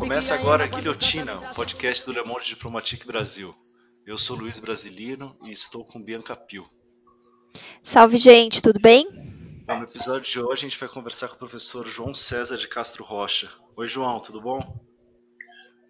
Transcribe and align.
Começa 0.00 0.34
agora 0.34 0.64
a 0.64 0.66
Guilhotina, 0.66 1.36
o 1.36 1.54
podcast 1.54 2.04
do 2.04 2.12
Le 2.12 2.24
Monde 2.24 2.46
Diplomatique 2.46 3.06
Brasil. 3.06 3.54
Eu 4.04 4.18
sou 4.18 4.36
Luiz 4.36 4.58
Brasilino 4.58 5.36
e 5.44 5.52
estou 5.52 5.84
com 5.84 6.02
Bianca 6.02 6.34
Pio. 6.34 6.68
Salve, 7.80 8.16
gente, 8.16 8.60
tudo 8.60 8.80
bem? 8.80 9.06
Bom, 9.64 9.78
no 9.78 9.84
episódio 9.84 10.28
de 10.28 10.40
hoje 10.40 10.66
a 10.66 10.68
gente 10.68 10.80
vai 10.80 10.88
conversar 10.88 11.28
com 11.28 11.36
o 11.36 11.38
professor 11.38 11.86
João 11.86 12.12
César 12.12 12.56
de 12.56 12.66
Castro 12.66 13.04
Rocha. 13.04 13.52
Oi, 13.76 13.86
João, 13.86 14.18
tudo 14.18 14.40
bom? 14.40 14.84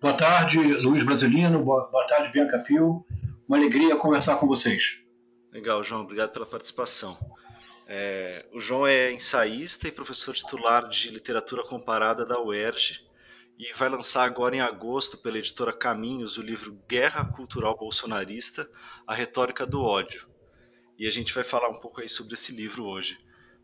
Boa 0.03 0.13
tarde, 0.13 0.59
Luiz 0.59 1.03
Brasilino. 1.03 1.65
Boa, 1.65 1.89
boa 1.91 2.07
tarde, 2.07 2.31
Bianca 2.31 2.59
Pio. 2.59 3.07
Uma 3.49 3.57
alegria 3.57 3.97
conversar 3.97 4.37
com 4.37 4.47
vocês. 4.47 4.99
Legal, 5.51 5.83
João. 5.83 6.03
Obrigado 6.03 6.31
pela 6.31 6.45
participação. 6.45 7.17
É, 7.89 8.45
o 8.53 8.61
João 8.61 8.87
é 8.87 9.11
ensaísta 9.13 9.89
e 9.89 9.93
professor 9.93 10.35
titular 10.35 10.87
de 10.91 11.09
literatura 11.11 11.65
comparada 11.65 12.27
da 12.27 12.39
UERJ 12.39 13.11
e 13.59 13.73
vai 13.75 13.89
lançar 13.89 14.25
agora 14.25 14.57
em 14.57 14.61
agosto 14.61 15.19
pela 15.19 15.39
editora 15.39 15.73
Caminhos 15.73 16.37
o 16.37 16.43
livro 16.43 16.79
Guerra 16.89 17.25
Cultural 17.25 17.77
Bolsonarista: 17.77 18.69
A 19.07 19.15
Retórica 19.15 19.67
do 19.67 19.81
Ódio. 19.81 20.29
E 20.99 21.07
a 21.07 21.11
gente 21.11 21.33
vai 21.35 21.45
falar 21.45 21.69
um 21.69 21.81
pouco 21.81 22.01
aí 22.01 22.09
sobre 22.09 22.35
esse 22.35 22.53
livro 22.53 22.85
hoje. 22.85 23.19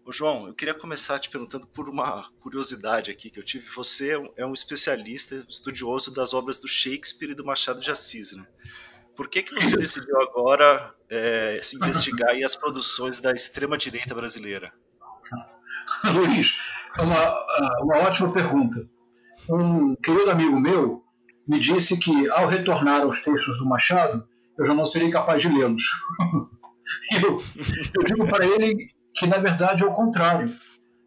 Ô 0.05 0.13
João, 0.13 0.49
eu 0.49 0.55
queria 0.55 0.73
começar 0.73 1.19
te 1.19 1.29
perguntando 1.29 1.67
por 1.67 1.89
uma 1.89 2.31
curiosidade 2.41 3.11
aqui 3.11 3.29
que 3.29 3.39
eu 3.39 3.45
tive. 3.45 3.69
Você 3.71 4.13
é 4.13 4.19
um 4.47 4.51
é 4.51 4.53
especialista, 4.53 5.45
estudioso 5.49 6.11
das 6.13 6.33
obras 6.33 6.59
do 6.59 6.67
Shakespeare 6.67 7.33
e 7.33 7.35
do 7.35 7.45
Machado 7.45 7.81
de 7.81 7.91
Assis, 7.91 8.33
né? 8.33 8.47
Por 9.15 9.29
que, 9.29 9.43
que 9.43 9.53
você 9.53 9.77
decidiu 9.77 10.19
agora 10.23 10.95
é, 11.11 11.61
se 11.63 11.77
investigar 11.77 12.35
as 12.43 12.57
produções 12.57 13.21
da 13.21 13.33
extrema-direita 13.33 14.15
brasileira? 14.15 14.73
Luiz, 16.15 16.57
é 16.97 17.03
uma, 17.03 17.47
uma 17.83 17.99
ótima 17.99 18.33
pergunta. 18.33 18.89
Um 19.51 19.97
querido 19.97 20.31
amigo 20.31 20.61
meu 20.61 21.03
me 21.47 21.59
disse 21.59 21.97
que, 21.97 22.29
ao 22.31 22.47
retornar 22.47 23.03
aos 23.03 23.23
textos 23.23 23.59
do 23.59 23.67
Machado, 23.67 24.27
eu 24.59 24.67
já 24.67 24.75
não 24.75 24.85
serei 24.85 25.09
capaz 25.09 25.41
de 25.41 25.49
lê-los. 25.49 25.83
eu, 27.23 27.43
eu 27.95 28.05
digo 28.05 28.27
para 28.27 28.45
ele 28.47 28.91
que 29.15 29.27
na 29.27 29.39
verdade 29.39 29.83
é 29.83 29.87
o 29.87 29.93
contrário. 29.93 30.55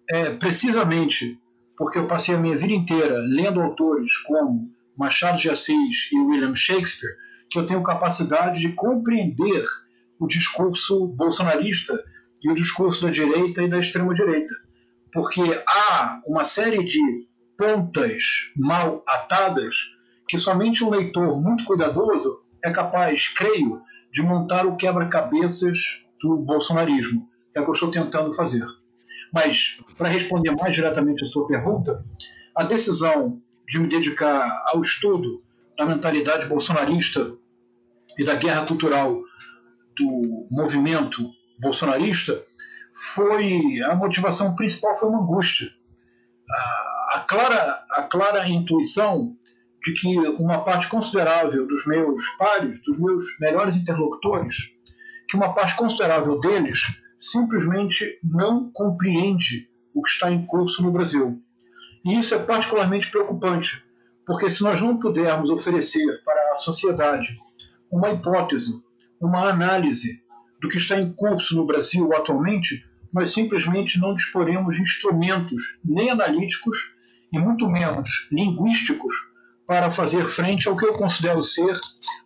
É 0.10 0.32
precisamente 0.32 1.40
porque 1.78 2.00
eu 2.00 2.08
passei 2.08 2.36
a 2.36 2.40
minha 2.40 2.58
vida 2.58 2.74
inteira 2.74 3.18
lendo 3.20 3.62
autores 3.62 4.18
como 4.26 4.70
Machado 4.98 5.38
de 5.38 5.50
Assis 5.50 6.10
e 6.12 6.20
William 6.20 6.56
Shakespeare, 6.56 7.16
que 7.50 7.60
eu 7.60 7.66
tenho 7.66 7.84
capacidade 7.84 8.60
de 8.60 8.74
compreender 8.74 9.64
o 10.20 10.28
discurso 10.28 11.08
bolsonarista 11.08 12.04
e 12.44 12.52
o 12.52 12.56
discurso 12.56 13.04
da 13.04 13.12
direita 13.12 13.64
e 13.64 13.70
da 13.70 13.80
extrema 13.80 14.14
direita. 14.14 14.54
Porque 15.14 15.42
há 15.68 16.20
uma 16.28 16.44
série 16.44 16.84
de 16.84 17.00
pontas 17.62 18.24
mal 18.58 19.04
atadas 19.08 19.76
que 20.28 20.36
somente 20.36 20.84
um 20.84 20.90
leitor 20.90 21.40
muito 21.40 21.64
cuidadoso 21.64 22.42
é 22.64 22.72
capaz, 22.72 23.28
creio, 23.28 23.84
de 24.12 24.24
montar 24.24 24.66
o 24.66 24.76
quebra-cabeças 24.76 26.04
do 26.20 26.38
bolsonarismo 26.38 27.30
é 27.54 27.62
o 27.62 27.64
que 27.64 27.70
eu 27.70 27.74
estou 27.74 27.92
tentando 27.92 28.34
fazer. 28.34 28.66
Mas, 29.32 29.80
para 29.96 30.10
responder 30.10 30.52
mais 30.56 30.74
diretamente 30.74 31.24
a 31.24 31.28
sua 31.28 31.46
pergunta, 31.46 32.04
a 32.56 32.64
decisão 32.64 33.40
de 33.70 33.78
me 33.78 33.88
dedicar 33.88 34.64
ao 34.66 34.82
estudo 34.82 35.44
da 35.78 35.86
mentalidade 35.86 36.48
bolsonarista 36.48 37.32
e 38.18 38.26
da 38.26 38.36
guerra 38.36 38.66
cultural 38.66 39.22
do 39.96 40.48
movimento 40.50 41.30
bolsonarista 41.60 42.42
foi 43.14 43.80
a 43.84 43.96
motivação 43.96 44.56
principal 44.56 44.96
foi 44.96 45.10
uma 45.10 45.22
angústia 45.22 45.72
a, 46.50 47.01
a 47.12 47.20
clara 47.20 47.86
a 47.92 48.04
clara 48.04 48.48
intuição 48.48 49.36
de 49.84 49.94
que 49.94 50.18
uma 50.42 50.64
parte 50.64 50.88
considerável 50.88 51.68
dos 51.68 51.86
meus 51.86 52.28
pares 52.38 52.82
dos 52.84 52.98
meus 52.98 53.26
melhores 53.40 53.76
interlocutores 53.76 54.72
que 55.30 55.38
uma 55.38 55.54
parte 55.54 55.76
considerável 55.76 56.40
deles 56.40 56.80
simplesmente 57.20 58.20
não 58.24 58.72
compreende 58.74 59.70
o 59.94 60.02
que 60.02 60.10
está 60.10 60.32
em 60.32 60.46
curso 60.46 60.82
no 60.82 60.92
Brasil. 60.92 61.42
E 62.04 62.18
isso 62.18 62.34
é 62.34 62.40
particularmente 62.40 63.10
preocupante, 63.10 63.86
porque 64.26 64.50
se 64.50 64.64
nós 64.64 64.82
não 64.82 64.98
pudermos 64.98 65.50
oferecer 65.50 66.22
para 66.26 66.54
a 66.54 66.58
sociedade 66.58 67.40
uma 67.90 68.10
hipótese, 68.10 68.74
uma 69.22 69.48
análise 69.50 70.22
do 70.60 70.68
que 70.68 70.78
está 70.78 71.00
em 71.00 71.14
curso 71.14 71.56
no 71.56 71.66
Brasil 71.66 72.14
atualmente, 72.14 72.86
nós 73.14 73.32
simplesmente 73.32 74.00
não 74.00 74.16
disporemos 74.16 74.76
de 74.76 74.82
instrumentos 74.82 75.80
nem 75.84 76.10
analíticos 76.10 76.91
e 77.32 77.40
muito 77.40 77.68
menos 77.70 78.28
linguísticos 78.32 79.16
para 79.66 79.90
fazer 79.90 80.26
frente 80.26 80.68
ao 80.68 80.76
que 80.76 80.86
eu 80.86 80.94
considero 80.94 81.42
ser 81.44 81.74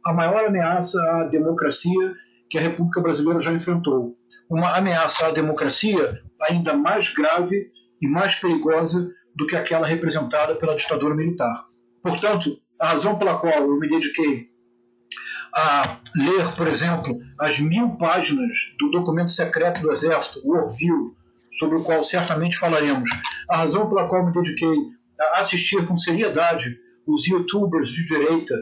a 0.06 0.14
maior 0.14 0.46
ameaça 0.46 1.00
à 1.12 1.24
democracia 1.26 2.14
que 2.50 2.58
a 2.58 2.62
República 2.62 3.02
Brasileira 3.02 3.42
já 3.42 3.52
enfrentou. 3.52 4.16
Uma 4.50 4.76
ameaça 4.76 5.28
à 5.28 5.32
democracia 5.32 6.22
ainda 6.42 6.74
mais 6.74 7.14
grave 7.14 7.72
e 8.02 8.08
mais 8.08 8.36
perigosa 8.36 9.12
do 9.36 9.46
que 9.46 9.56
aquela 9.56 9.86
representada 9.86 10.56
pela 10.56 10.76
ditadura 10.76 11.16
militar. 11.16 11.66
Portanto, 12.02 12.58
a 12.80 12.90
razão 12.90 13.18
pela 13.18 13.38
qual 13.38 13.54
eu 13.54 13.80
me 13.80 13.90
dediquei 13.90 14.50
a 15.54 15.98
ler, 16.16 16.56
por 16.58 16.68
exemplo, 16.68 17.18
as 17.40 17.60
mil 17.60 17.98
páginas 17.98 18.58
do 18.78 18.92
documento 18.92 19.32
secreto 19.32 19.82
do 19.82 19.92
Exército, 19.92 20.42
o 20.44 20.56
Orville, 20.56 21.16
sobre 21.58 21.78
o 21.78 21.84
qual 21.84 22.04
certamente 22.04 22.58
falaremos, 22.58 23.10
a 23.50 23.58
razão 23.58 23.88
pela 23.88 24.08
qual 24.08 24.26
me 24.26 24.32
dediquei 24.32 24.76
a 25.20 25.40
assistir 25.40 25.86
com 25.86 25.96
seriedade 25.96 26.78
os 27.08 27.26
youtubers 27.28 27.90
de 27.90 28.06
direita 28.06 28.56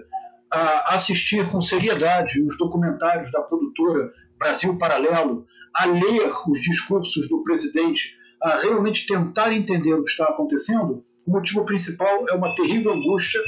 a 0.52 0.96
assistir 0.96 1.50
com 1.50 1.62
seriedade 1.62 2.40
os 2.44 2.58
documentários 2.58 3.32
da 3.32 3.42
produtora 3.42 4.12
Brasil 4.38 4.78
Paralelo, 4.78 5.48
a 5.76 5.86
ler 5.86 6.30
os 6.48 6.62
discursos 6.62 7.28
do 7.28 7.42
presidente, 7.42 8.16
a 8.42 8.58
realmente 8.58 9.08
tentar 9.08 9.52
entender 9.52 9.94
o 9.94 10.04
que 10.04 10.12
está 10.12 10.26
acontecendo, 10.26 11.04
o 11.28 11.32
motivo 11.32 11.66
principal 11.66 12.30
é 12.30 12.34
uma 12.34 12.54
terrível 12.54 12.94
angústia, 12.94 13.42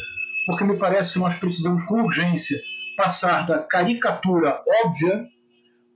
porque 0.48 0.64
me 0.64 0.78
parece 0.78 1.14
que 1.14 1.20
nós 1.20 1.38
precisamos 1.38 1.84
com 1.86 2.02
urgência 2.02 2.58
passar 2.98 3.46
da 3.46 3.60
caricatura 3.60 4.64
óbvia 4.84 5.28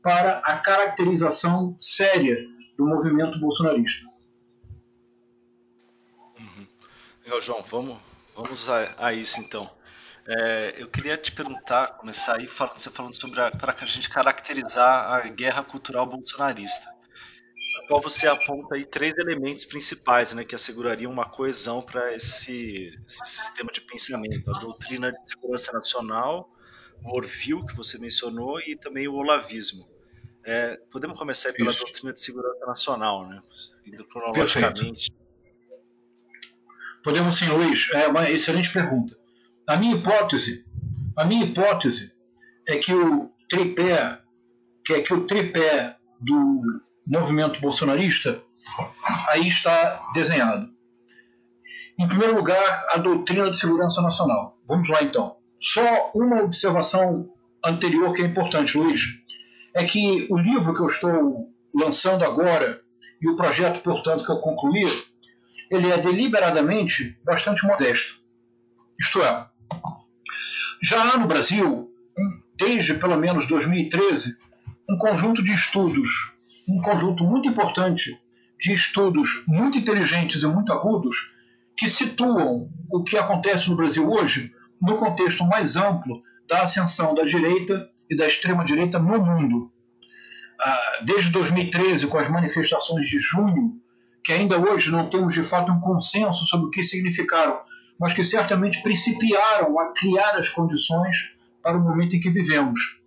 para 0.04 0.40
a 0.40 0.58
caracterização 0.58 1.76
séria 1.80 2.38
do 2.80 2.88
movimento 2.88 3.38
bolsonarista. 3.38 4.08
Uhum. 6.40 7.40
João, 7.42 7.62
vamos, 7.62 8.00
vamos 8.34 8.70
a, 8.70 8.96
a 8.98 9.14
isso 9.14 9.42
então. 9.42 9.70
É, 10.26 10.76
eu 10.78 10.88
queria 10.88 11.18
te 11.18 11.34
perguntar, 11.34 11.98
começar 11.98 12.40
aí 12.40 12.48
falando, 12.48 12.78
você 12.78 12.90
falando 12.90 13.20
sobre 13.20 13.36
para 13.52 13.76
a 13.78 13.86
gente 13.86 14.10
caracterizar 14.10 15.12
a 15.12 15.28
guerra 15.28 15.62
cultural 15.62 16.06
bolsonarista. 16.06 16.88
Na 16.88 17.88
qual 17.88 18.00
você 18.00 18.28
aponta 18.28 18.76
aí 18.76 18.86
três 18.86 19.14
elementos 19.18 19.66
principais, 19.66 20.34
né, 20.34 20.46
que 20.46 20.56
assegurariam 20.56 21.12
uma 21.12 21.30
coesão 21.30 21.82
para 21.82 22.16
esse, 22.16 22.98
esse, 23.06 23.26
sistema 23.26 23.70
de 23.74 23.82
pensamento: 23.82 24.50
a 24.56 24.60
doutrina 24.60 25.12
de 25.12 25.30
segurança 25.30 25.74
nacional, 25.74 26.50
o 27.04 27.18
Orville 27.18 27.66
que 27.66 27.76
você 27.76 27.98
mencionou 27.98 28.62
e 28.62 28.78
também 28.78 29.06
o 29.06 29.16
olavismo. 29.16 29.89
É, 30.52 30.80
podemos 30.92 31.16
começar 31.16 31.54
pela 31.54 31.70
Isso. 31.70 31.82
doutrina 31.82 32.12
de 32.12 32.20
segurança 32.20 32.66
nacional, 32.66 33.28
né, 33.28 33.40
indo 33.86 34.04
cronologicamente. 34.06 35.12
Perfeito. 35.12 35.20
Podemos 37.04 37.38
sim, 37.38 37.46
Luiz. 37.50 37.88
É 37.94 38.08
uma 38.08 38.28
excelente 38.32 38.74
pergunta. 38.74 39.16
A 39.68 39.78
minha 39.78 39.96
hipótese, 39.96 40.66
a 41.16 41.24
minha 41.24 41.46
hipótese 41.46 42.12
é 42.68 42.78
que 42.78 42.92
o 42.92 43.32
tripé, 43.48 44.20
que 44.84 44.94
é 44.94 45.02
que 45.04 45.14
o 45.14 45.28
tripé 45.28 45.96
do 46.20 46.82
movimento 47.06 47.62
bolsonarista 47.62 48.42
aí 49.28 49.48
está 49.48 50.04
desenhado. 50.16 50.68
Em 52.00 52.08
primeiro 52.08 52.36
lugar, 52.36 52.86
a 52.92 52.98
doutrina 52.98 53.52
de 53.52 53.60
segurança 53.60 54.02
nacional. 54.02 54.58
Vamos 54.68 54.90
lá 54.90 55.04
então. 55.04 55.38
Só 55.62 56.12
uma 56.16 56.42
observação 56.42 57.32
anterior 57.64 58.12
que 58.16 58.24
é 58.24 58.26
importante, 58.26 58.76
Luiz, 58.80 59.02
é 59.74 59.84
que 59.84 60.28
o 60.30 60.38
livro 60.38 60.74
que 60.74 60.82
eu 60.82 60.88
estou 60.88 61.50
lançando 61.74 62.24
agora 62.26 62.82
e 63.22 63.30
o 63.30 63.36
projeto, 63.36 63.82
portanto, 63.82 64.26
que 64.26 64.32
eu 64.32 64.40
concluí, 64.40 64.86
ele 65.70 65.92
é 65.92 65.98
deliberadamente 65.98 67.18
bastante 67.24 67.66
modesto. 67.66 68.20
Isto 69.00 69.22
é, 69.22 69.46
já 70.82 71.14
há 71.14 71.18
no 71.18 71.28
Brasil, 71.28 71.92
desde 72.56 72.94
pelo 72.96 73.18
menos 73.18 73.48
2013, 73.48 74.38
um 74.90 74.98
conjunto 74.98 75.44
de 75.44 75.54
estudos, 75.54 76.34
um 76.68 76.82
conjunto 76.82 77.24
muito 77.24 77.48
importante 77.48 78.20
de 78.60 78.74
estudos 78.74 79.44
muito 79.48 79.78
inteligentes 79.78 80.44
e 80.44 80.48
muito 80.48 80.74
agudos 80.74 81.32
que 81.78 81.90
situam 81.90 82.70
o 82.92 83.04
que 83.04 83.18
acontece 83.18 83.70
no 83.70 83.76
Brasil 83.76 84.10
hoje 84.10 84.54
no 84.82 84.96
contexto 84.96 85.46
mais 85.46 85.76
amplo 85.76 86.22
da 86.48 86.64
ascensão 86.64 87.14
da 87.14 87.24
direita 87.24 87.90
e 88.10 88.16
da 88.16 88.28
extrema-direita 88.28 89.00
no 89.00 89.24
mundo. 89.24 89.72
ah, 90.62 91.04
desde 91.06 91.32
2013, 91.32 92.08
com 92.08 92.18
as 92.18 92.30
manifestações 92.30 93.08
de 93.08 93.18
junho, 93.20 93.80
que 94.24 94.34
ainda 94.34 94.60
hoje 94.60 94.92
não 94.92 95.10
temos 95.10 95.34
de 95.34 95.44
fato 95.44 95.72
um 95.72 95.80
consenso 95.80 96.46
sobre 96.46 96.68
o 96.68 96.70
que 96.70 96.84
significaram, 96.84 97.60
mas 98.00 98.14
que 98.14 98.24
certamente 98.24 98.82
principiaram 98.84 99.80
a 99.80 99.94
criar 99.94 100.32
as 100.38 100.50
condições 100.50 101.36
para 101.62 101.78
o 101.78 101.82
momento 101.82 102.16
em 102.16 102.20
que 102.20 102.30
vivemos. 102.30 103.00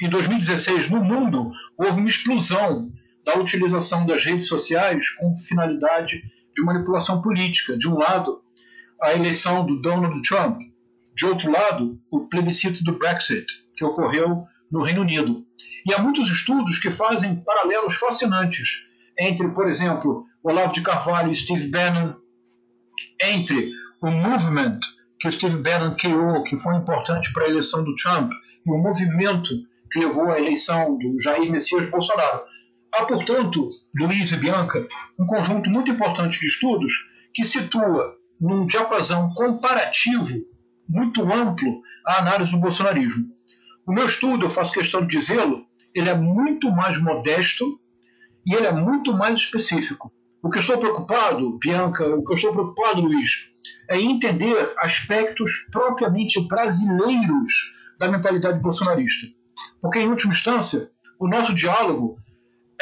Em 0.00 0.08
2016, 0.08 0.90
no 0.90 1.02
mundo, 1.02 1.50
houve 1.76 2.00
uma 2.00 2.08
explosão 2.08 2.80
da 3.24 3.34
utilização 3.36 4.06
das 4.06 4.24
redes 4.24 4.46
sociais 4.46 5.10
com 5.10 5.34
finalidade 5.34 6.22
de 6.56 6.62
manipulação 6.62 7.20
política. 7.20 7.76
De 7.76 7.88
um 7.88 7.98
lado, 7.98 8.40
a 9.02 9.12
eleição 9.12 9.66
do 9.66 9.80
Donald 9.80 10.20
Trump, 10.22 10.60
de 11.16 11.26
outro 11.26 11.50
lado, 11.50 12.00
o 12.10 12.28
plebiscito 12.28 12.82
do 12.84 12.96
Brexit, 12.98 13.46
que 13.78 13.84
ocorreu 13.84 14.44
no 14.70 14.82
Reino 14.82 15.02
Unido. 15.02 15.46
E 15.86 15.94
há 15.94 15.98
muitos 15.98 16.28
estudos 16.28 16.78
que 16.78 16.90
fazem 16.90 17.36
paralelos 17.36 17.94
fascinantes 17.96 18.84
entre, 19.18 19.48
por 19.50 19.68
exemplo, 19.68 20.26
Olavo 20.42 20.74
de 20.74 20.82
Carvalho 20.82 21.30
e 21.30 21.34
Steve 21.34 21.68
Bannon, 21.68 22.14
entre 23.22 23.70
o 24.02 24.10
movement 24.10 24.80
que 25.20 25.28
o 25.28 25.32
Steve 25.32 25.58
Bannon 25.58 25.96
criou, 25.96 26.42
que 26.44 26.58
foi 26.58 26.76
importante 26.76 27.32
para 27.32 27.44
a 27.44 27.48
eleição 27.48 27.82
do 27.82 27.94
Trump, 27.94 28.32
e 28.66 28.70
o 28.70 28.78
movimento 28.78 29.50
que 29.90 29.98
levou 29.98 30.30
à 30.30 30.38
eleição 30.38 30.98
do 30.98 31.20
Jair 31.20 31.50
Messias 31.50 31.88
Bolsonaro. 31.90 32.42
Há, 32.92 33.04
portanto, 33.04 33.66
Luiz 33.96 34.32
e 34.32 34.36
Bianca, 34.36 34.86
um 35.18 35.26
conjunto 35.26 35.70
muito 35.70 35.90
importante 35.90 36.38
de 36.38 36.46
estudos 36.46 36.92
que 37.34 37.44
situa 37.44 38.16
num 38.40 38.66
diapasão 38.66 39.32
comparativo 39.34 40.36
muito 40.88 41.22
amplo 41.32 41.82
a 42.06 42.18
análise 42.18 42.50
do 42.50 42.58
bolsonarismo. 42.58 43.37
O 43.88 43.92
meu 43.92 44.04
estudo, 44.04 44.44
eu 44.44 44.50
faço 44.50 44.74
questão 44.74 45.00
de 45.00 45.18
dizê-lo, 45.18 45.64
ele 45.94 46.10
é 46.10 46.14
muito 46.14 46.70
mais 46.70 47.00
modesto 47.00 47.80
e 48.46 48.54
ele 48.54 48.66
é 48.66 48.72
muito 48.72 49.14
mais 49.14 49.40
específico. 49.40 50.12
O 50.42 50.50
que 50.50 50.58
eu 50.58 50.60
estou 50.60 50.76
preocupado, 50.76 51.58
Bianca, 51.58 52.04
o 52.14 52.22
que 52.22 52.32
eu 52.32 52.36
estou 52.36 52.52
preocupado, 52.52 53.00
Luiz, 53.00 53.50
é 53.88 53.98
entender 53.98 54.62
aspectos 54.80 55.50
propriamente 55.72 56.38
brasileiros 56.46 57.54
da 57.98 58.10
mentalidade 58.10 58.60
bolsonarista. 58.60 59.26
Porque, 59.80 60.00
em 60.00 60.08
última 60.08 60.34
instância, 60.34 60.90
o 61.18 61.26
nosso 61.26 61.54
diálogo 61.54 62.18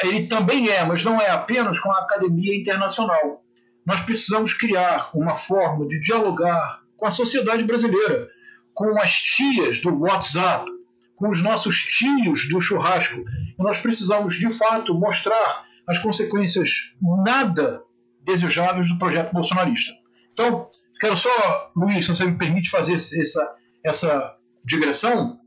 ele 0.03 0.27
também 0.27 0.67
é, 0.67 0.83
mas 0.83 1.05
não 1.05 1.21
é 1.21 1.29
apenas 1.29 1.79
com 1.79 1.89
a 1.89 2.01
academia 2.01 2.53
internacional. 2.53 3.41
Nós 3.85 4.01
precisamos 4.01 4.53
criar 4.53 5.09
uma 5.15 5.37
forma 5.37 5.87
de 5.87 6.01
dialogar 6.01 6.81
com 6.97 7.07
a 7.07 7.11
sociedade 7.11 7.63
brasileira, 7.63 8.27
com 8.73 8.99
as 8.99 9.13
tias 9.13 9.79
do 9.79 9.97
WhatsApp, 10.01 10.69
com 11.17 11.29
os 11.29 11.43
nossos 11.43 11.81
tios 11.81 12.47
do 12.47 12.61
churrasco. 12.61 13.25
Nós 13.57 13.79
precisamos, 13.79 14.35
de 14.35 14.49
fato, 14.49 14.93
mostrar 14.93 15.65
as 15.87 15.97
consequências 15.97 16.93
nada 17.25 17.81
desejáveis 18.23 18.87
do 18.87 18.97
projeto 18.97 19.33
bolsonarista. 19.33 19.91
Então, 20.31 20.67
quero 20.99 21.15
só, 21.15 21.29
Luiz, 21.75 22.05
se 22.05 22.15
você 22.15 22.25
me 22.25 22.37
permite 22.37 22.69
fazer 22.69 22.95
essa, 22.95 23.55
essa 23.83 24.35
digressão, 24.63 25.39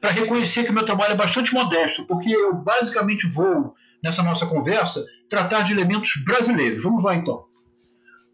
para 0.00 0.10
reconhecer 0.10 0.64
que 0.64 0.72
meu 0.72 0.84
trabalho 0.84 1.12
é 1.12 1.16
bastante 1.16 1.52
modesto, 1.52 2.06
porque 2.06 2.30
eu 2.30 2.54
basicamente 2.54 3.28
vou, 3.28 3.74
nessa 4.02 4.22
nossa 4.22 4.46
conversa, 4.46 5.04
tratar 5.28 5.62
de 5.62 5.72
elementos 5.72 6.12
brasileiros. 6.24 6.82
Vamos 6.82 7.04
lá 7.04 7.14
então. 7.14 7.44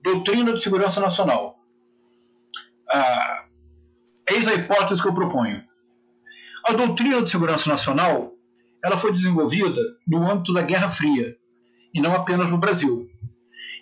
Doutrina 0.03 0.53
de 0.53 0.63
Segurança 0.63 1.01
Nacional. 1.01 1.59
Ah, 2.91 3.45
eis 4.31 4.47
a 4.47 4.55
hipótese 4.55 5.03
que 5.03 5.09
eu 5.09 5.15
proponho. 5.15 5.68
A 6.69 6.75
doutrina 6.75 7.23
de 7.23 7.31
segurança 7.31 7.71
nacional 7.71 8.35
ela 8.85 8.99
foi 8.99 9.11
desenvolvida 9.11 9.81
no 10.07 10.31
âmbito 10.31 10.53
da 10.53 10.61
Guerra 10.61 10.91
Fria, 10.91 11.35
e 11.95 11.99
não 11.99 12.15
apenas 12.15 12.51
no 12.51 12.59
Brasil. 12.59 13.09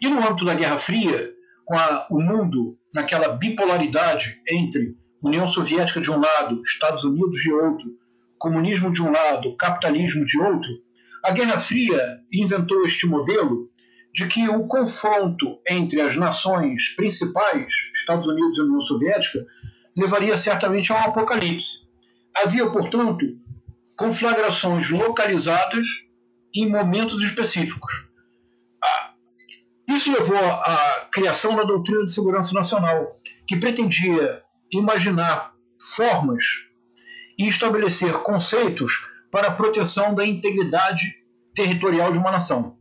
E 0.00 0.08
no 0.08 0.24
âmbito 0.24 0.44
da 0.44 0.54
Guerra 0.54 0.78
Fria, 0.78 1.32
com 1.64 1.76
a, 1.76 2.06
o 2.08 2.22
mundo 2.22 2.78
naquela 2.94 3.30
bipolaridade 3.30 4.40
entre 4.48 4.96
União 5.20 5.48
Soviética 5.48 6.00
de 6.00 6.12
um 6.12 6.20
lado, 6.20 6.62
Estados 6.64 7.02
Unidos 7.02 7.40
de 7.40 7.52
outro, 7.52 7.90
comunismo 8.38 8.92
de 8.92 9.02
um 9.02 9.10
lado, 9.10 9.56
capitalismo 9.56 10.24
de 10.24 10.40
outro, 10.40 10.70
a 11.24 11.32
Guerra 11.32 11.58
Fria 11.58 12.20
inventou 12.32 12.86
este 12.86 13.04
modelo 13.04 13.68
de 14.14 14.28
que 14.28 14.48
o 14.48 14.64
confronto 14.68 15.58
entre 15.68 16.00
as 16.00 16.14
nações 16.14 16.94
principais, 16.94 17.66
Estados 17.96 18.28
Unidos 18.28 18.56
e 18.56 18.62
União 18.62 18.80
Soviética, 18.80 19.44
levaria 19.96 20.38
certamente 20.38 20.92
a 20.92 20.96
um 20.96 21.00
apocalipse. 21.00 21.85
Havia, 22.42 22.70
portanto, 22.70 23.24
conflagrações 23.96 24.90
localizadas 24.90 25.86
em 26.54 26.68
momentos 26.68 27.22
específicos. 27.22 28.06
Ah, 28.82 29.14
isso 29.88 30.12
levou 30.12 30.38
à 30.38 31.08
criação 31.10 31.56
da 31.56 31.62
doutrina 31.62 32.04
de 32.04 32.12
segurança 32.12 32.52
nacional, 32.52 33.18
que 33.46 33.56
pretendia 33.56 34.42
imaginar 34.72 35.54
formas 35.96 36.44
e 37.38 37.48
estabelecer 37.48 38.12
conceitos 38.22 39.08
para 39.30 39.48
a 39.48 39.52
proteção 39.52 40.14
da 40.14 40.26
integridade 40.26 41.24
territorial 41.54 42.12
de 42.12 42.18
uma 42.18 42.30
nação. 42.30 42.76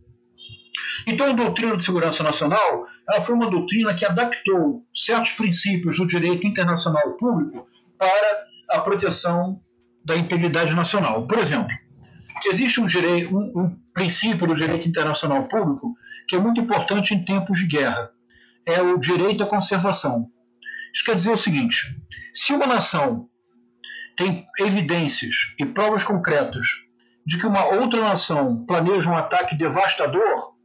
Então, 1.08 1.30
a 1.30 1.34
doutrina 1.34 1.76
de 1.76 1.84
segurança 1.84 2.24
nacional 2.24 2.88
ela 3.08 3.22
foi 3.22 3.36
uma 3.36 3.50
doutrina 3.50 3.94
que 3.94 4.06
adaptou 4.06 4.84
certos 4.94 5.34
princípios 5.34 5.98
do 5.98 6.08
direito 6.08 6.46
internacional 6.48 7.16
público 7.18 7.68
para 7.98 8.46
a 8.70 8.80
proteção 8.80 9.62
da 10.04 10.16
integridade 10.16 10.74
nacional. 10.74 11.28
Por 11.28 11.40
exemplo, 11.40 11.76
existe 12.48 12.80
um, 12.80 12.86
direito, 12.86 13.36
um, 13.36 13.62
um 13.62 13.80
princípio 13.94 14.48
do 14.48 14.56
direito 14.56 14.88
internacional 14.88 15.48
público 15.48 15.96
que 16.28 16.36
é 16.36 16.40
muito 16.40 16.60
importante 16.60 17.14
em 17.14 17.24
tempos 17.24 17.60
de 17.60 17.68
guerra. 17.68 18.12
É 18.68 18.82
o 18.82 18.98
direito 18.98 19.44
à 19.44 19.48
conservação. 19.48 20.28
Isso 20.94 21.06
quer 21.06 21.16
dizer 21.16 21.32
o 21.32 21.38
seguinte: 21.38 21.96
se 22.34 22.54
uma 22.54 22.66
nação 22.66 23.30
tem 24.16 24.46
evidências 24.60 25.36
e 25.60 25.66
provas 25.66 26.04
concretas 26.04 26.68
de 27.26 27.38
que 27.38 27.46
uma 27.46 27.66
outra 27.66 28.02
nação 28.02 28.66
planeja 28.66 29.10
um 29.10 29.18
ataque 29.18 29.58
devastador, 29.58 30.56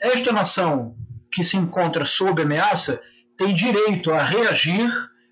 esta 0.00 0.32
nação 0.32 0.94
que 1.32 1.42
se 1.42 1.56
encontra 1.56 2.04
sob 2.04 2.42
ameaça 2.42 3.00
tem 3.36 3.54
direito 3.54 4.12
a 4.12 4.22
reagir 4.22 4.90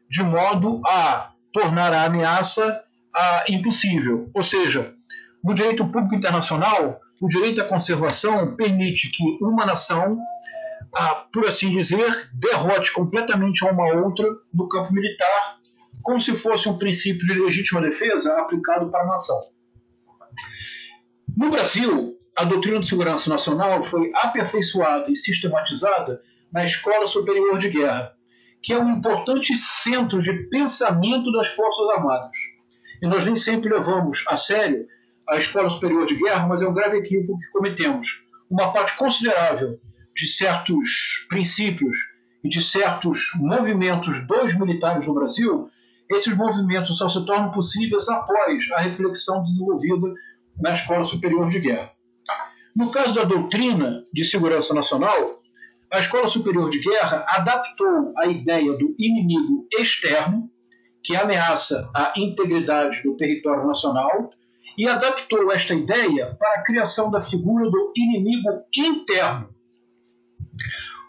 de 0.09 0.23
modo 0.23 0.81
a 0.87 1.30
tornar 1.53 1.93
a 1.93 2.05
ameaça 2.05 2.83
ah, 3.15 3.45
impossível. 3.49 4.31
Ou 4.35 4.43
seja, 4.43 4.95
no 5.43 5.55
direito 5.55 5.87
público 5.87 6.15
internacional, 6.15 7.01
o 7.21 7.29
direito 7.29 7.61
à 7.61 7.65
conservação 7.65 8.55
permite 8.57 9.11
que 9.11 9.23
uma 9.43 9.67
nação, 9.67 10.19
ah, 10.95 11.27
por 11.33 11.47
assim 11.47 11.71
dizer, 11.71 12.31
derrote 12.35 12.93
completamente 12.93 13.65
uma 13.65 13.93
outra 14.05 14.27
no 14.53 14.69
campo 14.69 14.93
militar, 14.93 15.57
como 16.03 16.21
se 16.21 16.35
fosse 16.35 16.69
um 16.69 16.79
princípio 16.79 17.27
de 17.27 17.41
legítima 17.41 17.81
defesa 17.81 18.33
aplicado 18.39 18.91
para 18.91 19.03
a 19.03 19.07
nação. 19.07 19.39
No 21.37 21.51
Brasil, 21.51 22.17
a 22.37 22.45
doutrina 22.45 22.81
de 22.81 22.89
segurança 22.89 23.29
nacional 23.29 23.83
foi 23.83 24.11
aperfeiçoada 24.15 25.11
e 25.11 25.17
sistematizada 25.17 26.21
na 26.53 26.65
Escola 26.65 27.07
Superior 27.07 27.59
de 27.59 27.69
Guerra, 27.69 28.15
que 28.63 28.73
é 28.73 28.79
um 28.79 28.97
importante 28.97 29.57
centro 29.57 30.23
de 30.23 30.33
pensamento 30.49 31.33
das 31.33 31.49
Forças 31.49 31.89
Armadas. 31.97 32.37
E 33.03 33.07
nós 33.07 33.25
nem 33.25 33.37
sempre 33.37 33.71
levamos 33.71 34.23
a 34.29 34.37
sério 34.37 34.87
a 35.29 35.39
Escola 35.39 35.71
Superior 35.71 36.07
de 36.07 36.17
Guerra, 36.17 36.47
mas 36.47 36.61
é 36.61 36.69
um 36.69 36.75
grave 36.75 36.99
equívoco 36.99 37.39
que 37.39 37.51
cometemos. 37.51 38.25
Uma 38.51 38.73
parte 38.73 38.97
considerável 38.97 39.81
de 40.15 40.27
certos 40.27 41.25
princípios 41.29 41.97
e 42.43 42.49
de 42.49 42.63
certos 42.63 43.31
movimentos 43.37 44.27
dos 44.27 44.59
militares 44.59 45.07
no 45.07 45.15
Brasil, 45.15 45.71
esses 46.11 46.37
movimentos 46.37 46.99
só 46.99 47.09
se 47.09 47.25
tornam 47.25 47.51
possíveis 47.53 48.09
após 48.09 48.71
a 48.73 48.81
reflexão 48.81 49.43
desenvolvida 49.45 50.13
na 50.61 50.75
Escola 50.75 51.05
Superior 51.05 51.49
de 51.49 51.61
Guerra. 51.61 51.93
No 52.77 52.91
caso 52.91 53.15
da 53.15 53.25
doutrina 53.25 54.05
de 54.13 54.25
segurança 54.25 54.75
nacional, 54.75 55.40
a 55.93 55.99
Escola 55.99 56.29
Superior 56.29 56.71
de 56.71 56.79
Guerra 56.79 57.27
adaptou 57.29 58.13
a 58.17 58.27
ideia 58.27 58.73
do 58.75 58.95
inimigo 58.97 59.67
externo 59.73 60.49
que 61.03 61.17
ameaça 61.17 61.91
a 61.95 62.13
integridade 62.17 63.03
do 63.03 63.17
território 63.17 63.67
nacional 63.67 64.31
e 64.79 64.89
adaptou 64.89 65.51
esta 65.51 65.75
ideia 65.75 66.37
para 66.39 66.61
a 66.61 66.63
criação 66.63 67.11
da 67.11 67.21
figura 67.21 67.69
do 67.69 67.93
inimigo 67.97 68.49
interno. 68.77 69.53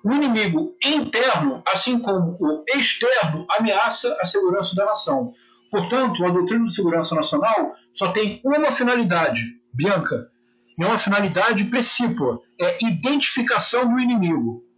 O 0.03 0.11
inimigo 0.11 0.73
interno, 0.83 1.61
assim 1.67 1.99
como 1.99 2.35
o 2.39 2.63
externo, 2.75 3.45
ameaça 3.51 4.17
a 4.19 4.25
segurança 4.25 4.75
da 4.75 4.85
nação. 4.85 5.31
Portanto, 5.69 6.25
a 6.25 6.31
doutrina 6.31 6.65
de 6.65 6.73
segurança 6.73 7.13
nacional 7.13 7.75
só 7.93 8.11
tem 8.11 8.41
uma 8.43 8.71
finalidade, 8.71 9.41
Bianca, 9.71 10.31
é 10.79 10.85
uma 10.85 10.97
finalidade 10.97 11.65
precípua, 11.65 12.41
é 12.59 12.83
identificação 12.83 13.93
do 13.93 13.99
inimigo 13.99 14.70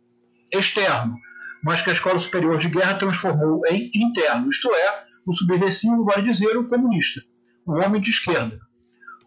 externo 0.53 1.15
mas 1.63 1.81
que 1.81 1.89
a 1.89 1.93
Escola 1.93 2.19
Superior 2.19 2.57
de 2.57 2.67
Guerra 2.67 2.95
transformou 2.95 3.65
em 3.67 3.89
interno, 3.95 4.49
isto 4.49 4.69
é, 4.73 5.05
o 5.25 5.31
subversivo, 5.31 6.03
vale 6.03 6.29
dizer, 6.29 6.57
o 6.57 6.67
comunista, 6.67 7.21
o 7.65 7.73
homem 7.73 8.01
de 8.01 8.09
esquerda. 8.09 8.59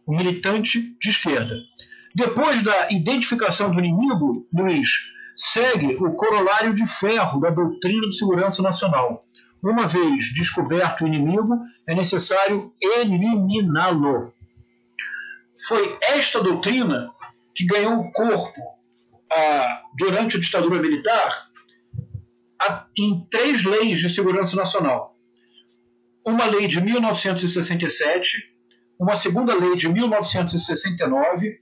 um 0.06 0.16
militante 0.16 0.97
de 1.00 1.09
esquerda. 1.09 1.56
Depois 2.14 2.62
da 2.62 2.90
identificação 2.90 3.73
do 3.73 3.78
inimigo, 3.80 4.47
Luiz, 4.54 4.88
segue 5.37 5.97
o 5.97 6.14
corolário 6.14 6.73
de 6.75 6.87
ferro 6.87 7.40
da 7.40 7.50
doutrina 7.50 8.09
de 8.09 8.16
segurança 8.16 8.62
nacional. 8.62 9.21
Uma 9.61 9.88
vez 9.88 10.33
descoberto 10.33 11.02
o 11.02 11.06
inimigo, 11.09 11.59
é 11.88 11.95
necessário 11.95 12.73
eliminá-lo. 12.80 14.33
Foi 15.66 15.99
esta 16.02 16.40
doutrina 16.40 17.11
que 17.52 17.66
ganhou 17.66 18.12
corpo 18.12 18.75
ah, 19.37 19.83
durante 19.99 20.38
a 20.38 20.40
ditadura 20.40 20.81
militar 20.81 21.47
a, 22.62 22.87
em 22.99 23.26
três 23.31 23.64
leis 23.64 23.99
de 23.99 24.09
segurança 24.09 24.57
nacional. 24.57 25.14
Uma 26.25 26.47
lei 26.47 26.66
de 26.66 26.81
1967, 26.81 28.57
uma 28.99 29.14
segunda 29.14 29.55
lei 29.55 29.76
de 29.76 29.88
1969, 29.88 31.61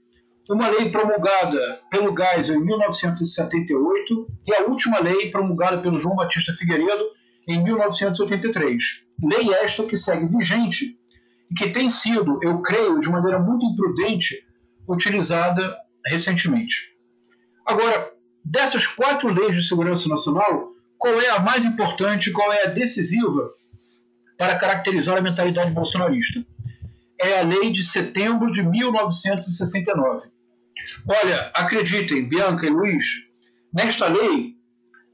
uma 0.49 0.69
lei 0.69 0.89
promulgada 0.89 1.59
pelo 1.91 2.15
Geisel 2.15 2.61
em 2.61 2.65
1978 2.65 4.27
e 4.47 4.53
a 4.55 4.63
última 4.63 4.99
lei 4.99 5.29
promulgada 5.29 5.79
pelo 5.79 5.99
João 5.99 6.15
Batista 6.15 6.53
Figueiredo 6.53 7.03
em 7.47 7.61
1983. 7.61 9.03
Lei 9.21 9.53
esta 9.55 9.83
que 9.83 9.97
segue 9.97 10.27
vigente 10.27 10.97
e 11.51 11.55
que 11.55 11.69
tem 11.69 11.89
sido, 11.89 12.39
eu 12.41 12.61
creio, 12.61 12.99
de 12.99 13.09
maneira 13.09 13.39
muito 13.39 13.65
imprudente, 13.65 14.47
utilizada 14.87 15.75
recentemente. 16.07 16.94
Agora, 17.65 18.11
dessas 18.43 18.85
quatro 18.85 19.33
leis 19.33 19.55
de 19.55 19.67
segurança 19.67 20.07
nacional, 20.07 20.71
qual 20.97 21.19
é 21.19 21.29
a 21.29 21.39
mais 21.39 21.65
importante, 21.65 22.31
qual 22.31 22.51
é 22.53 22.63
a 22.63 22.69
decisiva 22.69 23.51
para 24.37 24.57
caracterizar 24.57 25.17
a 25.17 25.21
mentalidade 25.21 25.71
bolsonarista? 25.71 26.45
É 27.19 27.39
a 27.39 27.43
lei 27.43 27.71
de 27.71 27.83
setembro 27.83 28.51
de 28.51 28.61
1969. 28.61 30.27
Olha, 31.07 31.51
acreditem, 31.53 32.27
Bianca 32.27 32.65
e 32.65 32.69
Luiz, 32.69 33.05
nesta 33.73 34.07
lei, 34.07 34.55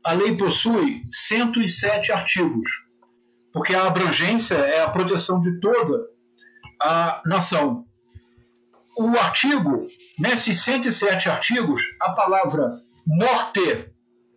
a 0.03 0.13
lei 0.13 0.35
possui 0.35 0.95
107 1.11 2.11
artigos, 2.11 2.69
porque 3.53 3.75
a 3.75 3.85
abrangência 3.85 4.55
é 4.55 4.81
a 4.81 4.89
proteção 4.89 5.39
de 5.39 5.59
toda 5.59 6.07
a 6.81 7.21
nação. 7.25 7.85
O 8.97 9.07
artigo, 9.17 9.87
nesses 10.19 10.63
107 10.63 11.29
artigos, 11.29 11.81
a 12.01 12.11
palavra 12.11 12.79
morte, 13.05 13.89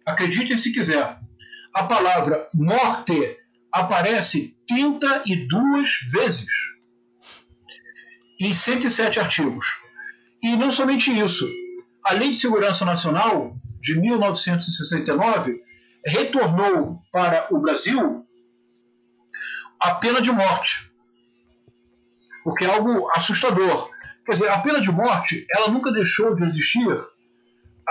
acreditem 0.07 0.57
se 0.57 0.73
quiser, 0.73 1.19
a 1.75 1.85
palavra 1.85 2.47
morte 2.55 3.37
aparece 3.73 4.57
32 4.69 5.91
vezes 6.13 6.47
em 8.41 8.55
107 8.55 9.19
artigos. 9.19 9.67
E 10.43 10.57
não 10.57 10.71
somente 10.71 11.11
isso, 11.11 11.49
a 12.05 12.13
Lei 12.13 12.31
de 12.31 12.39
Segurança 12.39 12.85
Nacional 12.85 13.57
de 13.81 13.99
1969 13.99 15.63
retornou 16.07 17.03
para 17.11 17.49
o 17.51 17.59
Brasil 17.59 18.25
a 19.81 19.95
pena 19.97 20.21
de 20.21 20.31
morte, 20.31 20.91
o 22.45 22.55
que 22.55 22.65
é 22.65 22.75
algo 22.75 23.11
assustador. 23.17 23.91
Quer 24.25 24.33
dizer, 24.33 24.49
a 24.49 24.59
pena 24.59 24.81
de 24.81 24.91
morte 24.91 25.47
ela 25.55 25.69
nunca 25.69 25.93
deixou 25.93 26.35
de 26.35 26.45
existir 26.45 26.87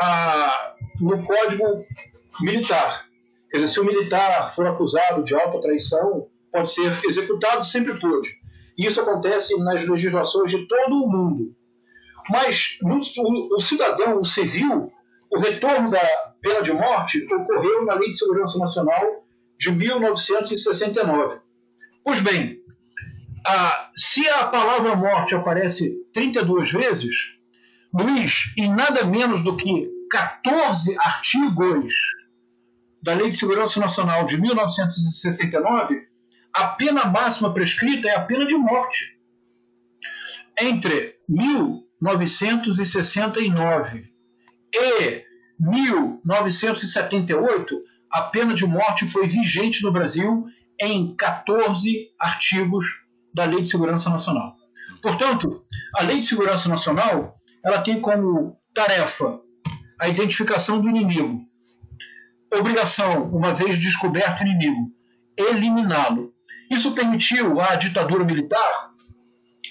a, 0.01 0.75
no 0.99 1.21
Código 1.23 1.85
Militar. 2.41 3.05
Quer 3.51 3.59
dizer, 3.59 3.73
se 3.73 3.79
o 3.79 3.85
militar 3.85 4.49
for 4.49 4.65
acusado 4.65 5.23
de 5.23 5.35
alta 5.35 5.61
traição, 5.61 6.27
pode 6.51 6.73
ser 6.73 6.91
executado, 7.07 7.63
sempre 7.63 7.99
pôde. 7.99 8.35
E 8.77 8.87
isso 8.87 8.99
acontece 9.01 9.55
nas 9.59 9.87
legislações 9.87 10.49
de 10.49 10.67
todo 10.67 11.03
o 11.03 11.09
mundo. 11.09 11.55
Mas 12.29 12.77
no, 12.81 12.99
o, 12.99 13.57
o 13.57 13.59
cidadão, 13.59 14.19
o 14.19 14.25
civil, 14.25 14.91
o 15.31 15.39
retorno 15.39 15.91
da 15.91 16.33
pena 16.41 16.61
de 16.61 16.71
morte 16.71 17.25
ocorreu 17.31 17.85
na 17.85 17.93
Lei 17.95 18.11
de 18.11 18.17
Segurança 18.17 18.57
Nacional 18.57 19.23
de 19.59 19.71
1969. 19.71 21.39
Pois 22.03 22.19
bem, 22.21 22.62
a, 23.45 23.91
se 23.95 24.27
a 24.29 24.45
palavra 24.45 24.95
morte 24.95 25.35
aparece 25.35 26.03
32 26.13 26.71
vezes, 26.71 27.37
Luiz, 27.93 28.53
em 28.57 28.69
nada 28.69 29.05
menos 29.05 29.43
do 29.43 29.55
que 29.55 29.87
14 30.09 30.95
artigos 30.99 31.93
da 33.01 33.13
Lei 33.13 33.29
de 33.29 33.37
Segurança 33.37 33.79
Nacional 33.79 34.25
de 34.25 34.35
1969, 34.39 36.07
a 36.53 36.67
pena 36.67 37.05
máxima 37.05 37.53
prescrita 37.53 38.07
é 38.07 38.15
a 38.15 38.21
pena 38.21 38.45
de 38.45 38.55
morte. 38.55 39.17
Entre 40.59 41.15
1969 41.27 44.13
e 44.73 45.25
1978, 45.59 47.83
a 48.11 48.21
pena 48.21 48.53
de 48.53 48.65
morte 48.65 49.07
foi 49.07 49.27
vigente 49.27 49.83
no 49.83 49.91
Brasil 49.91 50.45
em 50.79 51.15
14 51.15 52.11
artigos 52.19 53.02
da 53.33 53.45
Lei 53.45 53.61
de 53.61 53.69
Segurança 53.69 54.09
Nacional. 54.09 54.55
Portanto, 55.01 55.63
a 55.95 56.03
Lei 56.03 56.19
de 56.19 56.27
Segurança 56.27 56.69
Nacional 56.69 57.35
ela 57.63 57.81
tem 57.81 57.99
como 57.99 58.57
tarefa 58.73 59.39
a 59.99 60.09
identificação 60.09 60.81
do 60.81 60.89
inimigo, 60.89 61.41
obrigação, 62.53 63.29
uma 63.31 63.53
vez 63.53 63.79
descoberto 63.79 64.41
o 64.41 64.43
inimigo, 64.43 64.91
eliminá-lo. 65.37 66.33
Isso 66.69 66.93
permitiu 66.93 67.59
à 67.61 67.75
ditadura 67.75 68.23
militar 68.23 68.91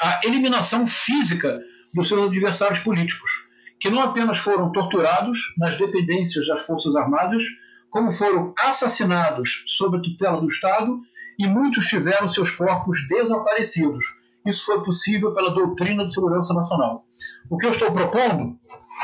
a 0.00 0.21
eliminação 0.25 0.87
física 0.87 1.61
dos 1.95 2.09
seus 2.09 2.23
adversários 2.23 2.81
políticos, 2.81 3.31
que 3.78 3.90
não 3.90 4.00
apenas 4.00 4.38
foram 4.38 4.73
torturados 4.73 5.38
nas 5.59 5.76
dependências 5.76 6.47
das 6.47 6.62
Forças 6.62 6.97
Armadas, 6.97 7.42
como 7.90 8.11
foram 8.11 8.54
assassinados 8.59 9.64
sob 9.66 9.99
a 9.99 10.00
tutela 10.00 10.40
do 10.40 10.47
Estado 10.47 10.99
e 11.39 11.47
muitos 11.47 11.87
tiveram 11.87 12.29
seus 12.29 12.51
corpos 12.51 13.07
desaparecidos. 13.09 14.05
Isso 14.47 14.65
foi 14.65 14.83
possível 14.83 15.33
pela 15.33 15.55
doutrina 15.55 16.07
de 16.07 16.12
segurança 16.12 16.53
nacional. 16.53 17.05
O 17.49 17.57
que 17.57 17.67
eu 17.67 17.71
estou 17.71 17.93
propondo, 17.93 18.59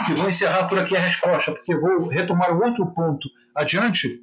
e 0.08 0.14
vou 0.14 0.28
encerrar 0.28 0.68
por 0.68 0.78
aqui 0.78 0.96
a 0.96 1.00
resposta, 1.00 1.52
porque 1.52 1.76
vou 1.76 2.08
retomar 2.08 2.56
outro 2.56 2.86
ponto 2.92 3.28
adiante, 3.54 4.20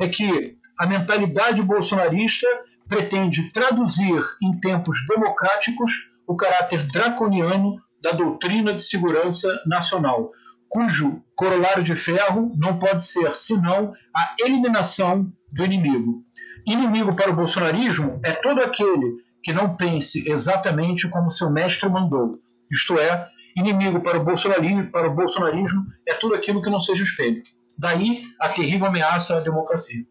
é 0.00 0.08
que 0.08 0.56
a 0.78 0.86
mentalidade 0.86 1.62
bolsonarista 1.62 2.46
pretende 2.88 3.50
traduzir 3.50 4.22
em 4.42 4.58
tempos 4.60 4.98
democráticos 5.08 6.10
o 6.26 6.36
caráter 6.36 6.86
draconiano 6.86 7.80
da 8.02 8.12
doutrina 8.12 8.72
de 8.72 8.84
segurança 8.84 9.48
nacional, 9.66 10.30
cujo 10.68 11.22
corolário 11.34 11.82
de 11.82 11.96
ferro 11.96 12.52
não 12.56 12.78
pode 12.78 13.04
ser 13.04 13.34
senão 13.34 13.92
a 14.14 14.34
eliminação 14.40 15.32
do 15.50 15.64
inimigo. 15.64 16.22
Inimigo 16.68 17.16
para 17.16 17.30
o 17.30 17.34
bolsonarismo 17.34 18.20
é 18.22 18.32
todo 18.32 18.60
aquele 18.60 19.24
que 19.42 19.54
não 19.54 19.74
pense 19.74 20.30
exatamente 20.30 21.08
como 21.08 21.30
seu 21.30 21.50
mestre 21.50 21.88
mandou. 21.88 22.38
Isto 22.70 22.98
é, 22.98 23.26
inimigo 23.56 24.02
para 24.02 24.18
o 24.18 24.24
bolsonarismo, 24.24 24.90
para 24.90 25.08
o 25.08 25.14
bolsonarismo 25.14 25.86
é 26.06 26.12
tudo 26.12 26.34
aquilo 26.34 26.62
que 26.62 26.68
não 26.68 26.78
seja 26.78 27.02
espelho. 27.02 27.42
Daí 27.76 28.22
a 28.38 28.50
terrível 28.50 28.86
ameaça 28.86 29.36
à 29.36 29.40
democracia. 29.40 30.04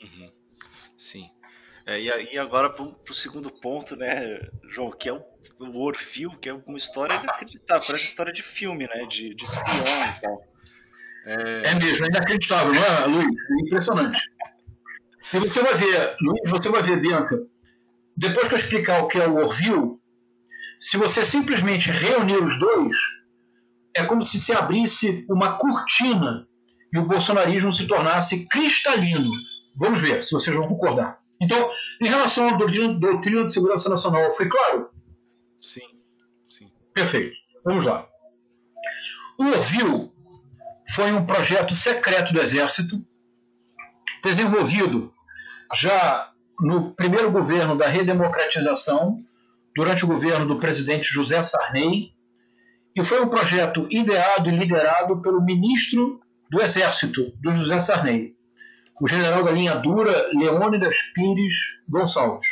Uhum. 0.00 0.30
Sim. 0.96 1.28
É, 1.86 2.00
e, 2.00 2.38
agora 2.38 2.72
vamos 2.74 2.94
para 3.04 3.12
o 3.12 3.14
segundo 3.14 3.50
ponto, 3.50 3.94
né, 3.94 4.40
João, 4.70 4.90
que 4.90 5.10
é 5.10 5.12
o, 5.12 5.22
o 5.60 5.84
Orfeu, 5.84 6.30
que 6.40 6.48
é 6.48 6.54
uma 6.54 6.78
história 6.78 7.14
inacreditável, 7.14 7.84
parece 7.86 8.06
história 8.06 8.32
de 8.32 8.42
filme, 8.42 8.86
né, 8.86 9.04
de, 9.04 9.34
de 9.34 9.44
espião 9.44 9.84
e 10.16 10.20
tal. 10.20 10.42
É... 11.26 11.34
é 11.68 11.74
mesmo, 11.74 12.06
é 12.06 12.08
inacreditável, 12.08 12.72
não 12.72 12.82
é, 12.82 13.06
Luiz? 13.06 13.26
É 13.26 13.66
impressionante. 13.66 14.18
E 15.34 15.38
você 15.38 15.60
vai 15.60 15.74
ver, 15.74 16.16
Luiz, 16.20 16.48
você 16.48 16.68
vai 16.68 16.80
ver, 16.80 17.00
Bianca, 17.00 17.36
depois 18.16 18.46
que 18.46 18.54
eu 18.54 18.58
explicar 18.58 19.02
o 19.02 19.08
que 19.08 19.18
é 19.18 19.26
o 19.26 19.36
Orville, 19.36 19.98
se 20.78 20.96
você 20.96 21.24
simplesmente 21.24 21.90
reunir 21.90 22.36
os 22.36 22.58
dois, 22.60 22.96
é 23.96 24.04
como 24.04 24.22
se 24.22 24.38
se 24.38 24.52
abrisse 24.52 25.26
uma 25.28 25.56
cortina 25.56 26.46
e 26.92 26.98
o 26.98 27.06
bolsonarismo 27.06 27.72
se 27.72 27.86
tornasse 27.86 28.46
cristalino. 28.46 29.30
Vamos 29.76 30.00
ver 30.00 30.22
se 30.22 30.32
vocês 30.32 30.54
vão 30.54 30.68
concordar. 30.68 31.18
Então, 31.40 31.68
em 32.00 32.06
relação 32.06 32.48
à 32.48 32.56
doutrina, 32.56 32.94
doutrina 32.94 33.44
de 33.44 33.52
segurança 33.52 33.88
nacional, 33.88 34.30
foi 34.32 34.48
claro? 34.48 34.90
Sim, 35.60 35.98
sim. 36.48 36.70
Perfeito. 36.92 37.34
Vamos 37.64 37.84
lá. 37.84 38.06
O 39.38 39.46
Orville 39.46 40.12
foi 40.94 41.10
um 41.12 41.26
projeto 41.26 41.74
secreto 41.74 42.32
do 42.32 42.40
Exército, 42.40 43.04
desenvolvido 44.22 45.13
já 45.74 46.30
no 46.60 46.92
primeiro 46.94 47.30
governo 47.30 47.76
da 47.76 47.86
redemocratização, 47.86 49.22
durante 49.74 50.04
o 50.04 50.08
governo 50.08 50.46
do 50.46 50.58
presidente 50.58 51.12
José 51.12 51.42
Sarney, 51.42 52.12
e 52.96 53.02
foi 53.02 53.20
um 53.20 53.28
projeto 53.28 53.86
ideado 53.90 54.48
e 54.48 54.56
liderado 54.56 55.20
pelo 55.20 55.44
ministro 55.44 56.20
do 56.48 56.62
Exército, 56.62 57.32
do 57.40 57.52
José 57.52 57.80
Sarney, 57.80 58.36
o 59.00 59.08
general 59.08 59.42
da 59.42 59.50
linha 59.50 59.74
dura 59.74 60.30
Leônidas 60.32 60.96
Pires 61.12 61.54
Gonçalves. 61.88 62.48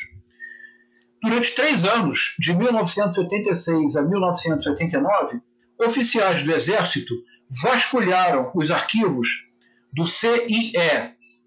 Durante 1.23 1.55
três 1.55 1.85
anos, 1.85 2.35
de 2.37 2.53
1986 2.53 3.97
a 3.97 4.03
1989, 4.03 5.41
oficiais 5.79 6.43
do 6.43 6.53
Exército 6.53 7.15
vasculharam 7.49 8.51
os 8.55 8.73
arquivos 8.73 9.47
do 9.93 10.05
CIE, 10.05 10.73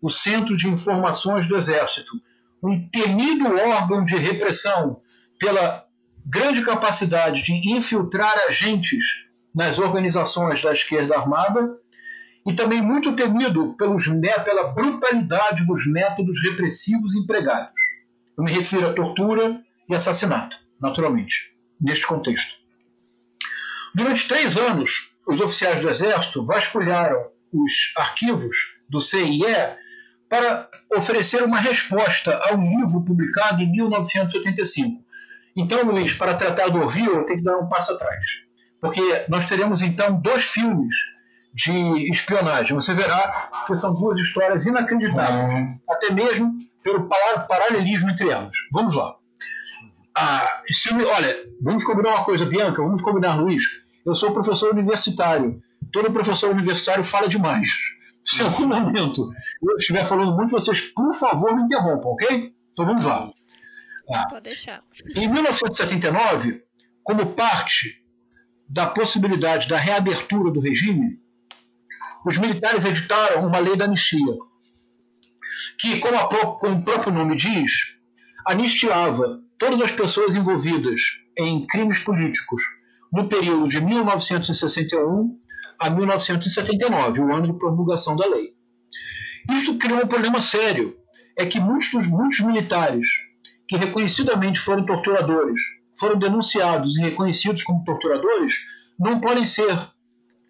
o 0.06 0.10
Centro 0.10 0.56
de 0.56 0.70
Informações 0.70 1.48
do 1.48 1.58
Exército, 1.58 2.22
um 2.62 2.88
temido 2.90 3.48
órgão 3.56 4.06
de 4.06 4.16
repressão 4.16 5.02
pela 5.40 5.84
grande 6.24 6.62
capacidade 6.62 7.42
de 7.42 7.76
infiltrar 7.76 8.38
agentes 8.48 9.04
nas 9.54 9.80
organizações 9.80 10.62
da 10.62 10.72
esquerda 10.72 11.18
armada 11.18 11.76
e 12.46 12.54
também 12.54 12.84
muito 12.84 13.16
temido 13.16 13.74
pelos, 13.74 14.06
pela 14.44 14.68
brutalidade 14.68 15.66
dos 15.66 15.88
métodos 15.88 16.40
repressivos 16.44 17.16
empregados. 17.16 17.74
Eu 18.38 18.44
me 18.44 18.52
refiro 18.52 18.88
à 18.88 18.94
tortura 18.94 19.60
e 19.90 19.96
assassinato, 19.96 20.56
naturalmente, 20.80 21.52
neste 21.82 22.06
contexto. 22.06 22.54
Durante 23.96 24.28
três 24.28 24.56
anos, 24.56 25.12
os 25.28 25.42
oficiais 25.42 25.82
do 25.82 25.90
Exército 25.90 26.46
vasculharam 26.46 27.26
os 27.52 27.92
arquivos 27.98 28.56
do 28.88 29.02
CIE 29.02 29.44
para 30.36 30.70
oferecer 30.98 31.42
uma 31.44 31.60
resposta 31.60 32.38
a 32.46 32.56
um 32.56 32.80
livro 32.80 33.04
publicado 33.04 33.62
em 33.62 33.72
1985. 33.72 35.02
Então, 35.56 35.84
Luiz, 35.86 36.14
para 36.14 36.36
tratar 36.36 36.68
do 36.68 36.80
Orville, 36.80 37.08
eu 37.08 37.26
tenho 37.26 37.40
que 37.40 37.46
dar 37.46 37.58
um 37.58 37.70
passo 37.70 37.94
atrás. 37.94 38.26
Porque 38.82 39.02
nós 39.30 39.46
teremos 39.46 39.82
então 39.82 40.20
dois 40.20 40.44
filmes 40.44 40.94
de 41.54 42.12
espionagem. 42.12 42.76
Você 42.76 42.94
verá 42.94 43.50
que 43.66 43.76
são 43.78 43.94
duas 43.94 44.20
histórias 44.20 44.66
inacreditáveis, 44.66 45.78
até 45.90 46.12
mesmo 46.12 46.54
pelo 46.84 47.08
paralelismo 47.48 48.10
entre 48.10 48.30
elas. 48.30 48.52
Vamos 48.74 48.94
lá. 48.94 49.16
Ah, 50.18 50.62
se, 50.68 50.94
olha, 50.94 51.36
vamos 51.62 51.84
combinar 51.86 52.10
uma 52.10 52.26
coisa, 52.26 52.46
Bianca, 52.46 52.82
vamos 52.82 53.02
combinar, 53.02 53.36
Luiz. 53.36 53.64
Eu 54.06 54.14
sou 54.14 54.34
professor 54.34 54.72
universitário. 54.72 55.62
Todo 55.94 56.12
professor 56.12 56.52
universitário 56.52 57.04
fala 57.04 57.30
demais. 57.30 57.70
Se 58.26 58.42
em 58.42 58.46
algum 58.46 58.68
momento 58.68 59.32
eu 59.62 59.78
estiver 59.78 60.04
falando 60.06 60.36
muito, 60.36 60.52
vocês, 60.52 60.82
por 60.82 61.14
favor, 61.14 61.56
me 61.56 61.64
interrompam, 61.64 62.10
ok? 62.10 62.54
Então 62.74 62.86
vamos 62.86 63.06
lá. 63.06 63.32
Ah, 64.12 64.28
Pode 64.28 64.46
deixar. 64.46 64.84
Em 65.16 65.28
1979, 65.28 66.64
como 67.04 67.34
parte 67.34 68.04
da 68.68 68.88
possibilidade 68.88 69.68
da 69.68 69.78
reabertura 69.78 70.52
do 70.52 70.60
regime, 70.60 71.20
os 72.26 72.38
militares 72.38 72.84
editaram 72.84 73.46
uma 73.46 73.60
lei 73.60 73.76
da 73.76 73.86
anistia, 73.86 74.36
que, 75.78 76.00
como, 76.00 76.18
a, 76.18 76.58
como 76.58 76.80
o 76.80 76.84
próprio 76.84 77.14
nome 77.14 77.36
diz, 77.36 77.72
anistiava 78.48 79.40
todas 79.60 79.82
as 79.82 79.92
pessoas 79.92 80.36
envolvidas 80.36 81.00
em 81.38 81.66
crimes 81.68 82.00
políticos 82.00 82.64
no 83.14 83.28
período 83.28 83.68
de 83.68 83.80
1961 83.80 85.40
a 85.80 85.90
1979, 85.90 87.22
o 87.22 87.34
ano 87.34 87.48
de 87.48 87.58
promulgação 87.58 88.16
da 88.16 88.28
lei. 88.28 88.54
Isso 89.52 89.78
criou 89.78 90.04
um 90.04 90.08
problema 90.08 90.42
sério, 90.42 90.98
é 91.38 91.46
que 91.46 91.60
muitos, 91.60 91.92
dos, 91.92 92.08
muitos 92.08 92.40
militares 92.40 93.08
que 93.68 93.78
reconhecidamente 93.78 94.60
foram 94.60 94.86
torturadores, 94.86 95.62
foram 96.00 96.18
denunciados 96.18 96.98
e 96.98 97.02
reconhecidos 97.02 97.64
como 97.64 97.84
torturadores, 97.84 98.54
não 99.00 99.20
podem 99.20 99.46
ser 99.46 99.76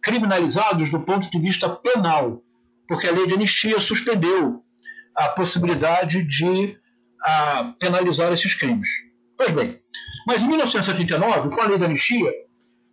criminalizados 0.01 0.89
do 0.89 0.99
ponto 1.01 1.29
de 1.29 1.39
vista 1.39 1.69
penal, 1.69 2.41
porque 2.87 3.07
a 3.07 3.11
lei 3.11 3.27
de 3.27 3.33
anistia 3.33 3.79
suspendeu 3.79 4.63
a 5.15 5.29
possibilidade 5.29 6.23
de 6.23 6.77
a, 7.23 7.73
penalizar 7.79 8.31
esses 8.31 8.53
crimes. 8.53 8.89
Pois 9.37 9.51
bem, 9.51 9.79
mas 10.27 10.43
em 10.43 10.47
1979, 10.47 11.49
com 11.49 11.61
a 11.61 11.67
lei 11.67 11.77
da 11.77 11.85
anistia, 11.85 12.31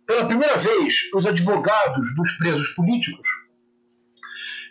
pela 0.05 0.25
primeira 0.25 0.57
vez, 0.57 1.09
os 1.13 1.25
advogados 1.25 2.15
dos 2.15 2.31
presos 2.33 2.69
políticos 2.69 3.27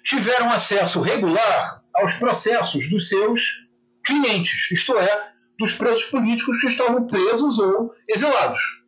tiveram 0.04 0.50
acesso 0.50 1.00
regular 1.00 1.82
aos 1.94 2.14
processos 2.14 2.88
dos 2.90 3.08
seus 3.08 3.66
clientes, 4.04 4.70
isto 4.70 4.96
é, 4.98 5.32
dos 5.58 5.72
presos 5.72 6.04
políticos 6.06 6.60
que 6.60 6.66
estavam 6.66 7.06
presos 7.06 7.58
ou 7.58 7.94
exilados. 8.08 8.82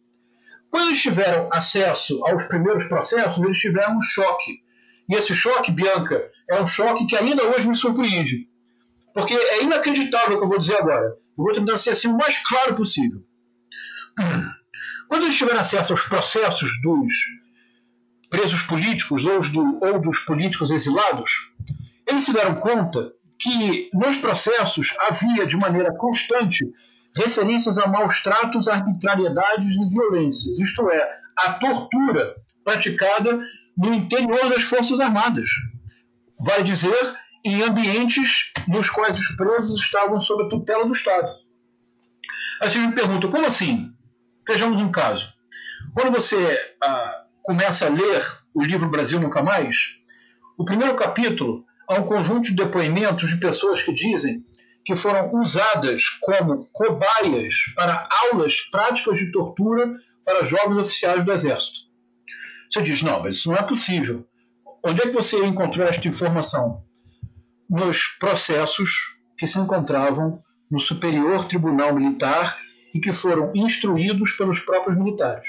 Quando 0.70 0.88
eles 0.88 1.02
tiveram 1.02 1.48
acesso 1.52 2.20
aos 2.26 2.46
primeiros 2.46 2.86
processos, 2.86 3.42
eles 3.42 3.58
tiveram 3.58 3.96
um 3.96 4.02
choque. 4.02 4.64
E 5.08 5.14
esse 5.14 5.34
choque, 5.34 5.70
Bianca, 5.70 6.26
é 6.50 6.60
um 6.60 6.66
choque 6.66 7.06
que 7.06 7.16
ainda 7.16 7.44
hoje 7.44 7.68
me 7.68 7.76
surpreende. 7.76 8.48
Porque 9.14 9.34
é 9.34 9.62
inacreditável 9.62 10.34
o 10.34 10.38
que 10.38 10.44
eu 10.44 10.48
vou 10.48 10.58
dizer 10.58 10.76
agora. 10.76 11.04
Eu 11.38 11.44
vou 11.44 11.54
tentar 11.54 11.76
ser 11.76 11.90
assim 11.90 12.08
o 12.08 12.16
mais 12.16 12.36
claro 12.38 12.74
possível. 12.74 13.22
Quando 15.14 15.26
eles 15.26 15.38
tiveram 15.38 15.60
acesso 15.60 15.92
aos 15.92 16.02
processos 16.06 16.82
dos 16.82 17.14
presos 18.28 18.62
políticos 18.62 19.24
ou, 19.24 19.40
do, 19.42 19.78
ou 19.80 20.00
dos 20.00 20.18
políticos 20.18 20.72
exilados, 20.72 21.52
eles 22.04 22.24
se 22.24 22.32
deram 22.32 22.56
conta 22.56 23.12
que 23.38 23.90
nos 23.94 24.18
processos 24.18 24.92
havia 25.08 25.46
de 25.46 25.56
maneira 25.56 25.94
constante 25.94 26.66
referências 27.16 27.78
a 27.78 27.86
maus 27.86 28.24
tratos, 28.24 28.66
arbitrariedades 28.66 29.76
e 29.76 29.88
violências, 29.88 30.58
isto 30.58 30.90
é, 30.90 31.20
a 31.46 31.52
tortura 31.52 32.34
praticada 32.64 33.40
no 33.78 33.94
interior 33.94 34.50
das 34.50 34.64
Forças 34.64 34.98
Armadas. 34.98 35.48
Vai 36.44 36.64
dizer, 36.64 37.16
em 37.44 37.62
ambientes 37.62 38.50
nos 38.66 38.90
quais 38.90 39.16
os 39.16 39.28
presos 39.36 39.80
estavam 39.80 40.20
sob 40.20 40.42
a 40.42 40.48
tutela 40.48 40.84
do 40.84 40.92
Estado. 40.92 41.28
Aí 42.60 42.68
você 42.68 42.78
me 42.80 42.92
pergunta, 42.92 43.28
como 43.28 43.46
assim? 43.46 43.93
Vejamos 44.46 44.80
um 44.80 44.90
caso. 44.90 45.32
Quando 45.94 46.12
você 46.12 46.58
ah, 46.82 47.24
começa 47.42 47.86
a 47.86 47.90
ler 47.90 48.22
o 48.54 48.62
livro 48.62 48.90
Brasil 48.90 49.18
Nunca 49.18 49.42
Mais, 49.42 49.76
o 50.58 50.64
primeiro 50.64 50.94
capítulo 50.94 51.64
é 51.90 51.98
um 51.98 52.04
conjunto 52.04 52.48
de 52.48 52.54
depoimentos 52.54 53.28
de 53.28 53.36
pessoas 53.36 53.82
que 53.82 53.92
dizem 53.92 54.44
que 54.84 54.94
foram 54.94 55.34
usadas 55.34 56.02
como 56.20 56.68
cobaias 56.72 57.54
para 57.74 58.06
aulas 58.22 58.60
práticas 58.70 59.18
de 59.18 59.32
tortura 59.32 59.94
para 60.24 60.44
jovens 60.44 60.78
oficiais 60.78 61.24
do 61.24 61.32
Exército. 61.32 61.80
Você 62.70 62.82
diz, 62.82 63.02
não, 63.02 63.22
mas 63.22 63.36
isso 63.36 63.50
não 63.50 63.56
é 63.56 63.62
possível. 63.62 64.26
Onde 64.84 65.00
é 65.00 65.06
que 65.06 65.14
você 65.14 65.42
encontrou 65.44 65.86
esta 65.86 66.06
informação? 66.06 66.82
Nos 67.68 68.08
processos 68.20 69.16
que 69.38 69.46
se 69.46 69.58
encontravam 69.58 70.42
no 70.70 70.78
Superior 70.78 71.46
Tribunal 71.46 71.94
Militar 71.94 72.58
e 72.94 73.00
que 73.00 73.12
foram 73.12 73.50
instruídos 73.54 74.32
pelos 74.32 74.60
próprios 74.60 74.96
militares. 74.96 75.48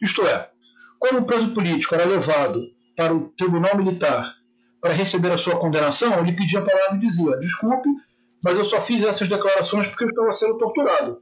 Isto 0.00 0.22
é, 0.22 0.48
quando 0.98 1.18
o 1.18 1.24
preso 1.24 1.52
político 1.52 1.94
era 1.94 2.04
levado 2.04 2.62
para 2.96 3.12
o 3.12 3.28
Tribunal 3.30 3.76
Militar 3.76 4.32
para 4.80 4.92
receber 4.92 5.32
a 5.32 5.38
sua 5.38 5.56
condenação, 5.58 6.20
ele 6.20 6.32
pedia 6.32 6.60
a 6.60 6.64
palavra 6.64 6.96
e 6.96 7.00
dizia: 7.00 7.36
Desculpe, 7.38 7.88
mas 8.42 8.56
eu 8.56 8.64
só 8.64 8.80
fiz 8.80 9.04
essas 9.04 9.28
declarações 9.28 9.88
porque 9.88 10.04
eu 10.04 10.08
estava 10.08 10.32
sendo 10.32 10.58
torturado. 10.58 11.18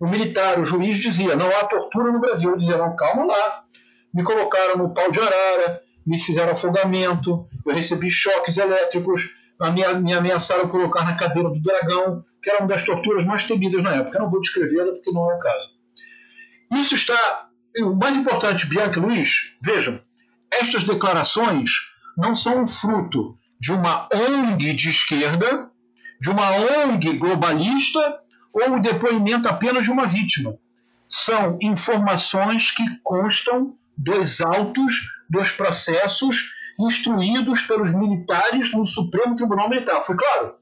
O 0.00 0.08
militar, 0.08 0.58
o 0.58 0.64
juiz 0.64 0.98
dizia, 0.98 1.36
não 1.36 1.48
há 1.48 1.64
tortura 1.64 2.10
no 2.10 2.20
Brasil. 2.20 2.50
Eu 2.50 2.56
dizia, 2.56 2.76
não, 2.76 2.96
calma 2.96 3.24
lá. 3.24 3.64
Me 4.12 4.24
colocaram 4.24 4.76
no 4.76 4.92
pau 4.92 5.10
de 5.10 5.20
arara, 5.20 5.80
me 6.04 6.18
fizeram 6.18 6.52
afogamento, 6.52 7.46
eu 7.64 7.74
recebi 7.74 8.10
choques 8.10 8.58
elétricos, 8.58 9.30
me, 9.72 10.00
me 10.00 10.12
ameaçaram 10.12 10.68
colocar 10.68 11.04
na 11.04 11.14
cadeira 11.14 11.48
do 11.48 11.62
dragão, 11.62 12.24
que 12.42 12.50
era 12.50 12.60
uma 12.60 12.68
das 12.68 12.84
torturas 12.84 13.24
mais 13.24 13.44
temidas 13.44 13.82
na 13.82 13.94
época. 13.94 14.18
Eu 14.18 14.22
não 14.22 14.30
vou 14.30 14.40
descrevê-la 14.40 14.92
porque 14.92 15.12
não 15.12 15.30
é 15.30 15.34
o 15.34 15.38
caso. 15.38 15.70
Isso 16.72 16.94
está. 16.94 17.48
O 17.78 17.94
mais 17.94 18.16
importante, 18.16 18.66
Bianca 18.66 18.98
e 18.98 19.02
Luiz, 19.02 19.54
vejam, 19.64 20.00
estas 20.52 20.84
declarações 20.84 21.70
não 22.16 22.34
são 22.34 22.66
fruto 22.66 23.38
de 23.58 23.72
uma 23.72 24.08
ONG 24.12 24.74
de 24.74 24.90
esquerda 24.90 25.70
de 26.22 26.30
uma 26.30 26.50
ONG 26.52 27.14
globalista 27.18 28.20
ou 28.52 28.76
o 28.76 28.80
depoimento 28.80 29.48
apenas 29.48 29.84
de 29.84 29.90
uma 29.90 30.06
vítima. 30.06 30.56
São 31.08 31.58
informações 31.60 32.70
que 32.70 32.84
constam 33.02 33.76
dos 33.98 34.40
autos 34.40 34.94
dos 35.28 35.50
processos 35.50 36.52
instruídos 36.78 37.62
pelos 37.62 37.92
militares 37.92 38.72
no 38.72 38.86
Supremo 38.86 39.34
Tribunal 39.34 39.68
Militar. 39.68 40.04
Foi 40.04 40.16
claro? 40.16 40.54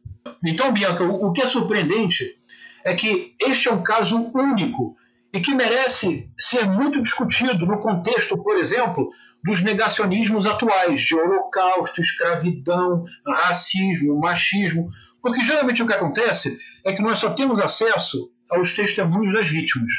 Então, 0.45 0.73
Bianca, 0.73 1.05
o 1.05 1.33
que 1.33 1.43
é 1.43 1.47
surpreendente 1.47 2.39
é 2.85 2.95
que 2.95 3.35
este 3.41 3.69
é 3.69 3.73
um 3.73 3.83
caso 3.83 4.31
único 4.35 4.97
e 5.33 5.41
que 5.41 5.55
merece 5.55 6.29
ser 6.39 6.67
muito 6.67 7.01
discutido 7.03 7.67
no 7.67 7.79
contexto, 7.79 8.37
por 8.43 8.57
exemplo, 8.57 9.11
dos 9.45 9.63
negacionismos 9.63 10.47
atuais 10.47 11.03
de 11.03 11.15
holocausto, 11.15 12.01
escravidão, 12.01 13.05
racismo, 13.27 14.19
machismo. 14.19 14.89
Porque 15.23 15.41
geralmente 15.41 15.83
o 15.83 15.87
que 15.87 15.95
acontece 15.95 16.59
é 16.85 16.93
que 16.93 17.03
nós 17.03 17.19
só 17.19 17.31
temos 17.31 17.61
acesso 17.61 18.31
aos 18.51 18.75
testemunhos 18.75 19.35
das 19.35 19.49
vítimas. 19.49 19.93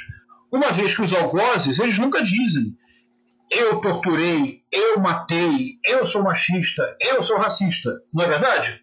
Uma 0.52 0.72
vez 0.72 0.94
que 0.94 1.02
os 1.02 1.14
algozes, 1.14 1.80
eles 1.80 1.98
nunca 1.98 2.22
dizem 2.22 2.76
eu 3.52 3.82
torturei, 3.82 4.64
eu 4.72 4.98
matei, 5.00 5.78
eu 5.86 6.06
sou 6.06 6.24
machista, 6.24 6.96
eu 7.02 7.22
sou 7.22 7.38
racista. 7.38 8.02
Não 8.14 8.24
é 8.24 8.28
verdade? 8.28 8.82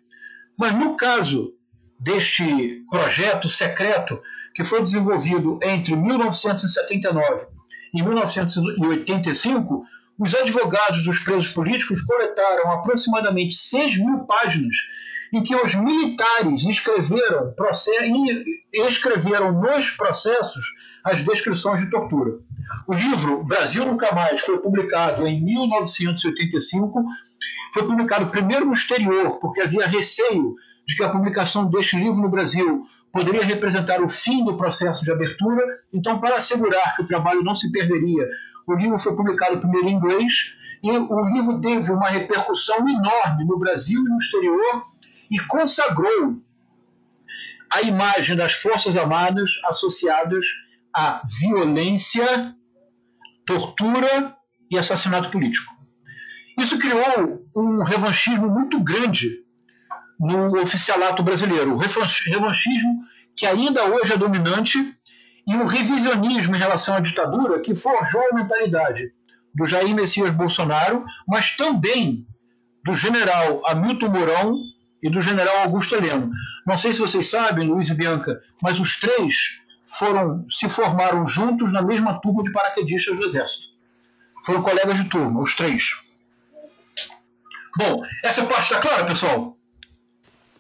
Mas 0.58 0.72
no 0.72 0.96
caso 0.96 1.54
deste 2.00 2.84
projeto 2.90 3.48
secreto 3.48 4.20
que 4.54 4.64
foi 4.64 4.82
desenvolvido 4.82 5.58
entre 5.62 5.94
1979 5.94 7.46
e 7.94 8.02
1985, 8.02 9.84
os 10.18 10.34
advogados 10.34 11.04
dos 11.04 11.20
presos 11.20 11.48
políticos 11.52 12.02
coletaram 12.02 12.72
aproximadamente 12.72 13.54
6 13.54 13.98
mil 13.98 14.18
páginas 14.24 14.74
em 15.32 15.42
que 15.42 15.54
os 15.54 15.74
militares 15.74 16.64
escreveram, 16.64 17.54
escreveram 18.72 19.52
nos 19.52 19.90
processos 19.90 20.64
as 21.04 21.22
descrições 21.22 21.82
de 21.82 21.90
tortura. 21.90 22.38
O 22.86 22.94
livro 22.94 23.44
Brasil 23.44 23.84
Nunca 23.84 24.12
Mais 24.14 24.40
foi 24.40 24.58
publicado 24.58 25.26
em 25.26 25.42
1985, 25.44 27.04
foi 27.72 27.86
publicado 27.86 28.30
primeiro 28.30 28.66
no 28.66 28.72
exterior, 28.72 29.38
porque 29.40 29.60
havia 29.60 29.86
receio 29.86 30.54
de 30.86 30.96
que 30.96 31.04
a 31.04 31.08
publicação 31.08 31.68
deste 31.68 31.96
livro 31.96 32.20
no 32.20 32.30
Brasil 32.30 32.86
poderia 33.12 33.44
representar 33.44 34.02
o 34.02 34.08
fim 34.08 34.44
do 34.44 34.56
processo 34.56 35.04
de 35.04 35.10
abertura. 35.10 35.62
Então, 35.92 36.18
para 36.18 36.36
assegurar 36.36 36.94
que 36.96 37.02
o 37.02 37.04
trabalho 37.04 37.42
não 37.42 37.54
se 37.54 37.70
perderia, 37.70 38.26
o 38.66 38.74
livro 38.74 38.98
foi 38.98 39.14
publicado 39.14 39.58
primeiro 39.58 39.88
em 39.88 39.92
inglês 39.92 40.54
e 40.82 40.90
o 40.90 41.24
livro 41.32 41.60
teve 41.60 41.90
uma 41.90 42.08
repercussão 42.08 42.78
enorme 42.88 43.44
no 43.44 43.58
Brasil 43.58 44.00
e 44.00 44.08
no 44.08 44.18
exterior 44.18 44.86
e 45.30 45.38
consagrou 45.40 46.36
a 47.70 47.82
imagem 47.82 48.36
das 48.36 48.54
Forças 48.54 48.96
Armadas 48.96 49.50
associadas 49.64 50.44
à 50.94 51.20
violência, 51.40 52.54
tortura 53.46 54.34
e 54.70 54.78
assassinato 54.78 55.30
político. 55.30 55.77
Isso 56.58 56.78
criou 56.78 57.46
um 57.54 57.82
revanchismo 57.84 58.48
muito 58.48 58.80
grande 58.80 59.30
no 60.18 60.60
oficialato 60.60 61.22
brasileiro. 61.22 61.74
O 61.74 61.78
revanchismo 61.78 63.04
que 63.36 63.46
ainda 63.46 63.84
hoje 63.84 64.12
é 64.12 64.16
dominante 64.16 64.76
e 65.46 65.54
um 65.54 65.66
revisionismo 65.66 66.56
em 66.56 66.58
relação 66.58 66.96
à 66.96 67.00
ditadura 67.00 67.60
que 67.60 67.74
forjou 67.74 68.20
a 68.30 68.34
mentalidade 68.34 69.12
do 69.54 69.64
Jair 69.64 69.94
Messias 69.94 70.34
Bolsonaro, 70.34 71.04
mas 71.26 71.56
também 71.56 72.26
do 72.84 72.94
general 72.94 73.60
Hamilton 73.64 74.08
Mourão 74.08 74.54
e 75.02 75.08
do 75.08 75.22
general 75.22 75.58
Augusto 75.58 75.94
Heleno. 75.94 76.30
Não 76.66 76.76
sei 76.76 76.92
se 76.92 77.00
vocês 77.00 77.30
sabem, 77.30 77.68
Luiz 77.68 77.88
e 77.88 77.94
Bianca, 77.94 78.40
mas 78.60 78.80
os 78.80 78.98
três 78.98 79.60
foram 79.86 80.44
se 80.50 80.68
formaram 80.68 81.26
juntos 81.26 81.72
na 81.72 81.80
mesma 81.80 82.20
turma 82.20 82.42
de 82.42 82.50
paraquedistas 82.50 83.16
do 83.16 83.24
Exército. 83.24 83.68
Foram 84.44 84.60
colegas 84.60 84.96
de 84.96 85.08
turma, 85.08 85.40
os 85.40 85.54
três. 85.54 86.07
Bom, 87.78 88.02
essa 88.24 88.44
parte 88.44 88.62
está 88.62 88.80
clara, 88.80 89.06
pessoal? 89.06 89.56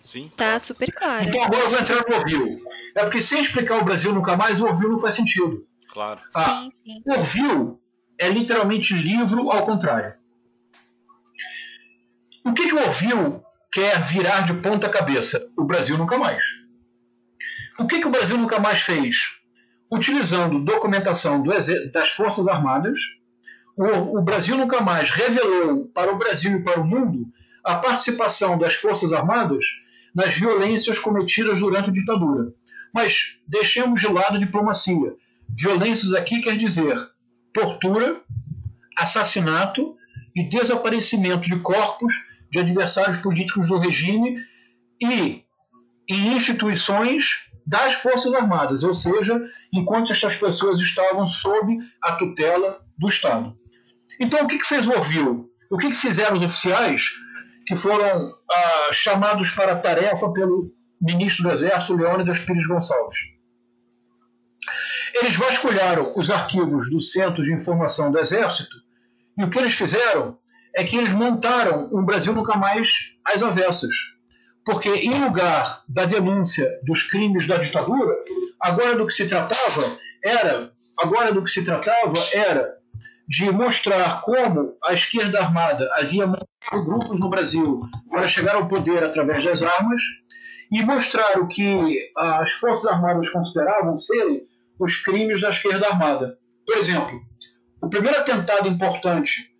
Sim. 0.00 0.30
Tá 0.36 0.56
super 0.60 0.88
claro. 0.92 1.28
Então 1.28 1.42
agora 1.42 1.64
eu 1.64 1.68
vou 1.68 1.80
entrar 1.80 2.04
no 2.08 2.14
Orville. 2.14 2.56
É 2.94 3.02
porque 3.02 3.20
sem 3.20 3.42
explicar 3.42 3.78
o 3.78 3.84
Brasil 3.84 4.12
nunca 4.14 4.36
mais, 4.36 4.60
o 4.60 4.66
Orville 4.66 4.92
não 4.92 5.00
faz 5.00 5.16
sentido. 5.16 5.66
Claro. 5.92 6.20
Ah, 6.32 6.60
sim, 6.62 6.70
sim. 6.72 7.02
Orville 7.10 7.76
é 8.20 8.28
literalmente 8.28 8.94
livro 8.94 9.50
ao 9.50 9.66
contrário. 9.66 10.14
O 12.44 12.52
que, 12.52 12.68
que 12.68 12.74
o 12.74 12.80
Orville 12.80 13.40
quer 13.72 14.00
virar 14.00 14.42
de 14.42 14.54
ponta 14.54 14.88
cabeça? 14.88 15.44
O 15.58 15.64
Brasil 15.64 15.98
nunca 15.98 16.16
mais. 16.16 16.42
O 17.80 17.86
que, 17.88 17.98
que 17.98 18.06
o 18.06 18.10
Brasil 18.10 18.38
nunca 18.38 18.60
mais 18.60 18.80
fez? 18.80 19.16
Utilizando 19.90 20.64
documentação 20.64 21.42
do 21.42 21.50
das 21.92 22.10
Forças 22.10 22.46
Armadas, 22.46 23.00
o, 23.78 24.18
o 24.18 24.22
Brasil 24.22 24.56
nunca 24.56 24.80
mais 24.80 25.08
revelou 25.10 25.86
para 25.94 26.12
o 26.12 26.18
Brasil 26.18 26.58
e 26.58 26.62
para 26.62 26.80
o 26.80 26.86
mundo 26.86 27.26
a 27.64 27.76
participação 27.76 28.58
das 28.58 28.74
Forças 28.74 29.12
Armadas 29.12 29.64
nas 30.14 30.34
violências 30.34 30.98
cometidas 30.98 31.60
durante 31.60 31.90
a 31.90 31.92
ditadura. 31.92 32.52
Mas 32.92 33.38
deixemos 33.46 34.00
de 34.00 34.08
lado 34.08 34.36
a 34.36 34.40
diplomacia. 34.40 35.14
Violências 35.48 36.12
aqui 36.12 36.40
quer 36.40 36.56
dizer 36.56 36.96
tortura, 37.52 38.20
assassinato 38.96 39.94
e 40.34 40.48
desaparecimento 40.48 41.48
de 41.48 41.58
corpos 41.60 42.12
de 42.50 42.58
adversários 42.58 43.18
políticos 43.18 43.68
do 43.68 43.78
regime 43.78 44.38
e 45.00 45.44
em 46.08 46.36
instituições 46.36 47.48
das 47.66 47.94
Forças 47.94 48.32
Armadas, 48.32 48.82
ou 48.82 48.94
seja, 48.94 49.38
enquanto 49.72 50.10
estas 50.10 50.36
pessoas 50.36 50.78
estavam 50.78 51.26
sob 51.26 51.78
a 52.02 52.12
tutela 52.12 52.80
do 52.96 53.08
Estado. 53.08 53.54
Então, 54.20 54.44
o 54.44 54.46
que, 54.46 54.58
que 54.58 54.66
fez 54.66 54.86
o 54.86 54.92
Orville? 54.92 55.44
O 55.70 55.78
que, 55.78 55.88
que 55.88 55.96
fizeram 55.96 56.36
os 56.36 56.42
oficiais 56.42 57.10
que 57.66 57.76
foram 57.76 58.26
ah, 58.50 58.90
chamados 58.92 59.50
para 59.50 59.72
a 59.72 59.78
tarefa 59.78 60.32
pelo 60.32 60.72
ministro 61.00 61.44
do 61.44 61.52
Exército, 61.52 61.96
Leônidas 61.96 62.40
Pires 62.40 62.66
Gonçalves? 62.66 63.18
Eles 65.14 65.36
vasculharam 65.36 66.12
os 66.16 66.30
arquivos 66.30 66.90
do 66.90 67.00
Centro 67.00 67.42
de 67.42 67.52
Informação 67.52 68.10
do 68.10 68.18
Exército 68.18 68.76
e 69.36 69.44
o 69.44 69.50
que 69.50 69.58
eles 69.58 69.74
fizeram 69.74 70.38
é 70.76 70.84
que 70.84 70.96
eles 70.96 71.12
montaram 71.12 71.88
um 71.92 72.04
Brasil 72.04 72.32
nunca 72.32 72.56
mais 72.56 72.90
às 73.24 73.42
avessas 73.42 73.94
porque 74.68 74.90
em 74.90 75.24
lugar 75.24 75.82
da 75.88 76.04
denúncia 76.04 76.68
dos 76.82 77.02
crimes 77.04 77.48
da 77.48 77.56
ditadura, 77.56 78.14
agora 78.60 78.94
do 78.94 79.06
que 79.06 79.14
se 79.14 79.24
tratava 79.24 79.96
era, 80.22 80.70
agora 80.98 81.32
do 81.32 81.42
que 81.42 81.50
se 81.50 81.62
tratava 81.62 82.12
era 82.34 82.76
de 83.28 83.50
mostrar 83.50 84.22
como 84.22 84.76
a 84.82 84.94
esquerda 84.94 85.40
armada 85.40 85.86
havia 85.96 86.26
montado 86.26 86.84
grupos 86.84 87.20
no 87.20 87.28
Brasil 87.28 87.82
para 88.10 88.26
chegar 88.26 88.54
ao 88.54 88.66
poder 88.66 89.04
através 89.04 89.44
das 89.44 89.62
armas 89.62 90.00
e 90.72 90.82
mostrar 90.82 91.38
o 91.38 91.46
que 91.46 92.10
as 92.16 92.52
forças 92.52 92.90
armadas 92.90 93.28
consideravam 93.28 93.96
serem 93.96 94.46
os 94.78 94.96
crimes 94.96 95.42
da 95.42 95.50
esquerda 95.50 95.88
armada. 95.88 96.38
Por 96.64 96.78
exemplo, 96.78 97.20
o 97.82 97.88
primeiro 97.88 98.18
atentado 98.18 98.66
importante 98.66 99.50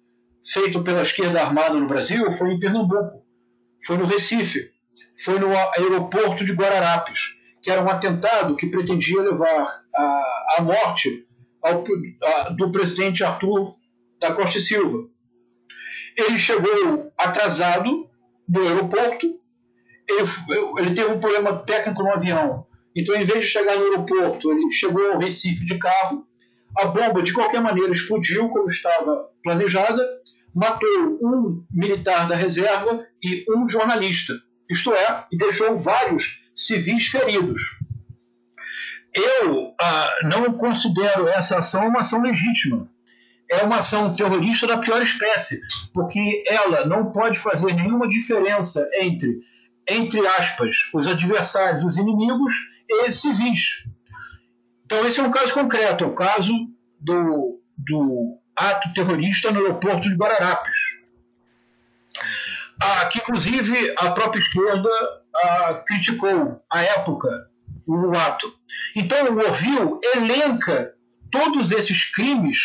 feito 0.53 0.83
pela 0.83 1.03
esquerda 1.03 1.43
armada 1.43 1.75
no 1.75 1.87
Brasil 1.87 2.31
foi 2.33 2.53
em 2.53 2.59
Pernambuco, 2.59 3.23
foi 3.85 3.99
no 3.99 4.07
Recife, 4.07 4.71
foi 5.23 5.39
no 5.39 5.49
aeroporto 5.77 6.45
de 6.45 6.53
Guararapes, 6.53 7.21
que 7.63 7.71
era 7.71 7.83
um 7.83 7.89
atentado 7.89 8.57
que 8.57 8.71
pretendia 8.71 9.21
levar 9.21 9.67
a 10.57 10.63
morte 10.63 11.28
ao, 11.63 11.85
a, 12.23 12.51
do 12.51 12.71
presidente 12.71 13.25
Arthur 13.25 13.75
da 14.21 14.33
Costa 14.33 14.59
e 14.59 14.61
Silva. 14.61 15.09
Ele 16.17 16.39
chegou 16.39 17.13
atrasado 17.17 18.09
no 18.49 18.63
aeroporto, 18.63 19.27
ele, 20.09 20.23
ele 20.79 20.95
teve 20.95 21.13
um 21.13 21.21
problema 21.21 21.57
técnico 21.59 22.03
no 22.03 22.13
avião. 22.13 22.67
Então, 22.97 23.15
em 23.15 23.25
vez 23.25 23.41
de 23.41 23.47
chegar 23.47 23.77
no 23.77 23.85
aeroporto, 23.85 24.51
ele 24.51 24.73
chegou 24.73 25.13
ao 25.13 25.19
Recife 25.19 25.65
de 25.65 25.79
carro. 25.79 26.27
A 26.77 26.87
bomba, 26.87 27.23
de 27.23 27.33
qualquer 27.33 27.61
maneira, 27.61 27.93
explodiu 27.93 28.49
como 28.49 28.71
estava 28.71 29.29
planejada, 29.43 30.03
matou 30.55 31.19
um 31.23 31.65
militar 31.71 32.27
da 32.29 32.35
reserva 32.35 33.07
e 33.23 33.45
um 33.51 33.69
jornalista 33.69 34.35
isto 34.71 34.93
é, 34.93 35.25
e 35.33 35.37
deixou 35.37 35.77
vários 35.77 36.41
civis 36.55 37.07
feridos. 37.09 37.63
Eu 39.19 39.75
ah, 39.81 40.15
não 40.25 40.53
considero 40.53 41.29
essa 41.29 41.59
ação 41.59 41.89
uma 41.89 42.01
ação 42.01 42.23
legítima. 42.23 42.89
É 43.51 43.65
uma 43.65 43.79
ação 43.79 44.15
terrorista 44.15 44.67
da 44.67 44.79
pior 44.79 45.03
espécie, 45.03 45.59
porque 45.95 46.45
ela 46.47 46.85
não 46.85 47.11
pode 47.13 47.39
fazer 47.39 47.73
nenhuma 47.75 48.07
diferença 48.07 48.87
entre, 48.95 49.41
entre 49.89 50.27
aspas, 50.27 50.77
os 50.93 51.07
adversários, 51.07 51.83
os 51.83 51.97
inimigos 51.97 52.53
e 52.89 53.13
civis. 53.13 53.85
Então, 54.85 55.07
esse 55.07 55.21
é 55.21 55.23
um 55.23 55.31
caso 55.31 55.55
concreto, 55.55 56.05
é 56.05 56.07
o 56.07 56.15
caso 56.15 56.53
do, 57.01 57.61
do 57.77 58.39
ato 58.55 58.93
terrorista 58.93 59.51
no 59.51 59.61
aeroporto 59.61 60.09
de 60.09 60.15
Guararapes 60.15 60.99
ah, 62.81 63.07
que 63.07 63.19
inclusive 63.19 63.95
a 63.97 64.11
própria 64.11 64.41
esquerda 64.41 64.89
ah, 65.35 65.83
criticou 65.87 66.63
à 66.71 66.83
época 66.83 67.48
o 67.89 68.17
ato. 68.17 68.53
Então 68.95 69.33
o 69.33 69.39
Orville 69.39 69.99
elenca 70.15 70.95
todos 71.31 71.71
esses 71.73 72.05
crimes 72.05 72.59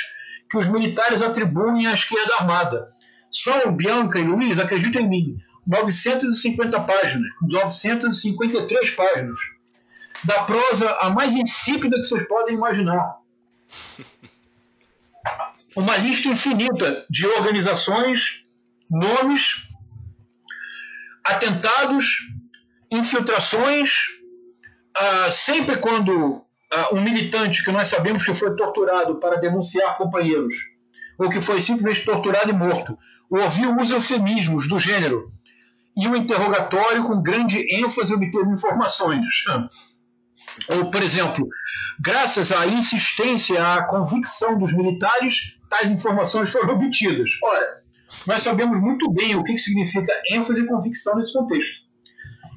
que 0.50 0.58
os 0.58 0.68
militares 0.68 1.22
atribuem 1.22 1.88
à 1.88 1.94
esquerda 1.94 2.36
armada. 2.40 2.92
São, 3.32 3.76
Bianca 3.76 4.20
e 4.20 4.24
Luiz, 4.24 4.60
acreditem 4.60 5.06
em 5.06 5.10
mim, 5.10 5.38
950 5.66 6.80
páginas, 6.82 7.28
953 7.42 8.92
páginas, 8.92 9.40
da 10.24 10.44
prosa 10.44 10.98
a 11.02 11.10
mais 11.10 11.34
insípida 11.34 11.98
que 11.98 12.06
vocês 12.06 12.28
podem 12.28 12.56
imaginar. 12.56 13.18
Uma 15.76 15.98
lista 15.98 16.28
infinita 16.28 17.06
de 17.10 17.26
organizações, 17.26 18.44
nomes 18.90 19.68
atentados, 21.26 22.28
infiltrações, 22.92 24.13
ah, 24.96 25.32
sempre 25.32 25.78
quando 25.78 26.44
ah, 26.72 26.90
um 26.94 27.02
militante 27.02 27.64
que 27.64 27.72
nós 27.72 27.88
sabemos 27.88 28.24
que 28.24 28.34
foi 28.34 28.56
torturado 28.56 29.20
para 29.20 29.38
denunciar 29.38 29.98
companheiros, 29.98 30.56
ou 31.18 31.30
que 31.30 31.42
foi 31.42 31.62
simplesmente 31.62 32.06
torturado 32.06 32.50
e 32.50 32.54
morto, 32.54 32.98
ouviu 33.30 33.76
usa 33.78 33.96
eufemismos 33.96 34.68
do 34.68 34.80
gênero 34.80 35.32
e 35.96 36.08
um 36.08 36.16
interrogatório 36.16 37.04
com 37.04 37.22
grande 37.22 37.60
ênfase 37.76 38.14
obteve 38.14 38.50
informações. 38.50 39.26
Ou, 40.70 40.90
por 40.92 41.02
exemplo, 41.02 41.48
graças 42.00 42.52
à 42.52 42.68
insistência, 42.68 43.74
à 43.74 43.84
convicção 43.84 44.58
dos 44.58 44.74
militares, 44.74 45.58
tais 45.70 45.90
informações 45.92 46.52
foram 46.52 46.76
obtidas. 46.76 47.30
Ora, 47.44 47.84
nós 48.28 48.44
sabemos 48.44 48.80
muito 48.80 49.10
bem 49.12 49.36
o 49.36 49.44
que 49.44 49.58
significa 49.58 50.12
ênfase 50.32 50.62
e 50.62 50.68
convicção 50.68 51.16
nesse 51.16 51.34
contexto. 51.34 51.84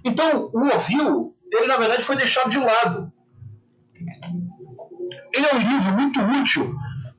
Então, 0.04 0.48
o 0.52 0.72
ouviu, 0.72 1.35
ele 1.52 1.66
na 1.66 1.76
verdade 1.76 2.02
foi 2.02 2.16
deixado 2.16 2.50
de 2.50 2.58
lado. 2.58 3.12
Ele 5.34 5.46
é 5.46 5.54
um 5.54 5.58
livro 5.58 5.92
muito 5.92 6.20
útil 6.20 6.74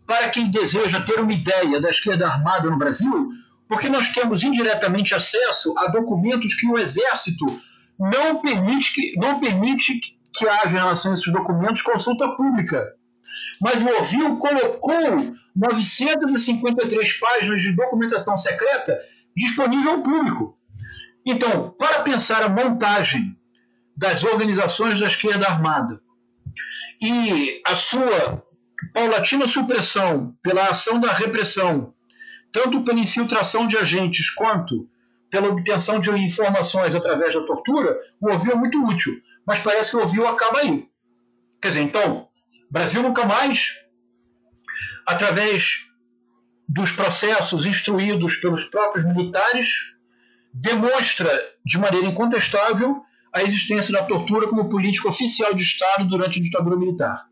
para 0.06 0.30
quem 0.30 0.50
deseja 0.50 1.02
ter 1.02 1.20
uma 1.20 1.34
ideia 1.34 1.82
da 1.82 1.90
esquerda 1.90 2.28
armada 2.28 2.70
no 2.70 2.78
Brasil, 2.78 3.30
porque 3.68 3.90
nós 3.90 4.10
temos 4.10 4.44
indiretamente 4.44 5.14
acesso 5.14 5.78
a 5.78 5.88
documentos 5.88 6.56
que 6.56 6.68
o 6.68 6.78
Exército 6.78 7.46
não 8.00 8.40
permite 8.42 8.94
que, 8.94 9.16
não 9.18 9.40
permite 9.40 10.00
que 10.34 10.48
haja 10.48 10.76
em 10.76 10.80
relação 10.80 11.12
a 11.12 11.14
esses 11.16 11.32
documentos 11.32 11.82
consulta 11.82 12.30
pública. 12.36 12.84
Mas 13.60 13.82
o 13.82 14.00
Ovil 14.00 14.38
colocou 14.38 15.36
953 15.56 17.14
páginas 17.20 17.62
de 17.62 17.76
documentação 17.76 18.38
secreta 18.38 18.98
disponível 19.36 19.94
ao 19.94 20.02
público. 20.02 20.58
Então, 21.26 21.76
para 21.78 22.02
pensar 22.04 22.44
a 22.44 22.50
montagem 22.50 23.36
das 23.98 24.24
organizações 24.24 25.00
da 25.00 25.08
esquerda 25.08 25.48
armada 25.48 26.00
e 27.02 27.62
a 27.66 27.76
sua 27.76 28.44
paulatina 28.94 29.48
supressão 29.48 30.36
pela 30.42 30.70
ação 30.70 31.00
da 31.00 31.12
repressão, 31.14 31.94
tanto 32.52 32.84
pela 32.84 33.00
infiltração 33.00 33.68
de 33.68 33.78
agentes 33.78 34.30
quanto 34.30 34.88
pela 35.30 35.50
obtenção 35.50 36.00
de 36.00 36.10
informações 36.12 36.96
através 36.96 37.34
da 37.34 37.46
tortura, 37.46 37.98
o 38.22 38.32
OVIL 38.32 38.54
é 38.54 38.56
muito 38.56 38.86
útil. 38.86 39.22
Mas 39.46 39.60
parece 39.60 39.92
que 39.92 39.98
o 39.98 40.02
OVIL 40.02 40.28
acaba 40.28 40.60
aí. 40.60 40.88
Quer 41.62 41.70
dizer, 41.70 41.82
então, 41.82 42.30
Brasil 42.72 43.02
nunca 43.02 43.26
mais, 43.26 43.74
através 45.06 45.86
dos 46.68 46.92
processos 46.92 47.66
instruídos 47.66 48.38
pelos 48.38 48.66
próprios 48.66 49.06
militares, 49.06 49.96
demonstra 50.54 51.30
de 51.66 51.78
maneira 51.78 52.08
incontestável 52.08 53.04
a 53.34 53.42
existência 53.44 53.92
da 53.92 54.04
tortura 54.04 54.48
como 54.48 54.70
política 54.70 55.10
oficial 55.10 55.54
de 55.54 55.64
Estado 55.64 56.06
durante 56.06 56.40
a 56.40 56.42
ditadura 56.42 56.78
militar. 56.78 57.26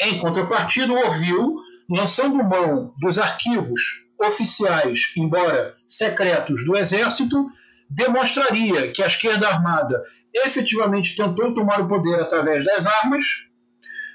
Em 0.00 0.18
contrapartida, 0.18 0.92
o 0.92 0.96
Orville, 0.96 1.54
lançando 1.88 2.42
mão 2.44 2.94
dos 2.98 3.18
arquivos 3.18 3.80
oficiais, 4.20 5.12
embora 5.16 5.74
secretos, 5.86 6.64
do 6.64 6.76
Exército, 6.76 7.46
demonstraria 7.88 8.92
que 8.92 9.02
a 9.02 9.06
esquerda 9.06 9.48
armada 9.48 10.02
efetivamente 10.34 11.16
tentou 11.16 11.52
tomar 11.52 11.80
o 11.80 11.88
poder 11.88 12.20
através 12.20 12.64
das 12.64 12.86
armas, 12.86 13.24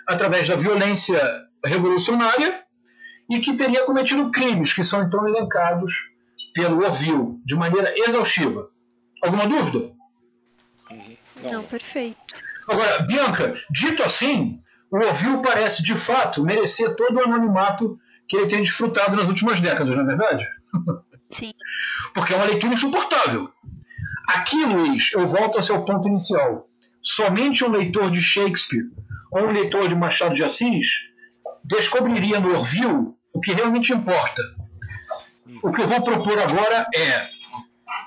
através 0.07 0.47
da 0.47 0.55
violência 0.55 1.19
revolucionária, 1.63 2.63
e 3.29 3.39
que 3.39 3.55
teria 3.55 3.83
cometido 3.83 4.31
crimes 4.31 4.71
que 4.71 4.83
são 4.83 5.01
então 5.03 5.27
elencados 5.27 5.93
pelo 6.53 6.85
Orville 6.85 7.39
de 7.43 7.55
maneira 7.55 7.91
exaustiva. 8.07 8.69
Alguma 9.23 9.47
dúvida? 9.47 9.94
Não, 11.51 11.61
Não 11.61 11.63
perfeito. 11.63 12.35
Agora, 12.67 13.03
Bianca, 13.03 13.55
dito 13.69 14.03
assim, 14.03 14.53
o 14.91 14.97
Orville 14.97 15.41
parece 15.41 15.83
de 15.83 15.93
fato 15.93 16.43
merecer 16.43 16.95
todo 16.95 17.17
o 17.17 17.23
anonimato 17.23 17.99
que 18.27 18.35
ele 18.35 18.47
tem 18.47 18.63
desfrutado 18.63 19.15
nas 19.15 19.25
últimas 19.25 19.59
décadas, 19.59 19.95
não 19.95 20.03
é 20.03 20.05
verdade? 20.05 20.47
Sim. 21.29 21.53
Porque 22.13 22.33
é 22.33 22.35
uma 22.35 22.45
leitura 22.45 22.73
insuportável. 22.73 23.49
Aqui, 24.29 24.63
Luiz, 24.65 25.11
eu 25.13 25.27
volto 25.27 25.57
ao 25.57 25.63
seu 25.63 25.83
ponto 25.83 26.07
inicial. 26.07 26.67
Somente 27.03 27.63
um 27.63 27.69
leitor 27.69 28.09
de 28.09 28.19
Shakespeare 28.19 28.85
ou 29.31 29.47
um 29.47 29.51
leitor 29.51 29.87
de 29.87 29.95
Machado 29.95 30.33
de 30.33 30.43
Assis 30.43 31.11
descobriria 31.63 32.39
no 32.39 32.55
Orville 32.55 33.13
o 33.33 33.39
que 33.39 33.51
realmente 33.51 33.93
importa. 33.93 34.41
O 35.61 35.71
que 35.71 35.81
eu 35.81 35.87
vou 35.87 36.01
propor 36.01 36.39
agora 36.39 36.87
é 36.95 37.29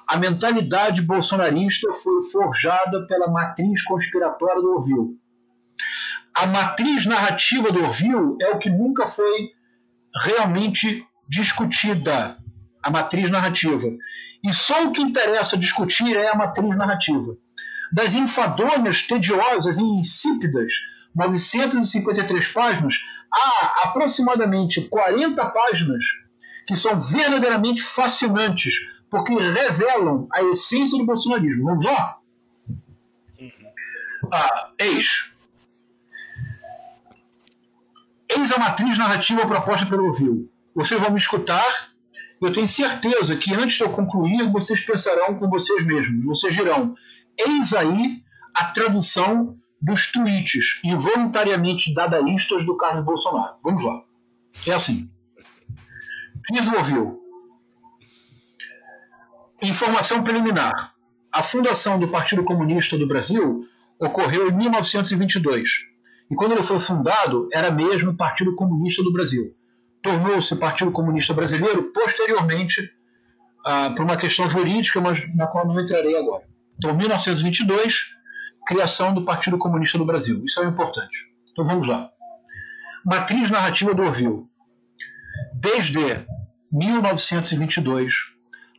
a 0.09 0.17
mentalidade 0.17 1.03
bolsonarista 1.03 1.93
foi 1.93 2.23
forjada 2.25 3.07
pela 3.07 3.29
matriz 3.31 3.83
conspiratória 3.85 4.63
do 4.63 4.77
Orville. 4.77 5.19
A 6.35 6.47
matriz 6.47 7.05
narrativa 7.05 7.71
do 7.71 7.83
Orville 7.83 8.37
é 8.41 8.51
o 8.51 8.59
que 8.59 8.71
nunca 8.71 9.07
foi 9.07 9.51
realmente 10.23 11.07
discutida, 11.29 12.39
a 12.83 12.91
matriz 12.91 13.31
narrativa. 13.31 13.87
E 14.43 14.55
só 14.55 14.85
o 14.85 14.93
que 14.93 15.03
interessa 15.03 15.59
discutir 15.59 16.17
é 16.17 16.31
a 16.31 16.35
matriz 16.37 16.75
narrativa. 16.77 17.37
Das 17.93 18.15
enfadonhas, 18.15 19.03
tediosas 19.03 19.77
e 19.77 19.83
insípidas 19.83 20.73
953 21.15 22.49
páginas, 22.49 22.95
há 23.33 23.89
aproximadamente 23.89 24.81
40 24.89 25.45
páginas 25.51 26.05
que 26.67 26.77
são 26.77 26.99
verdadeiramente 26.99 27.83
fascinantes, 27.83 28.75
porque 29.11 29.35
revelam 29.35 30.29
a 30.33 30.43
essência 30.43 30.99
do 30.99 31.07
bolsonarismo. 31.07 31.65
Vamos 31.65 31.85
lá? 31.85 32.19
Uhum. 33.39 33.51
Ah, 34.33 34.71
eis. 34.79 35.31
Eis 38.29 38.53
a 38.53 38.59
matriz 38.59 38.99
narrativa 38.99 39.47
proposta 39.47 39.87
pelo 39.87 40.09
Ovil. 40.09 40.51
Vocês 40.75 41.01
vão 41.01 41.11
me 41.11 41.19
escutar. 41.19 41.65
Eu 42.41 42.53
tenho 42.53 42.69
certeza 42.69 43.37
que 43.37 43.55
antes 43.55 43.77
de 43.77 43.83
eu 43.83 43.91
concluir, 43.91 44.49
vocês 44.51 44.85
pensarão 44.85 45.37
com 45.37 45.49
vocês 45.49 45.85
mesmos. 45.85 46.25
Vocês 46.25 46.55
dirão: 46.55 46.95
eis 47.37 47.73
aí 47.73 48.23
a 48.55 48.67
tradução 48.67 49.57
dos 49.81 50.11
tweets 50.13 50.81
involuntariamente 50.85 51.95
dadaístas 51.95 52.65
do 52.65 52.77
Carlos 52.77 53.05
Bolsonaro. 53.05 53.57
Vamos 53.63 53.85
lá. 53.85 54.03
É 54.67 54.73
assim. 54.73 55.11
Ouviu. 56.77 57.28
Informação 59.63 60.23
preliminar. 60.23 60.95
A 61.33 61.43
fundação 61.43 61.99
do 61.99 62.09
Partido 62.09 62.45
Comunista 62.45 62.97
do 62.97 63.07
Brasil 63.07 63.67
ocorreu 64.01 64.49
em 64.49 64.53
1922. 64.53 65.69
E 66.31 66.35
quando 66.35 66.53
ele 66.53 66.63
foi 66.63 66.79
fundado, 66.79 67.49
era 67.53 67.71
mesmo 67.71 68.17
Partido 68.17 68.55
Comunista 68.55 69.03
do 69.03 69.13
Brasil. 69.13 69.55
Tornou-se 70.03 70.55
Partido 70.57 70.93
Comunista 70.93 71.35
Brasileiro 71.35 71.93
posteriormente 71.93 72.89
ah, 73.67 73.93
por 73.97 74.05
uma 74.05 74.17
questão 74.17 74.49
jurídica, 74.49 75.01
mas 75.01 75.23
na 75.35 75.47
qual 75.47 75.67
não 75.67 75.81
entrarei 75.81 76.17
agora. 76.17 76.45
Então, 76.77 76.95
1922, 76.95 78.05
criação 78.65 79.13
do 79.13 79.25
Partido 79.25 79.59
Comunista 79.59 79.99
do 79.99 80.05
Brasil. 80.05 80.45
Isso 80.45 80.63
é 80.63 80.67
importante. 80.67 81.33
Então 81.51 81.65
vamos 81.65 81.89
lá. 81.89 82.09
Matriz 83.05 83.51
narrativa 83.51 83.93
do 83.93 84.03
Orville. 84.03 84.45
Desde 85.55 86.25
1922, 86.71 88.15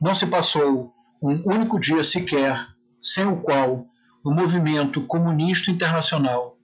não 0.02 0.16
se 0.16 0.26
passou 0.28 0.94
um 1.22 1.42
único 1.46 1.80
dia 1.80 2.04
sequer 2.04 2.68
sem 3.02 3.26
o 3.26 3.42
qual 3.42 3.86
o 4.24 4.32
movimento 4.32 5.06
comunista 5.06 5.72
internacional, 5.72 6.58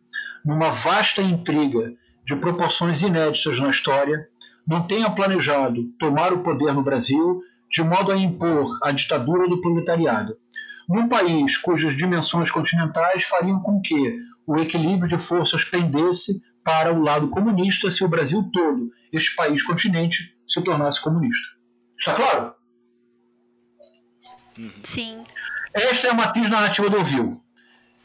numa 0.44 0.70
vasta 0.70 1.22
intriga 1.22 1.94
de 2.26 2.36
proporções 2.36 3.02
inéditas 3.02 3.60
na 3.60 3.70
história, 3.70 4.28
não 4.68 4.82
tenha 4.88 5.10
planejado 5.10 5.84
tomar 6.00 6.34
o 6.34 6.42
poder 6.42 6.74
no 6.74 6.84
Brasil 6.84 7.42
de 7.70 7.84
modo 7.84 8.12
a 8.12 8.18
impor 8.18 8.78
a 8.84 8.92
ditadura 8.92 9.48
do 9.50 9.60
proletariado, 9.60 10.38
num 10.88 11.10
país 11.10 11.58
cujas 11.58 11.96
dimensões 11.98 12.50
continentais 12.52 13.26
fariam 13.26 13.60
com 13.60 13.82
que 13.82 14.18
o 14.48 14.58
equilíbrio 14.58 15.10
de 15.10 15.18
forças 15.18 15.64
pendesse 15.64 16.42
para 16.64 16.94
o 16.94 17.02
lado 17.02 17.30
comunista 17.30 17.92
se 17.92 18.04
o 18.04 18.08
Brasil 18.08 18.50
todo, 18.54 18.92
este 19.12 19.36
país 19.36 19.64
continente, 19.64 20.36
se 20.48 20.62
tornasse 20.62 21.02
comunista. 21.02 21.56
Está 21.98 22.14
claro? 22.14 22.54
Sim. 24.84 25.24
Esta 25.74 26.08
é 26.08 26.12
a 26.12 26.14
matriz 26.14 26.50
narrativa 26.50 26.90
do 26.90 27.00
Ovil. 27.00 27.42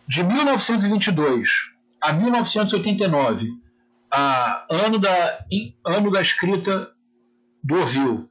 De 0.06 0.22
1922 0.22 1.48
a 2.00 2.12
1989, 2.12 3.48
a 4.12 4.66
ano 4.70 4.98
da, 4.98 5.44
ano 5.86 6.10
da 6.10 6.20
escrita 6.20 6.90
do 7.62 7.76
Ovil, 7.76 8.28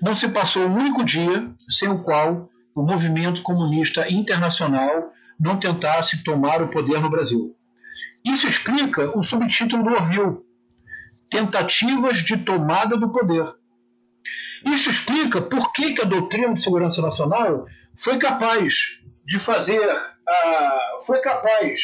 não 0.00 0.16
se 0.16 0.28
passou 0.28 0.62
um 0.62 0.74
único 0.74 1.04
dia 1.04 1.50
sem 1.70 1.88
o 1.88 2.02
qual 2.02 2.48
o 2.74 2.82
movimento 2.82 3.42
comunista 3.42 4.10
internacional 4.10 5.12
não 5.38 5.58
tentasse 5.58 6.22
tomar 6.22 6.62
o 6.62 6.68
poder 6.68 7.00
no 7.00 7.10
Brasil. 7.10 7.54
Isso 8.24 8.46
explica 8.46 9.16
o 9.16 9.22
subtítulo 9.22 9.82
do 9.82 9.90
Orville, 9.90 10.38
Tentativas 11.28 12.18
de 12.18 12.36
Tomada 12.36 12.96
do 12.96 13.10
Poder. 13.10 13.52
Isso 14.64 14.90
explica 14.90 15.40
por 15.40 15.72
que, 15.72 15.92
que 15.92 16.02
a 16.02 16.06
doutrina 16.06 16.54
de 16.54 16.62
segurança 16.62 17.02
nacional 17.02 17.66
foi 17.96 18.18
capaz 18.18 18.74
de 19.24 19.38
fazer, 19.38 19.86
uh, 19.86 21.04
foi 21.04 21.20
capaz 21.20 21.80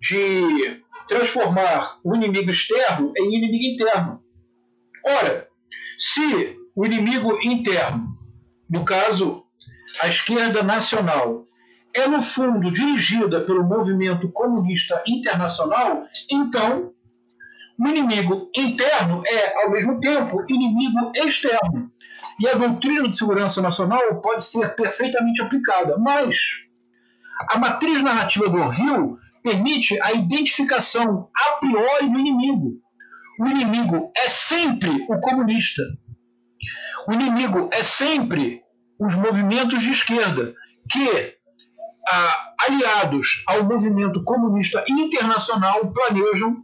de 0.00 0.82
transformar 1.06 1.98
o 2.04 2.14
inimigo 2.14 2.50
externo 2.50 3.12
em 3.16 3.36
inimigo 3.36 3.64
interno. 3.64 4.22
Ora, 5.04 5.48
se 5.98 6.58
o 6.74 6.84
inimigo 6.84 7.38
interno, 7.42 8.18
no 8.68 8.84
caso 8.84 9.44
a 10.00 10.08
esquerda 10.08 10.62
nacional 10.62 11.44
é, 11.94 12.06
no 12.06 12.22
fundo, 12.22 12.70
dirigida 12.70 13.42
pelo 13.42 13.62
movimento 13.62 14.30
comunista 14.32 15.02
internacional, 15.06 16.06
então 16.30 16.92
o 17.78 17.88
inimigo 17.88 18.50
interno 18.56 19.22
é, 19.26 19.62
ao 19.62 19.70
mesmo 19.70 20.00
tempo, 20.00 20.44
inimigo 20.48 21.12
externo. 21.14 21.91
E 22.42 22.48
a 22.48 22.54
doutrina 22.54 23.08
de 23.08 23.16
segurança 23.16 23.62
nacional 23.62 24.20
pode 24.20 24.44
ser 24.44 24.74
perfeitamente 24.74 25.40
aplicada, 25.40 25.96
mas 25.96 26.36
a 27.52 27.56
matriz 27.56 28.02
narrativa 28.02 28.48
do 28.48 28.56
Orville 28.56 29.16
permite 29.44 29.96
a 30.02 30.10
identificação 30.10 31.30
a 31.32 31.52
priori 31.60 32.10
do 32.10 32.18
inimigo. 32.18 32.80
O 33.38 33.46
inimigo 33.46 34.10
é 34.16 34.28
sempre 34.28 34.90
o 35.08 35.20
comunista. 35.20 35.84
O 37.06 37.12
inimigo 37.12 37.68
é 37.72 37.84
sempre 37.84 38.60
os 38.98 39.14
movimentos 39.14 39.80
de 39.80 39.90
esquerda, 39.90 40.52
que, 40.90 41.36
ah, 42.10 42.54
aliados 42.66 43.44
ao 43.46 43.62
movimento 43.62 44.24
comunista 44.24 44.84
internacional, 44.88 45.92
planejam 45.92 46.56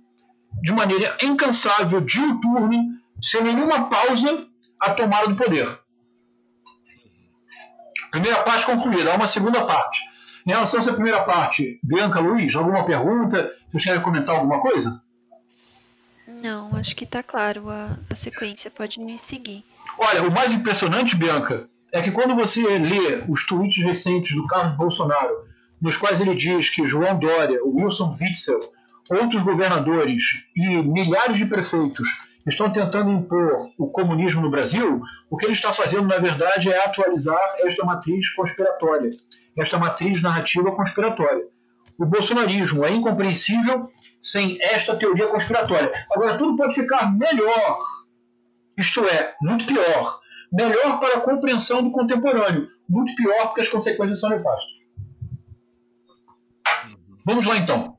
de 0.61 0.73
maneira 0.73 1.17
incansável, 1.23 2.01
diuturne, 2.01 2.81
sem 3.23 3.43
nenhuma 3.45 3.89
pausa, 3.89 4.48
a 4.81 4.91
tomada 4.91 5.29
do 5.29 5.37
poder. 5.37 5.69
Primeira 8.11 8.43
parte 8.43 8.65
concluída, 8.65 9.13
há 9.13 9.17
uma 9.17 9.29
segunda 9.29 9.65
parte. 9.65 10.01
Em 10.47 10.51
relação 10.51 10.81
a 10.81 10.83
essa 10.83 10.93
primeira 10.93 11.23
parte, 11.25 11.79
Bianca 11.83 12.21
Luiz, 12.21 12.55
alguma 12.57 12.85
pergunta? 12.85 13.55
Você 13.73 13.91
quer 13.91 14.01
comentar 14.01 14.35
alguma 14.35 14.61
coisa? 14.61 15.03
Não, 16.27 16.75
acho 16.77 16.95
que 16.97 17.05
está 17.05 17.23
claro 17.23 17.69
a, 17.69 17.99
a 18.11 18.17
sequência, 18.17 18.71
pode 18.71 19.01
me 19.01 19.19
seguir. 19.19 19.65
Olha, 19.99 20.23
o 20.23 20.31
mais 20.31 20.53
impressionante, 20.53 21.17
Bianca, 21.17 21.69
é 21.93 22.01
que 22.01 22.11
quando 22.11 22.35
você 22.35 22.63
lê 22.79 23.25
os 23.29 23.47
tweets 23.47 23.83
recentes 23.83 24.35
do 24.35 24.47
Carlos 24.47 24.77
Bolsonaro, 24.77 25.49
nos 25.81 25.97
quais 25.97 26.21
ele 26.21 26.35
diz 26.35 26.71
que 26.71 26.87
João 26.87 27.19
Dória, 27.19 27.63
o 27.65 27.77
Wilson 27.77 28.17
Witzel, 28.19 28.59
outros 29.11 29.43
governadores 29.43 30.23
e 30.55 30.83
milhares 30.83 31.37
de 31.37 31.47
prefeitos 31.47 32.33
estão 32.49 32.73
tentando 32.73 33.11
impor 33.11 33.59
o 33.79 33.89
comunismo 33.89 34.41
no 34.41 34.51
Brasil, 34.51 35.03
o 35.31 35.37
que 35.37 35.47
ele 35.47 35.53
está 35.53 35.73
fazendo, 35.73 36.07
na 36.07 36.19
verdade, 36.19 36.71
é 36.71 36.85
atualizar 36.85 37.41
esta 37.59 37.85
matriz 37.85 38.31
conspiratória, 38.31 39.11
esta 39.57 39.79
matriz 39.79 40.23
narrativa 40.23 40.71
conspiratória. 40.73 41.45
O 41.99 42.07
bolsonarismo 42.07 42.85
é 42.85 42.91
incompreensível 42.91 43.91
sem 44.23 44.59
esta 44.63 44.97
teoria 44.97 45.27
conspiratória. 45.27 45.93
Agora, 46.13 46.37
tudo 46.37 46.57
pode 46.57 46.75
ficar 46.75 47.13
melhor, 47.13 47.77
isto 48.77 49.05
é, 49.05 49.35
muito 49.43 49.67
pior. 49.67 50.21
Melhor 50.53 50.99
para 51.01 51.19
a 51.19 51.21
compreensão 51.21 51.83
do 51.83 51.91
contemporâneo, 51.91 52.69
muito 52.89 53.15
pior 53.15 53.47
porque 53.47 53.63
as 53.63 53.69
consequências 53.69 54.21
são 54.21 54.31
nefastas. 54.31 54.79
Vamos 57.27 57.45
lá 57.45 57.57
então. 57.57 57.97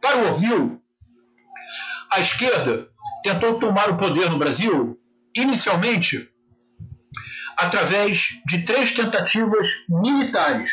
Para 0.00 0.18
o 0.18 0.28
Orville, 0.28 0.78
a 2.12 2.20
esquerda 2.20 2.89
tentou 3.22 3.58
tomar 3.58 3.90
o 3.90 3.96
poder 3.96 4.30
no 4.30 4.38
Brasil, 4.38 4.98
inicialmente, 5.36 6.28
através 7.56 8.40
de 8.46 8.62
três 8.62 8.92
tentativas 8.92 9.68
militares. 9.88 10.70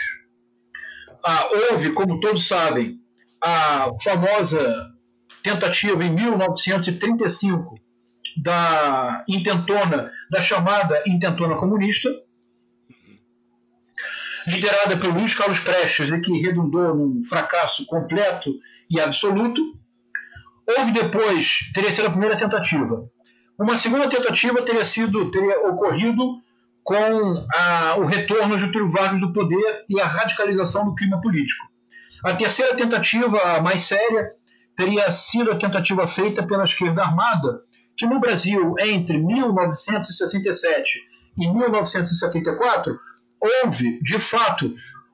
Ah, 1.24 1.50
houve, 1.72 1.92
como 1.92 2.20
todos 2.20 2.48
sabem, 2.48 3.00
a 3.44 3.90
famosa 4.04 4.92
tentativa 5.44 6.04
em 6.04 6.14
1935 6.14 7.80
da 8.38 9.24
intentona, 9.28 10.12
da 10.30 10.42
chamada 10.42 11.02
intentona 11.08 11.56
comunista, 11.56 12.10
liderada 14.48 14.98
pelo 14.98 15.14
Luiz 15.14 15.34
Carlos 15.34 15.60
Prestes 15.60 16.12
e 16.12 16.22
que 16.22 16.42
redundou 16.42 16.96
num 16.96 17.24
fracasso 17.24 17.86
completo 17.86 18.52
e 18.90 19.00
absoluto. 19.00 19.62
Houve 20.68 20.92
depois, 20.92 21.60
teria 21.74 21.92
sido 21.92 22.08
a 22.08 22.12
primeira 22.12 22.38
tentativa. 22.38 23.10
Uma 23.58 23.78
segunda 23.78 24.10
tentativa 24.10 24.62
teria 24.62 24.84
sido, 24.84 25.32
teria 25.32 25.62
ocorrido 25.70 26.42
com 26.84 26.96
a, 27.56 27.96
o 27.98 28.06
retorno 28.06 28.58
de 28.58 28.66
Getúlio 28.66 28.92
Vargas 28.92 29.22
do 29.22 29.32
poder 29.32 29.86
e 29.90 30.00
a 30.00 30.06
radicalização 30.06 30.86
do 30.86 30.94
clima 30.94 31.22
político. 31.22 31.66
A 32.24 32.34
terceira 32.34 32.76
tentativa, 32.76 33.38
a 33.56 33.62
mais 33.62 33.84
séria, 33.84 34.32
teria 34.76 35.10
sido 35.12 35.52
a 35.52 35.56
tentativa 35.56 36.06
feita 36.06 36.46
pela 36.46 36.66
esquerda 36.66 37.02
armada, 37.02 37.62
que 37.98 38.06
no 38.06 38.20
Brasil, 38.20 38.76
entre 38.80 39.18
1967 39.18 41.08
e 41.38 41.48
1974, 41.48 43.00
houve, 43.64 44.00
de 44.02 44.20
fato, 44.20 44.70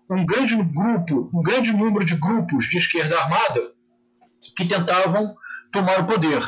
um 0.10 0.26
grande 0.26 0.56
grupo, 0.56 1.30
um 1.34 1.42
grande 1.42 1.72
número 1.72 2.04
de 2.04 2.16
grupos 2.16 2.66
de 2.66 2.78
esquerda 2.78 3.20
armada 3.20 3.72
que 4.56 4.66
tentavam 4.66 5.36
tomar 5.74 6.00
o 6.00 6.06
poder. 6.06 6.40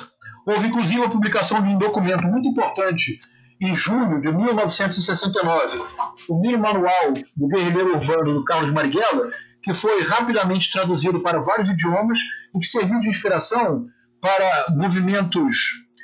Houve 0.46 0.68
inclusive 0.68 1.04
a 1.04 1.10
publicação 1.10 1.62
de 1.62 1.68
um 1.68 1.78
documento 1.78 2.24
muito 2.28 2.48
importante 2.48 3.18
em 3.60 3.76
julho 3.76 4.22
de 4.22 4.32
1969, 4.32 5.82
o 6.30 6.40
mini 6.40 6.58
manual 6.58 7.14
do 7.36 7.48
guerrilheiro 7.48 7.96
urbano 7.96 8.34
do 8.36 8.44
Carlos 8.44 8.72
Marighella, 8.72 9.32
que 9.64 9.74
foi 9.74 10.04
rapidamente 10.04 10.72
traduzido 10.72 11.22
para 11.22 11.42
vários 11.42 11.68
idiomas 11.68 12.20
e 12.54 12.60
que 12.60 12.68
serviu 12.68 13.00
de 13.00 13.10
inspiração 13.10 13.88
para 14.22 14.68
movimentos 14.76 15.58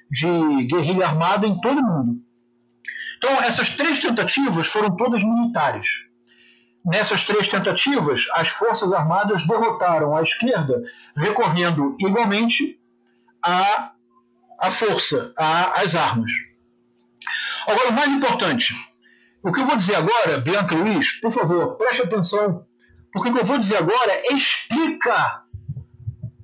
de 0.09 0.65
guerrilha 0.65 1.07
armada 1.07 1.45
em 1.45 1.59
todo 1.61 1.79
o 1.79 1.83
mundo. 1.83 2.21
Então, 3.17 3.41
essas 3.43 3.69
três 3.69 3.99
tentativas 3.99 4.67
foram 4.67 4.95
todas 4.95 5.21
militares. 5.23 5.87
Nessas 6.83 7.23
três 7.23 7.47
tentativas, 7.47 8.25
as 8.33 8.47
Forças 8.47 8.91
Armadas 8.91 9.45
derrotaram 9.45 10.15
a 10.15 10.23
esquerda, 10.23 10.81
recorrendo 11.15 11.95
igualmente 11.99 12.80
à, 13.43 13.91
à 14.59 14.71
força, 14.71 15.33
à, 15.37 15.81
às 15.81 15.95
armas. 15.95 16.31
Agora, 17.67 17.89
o 17.89 17.93
mais 17.93 18.09
importante, 18.09 18.73
o 19.43 19.51
que 19.51 19.59
eu 19.59 19.65
vou 19.65 19.77
dizer 19.77 19.95
agora, 19.95 20.39
Bianca 20.39 20.75
Luiz, 20.75 21.19
por 21.19 21.31
favor, 21.31 21.75
preste 21.75 22.03
atenção, 22.03 22.65
porque 23.11 23.29
o 23.29 23.33
que 23.33 23.39
eu 23.39 23.45
vou 23.45 23.57
dizer 23.57 23.77
agora 23.77 24.21
explica 24.31 25.43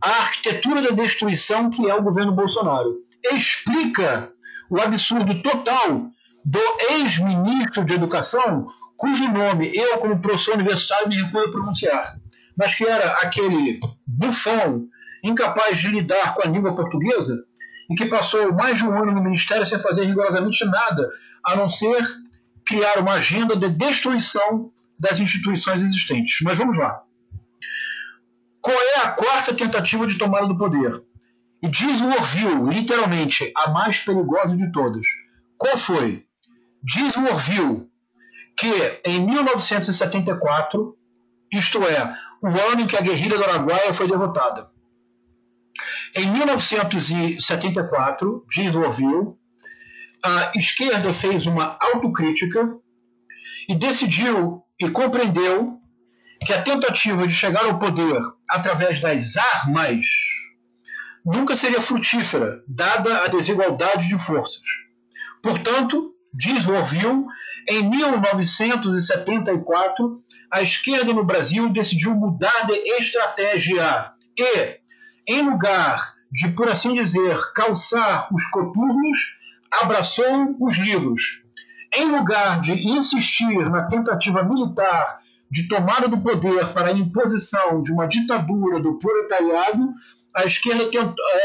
a 0.01 0.09
arquitetura 0.09 0.81
da 0.81 0.91
destruição 0.91 1.69
que 1.69 1.89
é 1.89 1.95
o 1.95 2.03
governo 2.03 2.31
Bolsonaro. 2.31 2.97
Explica 3.31 4.31
o 4.69 4.79
absurdo 4.79 5.41
total 5.41 6.09
do 6.43 6.59
ex-ministro 6.91 7.83
de 7.83 7.93
Educação, 7.93 8.67
cujo 8.95 9.27
nome 9.27 9.71
eu, 9.75 9.97
como 9.97 10.19
professor 10.19 10.55
universitário, 10.55 11.09
me 11.09 11.15
recuso 11.15 11.47
a 11.47 11.51
pronunciar, 11.51 12.15
mas 12.57 12.73
que 12.75 12.85
era 12.85 13.11
aquele 13.17 13.79
bufão 14.05 14.87
incapaz 15.29 15.79
de 15.79 15.87
lidar 15.87 16.33
com 16.33 16.47
a 16.47 16.51
língua 16.51 16.75
portuguesa 16.75 17.35
e 17.89 17.95
que 17.95 18.05
passou 18.05 18.53
mais 18.53 18.77
de 18.77 18.83
um 18.83 18.91
ano 18.91 19.11
no 19.13 19.23
ministério 19.23 19.65
sem 19.65 19.79
fazer 19.79 20.05
rigorosamente 20.05 20.65
nada, 20.65 21.09
a 21.43 21.55
não 21.55 21.69
ser 21.69 22.05
criar 22.65 22.99
uma 22.99 23.13
agenda 23.13 23.55
de 23.55 23.69
destruição 23.69 24.71
das 24.99 25.19
instituições 25.19 25.83
existentes. 25.83 26.39
Mas 26.43 26.57
vamos 26.57 26.77
lá. 26.77 27.01
Qual 28.61 28.75
é 28.75 28.99
a 29.05 29.11
quarta 29.11 29.53
tentativa 29.53 30.05
de 30.05 30.17
tomada 30.17 30.47
do 30.47 30.57
poder? 30.57 31.01
E 31.61 31.69
diz 31.69 32.01
o 32.01 32.09
Orville, 32.09 32.73
literalmente, 32.73 33.51
a 33.55 33.69
mais 33.69 33.99
perigosa 34.01 34.57
de 34.57 34.71
todas. 34.71 35.07
Qual 35.57 35.77
foi? 35.77 36.25
Diz 36.83 37.15
o 37.15 37.25
Orville 37.25 37.87
que 38.57 38.99
em 39.05 39.19
1974, 39.19 40.97
isto 41.53 41.83
é, 41.83 42.17
o 42.41 42.47
ano 42.71 42.81
em 42.81 42.87
que 42.87 42.97
a 42.97 43.01
guerrilha 43.01 43.37
do 43.37 43.43
Araguaia 43.43 43.93
foi 43.93 44.07
derrotada, 44.07 44.69
em 46.15 46.31
1974, 46.31 48.45
diz 48.49 48.73
Orville, 48.75 49.35
a 50.23 50.51
esquerda 50.55 51.13
fez 51.13 51.45
uma 51.45 51.77
autocrítica 51.79 52.75
e 53.69 53.75
decidiu 53.75 54.63
e 54.79 54.89
compreendeu 54.89 55.79
que 56.45 56.53
a 56.53 56.61
tentativa 56.61 57.25
de 57.27 57.33
chegar 57.33 57.65
ao 57.65 57.79
poder 57.79 58.21
através 58.49 59.01
das 59.01 59.35
armas 59.37 60.05
nunca 61.25 61.55
seria 61.55 61.81
frutífera, 61.81 62.63
dada 62.67 63.25
a 63.25 63.27
desigualdade 63.27 64.07
de 64.07 64.17
forças. 64.17 64.61
Portanto, 65.43 66.11
diz 66.33 66.67
Orville, 66.67 67.25
em 67.69 67.89
1974, 67.89 70.23
a 70.51 70.61
esquerda 70.61 71.13
no 71.13 71.25
Brasil 71.25 71.67
decidiu 71.69 72.15
mudar 72.15 72.65
de 72.65 72.73
estratégia 72.97 74.13
e, 74.37 74.79
em 75.27 75.41
lugar 75.41 76.15
de, 76.31 76.49
por 76.49 76.69
assim 76.69 76.93
dizer, 76.93 77.37
calçar 77.53 78.27
os 78.33 78.45
coturnos, 78.47 79.37
abraçou 79.81 80.55
os 80.59 80.77
livros. 80.77 81.43
Em 81.95 82.05
lugar 82.05 82.59
de 82.61 82.73
insistir 82.73 83.69
na 83.69 83.83
tentativa 83.87 84.43
militar 84.43 85.19
de 85.49 85.67
tomada 85.67 86.07
do 86.07 86.21
poder 86.21 86.67
para 86.73 86.89
a 86.89 86.93
imposição 86.93 87.81
de 87.81 87.91
uma 87.91 88.07
ditadura 88.07 88.81
do 88.81 88.99
proletariado, 88.99 89.93
a 90.35 90.45
esquerda, 90.45 90.83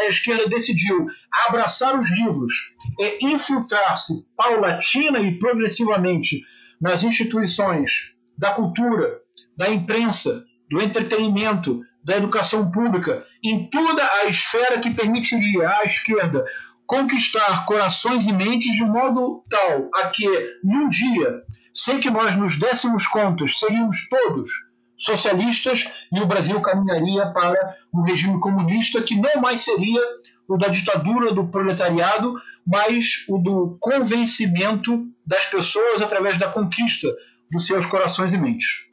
a 0.00 0.08
esquerda 0.08 0.48
decidiu 0.48 1.06
abraçar 1.48 1.98
os 1.98 2.10
livros 2.10 2.74
e 3.00 3.26
infiltrar-se 3.26 4.26
paulatina 4.36 5.18
e 5.20 5.38
progressivamente 5.38 6.42
nas 6.80 7.02
instituições 7.02 8.12
da 8.36 8.50
cultura, 8.50 9.20
da 9.56 9.70
imprensa, 9.70 10.44
do 10.68 10.82
entretenimento, 10.82 11.80
da 12.04 12.16
educação 12.16 12.70
pública, 12.70 13.24
em 13.43 13.68
toda 13.68 14.03
a 14.03 14.26
esfera 14.26 14.78
que 14.78 14.90
permitiria 14.90 15.68
à 15.68 15.84
esquerda 15.84 16.45
conquistar 16.86 17.64
corações 17.64 18.26
e 18.26 18.32
mentes 18.32 18.72
de 18.72 18.84
modo 18.84 19.45
tal 19.49 19.88
a 19.95 20.09
que, 20.09 20.28
num 20.62 20.88
dia, 20.88 21.43
sem 21.74 21.99
que 21.99 22.11
nós 22.11 22.36
nos 22.36 22.59
dessemos 22.59 23.07
contas, 23.07 23.59
seríamos 23.59 24.09
todos 24.09 24.51
socialistas 24.97 25.88
e 26.12 26.20
o 26.20 26.26
Brasil 26.26 26.61
caminharia 26.61 27.26
para 27.32 27.76
um 27.93 28.03
regime 28.03 28.38
comunista 28.38 29.03
que 29.03 29.16
não 29.16 29.40
mais 29.40 29.61
seria 29.61 30.01
o 30.47 30.57
da 30.57 30.68
ditadura 30.68 31.32
do 31.32 31.49
proletariado, 31.49 32.34
mas 32.66 33.24
o 33.28 33.38
do 33.38 33.76
convencimento 33.80 35.07
das 35.26 35.47
pessoas 35.47 36.03
através 36.03 36.38
da 36.38 36.49
conquista 36.49 37.09
dos 37.51 37.66
seus 37.66 37.86
corações 37.86 38.32
e 38.32 38.38
mentes. 38.38 38.86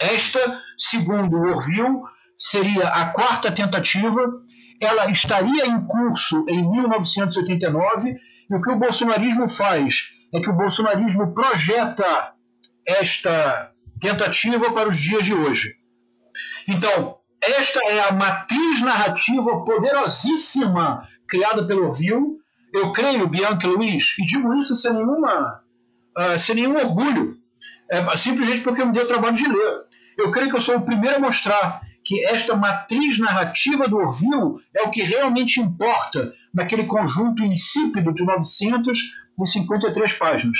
Esta, 0.00 0.60
segundo 0.76 1.36
Orville, 1.36 2.00
seria 2.38 2.88
a 2.88 3.06
quarta 3.06 3.50
tentativa. 3.50 4.20
Ela 4.80 5.10
estaria 5.10 5.66
em 5.66 5.86
curso 5.86 6.44
em 6.48 6.70
1989 6.70 8.16
e 8.50 8.54
o 8.54 8.62
que 8.62 8.70
o 8.70 8.78
bolsonarismo 8.78 9.48
faz 9.48 10.10
é 10.32 10.40
que 10.40 10.48
o 10.48 10.56
bolsonarismo 10.56 11.34
projeta 11.34 12.32
esta 12.86 13.72
tentativa 14.00 14.72
para 14.72 14.88
os 14.88 14.96
dias 14.96 15.24
de 15.24 15.34
hoje. 15.34 15.74
Então, 16.66 17.12
esta 17.42 17.80
é 17.88 18.08
a 18.08 18.12
matriz 18.12 18.80
narrativa 18.80 19.64
poderosíssima 19.64 21.06
criada 21.26 21.66
pelo 21.66 21.88
Orville. 21.88 22.38
Eu 22.72 22.92
creio, 22.92 23.28
Bianca 23.28 23.66
Luiz, 23.66 24.14
e 24.18 24.26
digo 24.26 24.54
isso 24.54 24.76
sem 24.76 24.92
nenhuma, 24.92 25.62
uh, 26.16 26.38
sem 26.38 26.54
nenhum 26.54 26.76
orgulho, 26.76 27.36
é, 27.90 28.16
simplesmente 28.18 28.60
porque 28.60 28.84
me 28.84 28.92
deu 28.92 29.06
trabalho 29.06 29.34
de 29.34 29.48
ler. 29.48 29.82
Eu 30.18 30.30
creio 30.30 30.50
que 30.50 30.56
eu 30.56 30.60
sou 30.60 30.76
o 30.76 30.84
primeiro 30.84 31.16
a 31.16 31.20
mostrar 31.20 31.80
que 32.08 32.24
esta 32.24 32.56
matriz 32.56 33.18
narrativa 33.18 33.86
do 33.86 33.98
Orville 33.98 34.64
é 34.74 34.84
o 34.84 34.90
que 34.90 35.02
realmente 35.02 35.60
importa 35.60 36.32
naquele 36.54 36.84
conjunto 36.84 37.42
insípido 37.42 38.14
de 38.14 38.24
953 38.24 40.14
páginas. 40.14 40.58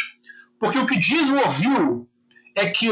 Porque 0.61 0.79
o 0.79 0.85
que 0.85 0.99
diz 0.99 1.31
o 1.31 1.39
Orville 1.39 2.07
é 2.55 2.67
que 2.67 2.91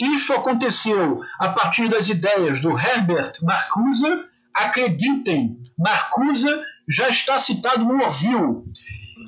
isso 0.00 0.32
aconteceu 0.32 1.20
a 1.38 1.50
partir 1.50 1.88
das 1.88 2.08
ideias 2.08 2.60
do 2.60 2.76
Herbert 2.76 3.34
Marcuse. 3.40 4.24
Acreditem, 4.52 5.56
Marcuse 5.78 6.48
já 6.88 7.08
está 7.08 7.38
citado 7.38 7.84
no 7.84 8.02
Orville. 8.02 8.64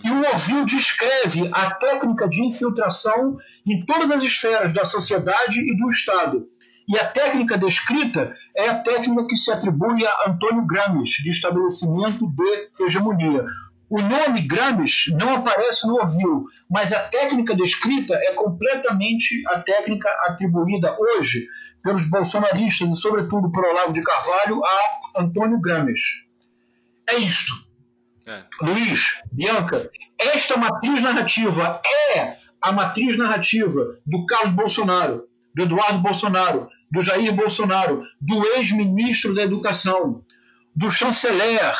E 0.04 0.10
o 0.10 0.20
Orville 0.32 0.64
descreve 0.64 1.48
a 1.52 1.74
técnica 1.74 2.28
de 2.28 2.44
infiltração 2.44 3.36
em 3.64 3.86
todas 3.86 4.10
as 4.10 4.24
esferas 4.24 4.74
da 4.74 4.84
sociedade 4.84 5.60
e 5.60 5.76
do 5.76 5.88
Estado. 5.90 6.48
E 6.88 6.98
a 6.98 7.04
técnica 7.06 7.58
descrita 7.58 8.34
é 8.56 8.70
a 8.70 8.76
técnica 8.76 9.26
que 9.26 9.36
se 9.36 9.52
atribui 9.52 10.06
a 10.06 10.30
Antônio 10.30 10.66
Gramsci, 10.66 11.22
de 11.22 11.28
estabelecimento 11.28 12.26
de 12.26 12.84
hegemonia. 12.84 13.44
O 13.90 14.00
nome 14.00 14.40
Gramsci 14.42 15.12
não 15.12 15.34
aparece 15.34 15.86
no 15.86 15.96
Orville, 15.96 16.44
mas 16.70 16.92
a 16.92 17.00
técnica 17.00 17.54
descrita 17.54 18.14
é 18.14 18.32
completamente 18.32 19.42
a 19.48 19.60
técnica 19.60 20.08
atribuída 20.24 20.96
hoje 20.98 21.46
pelos 21.82 22.08
bolsonaristas 22.08 22.88
e, 22.88 23.00
sobretudo, 23.00 23.52
por 23.52 23.64
Olavo 23.64 23.92
de 23.92 24.02
Carvalho, 24.02 24.62
a 24.64 25.22
Antônio 25.22 25.60
Gramsci. 25.60 26.26
É 27.08 27.16
isto. 27.16 27.52
É. 28.26 28.44
Luiz, 28.62 29.22
Bianca, 29.30 29.90
esta 30.18 30.56
matriz 30.56 31.02
narrativa 31.02 31.80
é 32.14 32.36
a 32.60 32.72
matriz 32.72 33.16
narrativa 33.16 33.98
do 34.06 34.26
Carlos 34.26 34.54
Bolsonaro, 34.54 35.28
do 35.54 35.62
Eduardo 35.62 36.00
Bolsonaro, 36.00 36.68
do 36.90 37.02
Jair 37.02 37.32
Bolsonaro, 37.32 38.02
do 38.20 38.46
ex-ministro 38.56 39.34
da 39.34 39.42
Educação, 39.42 40.22
do 40.74 40.90
chanceler 40.90 41.74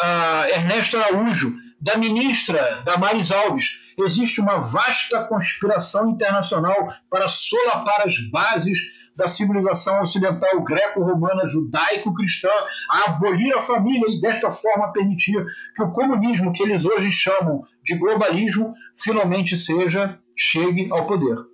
uh, 0.00 0.48
Ernesto 0.54 0.96
Araújo, 0.96 1.54
da 1.80 1.96
ministra 1.96 2.82
Damares 2.84 3.30
Alves. 3.30 3.82
Existe 3.98 4.40
uma 4.40 4.58
vasta 4.58 5.24
conspiração 5.24 6.10
internacional 6.10 6.94
para 7.10 7.28
solapar 7.28 8.06
as 8.06 8.16
bases 8.30 8.78
da 9.14 9.28
civilização 9.28 10.00
ocidental 10.00 10.62
greco-romana, 10.62 11.46
judaico-cristã, 11.46 12.48
a 12.90 13.10
abolir 13.10 13.54
a 13.54 13.60
família 13.60 14.06
e 14.08 14.20
desta 14.20 14.50
forma 14.50 14.92
permitir 14.92 15.44
que 15.74 15.82
o 15.82 15.92
comunismo 15.92 16.52
que 16.52 16.62
eles 16.62 16.84
hoje 16.84 17.12
chamam 17.12 17.62
de 17.84 17.94
globalismo 17.96 18.72
finalmente 18.96 19.56
seja 19.56 20.18
chegue 20.36 20.88
ao 20.90 21.06
poder. 21.06 21.51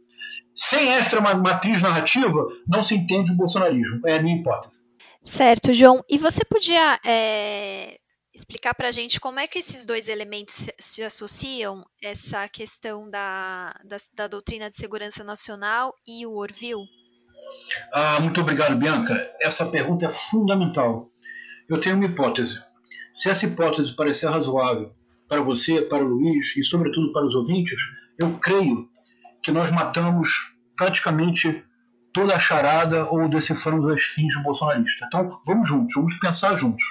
Sem 0.59 0.91
esta 0.91 1.21
matriz 1.21 1.81
narrativa, 1.81 2.49
não 2.67 2.83
se 2.83 2.97
entende 2.97 3.31
o 3.31 3.37
bolsonarismo. 3.37 4.01
É 4.05 4.17
a 4.17 4.23
minha 4.23 4.39
hipótese. 4.39 4.81
Certo, 5.23 5.73
João. 5.73 6.03
E 6.09 6.19
você 6.19 6.45
podia 6.45 6.99
é, 7.07 7.97
explicar 8.35 8.75
para 8.75 8.89
a 8.89 8.91
gente 8.91 9.21
como 9.21 9.39
é 9.39 9.47
que 9.47 9.61
esses 9.61 9.87
dois 9.87 10.09
elementos 10.09 10.67
se 10.77 11.01
associam, 11.05 11.87
essa 12.03 12.49
questão 12.49 13.09
da, 13.09 13.73
da, 13.85 13.97
da 14.15 14.27
doutrina 14.27 14.69
de 14.69 14.77
segurança 14.77 15.23
nacional 15.23 15.95
e 16.05 16.27
o 16.27 16.33
Orville? 16.33 16.89
Ah, 17.93 18.19
muito 18.19 18.41
obrigado, 18.41 18.75
Bianca. 18.75 19.15
Essa 19.41 19.65
pergunta 19.65 20.07
é 20.07 20.11
fundamental. 20.11 21.09
Eu 21.71 21.79
tenho 21.79 21.95
uma 21.95 22.07
hipótese. 22.07 22.61
Se 23.17 23.31
essa 23.31 23.47
hipótese 23.47 23.95
parecer 23.95 24.29
razoável 24.29 24.93
para 25.29 25.41
você, 25.41 25.83
para 25.83 26.05
o 26.05 26.09
Luiz 26.09 26.57
e, 26.57 26.65
sobretudo, 26.65 27.13
para 27.13 27.25
os 27.25 27.37
ouvintes, 27.37 27.79
eu 28.19 28.37
creio 28.41 28.89
que 29.43 29.53
nós 29.53 29.71
matamos 29.71 30.53
praticamente 30.77 31.65
toda 32.13 32.35
a 32.35 32.39
charada 32.39 33.05
ou 33.07 33.29
deciframos 33.29 33.89
as 33.89 34.03
fins 34.03 34.35
do 34.35 34.43
bolsonarista. 34.43 35.07
Então, 35.07 35.41
vamos 35.47 35.69
juntos, 35.69 35.95
vamos 35.95 36.19
pensar 36.19 36.57
juntos. 36.57 36.85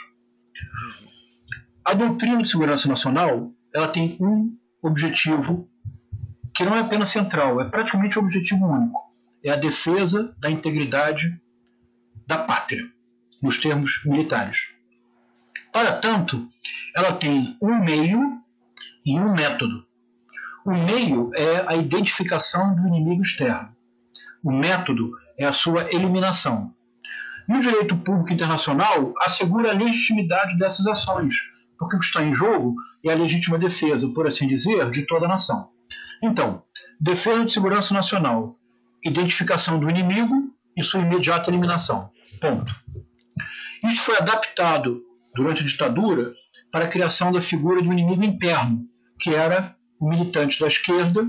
A 1.86 1.94
doutrina 1.94 2.42
de 2.42 2.50
segurança 2.50 2.88
nacional 2.88 3.52
ela 3.74 3.88
tem 3.88 4.18
um 4.20 4.58
objetivo 4.82 5.70
que 6.54 6.66
não 6.66 6.76
é 6.76 6.80
apenas 6.80 7.10
central, 7.10 7.62
é 7.62 7.66
praticamente 7.66 8.18
um 8.18 8.24
objetivo 8.24 8.66
único. 8.66 9.00
É 9.44 9.52
a 9.52 9.56
defesa 9.56 10.36
da 10.40 10.50
integridade 10.50 11.40
da 12.26 12.38
pátria, 12.38 12.84
nos 13.42 13.58
termos 13.58 14.02
militares. 14.06 14.74
Para 15.72 15.94
tanto, 15.94 16.50
ela 16.96 17.14
tem 17.14 17.56
um 17.62 17.80
meio 17.80 18.42
e 19.06 19.18
um 19.20 19.34
método. 19.34 19.87
O 20.68 20.74
meio 20.74 21.32
é 21.34 21.64
a 21.66 21.78
identificação 21.78 22.76
do 22.76 22.86
inimigo 22.88 23.22
externo. 23.22 23.74
O 24.44 24.52
método 24.52 25.12
é 25.40 25.46
a 25.46 25.54
sua 25.54 25.90
eliminação. 25.94 26.74
E 27.48 27.54
o 27.54 27.60
direito 27.62 27.96
público 27.96 28.34
internacional 28.34 29.14
assegura 29.22 29.70
a 29.72 29.74
legitimidade 29.74 30.58
dessas 30.58 30.86
ações, 30.86 31.34
porque 31.80 31.96
o 31.96 32.00
que 32.00 32.06
está 32.06 32.22
em 32.22 32.34
jogo 32.34 32.76
é 33.02 33.14
a 33.14 33.16
legítima 33.16 33.58
defesa, 33.58 34.10
por 34.10 34.28
assim 34.28 34.46
dizer, 34.46 34.92
de 34.92 35.08
toda 35.08 35.26
a 35.26 35.30
nação. 35.30 35.70
Então, 36.22 36.62
defesa 37.00 37.46
de 37.46 37.52
segurança 37.54 37.94
nacional, 37.94 38.58
identificação 39.06 39.80
do 39.80 39.90
inimigo 39.90 40.52
e 40.76 40.84
sua 40.84 41.00
imediata 41.00 41.50
eliminação. 41.50 42.12
Ponto. 42.42 42.76
Isso 43.86 44.02
foi 44.02 44.18
adaptado 44.18 45.02
durante 45.34 45.64
a 45.64 45.66
ditadura 45.66 46.34
para 46.70 46.84
a 46.84 46.90
criação 46.90 47.32
da 47.32 47.40
figura 47.40 47.82
do 47.82 47.94
inimigo 47.94 48.26
interno, 48.26 48.86
que 49.18 49.34
era 49.34 49.77
militante 50.02 50.60
da 50.60 50.68
esquerda 50.68 51.28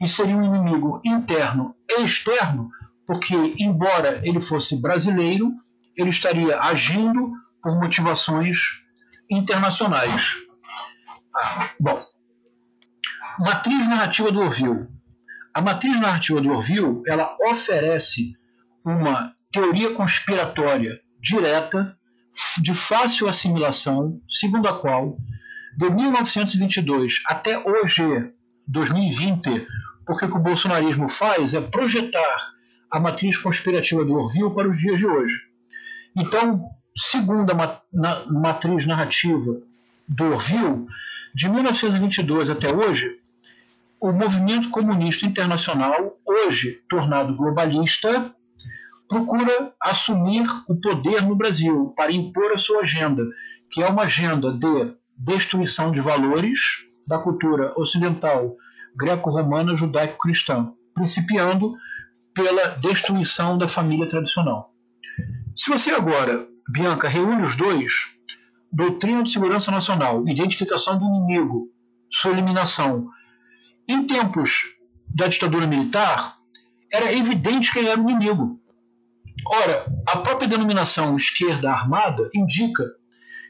e 0.00 0.08
seria 0.08 0.36
um 0.36 0.44
inimigo 0.44 1.00
interno 1.04 1.74
e 1.90 2.02
externo, 2.02 2.70
porque, 3.06 3.34
embora 3.58 4.20
ele 4.24 4.40
fosse 4.40 4.80
brasileiro, 4.80 5.52
ele 5.96 6.10
estaria 6.10 6.58
agindo 6.60 7.32
por 7.62 7.78
motivações 7.80 8.58
internacionais. 9.30 10.34
Ah, 11.36 11.70
bom, 11.80 12.04
matriz 13.40 13.88
narrativa 13.88 14.30
do 14.30 14.40
Orville. 14.40 14.88
A 15.54 15.60
matriz 15.60 15.98
narrativa 16.00 16.40
do 16.40 16.50
Orville 16.50 17.02
ela 17.06 17.36
oferece 17.50 18.36
uma 18.84 19.34
teoria 19.50 19.92
conspiratória 19.92 21.00
direta, 21.20 21.96
de 22.62 22.72
fácil 22.72 23.28
assimilação, 23.28 24.20
segundo 24.28 24.68
a 24.68 24.78
qual 24.78 25.18
de 25.78 25.88
1922 25.88 27.22
até 27.24 27.56
hoje, 27.56 28.02
2020, 28.66 29.64
porque 30.04 30.24
o 30.24 30.28
que 30.28 30.36
o 30.36 30.40
bolsonarismo 30.40 31.08
faz 31.08 31.54
é 31.54 31.60
projetar 31.60 32.36
a 32.90 32.98
matriz 32.98 33.36
conspirativa 33.38 34.04
do 34.04 34.14
Orville 34.14 34.52
para 34.52 34.68
os 34.68 34.76
dias 34.76 34.98
de 34.98 35.06
hoje. 35.06 35.36
Então, 36.16 36.68
segundo 36.96 37.52
a 37.52 37.80
matriz 38.26 38.86
narrativa 38.86 39.56
do 40.08 40.24
Orville, 40.24 40.84
de 41.32 41.48
1922 41.48 42.50
até 42.50 42.74
hoje, 42.74 43.20
o 44.00 44.10
movimento 44.10 44.70
comunista 44.70 45.26
internacional, 45.26 46.18
hoje 46.26 46.82
tornado 46.88 47.36
globalista, 47.36 48.34
procura 49.08 49.72
assumir 49.80 50.44
o 50.68 50.74
poder 50.74 51.22
no 51.22 51.36
Brasil 51.36 51.94
para 51.96 52.10
impor 52.10 52.50
a 52.52 52.58
sua 52.58 52.80
agenda, 52.80 53.22
que 53.70 53.80
é 53.80 53.86
uma 53.86 54.02
agenda 54.02 54.52
de 54.52 54.97
destruição 55.18 55.90
de 55.90 56.00
valores 56.00 56.58
da 57.06 57.18
cultura 57.18 57.72
ocidental 57.76 58.56
greco-romana 58.96 59.76
judaico-cristã, 59.76 60.72
principiando 60.94 61.74
pela 62.34 62.76
destruição 62.76 63.58
da 63.58 63.66
família 63.66 64.06
tradicional. 64.06 64.72
Se 65.56 65.70
você 65.70 65.90
agora, 65.90 66.46
Bianca, 66.70 67.08
reúne 67.08 67.42
os 67.42 67.56
dois, 67.56 67.92
doutrina 68.72 69.22
de 69.22 69.32
segurança 69.32 69.70
nacional, 69.70 70.26
identificação 70.28 70.98
do 70.98 71.04
inimigo, 71.04 71.68
sua 72.10 72.32
eliminação, 72.32 73.08
em 73.88 74.06
tempos 74.06 74.64
da 75.08 75.26
ditadura 75.26 75.66
militar, 75.66 76.36
era 76.92 77.12
evidente 77.12 77.72
quem 77.72 77.86
era 77.86 78.00
o 78.00 78.08
inimigo. 78.08 78.60
Ora, 79.46 79.86
a 80.06 80.18
própria 80.18 80.48
denominação 80.48 81.16
esquerda 81.16 81.70
armada 81.70 82.28
indica 82.34 82.84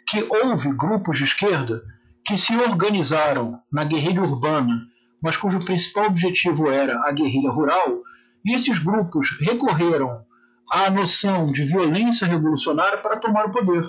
que 0.09 0.27
houve 0.29 0.73
grupos 0.73 1.19
de 1.19 1.25
esquerda 1.25 1.83
que 2.25 2.39
se 2.39 2.57
organizaram 2.57 3.61
na 3.73 3.85
guerrilha 3.85 4.23
urbana, 4.23 4.87
mas 5.23 5.37
cujo 5.37 5.59
principal 5.59 6.07
objetivo 6.07 6.71
era 6.71 7.01
a 7.07 7.13
guerrilha 7.13 7.51
rural, 7.51 8.03
e 8.45 8.55
esses 8.55 8.79
grupos 8.79 9.37
recorreram 9.41 10.25
à 10.71 10.91
noção 10.91 11.47
de 11.47 11.65
violência 11.65 12.27
revolucionária 12.27 12.99
para 12.99 13.17
tomar 13.17 13.47
o 13.47 13.53
poder. 13.53 13.85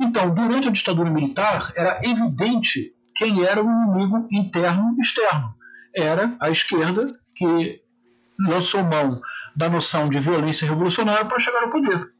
Então, 0.00 0.34
durante 0.34 0.68
a 0.68 0.72
ditadura 0.72 1.10
militar, 1.10 1.72
era 1.76 2.00
evidente 2.04 2.94
quem 3.14 3.44
era 3.44 3.62
o 3.62 3.70
inimigo 3.70 4.28
interno 4.32 4.94
e 4.98 5.00
externo. 5.00 5.54
Era 5.94 6.34
a 6.40 6.50
esquerda 6.50 7.18
que 7.36 7.80
lançou 8.38 8.82
mão 8.82 9.20
da 9.54 9.68
noção 9.68 10.08
de 10.08 10.18
violência 10.18 10.66
revolucionária 10.66 11.24
para 11.24 11.38
chegar 11.38 11.62
ao 11.62 11.70
poder. 11.70 12.11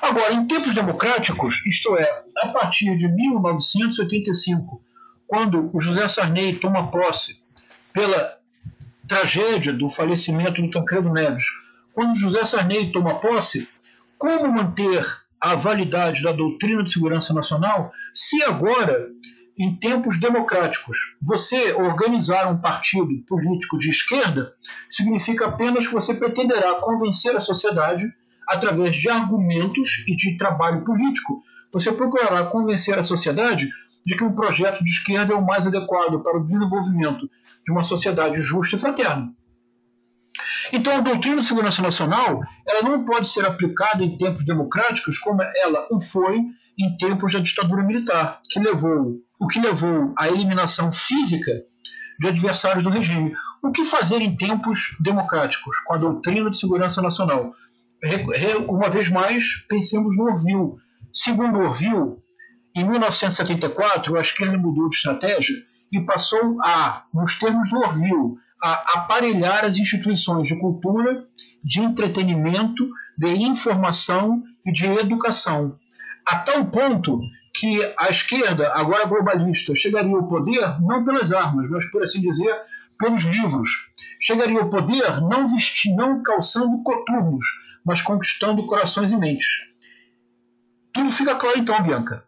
Agora, 0.00 0.32
em 0.32 0.46
tempos 0.46 0.74
democráticos, 0.74 1.64
isto 1.66 1.96
é, 1.96 2.24
a 2.38 2.48
partir 2.48 2.96
de 2.96 3.08
1985, 3.08 4.82
quando 5.26 5.70
o 5.72 5.80
José 5.80 6.08
Sarney 6.08 6.54
toma 6.56 6.90
posse 6.90 7.42
pela 7.92 8.38
tragédia 9.06 9.72
do 9.72 9.90
falecimento 9.90 10.62
do 10.62 10.70
Tancredo 10.70 11.12
Neves, 11.12 11.44
quando 11.92 12.18
José 12.18 12.44
Sarney 12.46 12.90
toma 12.90 13.20
posse, 13.20 13.68
como 14.16 14.52
manter 14.52 15.04
a 15.40 15.54
validade 15.54 16.22
da 16.22 16.32
doutrina 16.32 16.82
de 16.82 16.92
segurança 16.92 17.34
nacional 17.34 17.92
se 18.14 18.42
agora, 18.44 19.08
em 19.58 19.74
tempos 19.76 20.18
democráticos, 20.18 20.96
você 21.20 21.72
organizar 21.72 22.50
um 22.50 22.58
partido 22.58 23.08
político 23.26 23.78
de 23.78 23.90
esquerda 23.90 24.52
significa 24.88 25.46
apenas 25.46 25.86
que 25.86 25.92
você 25.92 26.14
pretenderá 26.14 26.76
convencer 26.76 27.36
a 27.36 27.40
sociedade 27.40 28.06
através 28.48 28.96
de 28.96 29.08
argumentos 29.08 30.04
e 30.06 30.14
de 30.14 30.36
trabalho 30.36 30.84
político. 30.84 31.42
Você 31.72 31.92
procurará 31.92 32.44
convencer 32.44 32.98
a 32.98 33.04
sociedade 33.04 33.68
de 34.04 34.16
que 34.16 34.24
um 34.24 34.34
projeto 34.34 34.82
de 34.82 34.90
esquerda 34.90 35.32
é 35.32 35.36
o 35.36 35.44
mais 35.44 35.66
adequado 35.66 36.22
para 36.22 36.38
o 36.38 36.44
desenvolvimento 36.44 37.30
de 37.64 37.72
uma 37.72 37.84
sociedade 37.84 38.40
justa 38.40 38.76
e 38.76 38.78
fraterna. 38.78 39.32
Então, 40.72 40.96
a 40.96 41.00
doutrina 41.00 41.40
de 41.40 41.46
segurança 41.46 41.82
nacional 41.82 42.40
ela 42.66 42.82
não 42.82 43.04
pode 43.04 43.28
ser 43.28 43.44
aplicada 43.44 44.02
em 44.02 44.16
tempos 44.16 44.44
democráticos 44.44 45.18
como 45.18 45.40
ela 45.42 45.86
o 45.90 46.00
foi 46.00 46.40
em 46.78 46.96
tempos 46.96 47.32
da 47.32 47.38
ditadura 47.38 47.82
militar, 47.82 48.40
que 48.50 48.58
levou 48.58 49.18
o 49.38 49.46
que 49.46 49.60
levou 49.60 50.12
à 50.16 50.28
eliminação 50.28 50.90
física 50.90 51.52
de 52.18 52.28
adversários 52.28 52.84
do 52.84 52.90
regime. 52.90 53.34
O 53.62 53.70
que 53.70 53.84
fazer 53.84 54.20
em 54.20 54.36
tempos 54.36 54.96
democráticos 55.00 55.76
com 55.84 55.94
a 55.94 55.98
doutrina 55.98 56.50
de 56.50 56.58
segurança 56.58 57.02
nacional? 57.02 57.52
Uma 58.68 58.90
vez 58.90 59.08
mais, 59.08 59.44
pensemos 59.68 60.16
no 60.16 60.24
Orville. 60.24 60.76
Segundo 61.12 61.60
Orville, 61.60 62.16
em 62.74 62.84
1974, 62.88 64.16
a 64.16 64.20
esquerda 64.20 64.58
mudou 64.58 64.88
de 64.88 64.96
estratégia 64.96 65.56
e 65.92 66.00
passou 66.00 66.56
a, 66.62 67.04
nos 67.12 67.38
termos 67.38 67.68
do 67.70 67.78
Orville, 67.78 68.36
a 68.62 68.98
aparelhar 68.98 69.64
as 69.64 69.76
instituições 69.76 70.48
de 70.48 70.58
cultura, 70.58 71.26
de 71.62 71.80
entretenimento, 71.80 72.88
de 73.16 73.28
informação 73.34 74.42
e 74.64 74.72
de 74.72 74.86
educação, 74.86 75.78
a 76.26 76.36
tal 76.36 76.64
ponto 76.66 77.20
que 77.54 77.80
a 77.98 78.08
esquerda, 78.08 78.72
agora 78.74 79.04
globalista, 79.04 79.74
chegaria 79.74 80.14
ao 80.16 80.26
poder 80.26 80.80
não 80.80 81.04
pelas 81.04 81.30
armas, 81.32 81.68
mas, 81.68 81.90
por 81.90 82.02
assim 82.02 82.20
dizer, 82.20 82.54
pelos 82.98 83.22
livros. 83.24 83.70
Chegaria 84.20 84.60
ao 84.60 84.70
poder 84.70 85.20
não 85.20 85.46
vestindo, 85.48 85.96
não 85.96 86.22
calçando 86.22 86.82
coturnos, 86.82 87.44
mas 87.84 88.00
conquistando 88.02 88.66
corações 88.66 89.12
e 89.12 89.16
mentes. 89.16 89.46
Tudo 90.92 91.10
fica 91.10 91.34
claro 91.34 91.58
então, 91.58 91.82
Bianca. 91.82 92.24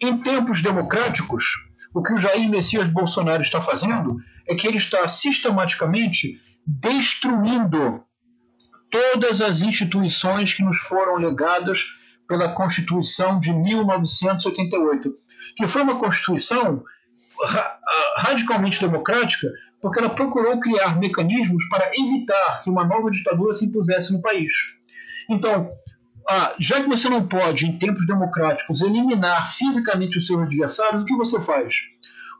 Em 0.00 0.18
tempos 0.18 0.62
democráticos, 0.62 1.44
o 1.94 2.02
que 2.02 2.14
o 2.14 2.18
Jair 2.18 2.48
Messias 2.48 2.88
Bolsonaro 2.88 3.42
está 3.42 3.60
fazendo 3.60 4.16
é 4.46 4.54
que 4.54 4.66
ele 4.66 4.78
está 4.78 5.06
sistematicamente 5.08 6.40
destruindo 6.66 8.04
todas 8.90 9.40
as 9.40 9.60
instituições 9.60 10.54
que 10.54 10.62
nos 10.62 10.80
foram 10.80 11.16
legadas 11.16 11.84
pela 12.28 12.52
Constituição 12.52 13.40
de 13.40 13.52
1988, 13.52 15.12
que 15.56 15.66
foi 15.66 15.82
uma 15.82 15.98
Constituição 15.98 16.82
radicalmente 18.18 18.80
democrática, 18.80 19.48
porque 19.80 19.98
ela 19.98 20.10
procurou 20.10 20.58
criar 20.60 20.98
mecanismos 20.98 21.66
para 21.68 21.90
evitar 21.98 22.62
que 22.62 22.70
uma 22.70 22.84
nova 22.84 23.10
ditadura 23.10 23.54
se 23.54 23.64
impusesse 23.64 24.12
no 24.12 24.20
país. 24.20 24.52
Então, 25.28 25.70
ah, 26.28 26.54
já 26.58 26.82
que 26.82 26.88
você 26.88 27.08
não 27.08 27.26
pode, 27.26 27.66
em 27.66 27.78
tempos 27.78 28.06
democráticos, 28.06 28.82
eliminar 28.82 29.48
fisicamente 29.48 30.18
os 30.18 30.26
seus 30.26 30.40
adversários, 30.40 31.02
o 31.02 31.06
que 31.06 31.16
você 31.16 31.40
faz? 31.40 31.74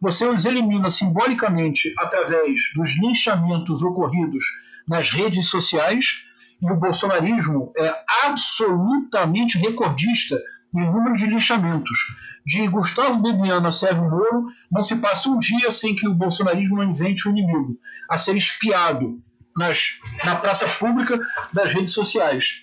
Você 0.02 0.26
os 0.26 0.44
elimina 0.44 0.90
simbolicamente 0.90 1.92
através 1.98 2.54
dos 2.74 2.90
linchamentos 3.00 3.82
ocorridos 3.82 4.44
nas 4.88 5.10
redes 5.10 5.48
sociais, 5.48 6.24
e 6.62 6.70
o 6.70 6.76
bolsonarismo 6.76 7.72
é 7.78 7.94
absolutamente 8.26 9.58
recordista 9.58 10.38
em 10.74 10.86
número 10.86 11.14
de 11.14 11.26
linchamentos. 11.26 11.98
De 12.46 12.66
Gustavo 12.68 13.22
Bebiano 13.22 13.68
a 13.68 13.72
Sérgio 13.72 14.02
Moro, 14.02 14.46
não 14.70 14.82
se 14.82 14.96
passa 14.96 15.28
um 15.28 15.38
dia 15.38 15.70
sem 15.70 15.94
que 15.94 16.08
o 16.08 16.14
bolsonarismo 16.14 16.76
não 16.76 16.90
invente 16.90 17.28
um 17.28 17.32
inimigo 17.32 17.78
a 18.08 18.18
ser 18.18 18.36
espiado 18.36 19.20
nas, 19.56 19.98
na 20.24 20.36
praça 20.36 20.66
pública 20.66 21.18
das 21.52 21.72
redes 21.72 21.92
sociais. 21.92 22.62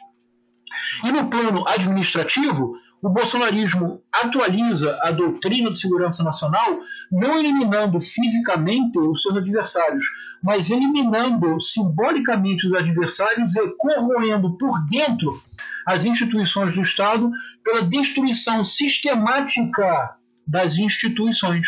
E 1.03 1.11
no 1.11 1.29
plano 1.29 1.67
administrativo, 1.67 2.75
o 3.01 3.09
bolsonarismo 3.09 4.01
atualiza 4.11 4.99
a 5.03 5.11
doutrina 5.11 5.71
de 5.71 5.79
segurança 5.79 6.23
nacional, 6.23 6.79
não 7.11 7.37
eliminando 7.37 8.01
fisicamente 8.01 8.97
os 8.97 9.21
seus 9.21 9.37
adversários, 9.37 10.03
mas 10.43 10.71
eliminando 10.71 11.61
simbolicamente 11.61 12.65
os 12.67 12.73
adversários 12.73 13.55
e 13.55 13.75
corroendo 13.77 14.57
por 14.57 14.71
dentro 14.89 15.41
as 15.85 16.05
instituições 16.05 16.75
do 16.75 16.81
Estado 16.81 17.31
pela 17.67 17.81
destruição 17.81 18.63
sistemática 18.63 20.15
das 20.47 20.77
instituições. 20.77 21.67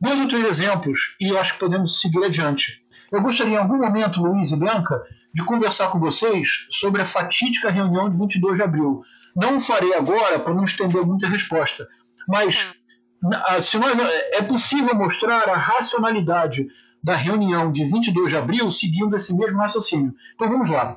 Dois 0.00 0.18
ou 0.18 0.26
três 0.26 0.46
exemplos, 0.46 1.14
e 1.20 1.36
acho 1.36 1.52
que 1.52 1.58
podemos 1.58 2.00
seguir 2.00 2.24
adiante. 2.24 2.82
Eu 3.12 3.20
gostaria 3.20 3.54
em 3.54 3.58
algum 3.58 3.76
momento, 3.76 4.22
Luiz 4.22 4.52
e 4.52 4.56
Bianca, 4.56 5.02
de 5.34 5.44
conversar 5.44 5.88
com 5.88 6.00
vocês 6.00 6.66
sobre 6.70 7.02
a 7.02 7.04
fatídica 7.04 7.70
reunião 7.70 8.08
de 8.08 8.16
22 8.16 8.56
de 8.56 8.62
abril. 8.62 9.02
Não 9.36 9.60
farei 9.60 9.92
agora 9.92 10.38
para 10.38 10.54
não 10.54 10.64
estender 10.64 11.04
muito 11.04 11.26
a 11.26 11.28
resposta, 11.28 11.86
mas 12.26 12.74
tá. 13.20 13.60
se 13.60 13.76
nós, 13.76 13.98
é 14.32 14.40
possível 14.42 14.94
mostrar 14.94 15.46
a 15.46 15.58
racionalidade 15.58 16.66
da 17.02 17.14
reunião 17.14 17.70
de 17.70 17.84
22 17.84 18.30
de 18.30 18.36
abril 18.36 18.70
seguindo 18.70 19.14
esse 19.14 19.36
mesmo 19.36 19.58
raciocínio. 19.58 20.14
Então 20.34 20.48
vamos 20.48 20.70
lá. 20.70 20.96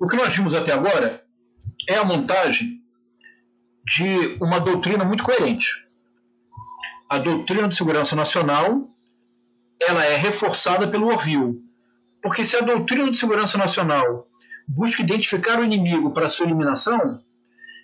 O 0.00 0.06
que 0.06 0.16
nós 0.16 0.34
vimos 0.34 0.54
até 0.54 0.72
agora 0.72 1.22
é 1.86 1.96
a 1.96 2.04
montagem 2.04 2.81
de 3.84 4.36
uma 4.40 4.58
doutrina 4.58 5.04
muito 5.04 5.22
coerente. 5.22 5.66
A 7.08 7.18
doutrina 7.18 7.68
de 7.68 7.76
segurança 7.76 8.16
nacional 8.16 8.88
ela 9.80 10.04
é 10.04 10.16
reforçada 10.16 10.88
pelo 10.88 11.08
Orville 11.08 11.60
porque 12.22 12.46
se 12.46 12.56
a 12.56 12.60
doutrina 12.60 13.10
de 13.10 13.18
segurança 13.18 13.58
nacional 13.58 14.28
busca 14.66 15.02
identificar 15.02 15.58
o 15.58 15.64
inimigo 15.64 16.12
para 16.12 16.28
sua 16.28 16.46
eliminação, 16.46 17.20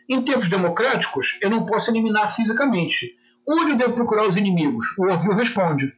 em 0.09 0.23
tempos 0.23 0.49
democráticos 0.49 1.37
eu 1.43 1.51
não 1.51 1.67
posso 1.67 1.91
eliminar 1.91 2.35
fisicamente. 2.35 3.17
Onde 3.47 3.73
eu 3.73 3.77
devo 3.77 3.95
procurar 3.95 4.29
os 4.29 4.37
inimigos? 4.37 4.97
O 4.97 5.07
Orville 5.07 5.35
responde: 5.35 5.93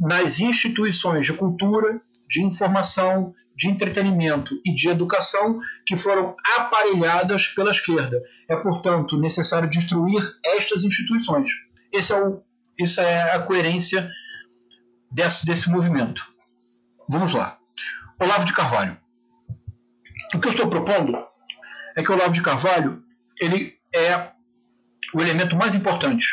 nas 0.00 0.40
instituições 0.40 1.26
de 1.26 1.34
cultura, 1.34 2.00
de 2.26 2.42
informação, 2.42 3.34
de 3.58 3.68
entretenimento 3.68 4.54
e 4.64 4.72
de 4.72 4.88
educação 4.88 5.58
que 5.84 5.96
foram 5.96 6.36
aparelhadas 6.56 7.48
pela 7.48 7.72
esquerda. 7.72 8.22
É, 8.48 8.56
portanto, 8.56 9.20
necessário 9.20 9.68
destruir 9.68 10.22
estas 10.44 10.84
instituições. 10.84 11.50
Esse 11.92 12.12
é 12.12 12.22
o, 12.24 12.40
essa 12.80 13.02
é 13.02 13.34
a 13.34 13.42
coerência 13.42 14.08
desse, 15.10 15.44
desse 15.44 15.68
movimento. 15.68 16.24
Vamos 17.10 17.34
lá. 17.34 17.58
Olavo 18.22 18.44
de 18.44 18.52
Carvalho. 18.52 18.96
O 20.32 20.38
que 20.38 20.46
eu 20.46 20.52
estou 20.52 20.68
propondo 20.68 21.18
é 21.96 22.02
que 22.02 22.12
o 22.12 22.14
Olavo 22.14 22.32
de 22.32 22.42
Carvalho 22.42 23.02
ele 23.40 23.76
é 23.92 24.30
o 25.12 25.20
elemento 25.20 25.56
mais 25.56 25.74
importante 25.74 26.26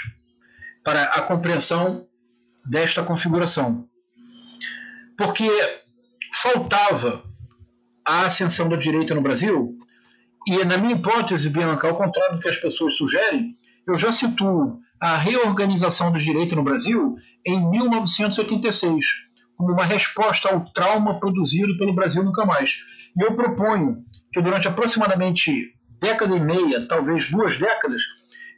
para 0.83 1.03
a 1.05 1.21
compreensão 1.23 2.07
desta 2.63 3.01
configuração. 3.01 3.89
Porque 5.17 5.49
faltava 6.41 7.23
a 8.05 8.25
ascensão 8.25 8.69
da 8.69 8.75
direita 8.75 9.15
no 9.15 9.21
Brasil, 9.21 9.77
e 10.47 10.63
na 10.63 10.77
minha 10.77 10.93
hipótese, 10.93 11.49
Bianca, 11.49 11.87
ao 11.87 11.95
contrário 11.95 12.35
do 12.35 12.41
que 12.41 12.49
as 12.49 12.57
pessoas 12.57 12.95
sugerem, 12.97 13.57
eu 13.87 13.97
já 13.97 14.11
situo 14.11 14.79
a 15.01 15.17
reorganização 15.17 16.11
da 16.11 16.19
direita 16.19 16.55
no 16.55 16.63
Brasil 16.63 17.15
em 17.45 17.69
1986, 17.69 19.05
como 19.57 19.73
uma 19.73 19.85
resposta 19.85 20.49
ao 20.49 20.65
trauma 20.65 21.19
produzido 21.19 21.77
pelo 21.77 21.95
Brasil 21.95 22.23
Nunca 22.23 22.45
Mais. 22.45 22.75
E 23.17 23.23
eu 23.23 23.35
proponho 23.35 24.03
que 24.31 24.41
durante 24.41 24.67
aproximadamente 24.67 25.73
década 25.99 26.35
e 26.35 26.39
meia, 26.39 26.87
talvez 26.87 27.31
duas 27.31 27.57
décadas, 27.57 28.01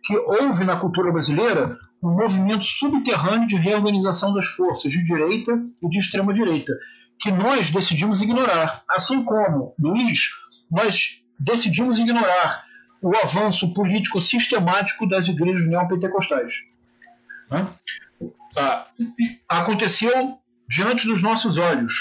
que 0.03 0.17
houve 0.17 0.65
na 0.65 0.75
cultura 0.75 1.11
brasileira 1.11 1.78
um 2.03 2.11
movimento 2.11 2.65
subterrâneo 2.65 3.47
de 3.47 3.55
reorganização 3.55 4.34
das 4.34 4.47
forças 4.47 4.91
de 4.91 5.03
direita 5.03 5.51
e 5.82 5.89
de 5.89 5.99
extrema 5.99 6.34
direita, 6.34 6.73
que 7.20 7.32
nós 7.32 7.70
decidimos 7.70 8.22
ignorar, 8.22 8.84
assim 8.89 9.24
como, 9.24 9.74
Luiz, 9.80 10.30
nós 10.72 11.22
decidimos 11.39 11.99
ignorar 11.99 12.65
o 13.01 13.15
avanço 13.18 13.74
político 13.74 14.22
sistemático 14.22 15.07
das 15.07 15.28
igrejas 15.28 15.68
neopentecostais. 15.68 16.53
Né? 17.49 17.68
Ah, 18.57 18.88
aconteceu 19.47 20.39
diante 20.68 21.07
dos 21.07 21.22
nossos 21.22 21.57
olhos. 21.57 21.93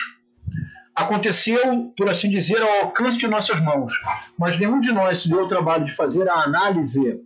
Aconteceu, 0.94 1.92
por 1.96 2.08
assim 2.08 2.30
dizer, 2.30 2.62
ao 2.62 2.86
alcance 2.86 3.18
de 3.18 3.28
nossas 3.28 3.60
mãos. 3.60 3.92
Mas 4.38 4.58
nenhum 4.58 4.80
de 4.80 4.92
nós 4.92 5.20
se 5.20 5.28
deu 5.28 5.42
o 5.42 5.46
trabalho 5.46 5.84
de 5.84 5.92
fazer 5.92 6.28
a 6.28 6.42
análise 6.42 7.20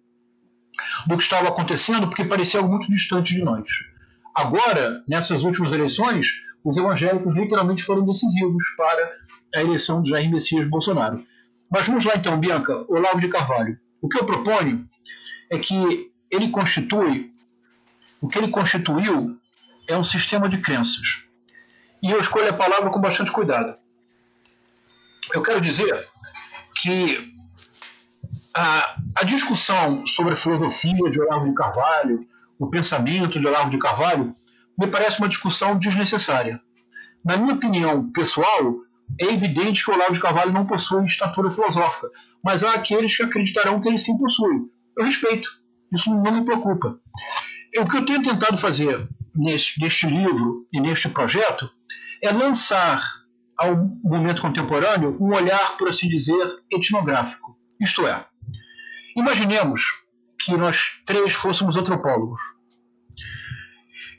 do 1.06 1.16
que 1.16 1.22
estava 1.22 1.48
acontecendo, 1.48 2.08
porque 2.08 2.24
parecia 2.24 2.58
algo 2.58 2.72
muito 2.72 2.90
distante 2.90 3.34
de 3.34 3.42
nós. 3.42 3.68
Agora, 4.34 5.02
nessas 5.08 5.44
últimas 5.44 5.72
eleições, 5.72 6.26
os 6.64 6.76
evangélicos 6.76 7.34
literalmente 7.34 7.82
foram 7.82 8.04
decisivos 8.04 8.64
para 8.76 9.16
a 9.54 9.60
eleição 9.60 10.02
de 10.02 10.10
Jair 10.10 10.30
Messias 10.30 10.68
Bolsonaro. 10.68 11.24
Mas 11.70 11.86
vamos 11.86 12.04
lá 12.04 12.12
então, 12.16 12.38
Bianca, 12.38 12.84
Olavo 12.88 13.20
de 13.20 13.28
Carvalho. 13.28 13.78
O 14.02 14.08
que 14.08 14.18
eu 14.18 14.24
proponho 14.24 14.88
é 15.50 15.58
que 15.58 16.12
ele 16.30 16.48
constitui, 16.48 17.32
o 18.20 18.28
que 18.28 18.38
ele 18.38 18.48
constituiu 18.48 19.38
é 19.88 19.96
um 19.96 20.04
sistema 20.04 20.48
de 20.48 20.58
crenças. 20.58 21.24
E 22.02 22.10
eu 22.10 22.20
escolho 22.20 22.48
a 22.48 22.54
palavra 22.54 22.90
com 22.90 23.00
bastante 23.00 23.30
cuidado. 23.30 23.76
Eu 25.34 25.42
quero 25.42 25.60
dizer 25.60 26.08
que 26.76 27.34
a, 28.54 28.96
a 29.16 29.24
discussão 29.24 30.06
sobre 30.06 30.32
a 30.32 30.36
filosofia 30.36 31.10
de 31.10 31.20
Olavo 31.20 31.48
de 31.48 31.54
Carvalho, 31.54 32.26
o 32.58 32.68
pensamento 32.68 33.38
de 33.38 33.46
Olavo 33.46 33.70
de 33.70 33.78
Carvalho, 33.78 34.34
me 34.80 34.86
parece 34.86 35.18
uma 35.18 35.28
discussão 35.28 35.78
desnecessária. 35.78 36.58
Na 37.22 37.36
minha 37.36 37.52
opinião 37.52 38.10
pessoal, 38.12 38.76
é 39.20 39.26
evidente 39.26 39.84
que 39.84 39.90
o 39.90 39.94
Olavo 39.94 40.14
de 40.14 40.20
Carvalho 40.20 40.52
não 40.52 40.66
possui 40.66 41.04
estatura 41.04 41.50
filosófica, 41.50 42.08
mas 42.42 42.64
há 42.64 42.72
aqueles 42.72 43.14
que 43.14 43.22
acreditarão 43.22 43.78
que 43.78 43.88
ele 43.88 43.98
sim 43.98 44.16
possui. 44.16 44.70
Eu 44.96 45.04
respeito, 45.04 45.50
isso 45.92 46.08
não 46.08 46.32
me 46.32 46.44
preocupa. 46.46 46.98
O 47.76 47.86
que 47.86 47.98
eu 47.98 48.06
tenho 48.06 48.22
tentado 48.22 48.56
fazer 48.56 49.06
neste, 49.34 49.78
neste 49.82 50.06
livro 50.06 50.66
e 50.72 50.80
neste 50.80 51.10
projeto 51.10 51.70
é 52.22 52.32
lançar 52.32 53.02
ao 53.58 53.76
momento 54.02 54.40
contemporâneo 54.40 55.18
um 55.20 55.34
olhar, 55.36 55.76
por 55.76 55.90
assim 55.90 56.08
dizer, 56.08 56.46
etnográfico. 56.72 57.54
Isto 57.78 58.06
é, 58.06 58.24
imaginemos 59.14 59.82
que 60.40 60.56
nós 60.56 61.02
três 61.04 61.34
fôssemos 61.34 61.76
antropólogos 61.76 62.40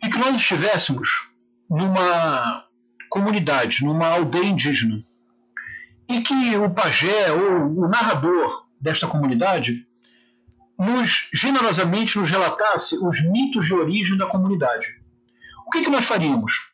e 0.03 0.09
que 0.09 0.17
nós 0.17 0.35
estivéssemos 0.35 1.29
numa 1.69 2.65
comunidade, 3.09 3.83
numa 3.85 4.07
aldeia 4.07 4.45
indígena, 4.45 5.03
e 6.09 6.21
que 6.21 6.55
o 6.57 6.69
pajé 6.69 7.31
ou 7.31 7.83
o 7.85 7.87
narrador 7.87 8.67
desta 8.79 9.07
comunidade 9.07 9.85
nos 10.77 11.29
generosamente 11.33 12.17
nos 12.17 12.29
relatasse 12.29 12.97
os 12.97 13.21
mitos 13.29 13.67
de 13.67 13.73
origem 13.73 14.17
da 14.17 14.25
comunidade. 14.25 14.87
O 15.67 15.69
que, 15.69 15.83
que 15.83 15.89
nós 15.89 16.05
faríamos? 16.05 16.71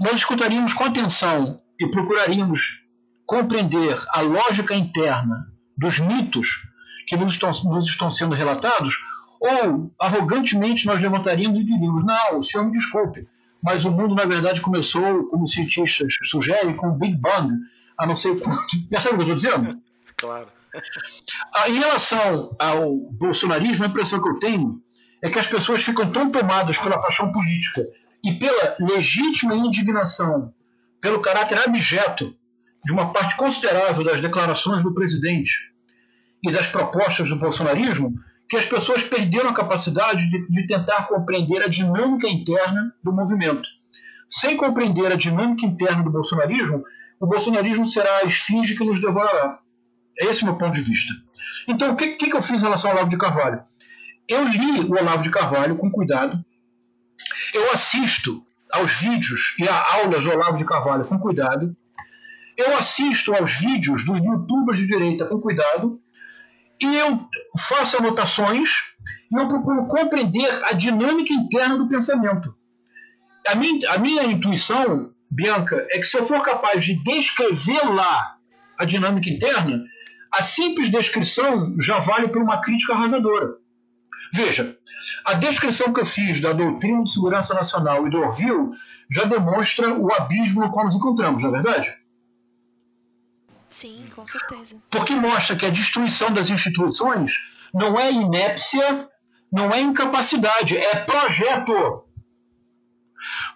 Nós 0.00 0.14
escutaríamos 0.14 0.72
com 0.72 0.84
atenção 0.84 1.56
e 1.78 1.88
procuraríamos 1.88 2.84
compreender 3.26 3.96
a 4.10 4.20
lógica 4.20 4.74
interna 4.74 5.52
dos 5.76 5.98
mitos 5.98 6.62
que 7.06 7.16
nos 7.16 7.34
estão, 7.34 7.50
nos 7.64 7.88
estão 7.88 8.10
sendo 8.10 8.34
relatados, 8.34 8.96
ou 9.44 9.94
arrogantemente 10.00 10.86
nós 10.86 11.00
levantaríamos 11.00 11.58
e 11.60 11.64
diríamos: 11.64 12.04
não, 12.04 12.38
o 12.38 12.42
senhor 12.42 12.64
me 12.64 12.72
desculpe, 12.72 13.28
mas 13.62 13.84
o 13.84 13.90
mundo 13.90 14.14
na 14.14 14.24
verdade 14.24 14.62
começou, 14.62 15.26
como 15.28 15.46
cientistas 15.46 16.14
sugerem, 16.22 16.74
com 16.74 16.88
o 16.88 16.98
Big 16.98 17.16
Bang, 17.16 17.52
a 17.98 18.06
não 18.06 18.16
ser 18.16 18.40
quanto. 18.40 18.62
Percebe 18.88 19.16
o 19.16 19.18
que 19.18 19.30
eu 19.30 19.34
estou 19.34 19.52
dizendo? 19.58 19.78
Claro. 20.16 20.46
Em 21.66 21.74
relação 21.74 22.54
ao 22.56 22.94
bolsonarismo, 23.10 23.84
a 23.84 23.88
impressão 23.88 24.22
que 24.22 24.28
eu 24.28 24.38
tenho 24.38 24.80
é 25.20 25.28
que 25.28 25.38
as 25.38 25.46
pessoas 25.48 25.82
ficam 25.82 26.08
tão 26.12 26.30
tomadas 26.30 26.78
pela 26.78 27.00
paixão 27.00 27.32
política 27.32 27.84
e 28.22 28.32
pela 28.34 28.76
legítima 28.78 29.56
indignação 29.56 30.54
pelo 31.00 31.20
caráter 31.20 31.58
abjeto 31.58 32.32
de 32.84 32.92
uma 32.92 33.12
parte 33.12 33.34
considerável 33.36 34.04
das 34.04 34.20
declarações 34.20 34.84
do 34.84 34.94
presidente 34.94 35.72
e 36.46 36.52
das 36.52 36.68
propostas 36.68 37.28
do 37.28 37.36
bolsonarismo 37.36 38.14
que 38.48 38.56
as 38.56 38.66
pessoas 38.66 39.02
perderam 39.02 39.50
a 39.50 39.54
capacidade 39.54 40.28
de, 40.30 40.46
de 40.48 40.66
tentar 40.66 41.06
compreender 41.06 41.62
a 41.62 41.68
dinâmica 41.68 42.28
interna 42.28 42.94
do 43.02 43.12
movimento. 43.12 43.68
Sem 44.28 44.56
compreender 44.56 45.12
a 45.12 45.16
dinâmica 45.16 45.66
interna 45.66 46.02
do 46.02 46.10
bolsonarismo, 46.10 46.84
o 47.20 47.26
bolsonarismo 47.26 47.86
será 47.86 48.18
a 48.18 48.24
esfinge 48.24 48.76
que 48.76 48.84
nos 48.84 49.00
devorará. 49.00 49.58
É 50.18 50.26
esse 50.26 50.42
o 50.42 50.46
meu 50.46 50.56
ponto 50.56 50.74
de 50.74 50.82
vista. 50.82 51.12
Então, 51.68 51.92
o 51.92 51.96
que, 51.96 52.16
que 52.16 52.32
eu 52.32 52.42
fiz 52.42 52.60
em 52.60 52.64
relação 52.64 52.90
ao 52.90 52.96
Olavo 52.96 53.10
de 53.10 53.18
Carvalho? 53.18 53.62
Eu 54.28 54.44
li 54.48 54.80
o 54.80 54.92
Olavo 54.92 55.22
de 55.22 55.30
Carvalho 55.30 55.76
com 55.76 55.90
cuidado. 55.90 56.44
Eu 57.52 57.72
assisto 57.72 58.44
aos 58.72 58.92
vídeos 59.00 59.54
e 59.58 59.68
a 59.68 59.94
aulas 59.96 60.24
do 60.24 60.30
Olavo 60.30 60.56
de 60.56 60.64
Carvalho 60.64 61.04
com 61.04 61.18
cuidado. 61.18 61.76
Eu 62.56 62.76
assisto 62.76 63.34
aos 63.34 63.58
vídeos 63.58 64.04
dos 64.04 64.20
youtubers 64.20 64.78
de 64.78 64.86
direita 64.86 65.26
com 65.26 65.40
cuidado 65.40 66.00
e 66.80 66.96
eu 66.96 67.20
faço 67.58 67.96
anotações 67.96 68.68
e 69.30 69.40
eu 69.40 69.48
procuro 69.48 69.86
compreender 69.88 70.50
a 70.64 70.72
dinâmica 70.72 71.32
interna 71.32 71.76
do 71.76 71.88
pensamento. 71.88 72.54
A 73.46 73.54
minha, 73.54 73.90
a 73.90 73.98
minha 73.98 74.24
intuição, 74.24 75.12
Bianca, 75.30 75.86
é 75.90 75.98
que 75.98 76.04
se 76.04 76.16
eu 76.16 76.24
for 76.24 76.42
capaz 76.42 76.84
de 76.84 77.02
descrever 77.02 77.84
lá 77.90 78.36
a 78.78 78.84
dinâmica 78.84 79.28
interna, 79.28 79.82
a 80.32 80.42
simples 80.42 80.90
descrição 80.90 81.76
já 81.80 81.98
vale 81.98 82.28
por 82.28 82.42
uma 82.42 82.60
crítica 82.60 82.94
arrasadora. 82.94 83.56
Veja, 84.32 84.76
a 85.24 85.34
descrição 85.34 85.92
que 85.92 86.00
eu 86.00 86.06
fiz 86.06 86.40
da 86.40 86.52
doutrina 86.52 87.04
de 87.04 87.12
segurança 87.12 87.54
nacional 87.54 88.06
e 88.06 88.10
do 88.10 88.18
Orville 88.18 88.70
já 89.10 89.24
demonstra 89.24 89.92
o 89.94 90.12
abismo 90.12 90.62
no 90.62 90.72
qual 90.72 90.86
nos 90.86 90.94
encontramos, 90.94 91.42
não 91.42 91.50
é 91.50 91.62
verdade? 91.62 92.03
Sim, 93.74 94.06
com 94.14 94.24
certeza. 94.24 94.76
Porque 94.88 95.16
mostra 95.16 95.56
que 95.56 95.66
a 95.66 95.70
destruição 95.70 96.32
das 96.32 96.48
instituições 96.48 97.32
não 97.74 97.98
é 97.98 98.12
inépcia, 98.12 99.10
não 99.52 99.68
é 99.72 99.80
incapacidade, 99.80 100.78
é 100.78 100.94
projeto. 100.94 102.04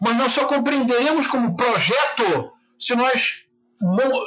Mas 0.00 0.16
nós 0.16 0.32
só 0.32 0.44
compreenderemos 0.46 1.28
como 1.28 1.56
projeto 1.56 2.52
se 2.76 2.96
nós 2.96 3.44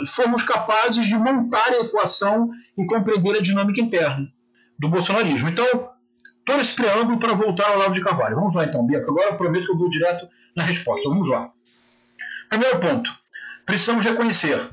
formos 0.08 0.44
capazes 0.44 1.06
de 1.06 1.16
montar 1.18 1.68
a 1.68 1.82
equação 1.82 2.50
e 2.78 2.86
compreender 2.86 3.36
a 3.36 3.42
dinâmica 3.42 3.82
interna 3.82 4.32
do 4.80 4.88
bolsonarismo. 4.88 5.50
Então, 5.50 5.90
todo 6.46 6.62
esse 6.62 6.74
preâmbulo 6.74 7.20
para 7.20 7.34
voltar 7.34 7.68
ao 7.68 7.76
Olavo 7.76 7.94
de 7.94 8.02
Carvalho. 8.02 8.38
Vamos 8.38 8.56
lá 8.56 8.64
então, 8.64 8.86
Bianca. 8.86 9.12
Agora 9.12 9.32
eu 9.32 9.36
prometo 9.36 9.66
que 9.66 9.74
eu 9.74 9.78
vou 9.78 9.90
direto 9.90 10.26
na 10.56 10.64
resposta. 10.64 11.10
Vamos 11.10 11.28
lá. 11.28 11.52
Primeiro 12.48 12.80
ponto. 12.80 13.14
Precisamos 13.66 14.06
reconhecer 14.06 14.72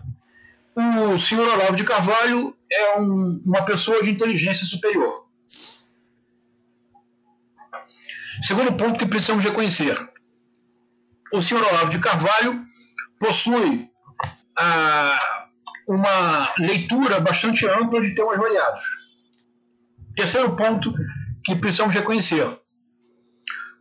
o 0.79 1.18
senhor 1.18 1.49
Olavo 1.49 1.74
de 1.74 1.83
Carvalho 1.83 2.57
é 2.70 2.99
um, 2.99 3.43
uma 3.45 3.62
pessoa 3.62 4.01
de 4.03 4.11
inteligência 4.11 4.64
superior. 4.64 5.26
Segundo 8.43 8.72
ponto 8.74 8.99
que 8.99 9.07
precisamos 9.07 9.45
reconhecer: 9.45 9.97
o 11.33 11.43
senhor 11.43 11.64
Olavo 11.66 11.91
de 11.91 11.99
Carvalho 11.99 12.62
possui 13.18 13.91
ah, 14.57 15.49
uma 15.89 16.55
leitura 16.59 17.18
bastante 17.18 17.66
ampla 17.66 18.01
de 18.01 18.14
temas 18.14 18.39
variados. 18.39 18.85
Terceiro 20.14 20.55
ponto 20.55 20.95
que 21.45 21.57
precisamos 21.57 21.93
reconhecer: 21.93 22.47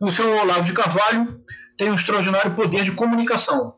o 0.00 0.10
senhor 0.10 0.42
Olavo 0.42 0.64
de 0.64 0.72
Carvalho 0.72 1.44
tem 1.76 1.92
um 1.92 1.94
extraordinário 1.94 2.56
poder 2.56 2.82
de 2.82 2.90
comunicação. 2.90 3.76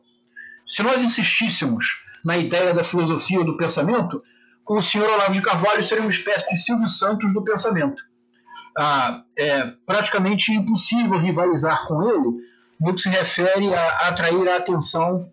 Se 0.65 0.81
nós 0.81 1.03
insistíssemos 1.03 2.01
na 2.23 2.37
ideia 2.37 2.73
da 2.73 2.83
filosofia 2.83 3.39
ou 3.39 3.45
do 3.45 3.57
pensamento, 3.57 4.21
o 4.67 4.81
senhor 4.81 5.09
Olavo 5.09 5.33
de 5.33 5.41
Carvalho 5.41 5.83
seria 5.83 6.03
uma 6.03 6.11
espécie 6.11 6.49
de 6.49 6.57
Silvio 6.57 6.87
Santos 6.87 7.33
do 7.33 7.43
pensamento. 7.43 8.01
Ah, 8.77 9.23
é 9.37 9.73
praticamente 9.85 10.51
impossível 10.51 11.17
rivalizar 11.17 11.85
com 11.87 12.01
ele 12.07 12.37
no 12.79 12.93
que 12.93 13.01
se 13.01 13.09
refere 13.09 13.73
a 13.73 14.07
atrair 14.07 14.47
a 14.47 14.57
atenção 14.57 15.29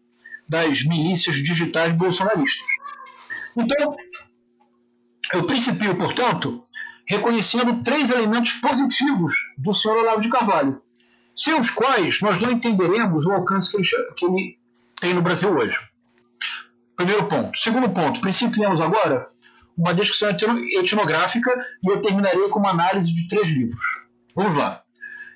das 0.49 0.83
milícias 0.85 1.37
digitais 1.37 1.93
bolsonaristas. 1.93 2.67
Então, 3.57 3.95
eu 5.35 5.45
principio, 5.45 5.97
portanto, 5.97 6.65
reconhecendo 7.07 7.83
três 7.83 8.11
elementos 8.11 8.53
positivos 8.55 9.35
do 9.57 9.73
senhor 9.73 9.99
Olavo 9.99 10.21
de 10.21 10.29
Carvalho, 10.29 10.83
sem 11.37 11.59
os 11.59 11.71
quais 11.71 12.21
nós 12.21 12.41
não 12.41 12.51
entenderemos 12.51 13.25
o 13.25 13.33
alcance 13.33 13.71
que 13.71 13.77
ele, 13.77 13.89
que 14.17 14.25
ele 14.25 14.59
tem 15.01 15.15
no 15.15 15.23
Brasil 15.23 15.51
hoje. 15.51 15.79
Primeiro 16.99 17.29
ponto. 17.29 17.57
Segundo 17.57 17.89
ponto, 17.91 18.21
principiamos 18.21 18.81
agora 18.81 19.31
uma 19.77 19.95
discussão 19.95 20.31
etnográfica 20.31 21.49
e 21.81 21.93
eu 21.93 22.03
terminarei 22.03 22.49
com 22.49 22.59
uma 22.59 22.71
análise 22.71 23.15
de 23.15 23.29
três 23.29 23.49
livros. 23.49 23.81
Vamos 24.35 24.57
lá. 24.57 24.83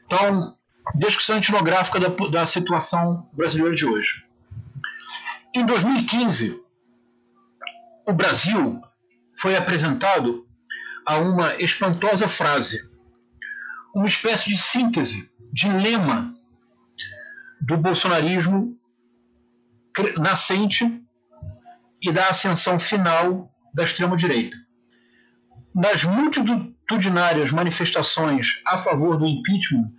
Então, 0.04 0.58
discussão 0.96 1.36
etnográfica 1.36 2.00
da, 2.00 2.08
da 2.08 2.46
situação 2.48 3.30
brasileira 3.32 3.76
de 3.76 3.86
hoje. 3.86 4.24
Em 5.54 5.64
2015, 5.64 6.60
o 8.08 8.12
Brasil 8.12 8.80
foi 9.38 9.56
apresentado 9.56 10.44
a 11.06 11.18
uma 11.18 11.54
espantosa 11.62 12.26
frase, 12.26 12.80
uma 13.94 14.06
espécie 14.06 14.50
de 14.50 14.58
síntese, 14.58 15.30
de 15.52 15.68
lema 15.68 16.34
do 17.60 17.76
bolsonarismo 17.76 18.76
nascente 20.18 21.01
e 22.02 22.10
da 22.10 22.28
ascensão 22.28 22.78
final 22.78 23.48
da 23.74 23.84
extrema-direita. 23.84 24.56
Nas 25.74 26.04
multitudinárias 26.04 27.50
manifestações 27.50 28.48
a 28.66 28.76
favor 28.76 29.16
do 29.16 29.26
impeachment 29.26 29.90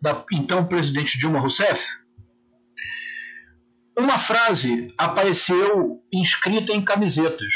da 0.00 0.24
então 0.32 0.66
presidente 0.66 1.18
Dilma 1.18 1.38
Rousseff, 1.38 2.02
uma 3.96 4.18
frase 4.18 4.92
apareceu 4.98 6.02
inscrita 6.12 6.72
em 6.72 6.82
camisetas, 6.82 7.54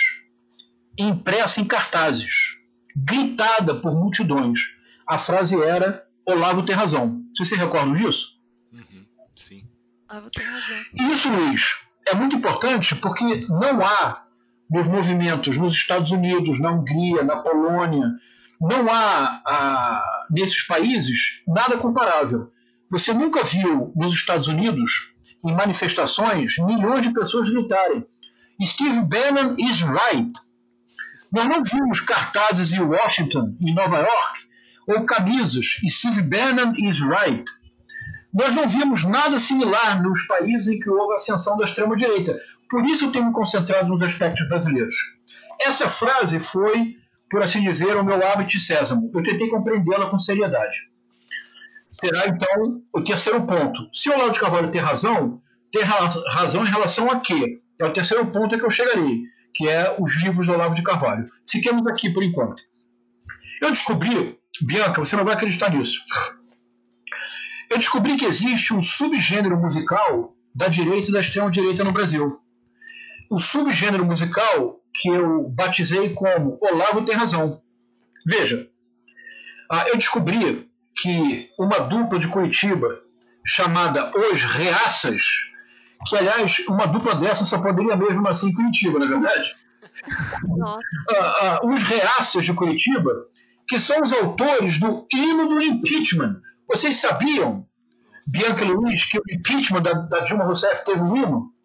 impressa 0.98 1.60
em 1.60 1.64
cartazes, 1.64 2.58
gritada 2.94 3.74
por 3.74 3.94
multidões. 3.94 4.60
A 5.08 5.18
frase 5.18 5.60
era 5.60 6.06
Olavo 6.26 6.62
tem 6.64 6.74
razão. 6.74 7.22
Vocês 7.34 7.48
se 7.48 7.56
recordam 7.56 7.94
disso? 7.94 8.38
Uhum, 8.72 9.06
sim. 9.34 9.68
Olavo 10.10 10.30
tem 10.30 10.44
razão. 10.44 10.84
Isso, 11.10 11.28
Luiz, 11.30 11.85
é 12.08 12.14
muito 12.14 12.36
importante 12.36 12.94
porque 12.94 13.46
não 13.48 13.80
há 13.80 14.22
nos 14.70 14.88
movimentos 14.88 15.56
nos 15.56 15.74
Estados 15.74 16.10
Unidos, 16.10 16.60
na 16.60 16.72
Hungria, 16.72 17.22
na 17.22 17.36
Polônia, 17.36 18.06
não 18.60 18.88
há 18.88 19.42
ah, 19.46 20.26
nesses 20.30 20.66
países 20.66 21.42
nada 21.46 21.76
comparável. 21.76 22.50
Você 22.90 23.12
nunca 23.12 23.42
viu 23.44 23.92
nos 23.96 24.14
Estados 24.14 24.48
Unidos, 24.48 25.12
em 25.44 25.52
manifestações, 25.52 26.56
milhões 26.58 27.02
de 27.02 27.12
pessoas 27.12 27.48
gritarem: 27.48 28.06
Steve 28.62 29.00
Bannon 29.02 29.56
is 29.58 29.80
right. 29.80 30.32
Nós 31.30 31.46
não 31.46 31.62
vimos 31.62 32.00
cartazes 32.00 32.72
em 32.72 32.80
Washington, 32.80 33.56
em 33.60 33.74
Nova 33.74 33.98
York, 33.98 34.38
ou 34.86 35.04
camisas: 35.04 35.76
Steve 35.88 36.22
Bannon 36.22 36.72
is 36.76 36.98
right. 37.00 37.44
Nós 38.36 38.54
não 38.54 38.68
vimos 38.68 39.02
nada 39.02 39.40
similar 39.40 40.02
nos 40.02 40.26
países 40.26 40.66
em 40.66 40.78
que 40.78 40.90
houve 40.90 41.14
ascensão 41.14 41.56
da 41.56 41.64
extrema-direita. 41.64 42.38
Por 42.68 42.84
isso 42.84 43.06
eu 43.06 43.12
tenho 43.12 43.24
me 43.24 43.32
concentrado 43.32 43.88
nos 43.88 44.02
aspectos 44.02 44.46
brasileiros. 44.46 44.94
Essa 45.58 45.88
frase 45.88 46.38
foi, 46.38 46.96
por 47.30 47.42
assim 47.42 47.64
dizer, 47.64 47.96
o 47.96 48.04
meu 48.04 48.16
hábito 48.26 48.60
sésamo. 48.60 49.10
Eu 49.14 49.22
tentei 49.22 49.48
compreendê-la 49.48 50.10
com 50.10 50.18
seriedade. 50.18 50.76
Será 51.92 52.26
então 52.26 52.82
o 52.92 53.02
terceiro 53.02 53.42
ponto. 53.46 53.88
Se 53.90 54.10
o 54.10 54.12
Olavo 54.12 54.32
de 54.32 54.40
Carvalho 54.40 54.70
tem 54.70 54.82
razão, 54.82 55.40
tem 55.72 55.82
razão 55.82 56.62
em 56.62 56.68
relação 56.68 57.10
a 57.10 57.20
quê? 57.20 57.62
É 57.80 57.86
o 57.86 57.92
terceiro 57.94 58.26
ponto 58.26 58.54
a 58.54 58.58
que 58.58 58.66
eu 58.66 58.70
chegarei, 58.70 59.22
que 59.54 59.66
é 59.66 59.96
os 59.98 60.14
livros 60.22 60.46
do 60.46 60.52
Olavo 60.52 60.74
de 60.74 60.82
Carvalho. 60.82 61.26
Fiquemos 61.48 61.86
aqui 61.86 62.10
por 62.10 62.22
enquanto. 62.22 62.62
Eu 63.62 63.70
descobri, 63.70 64.38
Bianca, 64.60 65.02
você 65.02 65.16
não 65.16 65.24
vai 65.24 65.32
acreditar 65.32 65.70
nisso. 65.70 66.00
Eu 67.70 67.78
descobri 67.78 68.16
que 68.16 68.24
existe 68.24 68.72
um 68.72 68.82
subgênero 68.82 69.56
musical 69.56 70.34
da 70.54 70.68
direita 70.68 71.08
e 71.08 71.12
da 71.12 71.20
extrema 71.20 71.50
direita 71.50 71.84
no 71.84 71.92
Brasil 71.92 72.40
o 73.30 73.38
subgênero 73.38 74.04
musical 74.04 74.80
que 74.94 75.08
eu 75.08 75.48
batizei 75.50 76.10
como 76.10 76.58
Olavo 76.60 77.02
tem 77.02 77.14
razão. 77.14 77.60
Veja, 78.24 78.68
ah, 79.70 79.84
eu 79.88 79.96
descobri 79.96 80.70
que 80.96 81.50
uma 81.58 81.80
dupla 81.80 82.18
de 82.18 82.28
Curitiba 82.28 83.02
chamada 83.44 84.10
Os 84.16 84.42
Reaças, 84.42 85.22
que 86.06 86.16
aliás, 86.16 86.58
uma 86.68 86.86
dupla 86.86 87.14
dessa 87.14 87.44
só 87.44 87.60
poderia 87.60 87.96
mesmo 87.96 88.22
nascer 88.22 88.48
em 88.48 88.54
Curitiba, 88.54 88.98
na 88.98 89.04
é 89.04 89.08
verdade? 89.08 89.54
Nossa. 90.56 90.80
Ah, 91.10 91.38
ah, 91.42 91.60
os 91.64 91.82
Reaças 91.82 92.44
de 92.44 92.54
Curitiba, 92.54 93.26
que 93.68 93.78
são 93.78 94.00
os 94.02 94.12
autores 94.12 94.78
do 94.78 95.06
hino 95.12 95.48
do 95.48 95.60
impeachment. 95.60 96.40
Vocês 96.68 96.96
sabiam, 96.98 97.66
Bianca 98.26 98.64
Luiz, 98.64 99.04
que 99.04 99.18
o 99.18 99.22
impeachment 99.30 99.82
da, 99.82 99.92
da 99.92 100.20
Dilma 100.20 100.44
Rousseff 100.44 100.84
teve 100.84 101.00
um 101.00 101.16
hino? 101.16 101.56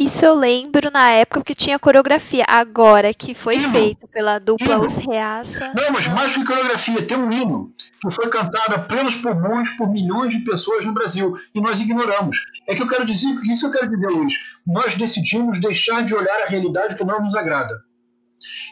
Isso 0.00 0.24
eu 0.24 0.34
lembro 0.34 0.90
na 0.90 1.10
época 1.10 1.44
que 1.44 1.54
tinha 1.54 1.78
coreografia. 1.78 2.44
Agora 2.48 3.12
que 3.12 3.34
foi 3.34 3.56
Hino. 3.56 3.70
feito 3.70 4.08
pela 4.08 4.38
dupla 4.38 4.74
Hino. 4.74 4.84
Os 4.84 4.94
Reaça. 4.94 5.74
Não, 5.74 5.92
mas 5.92 6.08
mais 6.08 6.34
que 6.34 6.42
coreografia, 6.42 7.06
tem 7.06 7.18
um 7.18 7.30
hino 7.30 7.72
que 8.00 8.10
foi 8.10 8.30
cantado 8.30 8.74
a 8.74 8.78
plenos 8.78 9.16
pulmões 9.16 9.70
por 9.76 9.90
milhões 9.90 10.32
de 10.32 10.42
pessoas 10.42 10.86
no 10.86 10.94
Brasil 10.94 11.36
e 11.54 11.60
nós 11.60 11.80
ignoramos. 11.80 12.38
É 12.66 12.74
que 12.74 12.82
eu 12.82 12.88
quero 12.88 13.04
dizer, 13.04 13.28
isso 13.44 13.66
eu 13.66 13.70
quero 13.70 13.90
dizer, 13.90 14.06
Luiz, 14.06 14.32
nós 14.66 14.94
decidimos 14.94 15.60
deixar 15.60 16.02
de 16.02 16.14
olhar 16.14 16.44
a 16.44 16.48
realidade 16.48 16.96
que 16.96 17.04
não 17.04 17.20
nos 17.20 17.34
agrada. 17.34 17.82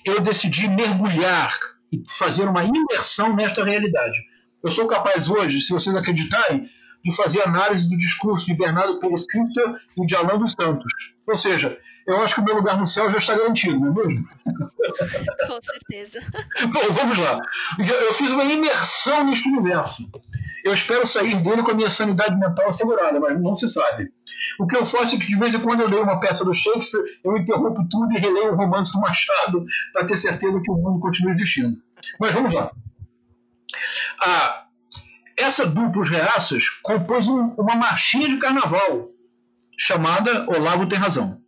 Eu 0.06 0.20
decidi 0.20 0.66
mergulhar 0.66 1.54
e 1.92 2.02
fazer 2.08 2.48
uma 2.48 2.64
imersão 2.64 3.36
nesta 3.36 3.62
realidade. 3.62 4.18
Eu 4.62 4.70
sou 4.70 4.86
capaz 4.86 5.28
hoje, 5.28 5.60
se 5.60 5.72
vocês 5.72 5.94
acreditarem, 5.94 6.68
de 7.04 7.14
fazer 7.14 7.42
análise 7.42 7.88
do 7.88 7.96
discurso 7.96 8.46
de 8.46 8.54
Bernardo 8.54 8.98
Pérez 8.98 9.24
Küster 9.26 9.74
e 9.96 10.06
de 10.06 10.16
Alain 10.16 10.38
dos 10.38 10.52
Santos. 10.52 10.92
Ou 11.26 11.36
seja, 11.36 11.78
eu 12.06 12.20
acho 12.22 12.34
que 12.34 12.40
o 12.40 12.44
meu 12.44 12.56
lugar 12.56 12.78
no 12.78 12.86
céu 12.86 13.10
já 13.10 13.18
está 13.18 13.36
garantido, 13.36 13.78
não 13.78 13.88
é 13.88 14.06
mesmo? 14.06 14.24
Com 15.46 15.60
certeza. 15.60 16.18
Bom, 16.72 16.92
vamos 16.92 17.18
lá. 17.18 17.38
Eu 17.78 18.14
fiz 18.14 18.30
uma 18.30 18.44
imersão 18.44 19.24
neste 19.24 19.48
universo. 19.48 20.08
Eu 20.64 20.74
espero 20.74 21.06
sair 21.06 21.36
dele 21.36 21.62
com 21.62 21.70
a 21.70 21.74
minha 21.74 21.90
sanidade 21.90 22.34
mental 22.36 22.68
assegurada, 22.68 23.20
mas 23.20 23.40
não 23.40 23.54
se 23.54 23.68
sabe. 23.68 24.10
O 24.58 24.66
que 24.66 24.76
eu 24.76 24.84
faço 24.84 25.14
é 25.14 25.18
que 25.18 25.26
de 25.26 25.36
vez 25.36 25.54
em 25.54 25.60
quando 25.60 25.80
eu 25.80 25.88
leio 25.88 26.02
uma 26.02 26.18
peça 26.18 26.44
do 26.44 26.52
Shakespeare, 26.52 27.04
eu 27.22 27.36
interrompo 27.36 27.86
tudo 27.88 28.12
e 28.12 28.18
releio 28.18 28.52
o 28.52 28.56
romance 28.56 28.92
do 28.92 29.00
Machado 29.00 29.64
para 29.92 30.06
ter 30.06 30.18
certeza 30.18 30.60
que 30.62 30.70
o 30.70 30.74
mundo 30.74 31.00
continua 31.00 31.32
existindo. 31.32 31.76
Mas 32.18 32.32
vamos 32.32 32.52
lá. 32.52 32.72
Essa 35.36 35.66
dupla 35.66 36.02
Os 36.02 36.10
Reaças 36.10 36.68
compôs 36.82 37.26
um- 37.28 37.54
uma 37.58 37.76
marchinha 37.76 38.28
de 38.28 38.36
carnaval 38.38 39.08
chamada 39.78 40.44
Olavo 40.50 40.86
Tem 40.88 40.98
Razão. 40.98 41.40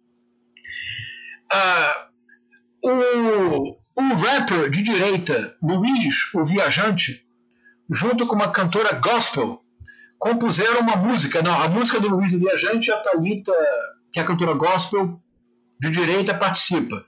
O, 2.83 3.77
o 3.97 4.15
rapper 4.15 4.71
de 4.71 4.83
direita 4.83 5.55
Luiz, 5.63 6.33
o 6.35 6.45
Viajante, 6.45 7.27
junto 7.91 8.27
com 8.27 8.35
uma 8.37 8.51
cantora 8.51 8.95
gospel, 8.95 9.59
compuseram 10.19 10.81
uma 10.81 10.97
música. 10.97 11.43
Não, 11.43 11.61
a 11.61 11.69
música 11.69 12.01
do 12.01 12.09
Luiz 12.09 12.33
o 12.33 12.39
Viajante, 12.39 12.91
a 12.91 13.01
Thalita, 13.03 13.53
que 14.13 14.19
é 14.19 14.23
a 14.23 14.27
cantora 14.27 14.55
gospel 14.55 15.21
de 15.81 15.91
direita, 15.91 16.35
participa. 16.35 17.05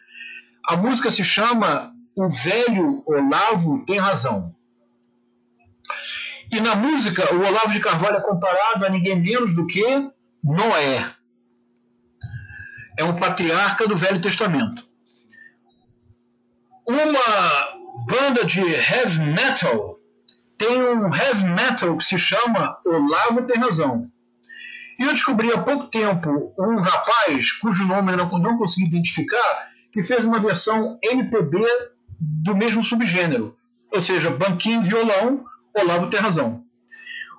A 0.69 0.77
música 0.77 1.11
se 1.11 1.23
chama 1.25 1.93
O 2.17 2.29
Velho 2.29 3.03
Olavo 3.07 3.85
Tem 3.87 3.99
Razão. 3.99 4.55
E 6.53 6.61
na 6.61 6.77
música, 6.77 7.35
o 7.35 7.39
Olavo 7.39 7.73
de 7.73 7.81
Carvalho 7.81 8.17
é 8.17 8.21
comparado 8.21 8.85
a 8.85 8.91
ninguém 8.91 9.19
menos 9.19 9.55
do 9.55 9.67
que 9.67 9.83
Noé. 10.45 11.11
É 12.99 13.03
um 13.03 13.17
patriarca 13.17 13.89
do 13.89 13.97
Velho 13.97 14.21
Testamento. 14.21 14.87
Uma 16.87 18.07
banda 18.07 18.45
de 18.45 18.61
heavy 18.61 19.21
metal 19.21 19.99
tem 20.59 20.77
um 20.83 21.15
heavy 21.15 21.47
metal 21.47 21.97
que 21.97 22.05
se 22.05 22.19
chama 22.19 22.79
Olavo 22.85 23.47
Tem 23.47 23.59
Razão. 23.59 24.13
E 24.99 25.05
eu 25.05 25.13
descobri 25.13 25.51
há 25.51 25.59
pouco 25.59 25.87
tempo 25.87 26.55
um 26.59 26.81
rapaz, 26.83 27.51
cujo 27.53 27.83
nome 27.87 28.13
eu 28.13 28.19
não, 28.19 28.39
não 28.39 28.59
consegui 28.59 28.89
identificar, 28.89 29.71
que 29.91 30.03
fez 30.03 30.27
uma 30.27 30.39
versão 30.39 30.99
MPB 31.03 31.67
do 32.21 32.55
mesmo 32.55 32.85
subgênero. 32.85 33.57
Ou 33.91 34.03
seja, 34.03 34.31
banquinho, 34.31 34.83
violão, 34.83 35.45
Olavo 35.77 36.11
tem 36.11 36.21
razão. 36.21 36.65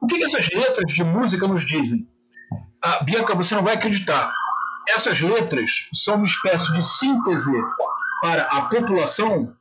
O 0.01 0.07
que, 0.07 0.17
que 0.17 0.25
essas 0.25 0.49
letras 0.49 0.91
de 0.91 1.03
música 1.03 1.47
nos 1.47 1.65
dizem? 1.65 2.07
Ah, 2.83 3.03
Bianca, 3.03 3.35
você 3.35 3.55
não 3.55 3.63
vai 3.63 3.75
acreditar. 3.75 4.33
Essas 4.89 5.21
letras 5.21 5.87
são 5.93 6.15
uma 6.15 6.25
espécie 6.25 6.73
de 6.73 6.85
síntese 6.85 7.53
para 8.21 8.43
a 8.43 8.61
população 8.63 9.55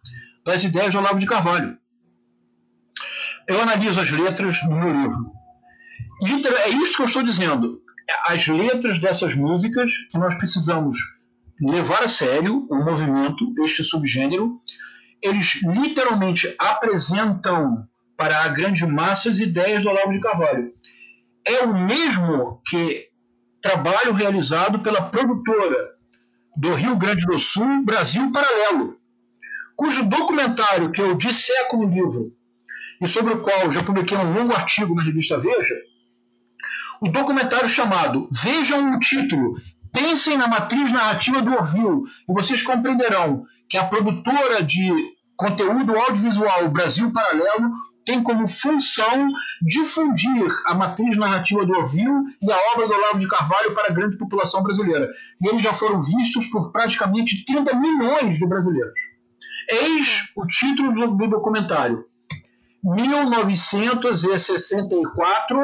das 0.45 0.64
ideias 0.64 0.91
de 0.91 0.97
Olavo 0.97 1.20
de 1.20 1.27
Carvalho. 1.27 1.79
Eu 3.47 3.61
analiso 3.61 4.01
as 4.01 4.11
letras 4.11 4.62
no 4.64 4.77
meu 4.77 4.93
livro. 4.93 5.33
É 6.64 6.70
isso 6.70 6.97
que 6.97 7.03
eu 7.03 7.07
estou 7.07 7.23
dizendo. 7.23 7.81
as 8.27 8.47
letras 8.47 8.99
dessas 8.99 9.35
músicas 9.35 9.91
que 10.11 10.18
nós 10.18 10.35
precisamos 10.37 10.99
levar 11.61 12.03
a 12.03 12.09
sério 12.09 12.66
o 12.70 12.77
movimento, 12.85 13.55
este 13.61 13.85
subgênero. 13.85 14.61
Eles 15.23 15.61
literalmente 15.62 16.53
apresentam 16.59 17.87
para 18.23 18.45
a 18.45 18.49
grande 18.49 18.87
massa 18.87 19.31
as 19.31 19.41
ideias 19.41 19.83
do 19.83 19.89
Olavo 19.89 20.12
de 20.12 20.20
Carvalho. 20.20 20.73
É 21.45 21.64
o 21.64 21.75
mesmo 21.75 22.62
que 22.64 23.09
trabalho 23.61 24.12
realizado 24.12 24.79
pela 24.79 25.03
produtora 25.03 25.91
do 26.57 26.73
Rio 26.73 26.95
Grande 26.95 27.27
do 27.27 27.37
Sul, 27.37 27.85
Brasil 27.85 28.31
Paralelo, 28.31 28.97
cujo 29.75 30.05
documentário 30.05 30.93
que 30.93 31.03
eu 31.03 31.16
disseco 31.16 31.79
no 31.79 31.93
livro 31.93 32.33
e 33.01 33.09
sobre 33.09 33.35
o 33.35 33.41
qual 33.41 33.73
já 33.73 33.83
publiquei 33.83 34.16
um 34.16 34.35
longo 34.35 34.55
artigo 34.55 34.95
na 34.95 35.03
revista 35.03 35.37
Veja, 35.41 35.75
o 37.01 37.09
documentário 37.09 37.68
chamado 37.68 38.29
Vejam 38.31 38.93
o 38.93 39.01
título, 39.01 39.61
pensem 39.93 40.37
na 40.37 40.47
matriz 40.47 40.93
narrativa 40.93 41.43
do 41.43 41.53
Orville, 41.53 42.03
e 42.29 42.33
vocês 42.33 42.62
compreenderão 42.62 43.45
que 43.68 43.77
a 43.77 43.83
produtora 43.85 44.62
de 44.62 44.93
conteúdo 45.37 45.99
audiovisual 45.99 46.68
Brasil 46.68 47.12
Paralelo 47.12 47.91
tem 48.05 48.22
como 48.22 48.46
função 48.48 49.28
difundir 49.61 50.48
a 50.66 50.74
matriz 50.74 51.16
narrativa 51.16 51.64
do 51.64 51.72
Orville 51.72 52.36
e 52.40 52.53
a 52.53 52.57
obra 52.74 52.88
do 52.88 52.94
Olavo 52.94 53.18
de 53.18 53.28
Carvalho 53.28 53.74
para 53.74 53.90
a 53.90 53.94
grande 53.94 54.16
população 54.16 54.62
brasileira. 54.62 55.11
E 55.40 55.48
eles 55.48 55.62
já 55.62 55.72
foram 55.72 56.00
vistos 56.00 56.48
por 56.48 56.72
praticamente 56.72 57.44
30 57.44 57.76
milhões 57.76 58.38
de 58.38 58.46
brasileiros. 58.46 58.98
Eis 59.70 60.30
o 60.36 60.46
título 60.46 60.92
do, 60.92 61.16
do 61.16 61.30
documentário. 61.30 62.05
1964, 62.82 65.61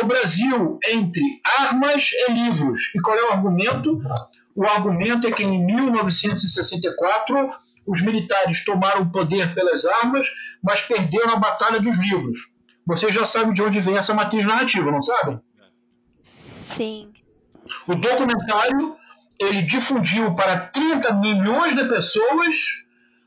o 0.00 0.06
Brasil 0.06 0.78
entre 0.88 1.40
armas 1.58 2.08
e 2.12 2.32
livros. 2.32 2.80
E 2.94 3.00
qual 3.00 3.16
é 3.16 3.24
o 3.24 3.32
argumento? 3.32 4.00
O 4.54 4.64
argumento 4.64 5.26
é 5.26 5.32
que 5.32 5.42
em 5.42 5.64
1964 5.64 7.50
os 7.86 8.00
militares 8.02 8.64
tomaram 8.64 9.02
o 9.02 9.10
poder 9.10 9.54
pelas 9.54 9.84
armas, 9.84 10.26
mas 10.62 10.82
perderam 10.82 11.32
a 11.32 11.36
batalha 11.36 11.80
dos 11.80 11.96
livros. 11.98 12.48
Vocês 12.86 13.14
já 13.14 13.26
sabem 13.26 13.52
de 13.52 13.62
onde 13.62 13.80
vem 13.80 13.96
essa 13.96 14.14
matriz 14.14 14.44
narrativa, 14.44 14.90
não 14.90 15.02
sabem? 15.02 15.40
Sim. 16.22 17.12
O 17.86 17.94
documentário 17.94 18.96
ele 19.38 19.62
difundiu 19.62 20.34
para 20.34 20.58
30 20.58 21.14
milhões 21.14 21.74
de 21.74 21.84
pessoas 21.84 22.56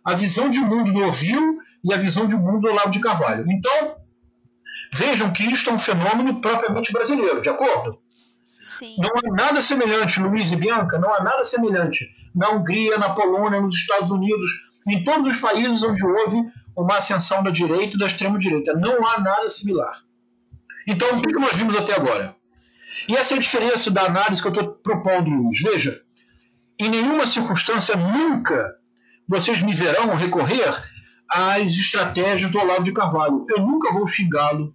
a 0.04 0.14
visão 0.14 0.50
de 0.50 0.60
mundo 0.60 0.92
do 0.92 1.04
Ovil 1.04 1.58
e 1.84 1.94
a 1.94 1.98
visão 1.98 2.28
de 2.28 2.36
mundo 2.36 2.62
do 2.62 2.70
Olavo 2.70 2.92
de 2.92 3.00
Carvalho. 3.00 3.46
Então, 3.50 3.98
vejam 4.94 5.32
que 5.32 5.44
isto 5.52 5.70
é 5.70 5.74
um 5.74 5.80
fenômeno 5.80 6.42
propriamente 6.42 6.92
brasileiro, 6.92 7.42
de 7.42 7.50
acordo? 7.50 8.00
Sim. 8.78 8.96
Não 8.98 9.10
há 9.10 9.36
nada 9.36 9.62
semelhante, 9.62 10.20
Luiz 10.20 10.52
e 10.52 10.56
Bianca, 10.56 11.00
não 11.00 11.14
há 11.14 11.24
nada 11.24 11.46
semelhante 11.46 12.10
na 12.34 12.50
Hungria, 12.50 12.98
na 12.98 13.10
Polônia, 13.10 13.62
nos 13.62 13.76
Estados 13.76 14.12
Unidos, 14.12 14.52
em 14.88 15.04
todos 15.04 15.28
os 15.28 15.38
países 15.38 15.82
onde 15.84 16.06
houve 16.06 16.38
uma 16.76 16.98
ascensão 16.98 17.42
da 17.42 17.50
direita 17.50 17.96
e 17.96 18.00
da 18.00 18.08
extrema-direita. 18.08 18.74
Não 18.74 19.06
há 19.08 19.20
nada 19.22 19.50
similar. 19.50 19.94
Então, 20.86 21.08
o 21.18 21.22
que 21.22 21.40
nós 21.40 21.56
vimos 21.56 21.76
até 21.76 21.96
agora? 21.96 22.36
E 23.08 23.16
essa 23.16 23.34
é 23.34 23.38
a 23.38 23.42
diferença 23.42 23.90
da 23.90 24.04
análise 24.04 24.42
que 24.42 24.48
eu 24.48 24.52
estou 24.52 24.74
propondo, 24.76 25.30
Luiz. 25.30 25.62
Veja, 25.62 26.02
em 26.80 26.90
nenhuma 26.90 27.26
circunstância, 27.26 27.96
nunca 27.96 28.76
vocês 29.28 29.62
me 29.62 29.74
verão 29.74 30.16
recorrer 30.16 30.70
às 31.30 31.72
estratégias 31.72 32.52
do 32.52 32.60
Olavo 32.60 32.84
de 32.84 32.92
Carvalho. 32.92 33.46
Eu 33.50 33.64
nunca 33.64 33.94
vou 33.94 34.06
xingá-lo, 34.06 34.75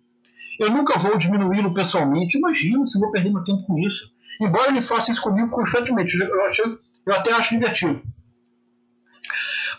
eu 0.61 0.71
nunca 0.71 0.99
vou 0.99 1.17
diminuí-lo 1.17 1.73
pessoalmente. 1.73 2.37
Imagina 2.37 2.85
se 2.85 2.99
eu 2.99 3.01
vou 3.01 3.11
perder 3.11 3.33
meu 3.33 3.43
tempo 3.43 3.65
com 3.65 3.79
isso. 3.79 4.13
Embora 4.39 4.69
ele 4.69 4.83
faça 4.83 5.11
isso 5.11 5.23
comigo 5.23 5.49
constantemente, 5.49 6.19
eu, 6.19 6.45
acho, 6.45 6.79
eu 7.07 7.15
até 7.15 7.33
acho 7.33 7.55
divertido. 7.55 8.03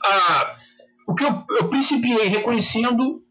Ah, 0.03 0.55
o 1.07 1.13
que 1.13 1.23
eu, 1.23 1.45
eu 1.51 1.69
principiei 1.69 2.27
reconhecendo 2.27 3.23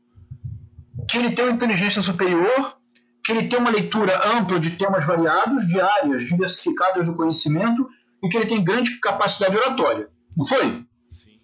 que 1.09 1.18
ele 1.18 1.32
tem 1.32 1.44
uma 1.44 1.55
inteligência 1.55 2.01
superior, 2.01 2.78
que 3.24 3.32
ele 3.32 3.48
tem 3.48 3.59
uma 3.59 3.70
leitura 3.70 4.16
ampla 4.36 4.61
de 4.61 4.70
temas 4.70 5.05
variados, 5.05 5.66
de 5.66 5.80
áreas 5.80 6.22
diversificadas 6.24 7.05
do 7.05 7.16
conhecimento 7.16 7.88
e 8.22 8.28
que 8.28 8.36
ele 8.36 8.46
tem 8.46 8.62
grande 8.62 9.01
capacidade 9.01 9.57
oratória. 9.57 10.09
Não 10.36 10.44
foi? 10.44 10.86
Sim. 11.11 11.40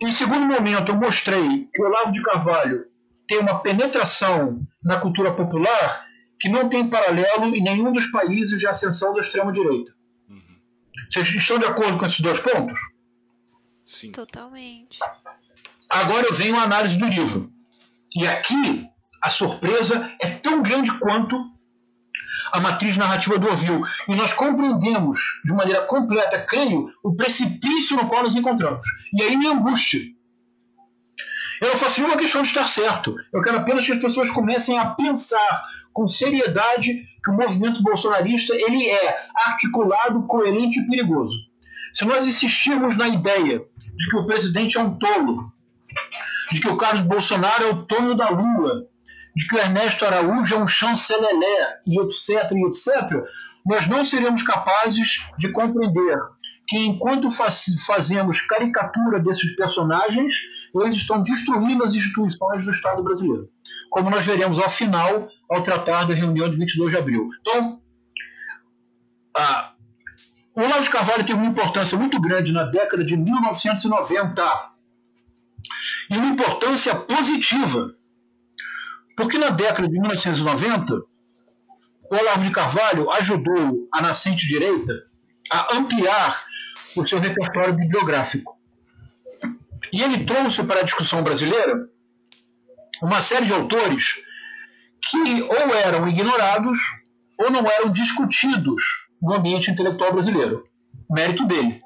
Em 0.00 0.12
segundo 0.12 0.46
momento, 0.46 0.92
eu 0.92 0.96
mostrei 0.96 1.68
que 1.74 1.82
o 1.82 1.86
Olavo 1.86 2.10
de 2.10 2.22
Carvalho 2.22 2.86
tem 3.26 3.38
uma 3.38 3.60
penetração 3.60 4.66
na 4.82 4.98
cultura 4.98 5.34
popular 5.34 6.06
que 6.38 6.48
não 6.48 6.68
tem 6.68 6.88
paralelo 6.88 7.54
em 7.54 7.62
nenhum 7.62 7.92
dos 7.92 8.10
países 8.10 8.58
de 8.58 8.66
ascensão 8.66 9.14
da 9.14 9.20
extrema-direita. 9.20 9.94
Uhum. 10.28 10.40
Vocês 11.10 11.28
estão 11.34 11.58
de 11.58 11.64
acordo 11.64 11.98
com 11.98 12.06
esses 12.06 12.20
dois 12.20 12.40
pontos? 12.40 12.78
Sim. 13.84 14.12
Totalmente. 14.12 14.98
Agora 15.88 16.26
eu 16.26 16.34
venho 16.34 16.56
à 16.56 16.62
análise 16.62 16.96
do 16.96 17.06
livro. 17.06 17.50
E 18.14 18.26
aqui 18.26 18.88
a 19.22 19.30
surpresa 19.30 20.12
é 20.20 20.28
tão 20.28 20.62
grande 20.62 20.92
quanto 20.98 21.36
a 22.52 22.60
matriz 22.60 22.96
narrativa 22.96 23.38
do 23.38 23.48
Ovil. 23.50 23.82
E 24.08 24.14
nós 24.14 24.32
compreendemos 24.32 25.20
de 25.44 25.52
maneira 25.52 25.82
completa, 25.82 26.38
creio, 26.42 26.92
o 27.02 27.14
precipício 27.14 27.96
no 27.96 28.06
qual 28.06 28.22
nos 28.22 28.36
encontramos. 28.36 28.86
E 29.12 29.22
aí 29.22 29.36
me 29.36 29.46
angústia. 29.46 30.00
Eu 31.60 31.76
faço 31.76 32.00
nenhuma 32.00 32.18
questão 32.18 32.42
de 32.42 32.48
estar 32.48 32.68
certo. 32.68 33.14
Eu 33.32 33.40
quero 33.40 33.58
apenas 33.58 33.86
que 33.86 33.92
as 33.92 34.00
pessoas 34.00 34.30
comecem 34.30 34.78
a 34.78 34.86
pensar 34.86 35.64
com 35.92 36.06
seriedade 36.06 37.06
que 37.24 37.30
o 37.30 37.34
movimento 37.34 37.82
bolsonarista 37.82 38.54
ele 38.54 38.86
é 38.88 39.26
articulado, 39.46 40.26
coerente 40.26 40.78
e 40.78 40.86
perigoso. 40.86 41.34
Se 41.92 42.04
nós 42.04 42.26
insistirmos 42.26 42.96
na 42.96 43.08
ideia 43.08 43.64
de 43.96 44.06
que 44.08 44.16
o 44.16 44.26
presidente 44.26 44.76
é 44.76 44.80
um 44.80 44.98
tolo, 44.98 45.50
de 46.52 46.60
que 46.60 46.68
o 46.68 46.76
Carlos 46.76 47.04
Bolsonaro 47.04 47.64
é 47.64 47.70
o 47.70 47.86
tono 47.86 48.14
da 48.14 48.28
lua, 48.28 48.86
de 49.34 49.46
que 49.46 49.54
o 49.54 49.58
Ernesto 49.58 50.04
Araújo 50.04 50.54
é 50.54 50.58
um 50.58 50.66
chancelelé, 50.66 51.80
e 51.86 51.98
etc, 52.00 52.52
e 52.52 52.66
etc, 52.66 53.24
nós 53.64 53.86
não 53.86 54.04
seremos 54.04 54.42
capazes 54.42 55.26
de 55.38 55.50
compreender 55.50 56.18
que 56.68 56.78
enquanto 56.78 57.30
faz, 57.30 57.64
fazemos 57.86 58.40
caricatura 58.40 59.20
desses 59.20 59.54
personagens, 59.54 60.34
eles 60.82 60.96
estão 60.96 61.22
destruindo 61.22 61.84
as 61.84 61.94
instituições 61.94 62.64
do 62.64 62.70
Estado 62.70 63.02
brasileiro. 63.02 63.48
Como 63.90 64.10
nós 64.10 64.26
veremos 64.26 64.58
ao 64.58 64.70
final, 64.70 65.28
ao 65.50 65.62
tratar 65.62 66.04
da 66.04 66.14
reunião 66.14 66.50
de 66.50 66.56
22 66.56 66.90
de 66.90 66.98
abril. 66.98 67.28
Então, 67.40 67.80
a, 69.36 69.72
o 70.54 70.60
Olavo 70.62 70.82
de 70.82 70.90
Carvalho 70.90 71.24
teve 71.24 71.38
uma 71.38 71.48
importância 71.48 71.98
muito 71.98 72.20
grande 72.20 72.52
na 72.52 72.64
década 72.64 73.04
de 73.04 73.16
1990. 73.16 74.42
E 76.10 76.16
uma 76.16 76.28
importância 76.28 76.94
positiva. 76.94 77.94
Porque 79.16 79.38
na 79.38 79.50
década 79.50 79.88
de 79.88 79.98
1990, 79.98 80.94
o 80.94 82.14
Olavo 82.14 82.44
de 82.44 82.50
Carvalho 82.50 83.10
ajudou 83.12 83.88
a 83.92 84.00
nascente 84.00 84.46
direita 84.46 85.06
a 85.52 85.76
ampliar 85.76 86.44
o 86.96 87.06
seu 87.06 87.18
repertório 87.18 87.74
bibliográfico. 87.74 88.55
E 89.92 90.02
ele 90.02 90.24
trouxe 90.24 90.62
para 90.64 90.80
a 90.80 90.84
discussão 90.84 91.22
brasileira 91.22 91.88
uma 93.02 93.20
série 93.22 93.46
de 93.46 93.52
autores 93.52 94.22
que 95.10 95.42
ou 95.42 95.74
eram 95.74 96.08
ignorados 96.08 96.78
ou 97.38 97.50
não 97.50 97.68
eram 97.70 97.90
discutidos 97.90 98.82
no 99.20 99.34
ambiente 99.34 99.70
intelectual 99.70 100.12
brasileiro. 100.12 100.64
Mérito 101.10 101.46
dele. 101.46 101.80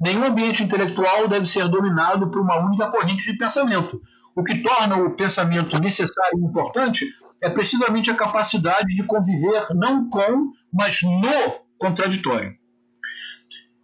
Nenhum 0.00 0.24
ambiente 0.24 0.62
intelectual 0.62 1.28
deve 1.28 1.46
ser 1.46 1.68
dominado 1.68 2.30
por 2.30 2.40
uma 2.40 2.56
única 2.56 2.90
corrente 2.90 3.30
de 3.30 3.38
pensamento. 3.38 4.02
O 4.36 4.42
que 4.42 4.58
torna 4.58 4.96
o 4.96 5.14
pensamento 5.14 5.78
necessário 5.78 6.38
e 6.38 6.44
importante 6.44 7.06
é 7.40 7.48
precisamente 7.48 8.10
a 8.10 8.14
capacidade 8.14 8.94
de 8.94 9.02
conviver 9.04 9.62
não 9.74 10.08
com, 10.08 10.50
mas 10.72 11.02
no 11.02 11.60
contraditório. 11.78 12.54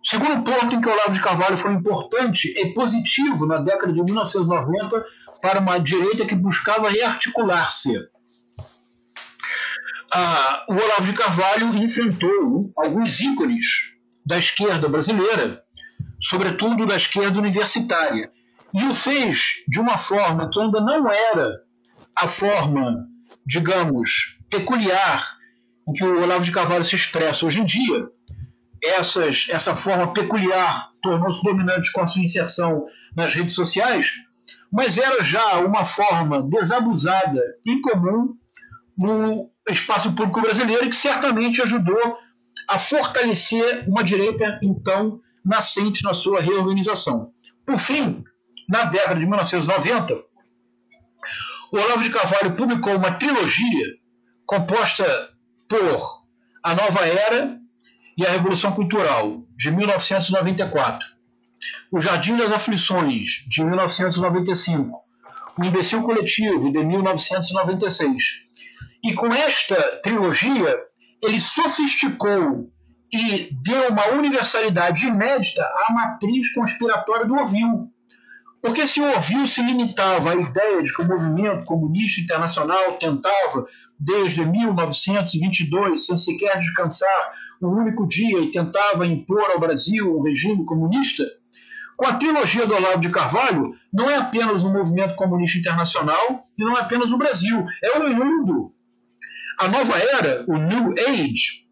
Segundo 0.02 0.42
ponto 0.42 0.74
em 0.74 0.80
que 0.80 0.88
Olavo 0.88 1.12
de 1.12 1.20
Carvalho 1.20 1.58
foi 1.58 1.72
importante 1.72 2.48
e 2.56 2.72
positivo 2.72 3.46
na 3.46 3.58
década 3.58 3.92
de 3.92 4.02
1990 4.02 5.04
para 5.42 5.60
uma 5.60 5.78
direita 5.78 6.24
que 6.24 6.34
buscava 6.34 6.88
rearticular-se. 6.88 7.98
Ah, 10.12 10.64
o 10.68 10.72
Olavo 10.72 11.06
de 11.06 11.12
Carvalho 11.12 11.76
enfrentou 11.76 12.72
alguns 12.76 13.20
ícones 13.20 13.64
da 14.24 14.38
esquerda 14.38 14.88
brasileira, 14.88 15.62
sobretudo 16.20 16.86
da 16.86 16.96
esquerda 16.96 17.38
universitária, 17.38 18.32
e 18.74 18.84
o 18.84 18.94
fez 18.94 19.62
de 19.68 19.78
uma 19.78 19.98
forma 19.98 20.48
que 20.48 20.60
ainda 20.60 20.80
não 20.80 21.08
era 21.08 21.60
a 22.16 22.26
forma, 22.26 23.06
digamos, 23.46 24.38
peculiar 24.48 25.22
em 25.88 25.92
que 25.92 26.04
o 26.04 26.22
Olavo 26.22 26.44
de 26.44 26.52
Carvalho 26.52 26.84
se 26.84 26.96
expressa 26.96 27.46
hoje 27.46 27.60
em 27.60 27.64
dia 27.64 28.08
essas, 28.82 29.46
essa 29.50 29.76
forma 29.76 30.12
peculiar 30.12 30.90
tornou-se 31.02 31.42
dominante 31.42 31.92
com 31.92 32.00
a 32.00 32.06
sua 32.06 32.22
inserção 32.22 32.86
nas 33.16 33.34
redes 33.34 33.54
sociais, 33.54 34.12
mas 34.72 34.98
era 34.98 35.22
já 35.22 35.58
uma 35.58 35.84
forma 35.84 36.42
desabusada 36.42 37.40
e 37.66 37.80
comum 37.80 38.36
no 38.96 39.50
espaço 39.68 40.12
público 40.12 40.40
brasileiro 40.40 40.88
que 40.88 40.96
certamente 40.96 41.60
ajudou 41.62 42.18
a 42.68 42.78
fortalecer 42.78 43.84
uma 43.88 44.04
direita, 44.04 44.58
então, 44.62 45.20
nascente 45.44 46.04
na 46.04 46.14
sua 46.14 46.40
reorganização. 46.40 47.32
Por 47.66 47.78
fim, 47.78 48.22
na 48.68 48.84
década 48.84 49.18
de 49.18 49.26
1990, 49.26 50.14
o 51.72 51.76
Olavo 51.76 52.02
de 52.02 52.10
Carvalho 52.10 52.54
publicou 52.54 52.96
uma 52.96 53.12
trilogia 53.12 53.86
composta 54.46 55.04
por 55.68 56.20
A 56.62 56.74
Nova 56.74 57.06
Era 57.06 57.59
e 58.20 58.26
a 58.26 58.32
Revolução 58.32 58.70
Cultural, 58.72 59.42
de 59.56 59.70
1994, 59.70 61.08
O 61.90 61.98
Jardim 61.98 62.36
das 62.36 62.52
Aflições, 62.52 63.46
de 63.48 63.64
1995, 63.64 64.94
O 65.58 65.64
Imbecil 65.64 66.02
Coletivo, 66.02 66.70
de 66.70 66.84
1996. 66.84 68.22
E 69.02 69.14
com 69.14 69.32
esta 69.32 69.74
trilogia, 70.02 70.78
ele 71.22 71.40
sofisticou 71.40 72.70
e 73.10 73.48
deu 73.62 73.88
uma 73.88 74.08
universalidade 74.08 75.06
inédita 75.06 75.62
à 75.88 75.92
matriz 75.94 76.52
conspiratória 76.52 77.24
do 77.24 77.36
Ovil. 77.36 77.90
Porque 78.60 78.86
se 78.86 79.00
o 79.00 79.16
Ovil 79.16 79.46
se 79.46 79.62
limitava 79.62 80.32
à 80.32 80.36
ideia 80.36 80.82
de 80.82 80.94
que 80.94 81.00
o 81.00 81.08
movimento 81.08 81.64
comunista 81.64 82.20
internacional 82.20 82.98
tentava, 82.98 83.64
desde 83.98 84.44
1922, 84.44 86.04
sem 86.04 86.18
sequer 86.18 86.58
descansar 86.58 87.39
um 87.60 87.68
único 87.68 88.06
dia, 88.06 88.40
e 88.40 88.50
tentava 88.50 89.06
impor 89.06 89.50
ao 89.50 89.60
Brasil 89.60 90.16
um 90.16 90.22
regime 90.22 90.64
comunista, 90.64 91.24
com 91.96 92.06
a 92.06 92.14
trilogia 92.14 92.66
do 92.66 92.74
Olavo 92.74 93.00
de 93.00 93.10
Carvalho, 93.10 93.74
não 93.92 94.08
é 94.08 94.16
apenas 94.16 94.64
o 94.64 94.72
movimento 94.72 95.14
comunista 95.14 95.58
internacional 95.58 96.48
e 96.56 96.64
não 96.64 96.74
é 96.76 96.80
apenas 96.80 97.12
o 97.12 97.18
Brasil, 97.18 97.66
é 97.84 97.98
o 97.98 98.14
mundo. 98.14 98.72
A 99.58 99.68
nova 99.68 99.92
era, 99.98 100.42
o 100.48 100.56
New 100.56 100.94
Age, 101.08 101.66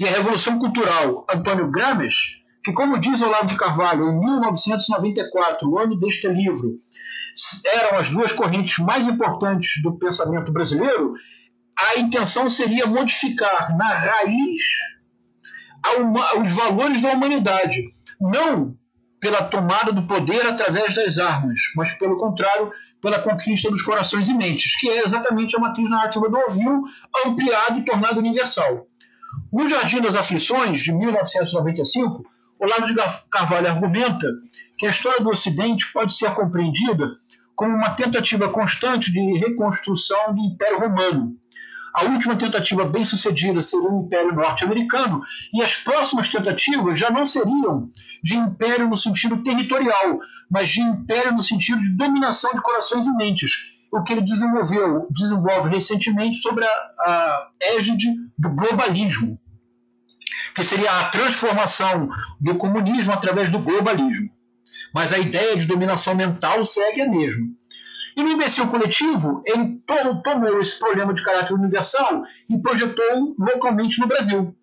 e 0.00 0.08
a 0.08 0.10
Revolução 0.10 0.58
Cultural 0.58 1.26
Antônio 1.30 1.70
Gramsci, 1.70 2.42
que, 2.64 2.72
como 2.72 2.98
diz 2.98 3.20
Olavo 3.20 3.46
de 3.46 3.56
Carvalho, 3.56 4.08
em 4.08 4.18
1994, 4.18 5.68
o 5.68 5.78
ano 5.78 6.00
deste 6.00 6.26
livro, 6.28 6.80
eram 7.66 7.98
as 7.98 8.08
duas 8.08 8.32
correntes 8.32 8.78
mais 8.78 9.06
importantes 9.06 9.82
do 9.82 9.98
pensamento 9.98 10.50
brasileiro, 10.50 11.12
a 11.78 11.98
intenção 11.98 12.48
seria 12.48 12.86
modificar 12.86 13.76
na 13.76 13.88
raiz 13.92 14.62
os 16.40 16.52
valores 16.52 17.00
da 17.00 17.12
humanidade. 17.12 17.94
Não 18.20 18.76
pela 19.20 19.42
tomada 19.42 19.90
do 19.90 20.06
poder 20.06 20.46
através 20.46 20.94
das 20.94 21.16
armas, 21.16 21.58
mas, 21.74 21.94
pelo 21.94 22.18
contrário, 22.18 22.70
pela 23.00 23.18
conquista 23.18 23.70
dos 23.70 23.80
corações 23.80 24.28
e 24.28 24.34
mentes, 24.34 24.76
que 24.78 24.86
é 24.86 24.98
exatamente 24.98 25.56
a 25.56 25.58
matriz 25.58 25.88
narrativa 25.88 26.28
do 26.28 26.36
Ovil, 26.36 26.82
ampliada 27.26 27.78
e 27.78 27.84
tornada 27.86 28.18
universal. 28.18 28.86
No 29.50 29.66
Jardim 29.66 30.02
das 30.02 30.14
Aflições, 30.14 30.82
de 30.82 30.92
1995, 30.92 32.22
Olavo 32.58 32.86
de 32.86 32.94
Carvalho 33.30 33.68
argumenta 33.68 34.26
que 34.76 34.86
a 34.86 34.90
história 34.90 35.22
do 35.22 35.30
Ocidente 35.30 35.90
pode 35.92 36.14
ser 36.14 36.30
compreendida 36.34 37.08
como 37.54 37.74
uma 37.74 37.90
tentativa 37.90 38.48
constante 38.48 39.12
de 39.12 39.20
reconstrução 39.38 40.34
do 40.34 40.40
Império 40.40 40.80
Romano. 40.80 41.36
A 41.94 42.04
última 42.04 42.34
tentativa 42.34 42.84
bem 42.84 43.06
sucedida 43.06 43.62
seria 43.62 43.88
o 43.88 44.04
Império 44.04 44.34
Norte-Americano, 44.34 45.22
e 45.52 45.62
as 45.62 45.76
próximas 45.76 46.28
tentativas 46.28 46.98
já 46.98 47.10
não 47.10 47.24
seriam 47.24 47.88
de 48.22 48.36
império 48.36 48.88
no 48.88 48.96
sentido 48.96 49.42
territorial, 49.42 50.18
mas 50.50 50.70
de 50.70 50.80
império 50.80 51.32
no 51.32 51.42
sentido 51.42 51.80
de 51.80 51.96
dominação 51.96 52.50
de 52.52 52.60
corações 52.60 53.06
e 53.06 53.16
mentes, 53.16 53.52
o 53.92 54.02
que 54.02 54.12
ele 54.12 54.22
desenvolveu, 54.22 55.06
desenvolve 55.10 55.68
recentemente 55.68 56.38
sobre 56.38 56.64
a, 56.64 56.68
a 56.68 57.48
égide 57.76 58.12
do 58.36 58.50
globalismo 58.50 59.38
que 60.54 60.64
seria 60.64 61.00
a 61.00 61.08
transformação 61.08 62.08
do 62.40 62.54
comunismo 62.56 63.12
através 63.12 63.50
do 63.50 63.58
globalismo. 63.58 64.30
Mas 64.94 65.12
a 65.12 65.18
ideia 65.18 65.56
de 65.56 65.66
dominação 65.66 66.14
mental 66.14 66.64
segue 66.64 67.02
a 67.02 67.10
mesma. 67.10 67.48
E 68.16 68.22
no 68.22 68.30
imbecil 68.30 68.68
coletivo, 68.68 69.42
ele 69.44 69.82
tomou 70.22 70.60
esse 70.60 70.78
problema 70.78 71.12
de 71.12 71.22
caráter 71.22 71.54
universal 71.54 72.22
e 72.48 72.60
projetou 72.60 73.34
localmente 73.38 74.00
no 74.00 74.06
Brasil. 74.06 74.54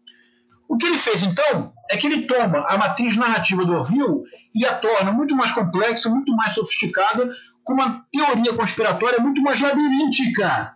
O 0.70 0.78
que 0.78 0.86
ele 0.86 0.98
fez 0.98 1.22
então 1.22 1.74
é 1.92 1.98
que 1.98 2.08
ele 2.08 2.26
toma 2.26 2.66
a 2.70 2.78
matriz 2.78 3.18
narrativa 3.18 3.66
do 3.66 3.74
Orville 3.74 4.24
e 4.56 4.66
a 4.66 4.74
torna 4.74 5.12
muito 5.12 5.36
mais 5.36 5.52
complexa, 5.52 6.10
muito 6.10 6.34
mais 6.34 6.56
sofisticada, 6.56 7.30
com 7.64 7.74
uma 7.74 8.06
teoria 8.12 8.54
conspiratória 8.54 9.20
muito 9.20 9.42
mais 9.42 9.60
labiríntica. 9.60 10.76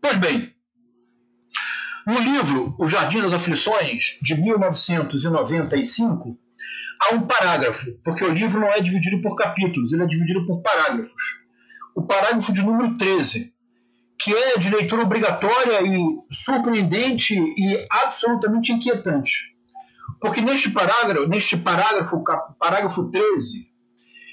Pois 0.00 0.16
bem, 0.16 0.50
no 2.06 2.18
livro 2.18 2.74
O 2.78 2.88
Jardim 2.88 3.20
das 3.20 3.34
Aflições, 3.34 4.18
de 4.22 4.34
1995, 4.34 6.38
há 7.00 7.14
um 7.14 7.26
parágrafo, 7.26 7.92
porque 8.02 8.24
o 8.24 8.32
livro 8.32 8.60
não 8.60 8.68
é 8.68 8.80
dividido 8.80 9.20
por 9.20 9.36
capítulos, 9.36 9.92
ele 9.92 10.02
é 10.02 10.06
dividido 10.06 10.46
por 10.46 10.62
parágrafos. 10.62 11.41
O 11.94 12.02
parágrafo 12.02 12.52
de 12.52 12.62
número 12.62 12.94
13, 12.94 13.52
que 14.18 14.34
é 14.34 14.58
de 14.58 14.70
leitura 14.70 15.02
obrigatória 15.02 15.82
e 15.82 16.18
surpreendente 16.30 17.34
e 17.34 17.86
absolutamente 17.90 18.72
inquietante. 18.72 19.32
Porque 20.20 20.40
neste 20.40 20.70
parágrafo, 20.70 21.26
neste 21.26 21.56
parágrafo, 21.56 22.22
parágrafo 22.58 23.10
13, 23.10 23.68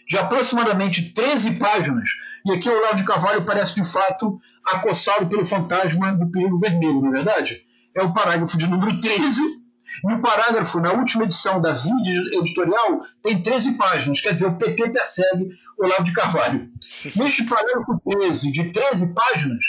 de 0.07 0.17
aproximadamente 0.17 1.13
13 1.13 1.51
páginas, 1.55 2.09
e 2.45 2.51
aqui 2.51 2.69
o 2.69 2.77
Olavo 2.77 2.97
de 2.97 3.03
Carvalho 3.03 3.45
parece 3.45 3.75
de 3.75 3.83
fato 3.83 4.39
acossado 4.65 5.27
pelo 5.27 5.45
fantasma 5.45 6.13
do 6.13 6.29
perigo 6.31 6.59
vermelho, 6.59 7.01
não 7.01 7.09
é 7.09 7.11
verdade? 7.11 7.65
É 7.95 8.03
o 8.03 8.13
parágrafo 8.13 8.57
de 8.57 8.67
número 8.67 8.99
13. 8.99 9.58
E 10.07 10.13
o 10.13 10.21
parágrafo, 10.21 10.79
na 10.79 10.93
última 10.93 11.23
edição 11.23 11.59
da 11.59 11.73
Vídeo 11.73 12.39
Editorial, 12.39 13.01
tem 13.21 13.41
13 13.41 13.73
páginas, 13.73 14.21
quer 14.21 14.33
dizer, 14.33 14.45
o 14.45 14.57
PT 14.57 14.89
persegue 14.89 15.49
o 15.77 15.85
Olavo 15.85 16.03
de 16.03 16.13
Carvalho. 16.13 16.69
Neste 17.15 17.43
parágrafo 17.43 18.01
13, 18.09 18.51
de 18.51 18.71
13 18.71 19.13
páginas, 19.13 19.65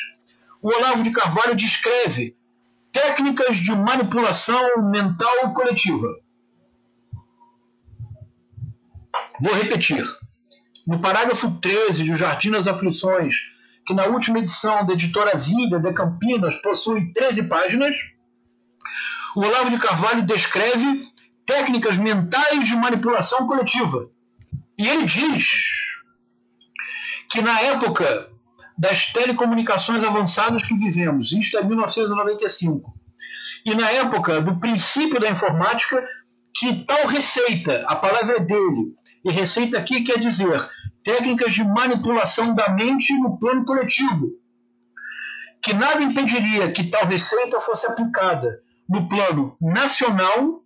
o 0.62 0.68
Olavo 0.68 1.02
de 1.02 1.10
Carvalho 1.10 1.56
descreve 1.56 2.36
técnicas 2.92 3.56
de 3.56 3.72
manipulação 3.72 4.82
mental 4.90 5.52
coletiva. 5.52 6.08
Vou 9.40 9.54
repetir. 9.54 10.04
No 10.86 11.00
parágrafo 11.00 11.50
13 11.60 12.04
de 12.04 12.12
O 12.12 12.16
Jardim 12.16 12.50
das 12.50 12.66
Aflições, 12.66 13.36
que 13.86 13.94
na 13.94 14.06
última 14.06 14.38
edição 14.38 14.84
da 14.84 14.92
editora 14.92 15.36
Vida 15.36 15.78
de 15.78 15.92
Campinas 15.92 16.56
possui 16.62 17.12
13 17.12 17.44
páginas, 17.44 17.96
o 19.36 19.40
Olavo 19.40 19.70
de 19.70 19.78
Carvalho 19.78 20.22
descreve 20.22 21.02
técnicas 21.46 21.96
mentais 21.96 22.66
de 22.66 22.76
manipulação 22.76 23.46
coletiva. 23.46 24.10
E 24.78 24.88
ele 24.88 25.04
diz 25.04 25.50
que 27.30 27.42
na 27.42 27.60
época 27.60 28.30
das 28.76 29.06
telecomunicações 29.06 30.02
avançadas 30.02 30.62
que 30.62 30.74
vivemos, 30.74 31.32
isto 31.32 31.58
é 31.58 31.62
1995, 31.62 32.94
e 33.64 33.74
na 33.74 33.90
época 33.90 34.40
do 34.40 34.58
princípio 34.58 35.20
da 35.20 35.30
informática, 35.30 36.02
que 36.54 36.84
tal 36.84 37.06
receita, 37.06 37.84
a 37.86 37.94
palavra 37.94 38.36
é 38.36 38.40
dele, 38.40 38.94
e 39.24 39.30
receita 39.30 39.78
aqui 39.78 40.02
quer 40.02 40.18
dizer 40.18 40.68
técnicas 41.04 41.52
de 41.52 41.62
manipulação 41.62 42.54
da 42.54 42.70
mente 42.70 43.12
no 43.18 43.38
plano 43.38 43.64
coletivo, 43.64 44.30
que 45.62 45.74
nada 45.74 46.02
impediria 46.02 46.72
que 46.72 46.84
tal 46.84 47.04
receita 47.06 47.60
fosse 47.60 47.86
aplicada 47.86 48.62
no 48.90 49.08
plano 49.08 49.56
nacional, 49.60 50.64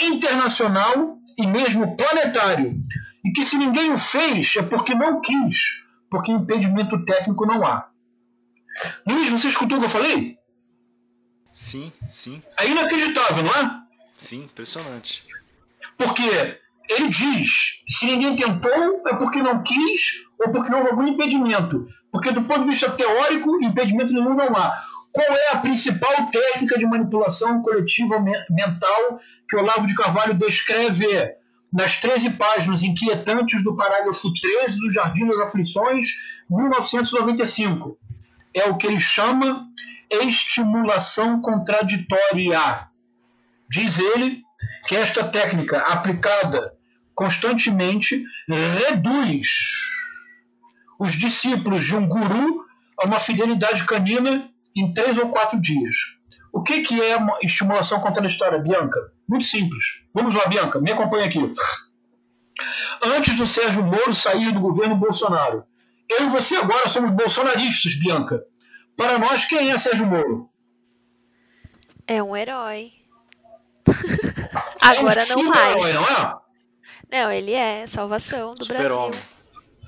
internacional 0.00 1.18
e 1.36 1.46
mesmo 1.46 1.96
planetário, 1.96 2.80
e 3.24 3.32
que 3.32 3.44
se 3.44 3.58
ninguém 3.58 3.92
o 3.92 3.98
fez 3.98 4.54
é 4.56 4.62
porque 4.62 4.94
não 4.94 5.20
quis, 5.20 5.82
porque 6.08 6.30
impedimento 6.30 7.04
técnico 7.04 7.44
não 7.44 7.64
há. 7.66 7.88
Luiz, 9.06 9.28
você 9.28 9.48
escutou 9.48 9.76
o 9.76 9.80
que 9.80 9.86
eu 9.86 9.90
falei? 9.90 10.38
Sim, 11.52 11.92
sim. 12.08 12.40
É 12.58 12.68
inacreditável, 12.68 13.42
não 13.42 13.52
é? 13.52 13.82
Sim, 14.16 14.44
impressionante. 14.44 15.24
Porque 15.96 16.22
ele 16.88 17.08
diz: 17.08 17.82
se 17.88 18.06
ninguém 18.06 18.36
tentou, 18.36 19.02
é 19.06 19.16
porque 19.16 19.42
não 19.42 19.62
quis 19.64 20.00
ou 20.38 20.52
porque 20.52 20.70
não 20.70 20.78
houve 20.78 20.90
algum 20.90 21.06
impedimento. 21.08 21.88
Porque, 22.12 22.30
do 22.30 22.42
ponto 22.42 22.62
de 22.62 22.70
vista 22.70 22.90
teórico, 22.90 23.62
impedimento 23.62 24.12
nenhum 24.12 24.34
não 24.34 24.54
há. 24.54 24.84
Qual 25.18 25.36
é 25.36 25.52
a 25.52 25.58
principal 25.58 26.30
técnica 26.30 26.78
de 26.78 26.86
manipulação 26.86 27.60
coletiva 27.60 28.20
mental 28.20 29.20
que 29.48 29.56
Olavo 29.56 29.84
de 29.84 29.94
Carvalho 29.96 30.32
descreve 30.32 31.08
nas 31.72 31.96
13 31.96 32.30
páginas 32.30 32.84
inquietantes 32.84 33.64
do 33.64 33.74
parágrafo 33.74 34.32
13 34.40 34.78
do 34.78 34.92
Jardim 34.92 35.26
das 35.26 35.40
Aflições, 35.40 36.10
1995? 36.48 37.98
É 38.54 38.66
o 38.66 38.76
que 38.76 38.86
ele 38.86 39.00
chama 39.00 39.66
estimulação 40.08 41.42
contraditória. 41.42 42.88
Diz 43.68 43.98
ele 43.98 44.44
que 44.86 44.94
esta 44.94 45.24
técnica 45.24 45.80
aplicada 45.80 46.76
constantemente 47.12 48.22
reduz 48.48 49.48
os 50.96 51.14
discípulos 51.14 51.86
de 51.86 51.96
um 51.96 52.06
guru 52.06 52.64
a 52.96 53.04
uma 53.04 53.18
fidelidade 53.18 53.82
canina 53.82 54.47
em 54.78 54.92
três 54.92 55.18
ou 55.18 55.28
quatro 55.28 55.60
dias. 55.60 55.96
O 56.52 56.62
que, 56.62 56.80
que 56.82 57.00
é 57.00 57.16
uma 57.16 57.38
estimulação 57.42 58.00
contraditória, 58.00 58.58
Bianca? 58.58 59.12
Muito 59.28 59.44
simples. 59.44 59.84
Vamos 60.14 60.34
lá, 60.34 60.46
Bianca, 60.46 60.80
me 60.80 60.90
acompanha 60.90 61.26
aqui. 61.26 61.52
Antes 63.04 63.36
do 63.36 63.46
Sérgio 63.46 63.84
Moro 63.84 64.14
sair 64.14 64.52
do 64.52 64.60
governo 64.60 64.96
Bolsonaro, 64.96 65.64
eu 66.08 66.26
e 66.26 66.30
você 66.30 66.56
agora 66.56 66.88
somos 66.88 67.12
bolsonaristas, 67.12 67.94
Bianca. 67.96 68.42
Para 68.96 69.18
nós, 69.18 69.44
quem 69.44 69.70
é 69.70 69.78
Sérgio 69.78 70.06
Moro? 70.06 70.48
É 72.06 72.22
um 72.22 72.36
herói. 72.36 72.92
Agora 74.82 75.22
é 75.22 75.36
um 75.36 75.42
não 75.42 75.50
mais. 75.50 75.76
Herói, 75.76 75.92
não 75.92 76.02
é? 76.02 76.38
Não, 77.10 77.30
ele 77.30 77.52
é 77.52 77.86
salvação 77.86 78.54
do 78.54 78.64
Super-homem. 78.64 79.10
Brasil. 79.10 79.37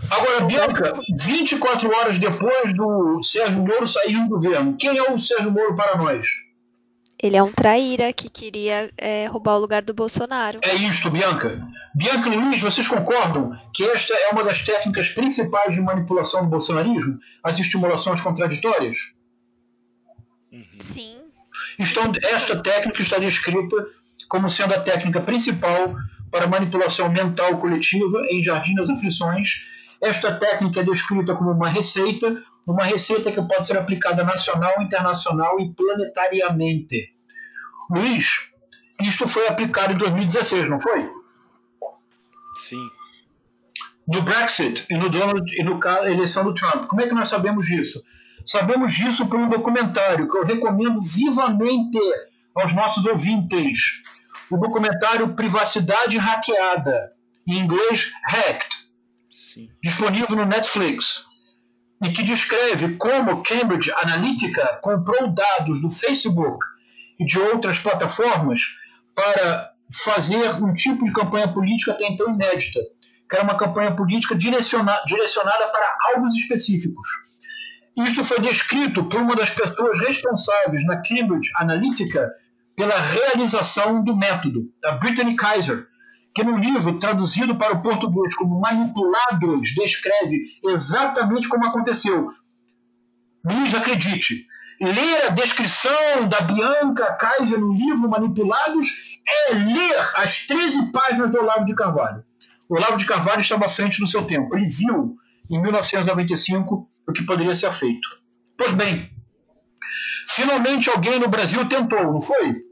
Agora, 0.09 0.45
Bianca, 0.45 0.95
24 1.19 1.91
horas 1.95 2.19
depois 2.19 2.75
do 2.75 3.23
Sérgio 3.23 3.65
Moro 3.65 3.87
sair 3.87 4.17
do 4.23 4.29
governo, 4.29 4.77
quem 4.79 4.97
é 4.97 5.13
o 5.13 5.19
Sérgio 5.19 5.51
Moro 5.51 5.75
para 5.75 5.97
nós? 5.97 6.27
Ele 7.23 7.37
é 7.37 7.43
um 7.43 7.53
traíra 7.53 8.13
que 8.15 8.31
queria 8.31 8.91
é, 8.97 9.27
roubar 9.27 9.57
o 9.57 9.61
lugar 9.61 9.83
do 9.83 9.93
Bolsonaro. 9.93 10.61
É 10.63 10.75
isto, 10.75 11.11
Bianca. 11.11 11.61
Bianca 11.95 12.31
e 12.31 12.37
Luiz, 12.37 12.59
vocês 12.63 12.89
concordam 12.89 13.53
que 13.75 13.85
esta 13.85 14.15
é 14.15 14.31
uma 14.31 14.43
das 14.43 14.63
técnicas 14.65 15.11
principais 15.11 15.75
de 15.75 15.81
manipulação 15.83 16.45
do 16.45 16.49
bolsonarismo? 16.49 17.19
As 17.45 17.59
estimulações 17.59 18.23
contraditórias? 18.23 18.97
Sim. 20.79 21.19
Então, 21.79 22.11
esta 22.23 22.57
técnica 22.57 23.03
está 23.03 23.19
descrita 23.19 23.77
como 24.29 24.49
sendo 24.49 24.73
a 24.75 24.81
técnica 24.81 25.21
principal 25.21 25.95
para 26.31 26.47
manipulação 26.47 27.11
mental 27.11 27.59
coletiva 27.59 28.23
em 28.31 28.43
Jardim 28.43 28.75
das 28.75 28.89
Aflições. 28.89 29.67
Esta 30.03 30.33
técnica 30.33 30.81
é 30.81 30.85
descrita 30.85 31.35
como 31.35 31.51
uma 31.51 31.69
receita, 31.69 32.43
uma 32.67 32.85
receita 32.85 33.31
que 33.31 33.43
pode 33.43 33.67
ser 33.67 33.77
aplicada 33.77 34.25
nacional, 34.25 34.81
internacional 34.81 35.61
e 35.61 35.73
planetariamente. 35.75 37.15
Luiz, 37.91 38.51
isto 39.03 39.29
foi 39.29 39.47
aplicado 39.47 39.93
em 39.93 39.97
2016, 39.97 40.69
não 40.69 40.81
foi? 40.81 41.11
Sim. 42.55 42.89
No 44.09 44.23
Brexit 44.23 44.87
e 44.91 44.97
no 44.97 45.09
Donald 45.09 45.45
e 45.55 45.63
no 45.63 45.79
eleição 46.07 46.45
do 46.45 46.55
Trump. 46.55 46.87
Como 46.87 47.01
é 47.01 47.07
que 47.07 47.15
nós 47.15 47.29
sabemos 47.29 47.67
disso? 47.67 48.03
Sabemos 48.45 48.95
disso 48.95 49.27
por 49.27 49.39
um 49.39 49.49
documentário 49.49 50.29
que 50.29 50.37
eu 50.37 50.45
recomendo 50.45 51.01
vivamente 51.03 51.99
aos 52.55 52.73
nossos 52.73 53.05
ouvintes. 53.07 54.03
O 54.51 54.57
documentário 54.57 55.35
Privacidade 55.35 56.17
Hackeada, 56.17 57.13
em 57.47 57.59
inglês 57.59 58.11
Hacked, 58.25 58.80
Disponível 59.83 60.37
no 60.37 60.45
Netflix, 60.45 61.25
e 62.05 62.11
que 62.11 62.23
descreve 62.23 62.97
como 62.97 63.43
Cambridge 63.43 63.93
Analytica 63.93 64.79
comprou 64.83 65.33
dados 65.33 65.83
do 65.83 65.91
Facebook 65.91 66.65
e 67.19 67.25
de 67.25 67.39
outras 67.39 67.79
plataformas 67.79 68.63
para 69.15 69.73
fazer 69.93 70.51
um 70.63 70.73
tipo 70.73 71.05
de 71.05 71.13
campanha 71.13 71.49
política 71.49 71.93
até 71.93 72.07
então 72.07 72.33
inédita, 72.33 72.81
que 73.29 73.37
era 73.37 73.45
uma 73.45 73.57
campanha 73.57 73.95
política 73.95 74.35
direciona- 74.35 75.03
direcionada 75.07 75.69
para 75.69 75.99
alvos 76.15 76.35
específicos. 76.37 77.09
Isso 77.97 78.25
foi 78.25 78.41
descrito 78.41 79.05
por 79.05 79.21
uma 79.21 79.35
das 79.35 79.51
pessoas 79.51 79.99
responsáveis 79.99 80.85
na 80.87 81.03
Cambridge 81.03 81.51
Analytica 81.57 82.31
pela 82.75 82.99
realização 82.99 84.03
do 84.03 84.17
método, 84.17 84.73
a 84.85 84.93
Brittany 84.93 85.37
Kaiser, 85.37 85.87
que 86.35 86.45
no 86.45 86.57
livro 86.57 86.99
traduzido 86.99 87.57
para 87.57 87.75
o 87.75 87.83
português 87.83 88.35
como 88.35 88.61
Manipulados 88.61 89.75
descreve 89.75 90.45
exatamente 90.65 91.49
como 91.49 91.67
aconteceu. 91.67 92.31
Luiz, 93.45 93.75
acredite, 93.75 94.47
ler 94.81 95.27
a 95.27 95.31
descrição 95.31 96.29
da 96.29 96.41
Bianca 96.43 97.17
Kaiser 97.17 97.59
no 97.59 97.73
livro 97.73 98.09
Manipulados 98.09 98.89
é 99.51 99.55
ler 99.55 99.97
as 100.17 100.47
13 100.47 100.93
páginas 100.93 101.31
do 101.31 101.39
Olavo 101.39 101.65
de 101.65 101.75
Carvalho. 101.75 102.25
O 102.69 102.77
Olavo 102.77 102.97
de 102.97 103.05
Carvalho 103.05 103.41
estava 103.41 103.67
à 103.67 103.69
frente 103.69 103.99
do 103.99 104.07
seu 104.07 104.25
tempo. 104.25 104.57
Ele 104.57 104.69
viu, 104.69 105.17
em 105.51 105.61
1995, 105.61 106.89
o 107.07 107.13
que 107.13 107.25
poderia 107.25 107.57
ser 107.57 107.73
feito. 107.73 108.09
Pois 108.57 108.73
bem, 108.73 109.11
finalmente 110.29 110.89
alguém 110.89 111.19
no 111.19 111.29
Brasil 111.29 111.67
tentou, 111.67 112.13
não 112.13 112.23
foi? 112.23 112.63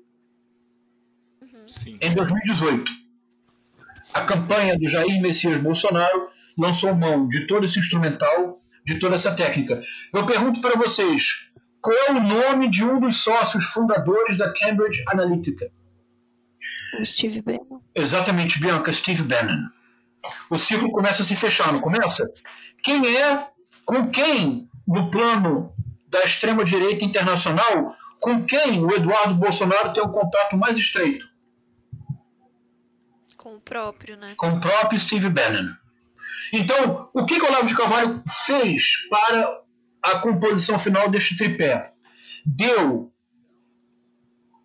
Sim. 1.66 1.98
Em 2.00 2.14
2018. 2.14 2.97
A 4.12 4.22
campanha 4.22 4.76
do 4.76 4.88
Jair 4.88 5.20
Messias 5.20 5.60
Bolsonaro 5.60 6.28
lançou 6.56 6.94
mão 6.94 7.28
de 7.28 7.46
todo 7.46 7.66
esse 7.66 7.78
instrumental, 7.78 8.60
de 8.84 8.98
toda 8.98 9.14
essa 9.14 9.34
técnica. 9.34 9.80
Eu 10.12 10.26
pergunto 10.26 10.60
para 10.60 10.76
vocês, 10.76 11.54
qual 11.80 11.96
é 11.96 12.10
o 12.12 12.20
nome 12.20 12.68
de 12.68 12.84
um 12.84 12.98
dos 12.98 13.18
sócios 13.18 13.66
fundadores 13.66 14.36
da 14.36 14.52
Cambridge 14.52 15.04
Analytica? 15.08 15.70
Steve 17.04 17.42
Bannon. 17.42 17.80
Exatamente, 17.94 18.58
Bianca, 18.58 18.92
Steve 18.92 19.22
Bannon. 19.22 19.68
O 20.50 20.58
ciclo 20.58 20.90
começa 20.90 21.22
a 21.22 21.24
se 21.24 21.36
fechar, 21.36 21.72
não 21.72 21.80
começa? 21.80 22.24
Quem 22.82 23.06
é, 23.16 23.46
com 23.84 24.10
quem, 24.10 24.68
no 24.86 25.10
plano 25.10 25.72
da 26.08 26.20
extrema-direita 26.24 27.04
internacional, 27.04 27.94
com 28.20 28.44
quem 28.44 28.84
o 28.84 28.92
Eduardo 28.92 29.34
Bolsonaro 29.34 29.92
tem 29.92 30.02
um 30.02 30.10
contato 30.10 30.56
mais 30.56 30.76
estreito? 30.76 31.27
Com 33.48 33.56
o 33.56 33.60
próprio, 33.60 34.16
né? 34.18 34.34
com 34.36 34.48
o 34.48 34.60
próprio 34.60 35.00
Steve 35.00 35.30
Bannon. 35.30 35.72
Então, 36.52 37.08
o 37.14 37.24
que, 37.24 37.38
que 37.38 37.42
o 37.42 37.48
Olavo 37.48 37.66
de 37.66 37.74
Carvalho 37.74 38.22
fez 38.46 38.82
para 39.08 39.58
a 40.02 40.18
composição 40.18 40.78
final 40.78 41.08
deste 41.08 41.34
tripé? 41.34 41.92
Deu 42.44 43.10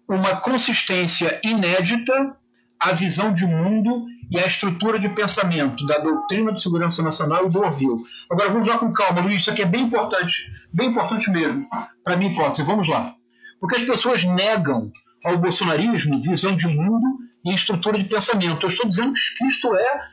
uma 0.10 0.36
consistência 0.42 1.40
inédita 1.46 2.36
à 2.78 2.92
visão 2.92 3.32
de 3.32 3.46
mundo 3.46 4.06
e 4.30 4.38
à 4.38 4.46
estrutura 4.46 5.00
de 5.00 5.08
pensamento 5.08 5.86
da 5.86 6.00
doutrina 6.00 6.52
de 6.52 6.62
segurança 6.62 7.02
nacional 7.02 7.46
e 7.46 7.50
do 7.50 7.60
Orville. 7.62 8.04
Agora 8.30 8.50
vamos 8.50 8.68
lá 8.68 8.78
com 8.78 8.92
calma, 8.92 9.22
Luiz, 9.22 9.38
isso 9.38 9.52
aqui 9.52 9.62
é 9.62 9.66
bem 9.66 9.84
importante, 9.84 10.52
bem 10.74 10.90
importante 10.90 11.30
mesmo, 11.32 11.66
para 12.04 12.18
minha 12.18 12.34
hipótese. 12.34 12.68
Vamos 12.68 12.90
lá. 12.90 13.16
Porque 13.62 13.78
as 13.78 13.84
pessoas 13.84 14.26
negam 14.26 14.92
ao 15.24 15.38
bolsonarismo 15.38 16.22
visão 16.22 16.54
de 16.54 16.68
mundo 16.68 17.24
e 17.46 17.54
estrutura 17.54 17.98
de 17.98 18.06
pensamento. 18.06 18.66
Eu 18.66 18.70
estou 18.70 18.90
dizendo 18.90 19.14
que 19.38 19.46
isso 19.48 19.76
é, 19.76 20.10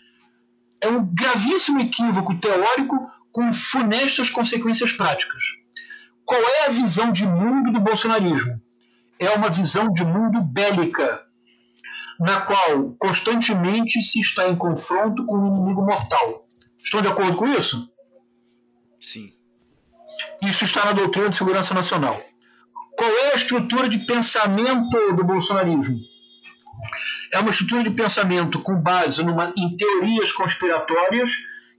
é 0.83 0.89
um 0.89 1.07
gravíssimo 1.15 1.81
equívoco 1.81 2.35
teórico 2.37 3.11
com 3.33 3.53
funestas 3.53 4.29
consequências 4.29 4.93
práticas. 4.93 5.43
Qual 6.25 6.41
é 6.41 6.67
a 6.67 6.71
visão 6.71 7.13
de 7.13 7.27
mundo 7.27 7.73
do 7.73 7.81
bolsonarismo? 7.81 8.61
É 9.19 9.31
uma 9.31 9.51
visão 9.51 9.93
de 9.93 10.05
mundo 10.05 10.43
bélica, 10.43 11.25
na 12.19 12.41
qual 12.41 12.95
constantemente 12.99 14.03
se 14.03 14.21
está 14.21 14.49
em 14.49 14.57
confronto 14.57 15.25
com 15.27 15.37
um 15.37 15.57
inimigo 15.57 15.83
mortal. 15.83 16.43
Estão 16.83 17.03
de 17.03 17.09
acordo 17.09 17.37
com 17.37 17.47
isso? 17.47 17.89
Sim. 18.99 19.33
Isso 20.43 20.65
está 20.65 20.85
na 20.87 20.93
doutrina 20.93 21.29
de 21.29 21.37
segurança 21.37 21.75
nacional. 21.75 22.21
Qual 22.97 23.11
é 23.11 23.33
a 23.33 23.37
estrutura 23.37 23.89
de 23.89 23.99
pensamento 23.99 25.15
do 25.15 25.25
bolsonarismo? 25.25 25.99
É 27.33 27.39
uma 27.39 27.51
estrutura 27.51 27.85
de 27.85 27.91
pensamento 27.91 28.61
com 28.61 28.81
base 28.81 29.23
numa, 29.23 29.53
em 29.57 29.77
teorias 29.77 30.33
conspiratórias 30.33 31.31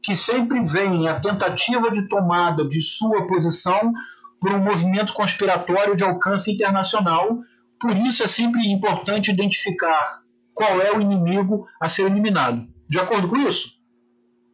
que 0.01 0.15
sempre 0.15 0.63
vem 0.63 1.07
a 1.07 1.19
tentativa 1.19 1.91
de 1.91 2.07
tomada 2.07 2.67
de 2.67 2.81
sua 2.81 3.27
posição 3.27 3.93
por 4.39 4.51
um 4.51 4.59
movimento 4.59 5.13
conspiratório 5.13 5.95
de 5.95 6.03
alcance 6.03 6.51
internacional. 6.51 7.39
Por 7.79 7.95
isso 7.97 8.23
é 8.23 8.27
sempre 8.27 8.65
importante 8.71 9.31
identificar 9.31 10.05
qual 10.53 10.81
é 10.81 10.95
o 10.95 11.01
inimigo 11.01 11.67
a 11.79 11.89
ser 11.89 12.03
eliminado. 12.03 12.67
De 12.87 12.99
acordo 12.99 13.27
com 13.27 13.37
isso? 13.37 13.79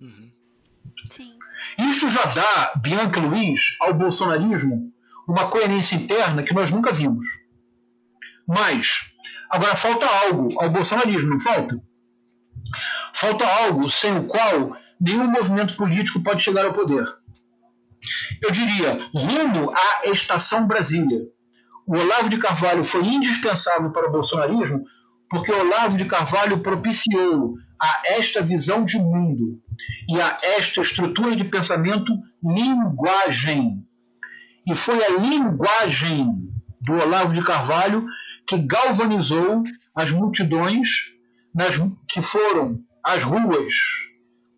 Uhum. 0.01 0.31
Sim. 1.11 1.33
Isso 1.77 2.09
já 2.09 2.25
dá, 2.25 2.73
Bianca 2.81 3.19
Luiz, 3.19 3.61
ao 3.79 3.93
bolsonarismo 3.93 4.91
uma 5.27 5.49
coerência 5.49 5.95
interna 5.95 6.43
que 6.43 6.53
nós 6.53 6.71
nunca 6.71 6.93
vimos. 6.93 7.27
Mas, 8.47 9.11
agora 9.49 9.75
falta 9.75 10.05
algo 10.25 10.59
ao 10.61 10.69
bolsonarismo, 10.69 11.29
não 11.31 11.39
falta? 11.39 11.81
Falta 13.13 13.45
algo 13.63 13.89
sem 13.89 14.17
o 14.17 14.25
qual 14.25 14.77
nenhum 14.99 15.29
movimento 15.29 15.75
político 15.75 16.21
pode 16.21 16.43
chegar 16.43 16.65
ao 16.65 16.73
poder. 16.73 17.05
Eu 18.41 18.51
diria, 18.51 18.99
rumo 19.13 19.71
à 19.71 20.09
Estação 20.09 20.67
Brasília. 20.67 21.21
O 21.87 21.95
Olavo 21.95 22.29
de 22.29 22.37
Carvalho 22.37 22.83
foi 22.83 23.03
indispensável 23.05 23.91
para 23.91 24.09
o 24.09 24.11
bolsonarismo 24.11 24.85
porque 25.29 25.51
o 25.51 25.59
Olavo 25.59 25.97
de 25.97 26.05
Carvalho 26.05 26.59
propiciou 26.59 27.55
a 27.81 28.01
esta 28.05 28.41
visão 28.41 28.83
de 28.83 28.97
mundo 28.97 29.61
e 30.09 30.19
a 30.21 30.37
esta 30.41 30.81
estrutura 30.81 31.35
de 31.35 31.43
pensamento 31.43 32.13
linguagem. 32.43 33.85
E 34.67 34.75
foi 34.75 35.03
a 35.03 35.11
linguagem 35.11 36.51
do 36.81 36.93
Olavo 36.93 37.33
de 37.33 37.41
Carvalho 37.41 38.05
que 38.47 38.57
galvanizou 38.57 39.63
as 39.93 40.11
multidões 40.11 40.87
nas, 41.53 41.75
que 42.07 42.21
foram 42.21 42.79
às 43.03 43.23
ruas 43.23 43.73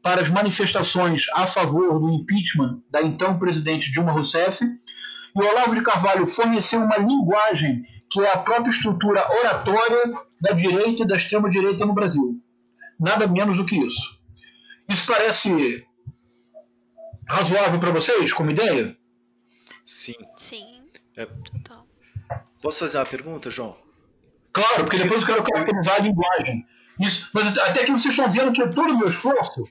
para 0.02 0.22
as 0.22 0.30
manifestações 0.30 1.26
a 1.34 1.46
favor 1.46 2.00
do 2.00 2.10
impeachment 2.10 2.82
da 2.90 3.02
então 3.02 3.38
presidente 3.38 3.92
Dilma 3.92 4.12
Rousseff, 4.12 4.64
E 4.64 5.40
o 5.40 5.48
Olavo 5.48 5.76
de 5.76 5.82
Carvalho 5.82 6.26
forneceu 6.26 6.82
uma 6.82 6.98
linguagem 6.98 7.84
que 8.10 8.20
é 8.22 8.32
a 8.32 8.38
própria 8.38 8.72
estrutura 8.72 9.24
oratória 9.40 10.14
da 10.42 10.52
direita 10.54 11.04
e 11.04 11.08
da 11.08 11.16
extrema-direita 11.16 11.86
no 11.86 11.94
Brasil. 11.94 12.42
Nada 13.00 13.28
menos 13.28 13.58
do 13.58 13.66
que 13.66 13.78
isso. 13.78 14.20
Isso 14.90 15.06
parece 15.06 15.86
razoável 17.30 17.80
para 17.80 17.92
vocês, 17.92 18.34
como 18.34 18.50
ideia? 18.50 18.98
Sim. 19.86 20.16
Sim. 20.36 20.82
É. 21.16 21.28
Posso 22.62 22.80
fazer 22.80 22.98
uma 22.98 23.06
pergunta, 23.06 23.50
João? 23.50 23.78
Claro, 24.52 24.84
porque 24.84 24.98
depois 24.98 25.22
eu 25.22 25.28
quero 25.28 25.44
caracterizar 25.44 25.96
a 25.96 26.00
linguagem. 26.00 26.66
Isso, 27.00 27.30
mas 27.34 27.58
até 27.60 27.86
que 27.86 27.92
vocês 27.92 28.14
estão 28.14 28.30
vendo 28.30 28.52
que 28.52 28.68
todo 28.70 28.94
o 28.94 28.98
meu 28.98 29.10
esforço 29.10 29.64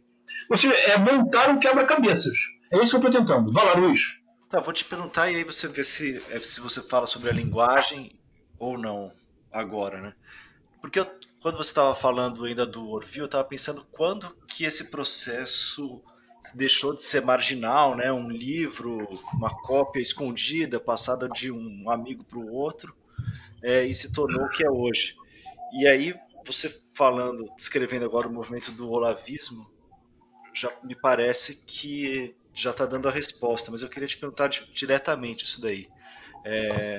você, 0.49 0.67
é 0.69 0.97
montar 0.97 1.51
um 1.51 1.59
quebra-cabeças. 1.59 2.39
É 2.71 2.79
isso 2.79 2.99
que 2.99 3.07
eu 3.07 3.11
estou 3.11 3.27
tentando. 3.27 3.53
Vai 3.53 3.65
lá, 3.67 3.75
Luiz. 3.75 4.19
Tá, 4.49 4.61
vou 4.61 4.73
te 4.73 4.85
perguntar 4.85 5.31
e 5.31 5.37
aí 5.37 5.45
você 5.45 5.69
vê 5.69 5.85
se, 5.85 6.23
é, 6.31 6.41
se 6.41 6.61
você 6.61 6.81
fala 6.81 7.07
sobre 7.07 7.29
a 7.29 7.35
linguagem 7.35 8.11
ou 8.59 8.79
não 8.79 9.13
agora, 9.53 10.01
né? 10.01 10.15
Porque 10.81 11.01
eu, 11.01 11.07
quando 11.43 11.59
você 11.59 11.71
estava 11.71 11.95
falando 11.95 12.45
ainda 12.47 12.65
do 12.65 12.89
Orville, 12.89 13.21
eu 13.21 13.27
estava 13.27 13.45
pensando 13.45 13.87
quando 13.93 14.35
que 14.47 14.65
esse 14.65 14.91
processo 14.91 16.03
deixou 16.55 16.95
de 16.95 17.03
ser 17.03 17.23
marginal, 17.23 17.97
né? 17.97 18.13
Um 18.13 18.31
livro, 18.31 18.97
uma 19.35 19.51
cópia 19.51 20.01
escondida, 20.01 20.79
passada 20.81 21.29
de 21.29 21.51
um 21.51 21.91
amigo 21.91 22.25
para 22.25 22.39
o 22.39 22.53
outro, 22.53 22.95
é, 23.63 23.85
e 23.85 23.95
se 23.95 24.13
tornou 24.13 24.45
o 24.45 24.49
que 24.49 24.65
é 24.65 24.71
hoje. 24.71 25.17
E 25.73 25.87
aí 25.87 26.15
você 26.45 26.75
falando, 26.95 27.45
descrevendo 27.57 28.05
agora 28.05 28.27
o 28.27 28.33
movimento 28.33 28.73
do 28.73 28.91
olavismo, 28.91 29.71
já 30.55 30.71
me 30.83 30.95
parece 30.95 31.65
que 31.67 32.35
já 32.55 32.71
está 32.71 32.87
dando 32.87 33.09
a 33.09 33.13
resposta, 33.13 33.71
mas 33.71 33.83
eu 33.83 33.89
queria 33.89 34.09
te 34.09 34.17
perguntar 34.17 34.49
diretamente 34.49 35.45
isso 35.45 35.61
daí. 35.61 35.89
É, 36.45 36.99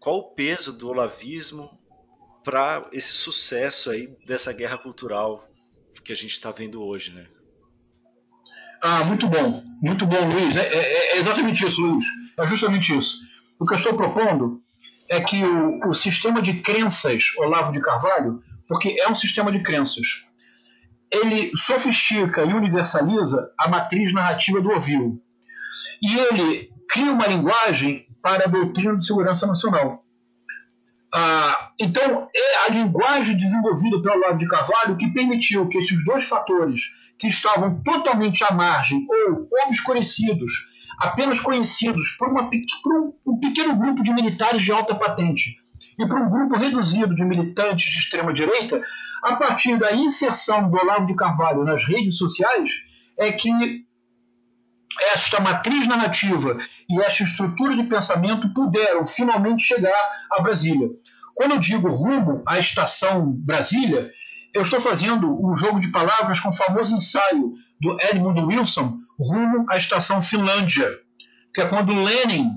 qual 0.00 0.18
o 0.18 0.30
peso 0.34 0.72
do 0.72 0.88
olavismo 0.88 1.78
para 2.44 2.88
esse 2.92 3.12
sucesso 3.12 3.90
aí 3.90 4.06
dessa 4.26 4.52
guerra 4.52 4.78
cultural 4.78 5.48
que 6.04 6.12
a 6.12 6.16
gente 6.16 6.32
está 6.32 6.52
vendo 6.52 6.82
hoje, 6.82 7.12
né? 7.12 7.26
Ah, 8.82 9.04
muito 9.04 9.28
bom, 9.28 9.62
muito 9.82 10.06
bom, 10.06 10.28
Luiz. 10.28 10.56
É, 10.56 10.60
é, 10.60 11.16
é, 11.16 11.18
exatamente 11.18 11.66
isso, 11.66 11.80
Luiz. 11.80 12.04
É 12.38 12.46
justamente 12.46 12.96
isso. 12.96 13.18
O 13.58 13.66
que 13.66 13.74
eu 13.74 13.78
estou 13.78 13.94
propondo 13.94 14.60
é 15.08 15.20
que 15.20 15.42
o, 15.42 15.88
o 15.88 15.94
sistema 15.94 16.42
de 16.42 16.54
crenças 16.54 17.24
Olavo 17.38 17.72
de 17.72 17.80
Carvalho, 17.80 18.42
porque 18.68 18.96
é 19.00 19.08
um 19.08 19.14
sistema 19.14 19.50
de 19.50 19.62
crenças, 19.62 20.06
ele 21.10 21.50
sofistica 21.56 22.44
e 22.44 22.52
universaliza 22.52 23.52
a 23.58 23.68
matriz 23.68 24.12
narrativa 24.12 24.60
do 24.60 24.70
Ovil. 24.70 25.22
E 26.02 26.18
ele 26.18 26.70
cria 26.88 27.12
uma 27.12 27.26
linguagem 27.26 28.06
para 28.22 28.44
a 28.44 28.48
doutrina 28.48 28.96
de 28.96 29.06
segurança 29.06 29.46
nacional. 29.46 30.04
Ah, 31.14 31.70
então, 31.80 32.28
é 32.34 32.66
a 32.66 32.72
linguagem 32.72 33.36
desenvolvida 33.36 34.02
pelo 34.02 34.16
Olavo 34.16 34.38
de 34.38 34.48
Carvalho 34.48 34.96
que 34.96 35.12
permitiu 35.14 35.68
que 35.68 35.78
esses 35.78 36.04
dois 36.04 36.28
fatores, 36.28 36.82
que 37.18 37.28
estavam 37.28 37.82
totalmente 37.82 38.44
à 38.44 38.52
margem 38.52 39.06
ou 39.08 39.48
obscurecidos, 39.66 40.52
apenas 40.98 41.40
conhecidos 41.40 42.12
por, 42.12 42.28
uma, 42.28 42.50
por 42.82 43.14
um, 43.26 43.38
pequeno 43.38 43.76
grupo 43.76 44.02
de 44.02 44.12
militares 44.12 44.62
de 44.62 44.72
alta 44.72 44.94
patente 44.94 45.58
e 45.98 46.06
por 46.06 46.18
um 46.18 46.28
grupo 46.28 46.56
reduzido 46.56 47.14
de 47.14 47.24
militantes 47.24 47.90
de 47.90 47.98
extrema-direita, 47.98 48.82
a 49.22 49.36
partir 49.36 49.76
da 49.78 49.92
inserção 49.92 50.70
do 50.70 50.78
Olavo 50.78 51.06
de 51.06 51.14
Carvalho 51.14 51.64
nas 51.64 51.84
redes 51.84 52.16
sociais, 52.18 52.70
é 53.18 53.32
que 53.32 53.50
esta 55.14 55.40
matriz 55.40 55.86
narrativa 55.86 56.56
e 56.88 57.00
esta 57.00 57.22
estrutura 57.22 57.76
de 57.76 57.84
pensamento 57.84 58.52
puderam 58.54 59.06
finalmente 59.06 59.62
chegar 59.62 59.92
a 60.32 60.42
Brasília. 60.42 60.88
Quando 61.34 61.52
eu 61.52 61.58
digo 61.58 61.88
rumo 61.88 62.42
à 62.46 62.58
estação 62.58 63.30
Brasília, 63.30 64.10
eu 64.56 64.62
estou 64.62 64.80
fazendo 64.80 65.28
um 65.44 65.54
jogo 65.54 65.78
de 65.78 65.88
palavras 65.88 66.40
com 66.40 66.48
o 66.48 66.52
famoso 66.52 66.96
ensaio 66.96 67.52
do 67.78 67.96
Edmund 68.10 68.40
Wilson, 68.40 68.98
rumo 69.20 69.66
à 69.70 69.76
estação 69.76 70.22
Finlândia, 70.22 70.90
que 71.54 71.60
é 71.60 71.66
quando 71.66 71.92
Lenin 71.92 72.52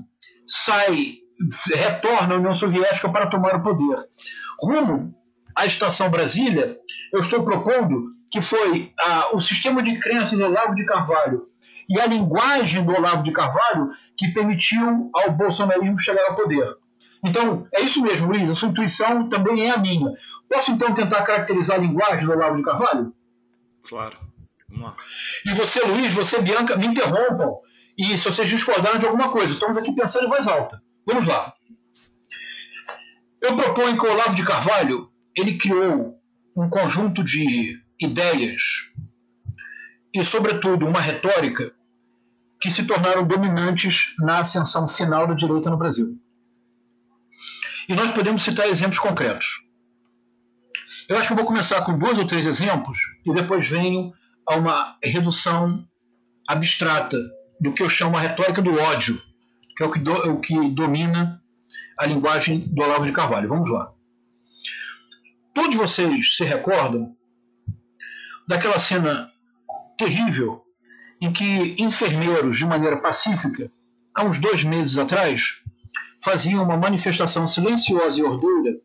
sai, 0.46 1.18
retorna 1.74 2.34
à 2.34 2.38
União 2.38 2.54
Soviética 2.54 3.10
para 3.10 3.26
tomar 3.26 3.56
o 3.56 3.62
poder. 3.62 3.98
Rumo 4.62 5.14
à 5.54 5.66
estação 5.66 6.10
Brasília, 6.10 6.76
eu 7.12 7.20
estou 7.20 7.44
propondo 7.44 8.14
que 8.30 8.40
foi 8.40 8.92
ah, 8.98 9.28
o 9.32 9.40
sistema 9.40 9.82
de 9.82 9.98
crenças 9.98 10.38
do 10.38 10.44
Olavo 10.44 10.74
de 10.74 10.86
Carvalho 10.86 11.48
e 11.88 12.00
a 12.00 12.06
linguagem 12.06 12.82
do 12.82 12.92
Olavo 12.92 13.22
de 13.22 13.32
Carvalho 13.32 13.90
que 14.16 14.28
permitiu 14.28 15.10
ao 15.14 15.32
bolsonarismo 15.32 15.98
chegar 15.98 16.24
ao 16.28 16.34
poder. 16.34 16.76
Então, 17.24 17.66
é 17.74 17.82
isso 17.82 18.00
mesmo, 18.00 18.28
Luiz, 18.28 18.50
a 18.50 18.54
sua 18.54 18.68
intuição 18.68 19.28
também 19.28 19.68
é 19.68 19.70
a 19.70 19.78
minha. 19.78 20.10
Posso 20.50 20.72
então 20.72 20.92
tentar 20.92 21.22
caracterizar 21.22 21.76
a 21.78 21.80
linguagem 21.80 22.26
do 22.26 22.32
Olavo 22.32 22.56
de 22.56 22.64
Carvalho? 22.64 23.14
Claro. 23.88 24.18
Vamos 24.68 24.84
lá. 24.84 24.96
E 25.46 25.54
você, 25.54 25.80
Luiz, 25.86 26.12
você, 26.12 26.42
Bianca, 26.42 26.76
me 26.76 26.88
interrompam. 26.88 27.60
E 27.96 28.18
se 28.18 28.24
vocês 28.24 28.48
discordarem 28.48 28.98
de 28.98 29.06
alguma 29.06 29.30
coisa, 29.30 29.52
estamos 29.52 29.78
aqui 29.78 29.94
pensando 29.94 30.26
em 30.26 30.28
voz 30.28 30.48
alta. 30.48 30.82
Vamos 31.06 31.26
lá. 31.26 31.54
Eu 33.40 33.54
proponho 33.54 33.96
que 33.96 34.04
o 34.04 34.10
Olavo 34.10 34.34
de 34.34 34.44
Carvalho 34.44 35.10
ele 35.36 35.56
criou 35.56 36.20
um 36.56 36.68
conjunto 36.68 37.22
de 37.22 37.80
ideias 38.00 38.90
e, 40.12 40.24
sobretudo, 40.24 40.86
uma 40.86 41.00
retórica 41.00 41.72
que 42.60 42.72
se 42.72 42.84
tornaram 42.84 43.24
dominantes 43.24 44.14
na 44.18 44.40
ascensão 44.40 44.88
final 44.88 45.28
da 45.28 45.34
direita 45.34 45.70
no 45.70 45.78
Brasil. 45.78 46.18
E 47.88 47.94
nós 47.94 48.10
podemos 48.10 48.42
citar 48.42 48.68
exemplos 48.68 48.98
concretos. 48.98 49.69
Eu 51.10 51.18
acho 51.18 51.26
que 51.26 51.32
eu 51.32 51.36
vou 51.38 51.44
começar 51.44 51.82
com 51.82 51.98
dois 51.98 52.16
ou 52.18 52.24
três 52.24 52.46
exemplos 52.46 52.96
e 53.26 53.34
depois 53.34 53.68
venho 53.68 54.12
a 54.48 54.54
uma 54.54 54.96
redução 55.02 55.84
abstrata 56.46 57.18
do 57.60 57.72
que 57.72 57.82
eu 57.82 57.90
chamo 57.90 58.16
a 58.16 58.20
retórica 58.20 58.62
do 58.62 58.78
ódio, 58.78 59.20
que 59.76 59.82
é 59.82 59.86
o 59.86 59.90
que, 59.90 59.98
do, 59.98 60.12
o 60.12 60.40
que 60.40 60.70
domina 60.70 61.42
a 61.98 62.06
linguagem 62.06 62.60
do 62.60 62.84
Olavo 62.84 63.06
de 63.06 63.10
Carvalho. 63.10 63.48
Vamos 63.48 63.68
lá. 63.68 63.92
Todos 65.52 65.74
vocês 65.74 66.36
se 66.36 66.44
recordam 66.44 67.12
daquela 68.46 68.78
cena 68.78 69.28
terrível 69.98 70.62
em 71.20 71.32
que 71.32 71.74
enfermeiros, 71.82 72.56
de 72.56 72.64
maneira 72.64 73.02
pacífica, 73.02 73.68
há 74.14 74.24
uns 74.24 74.38
dois 74.38 74.62
meses 74.62 74.96
atrás, 74.96 75.60
faziam 76.22 76.62
uma 76.62 76.76
manifestação 76.76 77.48
silenciosa 77.48 78.20
e 78.20 78.22
ordeira 78.22 78.78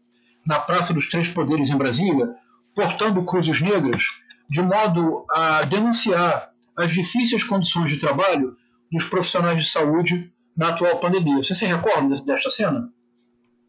na 0.46 0.60
Praça 0.60 0.94
dos 0.94 1.10
Três 1.10 1.28
Poderes 1.30 1.70
em 1.70 1.78
Brasília, 1.78 2.36
portando 2.76 3.24
cruzes 3.24 3.62
negras, 3.62 4.04
de 4.50 4.62
modo 4.62 5.26
a 5.30 5.64
denunciar 5.64 6.52
as 6.78 6.92
difíceis 6.92 7.44
condições 7.44 7.92
de 7.92 7.98
trabalho 7.98 8.56
dos 8.92 9.06
profissionais 9.06 9.64
de 9.64 9.70
saúde 9.70 10.32
na 10.56 10.70
atual 10.70 11.00
pandemia. 11.00 11.42
Você 11.42 11.56
se 11.56 11.66
recorda 11.66 12.22
desta 12.22 12.50
cena? 12.50 12.90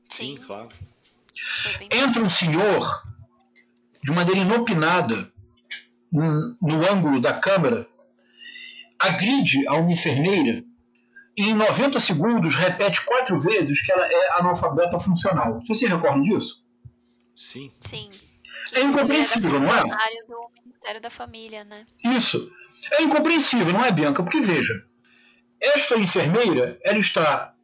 Sim, 0.08 0.38
claro. 0.44 0.68
Entra 1.90 2.22
um 2.22 2.28
senhor 2.28 3.02
de 4.02 4.12
maneira 4.12 4.40
inopinada 4.40 5.30
no, 6.12 6.90
ângulo 6.90 7.20
da 7.20 7.32
câmera, 7.34 7.86
agride 8.98 9.66
a 9.68 9.74
uma 9.74 9.92
enfermeira 9.92 10.64
e 11.36 11.50
em 11.50 11.54
90 11.54 12.00
segundos 12.00 12.54
repete 12.54 13.04
quatro 13.04 13.38
vezes 13.40 13.84
que 13.84 13.92
ela 13.92 14.06
é 14.06 14.38
analfabeta 14.38 14.98
funcional. 14.98 15.60
Você 15.60 15.74
se 15.74 15.86
recorda 15.86 16.22
disso? 16.22 16.65
Sim. 17.36 17.70
Sim. 17.80 18.10
É 18.72 18.80
incompreensível, 18.80 19.60
não 19.60 19.74
é? 19.74 19.82
do 20.26 20.50
Ministério 20.64 21.00
da 21.00 21.10
Família, 21.10 21.64
né? 21.64 21.86
Isso. 22.02 22.50
É 22.92 23.02
incompreensível, 23.02 23.72
não 23.72 23.84
é, 23.84 23.92
Bianca? 23.92 24.22
Porque 24.22 24.40
veja, 24.40 24.84
esta 25.60 25.96
enfermeira, 25.98 26.78
ela 26.82 26.98
está 26.98 27.54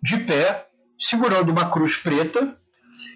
de 0.00 0.18
pé, 0.18 0.68
segurando 0.98 1.50
uma 1.50 1.70
cruz 1.70 1.96
preta, 1.96 2.56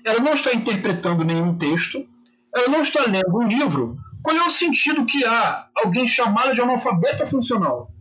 ela 0.05 0.21
não 0.21 0.35
está 0.35 0.53
interpretando 0.53 1.25
nenhum 1.25 1.57
texto, 1.57 2.09
ela 2.55 2.69
não 2.69 2.83
está 2.83 3.05
lendo 3.05 3.37
um 3.37 3.47
livro. 3.47 3.99
Qual 4.23 4.37
é 4.37 4.43
o 4.45 4.51
sentido 4.51 5.07
que 5.07 5.25
há 5.25 5.69
alguém 5.77 6.09
chamado 6.09 6.55
de 6.55 6.61
analfabeta 6.61 7.25
funcional? 7.25 7.93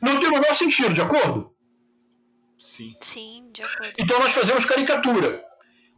Não 0.00 0.18
tem 0.18 0.28
o 0.28 0.32
menor 0.32 0.54
sentido, 0.54 0.94
de 0.94 1.00
acordo? 1.00 1.52
Sim. 2.58 2.94
Sim, 3.00 3.50
de 3.52 3.62
acordo. 3.62 3.94
Então 3.98 4.18
nós 4.18 4.32
fazemos 4.32 4.64
caricatura. 4.64 5.49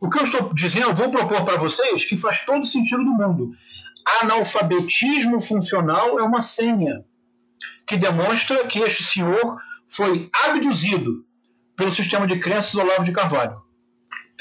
O 0.03 0.11
que 0.11 0.19
eu 0.19 0.25
estou 0.25 0.53
dizendo, 0.53 0.89
eu 0.89 0.95
vou 0.97 1.13
propor 1.13 1.45
para 1.45 1.57
vocês 1.57 2.05
que 2.05 2.17
faz 2.17 2.45
todo 2.45 2.67
sentido 2.67 3.05
do 3.05 3.13
mundo. 3.13 3.53
Analfabetismo 4.21 5.41
funcional 5.41 6.19
é 6.19 6.23
uma 6.25 6.43
senha 6.43 7.05
que 7.87 7.97
demonstra 7.97 8.67
que 8.67 8.81
este 8.81 9.05
senhor 9.05 9.41
foi 9.89 10.29
abduzido 10.45 11.25
pelo 11.77 11.93
sistema 11.93 12.27
de 12.27 12.41
crenças 12.41 12.75
Olavo 12.75 13.05
de 13.05 13.13
Carvalho. 13.13 13.63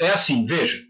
É 0.00 0.10
assim, 0.10 0.44
veja. 0.44 0.84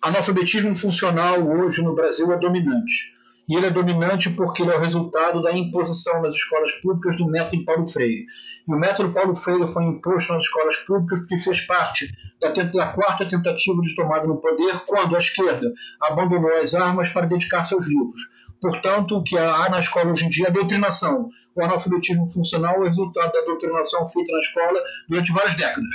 Analfabetismo 0.00 0.76
funcional 0.76 1.44
hoje 1.44 1.82
no 1.82 1.96
Brasil 1.96 2.32
é 2.32 2.38
dominante. 2.38 3.13
E 3.48 3.56
ele 3.56 3.66
é 3.66 3.70
dominante 3.70 4.30
porque 4.30 4.62
ele 4.62 4.70
é 4.70 4.76
o 4.76 4.80
resultado 4.80 5.42
da 5.42 5.52
imposição 5.52 6.22
nas 6.22 6.34
escolas 6.34 6.72
públicas 6.80 7.16
do 7.16 7.26
método 7.26 7.64
Paulo 7.64 7.86
Freire. 7.86 8.26
E 8.66 8.74
o 8.74 8.78
método 8.78 9.12
Paulo 9.12 9.34
Freire 9.34 9.68
foi 9.68 9.84
imposto 9.84 10.32
nas 10.32 10.44
escolas 10.44 10.76
públicas 10.78 11.18
porque 11.18 11.38
fez 11.38 11.60
parte 11.62 12.10
da, 12.40 12.50
da 12.50 12.86
quarta 12.86 13.26
tentativa 13.26 13.80
de 13.82 13.94
tomada 13.94 14.26
no 14.26 14.38
poder 14.38 14.80
quando 14.86 15.14
a 15.16 15.18
esquerda 15.18 15.72
abandonou 16.00 16.56
as 16.56 16.74
armas 16.74 17.10
para 17.10 17.26
dedicar-se 17.26 17.74
aos 17.74 17.86
livros. 17.86 18.20
Portanto, 18.60 19.18
o 19.18 19.22
que 19.22 19.36
há 19.36 19.68
na 19.68 19.80
escola 19.80 20.10
hoje 20.10 20.24
em 20.24 20.30
dia 20.30 20.46
é 20.46 20.48
a 20.48 20.52
doutrinação. 20.52 21.28
O 21.54 21.62
analfabetismo 21.62 22.30
funcional 22.30 22.76
é 22.76 22.78
o 22.78 22.84
resultado 22.84 23.30
da 23.30 23.40
doutrinação 23.42 24.06
feita 24.06 24.32
na 24.32 24.40
escola 24.40 24.80
durante 25.06 25.32
várias 25.32 25.54
décadas. 25.54 25.94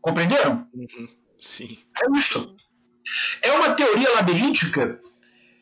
Compreenderam? 0.00 0.66
Uhum. 0.74 1.06
Sim. 1.38 1.78
É 2.02 2.18
isso. 2.18 2.56
É 3.40 3.52
uma 3.52 3.70
teoria 3.70 4.12
labiríntica 4.14 5.00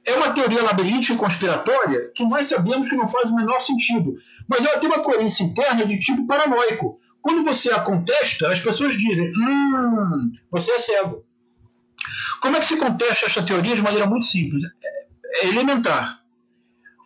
é 0.06 0.14
uma 0.14 0.32
teoria 0.32 0.62
labiríntica 0.62 1.14
e 1.14 1.16
conspiratória 1.16 2.12
que 2.14 2.24
nós 2.24 2.46
sabemos 2.46 2.88
que 2.88 2.94
não 2.94 3.08
faz 3.08 3.28
o 3.30 3.34
menor 3.34 3.60
sentido, 3.60 4.14
mas 4.48 4.64
ela 4.64 4.78
tem 4.78 4.88
uma 4.88 5.02
coerência 5.02 5.42
interna 5.42 5.84
de 5.84 5.98
tipo 5.98 6.26
paranoico. 6.28 7.00
Quando 7.20 7.42
você 7.42 7.72
a 7.72 7.80
contesta, 7.80 8.52
as 8.52 8.60
pessoas 8.60 8.96
dizem: 8.96 9.32
Hum, 9.36 10.32
você 10.50 10.70
é 10.70 10.78
cego. 10.78 11.24
Como 12.40 12.56
é 12.56 12.60
que 12.60 12.66
se 12.66 12.76
contesta 12.76 13.26
essa 13.26 13.42
teoria 13.42 13.74
de 13.74 13.82
maneira 13.82 14.06
muito 14.06 14.26
simples? 14.26 14.62
É, 14.64 15.46
é 15.46 15.48
elementar. 15.48 16.20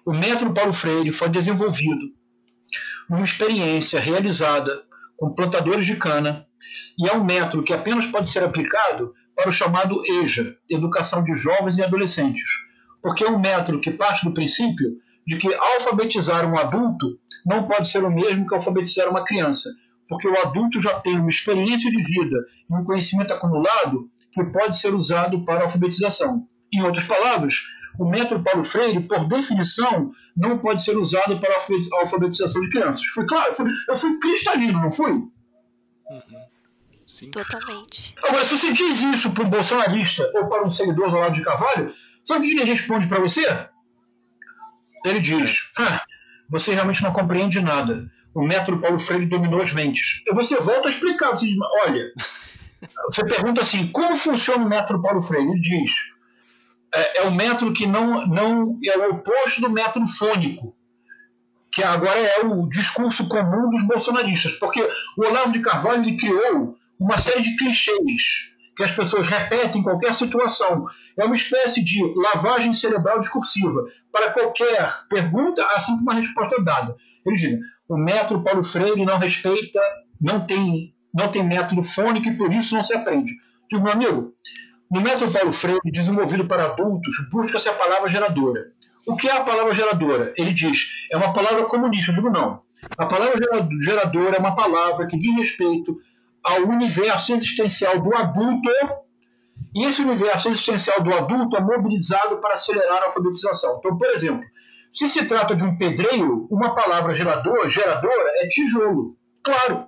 O 0.05 0.13
método 0.13 0.53
Paulo 0.53 0.75
Freire 0.75 1.11
foi 1.11 1.31
desenvolvido 1.31 2.13
numa 3.09 3.25
experiência 3.25 3.99
realizada 3.99 4.85
com 5.17 5.35
plantadores 5.35 5.87
de 5.87 5.97
cana 5.97 6.47
e 6.99 7.09
é 7.09 7.15
um 7.15 7.25
método 7.25 7.63
que 7.63 7.73
apenas 7.73 8.07
pode 8.07 8.29
ser 8.29 8.45
aplicado 8.45 9.15
para 9.35 9.49
o 9.49 9.53
chamado 9.53 10.03
EJA, 10.23 10.55
Educação 10.71 11.25
de 11.25 11.35
Jovens 11.35 11.79
e 11.79 11.83
Adolescentes 11.83 12.70
porque 13.03 13.25
é 13.25 13.31
um 13.31 13.39
método 13.39 13.81
que 13.81 13.91
parte 13.91 14.25
do 14.25 14.35
princípio 14.35 14.99
de 15.27 15.37
que 15.37 15.53
alfabetizar 15.55 16.51
um 16.51 16.59
adulto 16.59 17.19
não 17.45 17.67
pode 17.67 17.89
ser 17.89 18.05
o 18.05 18.11
mesmo 18.11 18.47
que 18.47 18.55
alfabetizar 18.55 19.09
uma 19.09 19.25
criança, 19.25 19.71
porque 20.09 20.27
o 20.27 20.39
adulto 20.41 20.81
já 20.81 20.99
tem 21.01 21.19
uma 21.19 21.31
experiência 21.31 21.91
de 21.91 22.03
vida 22.03 22.37
e 22.69 22.75
um 22.75 22.85
conhecimento 22.85 23.33
acumulado 23.33 24.11
que 24.33 24.43
pode 24.45 24.79
ser 24.79 24.95
usado 24.95 25.45
para 25.45 25.63
alfabetização. 25.63 26.47
Em 26.73 26.83
outras 26.83 27.05
palavras, 27.05 27.57
o 27.99 28.09
método 28.09 28.43
Paulo 28.43 28.65
Freire, 28.65 29.01
por 29.01 29.27
definição, 29.27 30.11
não 30.37 30.59
pode 30.59 30.83
ser 30.83 30.97
usado 30.97 31.39
para 31.39 31.55
a 31.55 32.01
alfabetização 32.01 32.63
de 32.63 32.71
crianças. 32.71 33.05
Foi 33.07 33.27
claro? 33.27 33.53
Eu 33.89 33.97
fui 33.97 34.19
cristalino, 34.19 34.81
não 34.81 34.91
fui? 34.91 35.13
Uhum. 35.13 36.51
Sim. 37.07 37.31
Totalmente. 37.31 38.15
Agora, 38.23 38.45
se 38.45 38.57
você 38.57 38.73
diz 38.73 39.01
isso 39.01 39.33
para 39.33 39.45
um 39.45 39.51
bolsonarista 39.51 40.31
ou 40.35 40.47
para 40.47 40.65
um 40.65 40.71
seguidor 40.71 41.11
do 41.11 41.19
lado 41.19 41.35
de 41.35 41.43
Carvalho, 41.43 41.93
Sabe 42.25 42.47
o 42.47 42.49
que 42.49 42.61
ele 42.61 42.71
responde 42.71 43.07
para 43.07 43.21
você? 43.21 43.45
Ele 45.05 45.21
diz: 45.21 45.69
ah, 45.79 46.03
você 46.49 46.73
realmente 46.73 47.03
não 47.03 47.13
compreende 47.13 47.61
nada. 47.61 48.11
O 48.35 48.43
método 48.43 48.79
Paulo 48.81 49.01
Freire 49.01 49.27
dominou 49.27 49.61
as 49.61 49.73
mentes. 49.73 50.23
E 50.27 50.35
você 50.35 50.57
volta 50.57 50.89
a 50.89 50.91
explicar. 50.91 51.31
Você 51.31 51.47
diz, 51.47 51.57
olha, 51.87 52.13
você 53.07 53.25
pergunta 53.25 53.61
assim: 53.61 53.87
como 53.89 54.17
funciona 54.17 54.65
o 54.65 54.69
método 54.69 55.03
Paulo 55.03 55.23
Freire? 55.23 55.49
Ele 55.49 55.61
diz: 55.61 55.91
é, 56.95 57.19
é 57.19 57.23
o 57.23 57.33
método 57.33 57.73
que 57.73 57.87
não, 57.87 58.27
não 58.27 58.79
é 58.85 58.99
o 58.99 59.11
oposto 59.13 59.61
do 59.61 59.71
método 59.71 60.07
fônico 60.07 60.77
que 61.73 61.83
agora 61.83 62.19
é 62.19 62.45
o 62.45 62.69
discurso 62.69 63.29
comum 63.29 63.71
dos 63.71 63.85
bolsonaristas, 63.85 64.55
porque 64.55 64.83
o 65.17 65.25
Olavo 65.25 65.53
de 65.53 65.61
Carvalho 65.61 66.17
criou 66.17 66.77
uma 66.99 67.19
série 67.19 67.43
de 67.43 67.57
clichês 67.57 68.50
que 68.81 68.85
as 68.85 68.93
pessoas 68.93 69.27
repetem 69.27 69.83
em 69.83 69.85
qualquer 69.85 70.15
situação. 70.15 70.87
É 71.19 71.25
uma 71.27 71.37
espécie 71.37 71.85
de 71.85 72.01
lavagem 72.17 72.73
cerebral 72.73 73.21
discursiva. 73.21 73.85
Para 74.11 74.31
qualquer 74.31 74.91
pergunta, 75.11 75.63
há 75.67 75.79
sempre 75.79 76.01
uma 76.01 76.15
resposta 76.15 76.63
dada. 76.63 76.97
Eles 77.27 77.41
dizem: 77.41 77.61
o 77.87 77.99
método 77.99 78.43
Paulo 78.43 78.65
Freire 78.65 79.05
não 79.05 79.19
respeita, 79.19 79.79
não 80.19 80.41
tem, 80.47 80.95
não 81.13 81.29
tem 81.29 81.45
método 81.45 81.83
fônico 81.83 82.27
e 82.29 82.37
por 82.39 82.51
isso 82.55 82.75
não 82.75 82.83
se 82.83 82.95
aprende. 82.95 83.33
Digo, 83.71 83.85
meu 83.85 83.93
amigo, 83.93 84.35
no 84.91 85.03
método 85.03 85.31
Paulo 85.31 85.53
Freire, 85.53 85.79
desenvolvido 85.93 86.47
para 86.47 86.65
adultos, 86.65 87.15
busca-se 87.31 87.69
a 87.69 87.75
palavra 87.75 88.09
geradora. 88.09 88.73
O 89.07 89.15
que 89.15 89.29
é 89.29 89.37
a 89.37 89.45
palavra 89.45 89.75
geradora? 89.75 90.33
Ele 90.39 90.55
diz, 90.55 90.87
é 91.13 91.19
uma 91.19 91.35
palavra 91.35 91.65
comunista. 91.65 92.13
Eu 92.13 92.15
digo, 92.15 92.31
não. 92.31 92.63
A 92.97 93.05
palavra 93.05 93.39
geradora 93.83 94.37
é 94.37 94.39
uma 94.39 94.55
palavra 94.55 95.07
que 95.07 95.19
diz 95.19 95.37
respeito 95.37 95.99
ao 96.43 96.63
universo 96.63 97.33
existencial 97.33 98.01
do 98.01 98.15
adulto, 98.15 98.71
e 99.75 99.85
esse 99.85 100.03
universo 100.03 100.49
existencial 100.49 101.01
do 101.01 101.15
adulto 101.15 101.57
é 101.57 101.61
mobilizado 101.61 102.39
para 102.39 102.55
acelerar 102.55 103.03
a 103.03 103.07
alfabetização. 103.07 103.79
Então, 103.79 103.97
por 103.97 104.09
exemplo, 104.11 104.45
se 104.93 105.09
se 105.09 105.25
trata 105.25 105.55
de 105.55 105.63
um 105.63 105.77
pedreiro, 105.77 106.49
uma 106.51 106.75
palavra 106.75 107.15
gerador, 107.15 107.69
geradora 107.69 108.33
é 108.43 108.49
tijolo. 108.49 109.17
Claro. 109.43 109.87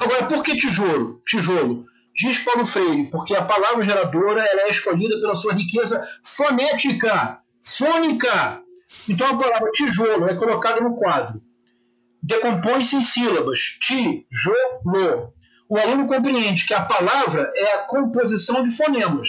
Agora, 0.00 0.26
por 0.26 0.42
que 0.42 0.56
tijolo? 0.56 1.20
Tijolo. 1.26 1.84
Diz 2.14 2.40
Paulo 2.40 2.66
Freire, 2.66 3.08
porque 3.10 3.34
a 3.34 3.44
palavra 3.44 3.84
geradora 3.84 4.44
ela 4.44 4.62
é 4.62 4.70
escolhida 4.70 5.20
pela 5.20 5.36
sua 5.36 5.54
riqueza 5.54 6.06
fonética, 6.24 7.40
fônica. 7.62 8.62
Então 9.08 9.28
a 9.28 9.36
palavra 9.36 9.70
tijolo 9.72 10.26
é 10.26 10.34
colocada 10.34 10.80
no 10.80 10.94
quadro. 10.94 11.40
Decompõe-se 12.22 12.96
em 12.96 13.02
sílabas. 13.02 13.78
Tijolo 13.80 15.32
o 15.70 15.78
aluno 15.78 16.04
compreende 16.04 16.66
que 16.66 16.74
a 16.74 16.82
palavra 16.82 17.48
é 17.54 17.74
a 17.74 17.78
composição 17.84 18.64
de 18.64 18.76
fonemas. 18.76 19.28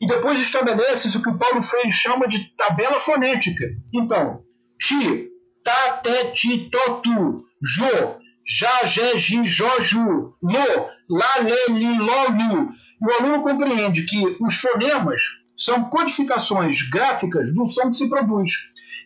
E 0.00 0.06
depois 0.06 0.40
estabelece 0.40 1.16
o 1.18 1.20
que 1.20 1.28
o 1.28 1.36
Paulo 1.36 1.60
Freire 1.60 1.90
chama 1.90 2.28
de 2.28 2.38
tabela 2.56 3.00
fonética. 3.00 3.64
Então, 3.92 4.44
ti, 4.80 5.28
ta, 5.64 6.00
te, 6.02 6.32
ti, 6.34 6.70
to, 6.70 7.00
tu, 7.02 7.44
jo, 7.60 8.16
já, 8.46 8.86
je, 8.86 9.18
ji, 9.18 9.44
jo, 9.44 9.82
ju, 9.82 10.34
lo, 10.40 10.88
lá, 11.10 11.38
le, 11.42 11.74
li, 11.74 11.98
lo, 11.98 12.28
lu. 12.28 12.70
O 13.00 13.12
aluno 13.20 13.42
compreende 13.42 14.04
que 14.04 14.36
os 14.40 14.54
fonemas 14.54 15.20
são 15.58 15.84
codificações 15.90 16.88
gráficas 16.88 17.52
do 17.52 17.66
som 17.66 17.90
que 17.90 17.98
se 17.98 18.08
produz. 18.08 18.52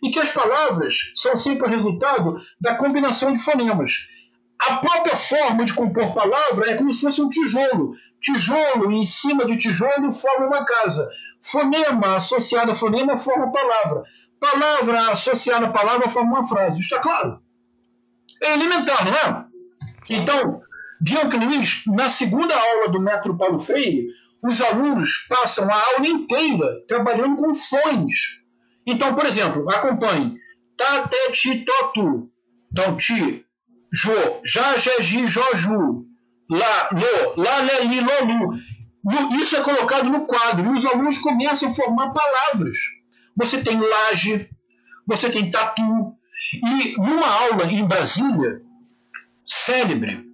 E 0.03 0.11
que 0.11 0.19
as 0.19 0.31
palavras 0.31 0.95
são 1.15 1.35
sempre 1.35 1.67
o 1.67 1.71
resultado 1.71 2.39
da 2.61 2.75
combinação 2.75 3.33
de 3.33 3.41
fonemas. 3.41 3.93
A 4.59 4.77
própria 4.77 5.15
forma 5.15 5.65
de 5.65 5.73
compor 5.73 6.13
palavra 6.13 6.71
é 6.71 6.75
como 6.75 6.93
se 6.93 7.01
fosse 7.01 7.21
um 7.21 7.29
tijolo. 7.29 7.95
Tijolo 8.19 8.91
em 8.91 9.05
cima 9.05 9.45
de 9.45 9.57
tijolo 9.57 10.11
forma 10.11 10.47
uma 10.47 10.65
casa. 10.65 11.07
Fonema 11.41 12.17
associado 12.17 12.71
a 12.71 12.75
fonema 12.75 13.17
forma 13.17 13.51
palavra. 13.51 14.03
Palavra 14.39 15.11
associada 15.11 15.67
a 15.67 15.71
palavra 15.71 16.09
forma 16.09 16.39
uma 16.39 16.47
frase. 16.47 16.79
Está 16.79 16.99
claro? 16.99 17.39
É 18.43 18.53
elementar, 18.53 19.05
não 19.05 19.13
é? 19.13 19.45
Então, 20.09 20.61
Luiz, 21.39 21.83
na 21.87 22.09
segunda 22.09 22.55
aula 22.55 22.89
do 22.89 23.01
método 23.01 23.37
Paulo 23.37 23.59
Freire, 23.59 24.07
os 24.43 24.61
alunos 24.61 25.25
passam 25.29 25.69
a 25.69 25.75
aula 25.75 26.07
inteira 26.07 26.83
trabalhando 26.87 27.35
com 27.35 27.53
fones. 27.53 28.41
Então, 28.85 29.13
por 29.13 29.25
exemplo, 29.25 29.69
acompanhe. 29.69 30.37
Te, 30.77 31.31
ti, 31.31 31.65
to, 31.65 31.91
tu. 31.93 32.31
Então, 32.71 32.95
ti, 32.95 33.46
Jo, 33.93 34.41
Já, 34.43 34.77
Je, 34.77 35.01
Ji, 35.01 35.27
Jo, 35.27 35.43
Ju, 35.55 36.05
Lá, 36.49 36.89
Lo, 36.91 37.41
Lá, 37.41 37.59
Le, 37.59 37.87
Li, 37.87 38.01
Lo, 38.01 38.25
Lu. 38.25 38.57
Isso 39.39 39.55
é 39.55 39.61
colocado 39.61 40.09
no 40.09 40.25
quadro 40.25 40.67
e 40.67 40.77
os 40.77 40.85
alunos 40.85 41.17
começam 41.19 41.69
a 41.69 41.73
formar 41.73 42.11
palavras. 42.11 42.77
Você 43.35 43.61
tem 43.61 43.79
laje, 43.79 44.49
você 45.05 45.29
tem 45.29 45.49
tatu. 45.49 46.13
E 46.53 46.95
numa 46.97 47.27
aula 47.27 47.65
em 47.71 47.85
Brasília, 47.85 48.61
célebre, 49.45 50.25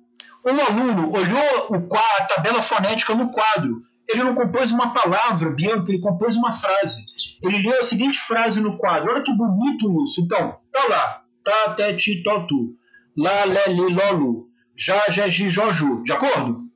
um 0.46 0.60
aluno 0.60 1.12
olhou 1.12 1.68
o 1.70 1.88
a 1.96 2.24
tabela 2.26 2.62
fonética 2.62 3.14
no 3.14 3.30
quadro. 3.30 3.84
Ele 4.10 4.24
não 4.24 4.36
compôs 4.36 4.72
uma 4.72 4.92
palavra, 4.92 5.52
Bianca, 5.52 5.90
ele 5.90 6.02
compôs 6.02 6.36
uma 6.36 6.52
frase. 6.52 7.06
Ele 7.42 7.70
leu 7.70 7.80
a 7.80 7.84
seguinte 7.84 8.20
frase 8.20 8.60
no 8.60 8.78
quadro. 8.78 9.12
Olha 9.12 9.22
que 9.22 9.34
bonito 9.34 10.04
isso. 10.04 10.22
Então, 10.22 10.60
tá 10.72 10.88
lá. 10.90 11.24
Tá, 11.44 11.74
te, 11.76 11.98
ti, 11.98 12.24
to, 12.24 12.48
tu. 12.48 12.76
Lá, 13.16 13.46
Lé, 13.46 13.68
Li, 13.68 13.94
Lolu, 13.94 14.50
Já, 14.76 15.10
Jé, 15.10 15.30
Ji, 15.30 15.50
Joju. 15.50 16.04
De 16.04 16.12
acordo? 16.12 16.68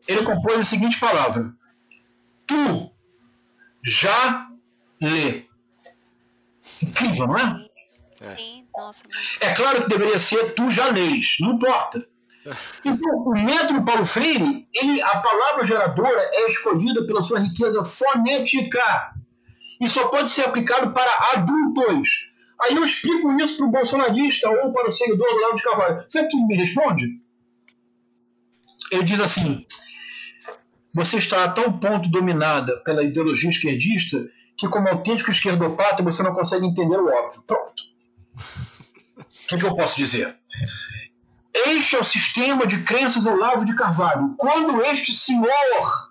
Sim. 0.00 0.12
Ele 0.12 0.24
compôs 0.24 0.58
a 0.58 0.64
seguinte 0.64 0.98
palavra: 1.00 1.54
Tu, 2.46 2.92
já, 3.84 4.48
lê. 5.00 5.44
Incrível, 6.82 7.26
não 7.26 7.36
é? 7.36 7.68
É. 8.20 8.36
Sim, 8.36 8.66
nossa, 8.76 9.04
é 9.40 9.54
claro 9.54 9.82
que 9.82 9.88
deveria 9.88 10.18
ser 10.18 10.54
tu 10.54 10.70
já 10.70 10.86
leis, 10.88 11.36
não 11.40 11.54
importa. 11.54 12.06
Então, 12.84 13.18
o 13.18 13.32
método 13.32 13.84
Paulo 13.84 14.06
Freire, 14.06 14.66
ele, 14.72 15.02
a 15.02 15.18
palavra 15.18 15.66
geradora 15.66 16.20
é 16.32 16.50
escolhida 16.50 17.06
pela 17.06 17.22
sua 17.22 17.40
riqueza 17.40 17.84
fonética 17.84 19.14
e 19.80 19.88
só 19.88 20.08
pode 20.08 20.30
ser 20.30 20.46
aplicado 20.46 20.92
para 20.92 21.10
adultos. 21.34 22.27
Aí 22.62 22.74
eu 22.74 22.84
explico 22.84 23.30
isso 23.40 23.56
para 23.56 23.66
o 23.66 23.70
bolsonarista 23.70 24.48
ou 24.48 24.72
para 24.72 24.88
o 24.88 24.92
seguidor 24.92 25.28
do 25.28 25.40
Léo 25.40 25.56
de 25.56 25.62
Carvalho. 25.62 26.04
Sabe 26.08 26.26
o 26.26 26.30
que 26.30 26.36
me 26.46 26.56
responde? 26.56 27.20
Ele 28.90 29.04
diz 29.04 29.20
assim: 29.20 29.64
você 30.92 31.18
está 31.18 31.44
a 31.44 31.48
tal 31.48 31.72
ponto 31.74 32.08
dominada 32.08 32.76
pela 32.82 33.04
ideologia 33.04 33.50
esquerdista 33.50 34.26
que, 34.56 34.68
como 34.68 34.88
autêntico 34.88 35.30
esquerdopata, 35.30 36.02
você 36.02 36.22
não 36.22 36.34
consegue 36.34 36.66
entender 36.66 36.96
o 36.96 37.06
óbvio. 37.06 37.42
Pronto. 37.46 37.82
O 38.36 39.48
que, 39.48 39.56
que 39.56 39.64
eu 39.64 39.76
posso 39.76 39.96
dizer? 39.96 40.36
Este 41.54 41.96
é 41.96 42.00
o 42.00 42.04
sistema 42.04 42.66
de 42.66 42.82
crenças 42.82 43.26
Olavo 43.26 43.64
de 43.64 43.76
Carvalho. 43.76 44.34
Quando 44.36 44.82
este 44.82 45.12
senhor 45.12 46.07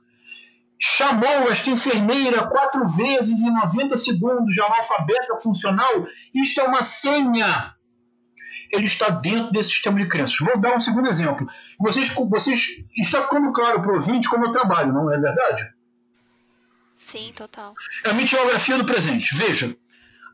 chamou 0.79 1.49
esta 1.51 1.69
enfermeira 1.69 2.47
quatro 2.47 2.87
vezes 2.87 3.39
em 3.39 3.51
90 3.51 3.97
segundos 3.97 4.53
de 4.53 4.61
analfabeta 4.61 5.37
funcional, 5.39 6.07
isto 6.33 6.61
é 6.61 6.63
uma 6.63 6.83
senha. 6.83 7.75
Ele 8.71 8.85
está 8.85 9.09
dentro 9.09 9.51
desse 9.51 9.71
sistema 9.71 9.99
de 9.99 10.07
crenças. 10.07 10.35
Vou 10.39 10.59
dar 10.59 10.75
um 10.75 10.81
segundo 10.81 11.09
exemplo. 11.09 11.47
Vocês, 11.79 12.09
vocês 12.09 12.83
está 12.97 13.21
ficando 13.21 13.51
claro 13.53 13.81
para 13.81 13.91
o 13.91 13.95
ouvinte 13.95 14.29
como 14.29 14.45
eu 14.45 14.51
trabalho, 14.51 14.93
não 14.93 15.11
é 15.11 15.17
verdade? 15.17 15.73
Sim, 16.97 17.31
total. 17.35 17.73
É 18.03 18.09
a 18.09 18.13
meteorografia 18.13 18.77
do 18.77 18.85
presente. 18.85 19.35
Veja, 19.35 19.75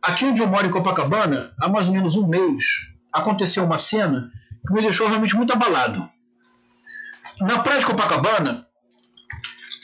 aqui 0.01 0.25
onde 0.25 0.41
eu 0.41 0.47
moro 0.47 0.65
em 0.65 0.71
Copacabana, 0.71 1.53
há 1.59 1.69
mais 1.69 1.87
ou 1.87 1.93
menos 1.93 2.15
um 2.15 2.27
mês, 2.27 2.65
aconteceu 3.11 3.63
uma 3.63 3.77
cena 3.77 4.31
que 4.65 4.73
me 4.73 4.81
deixou 4.81 5.07
realmente 5.07 5.35
muito 5.35 5.53
abalado. 5.53 6.09
Na 7.41 7.59
praia 7.59 7.79
de 7.79 7.85
Copacabana, 7.85 8.65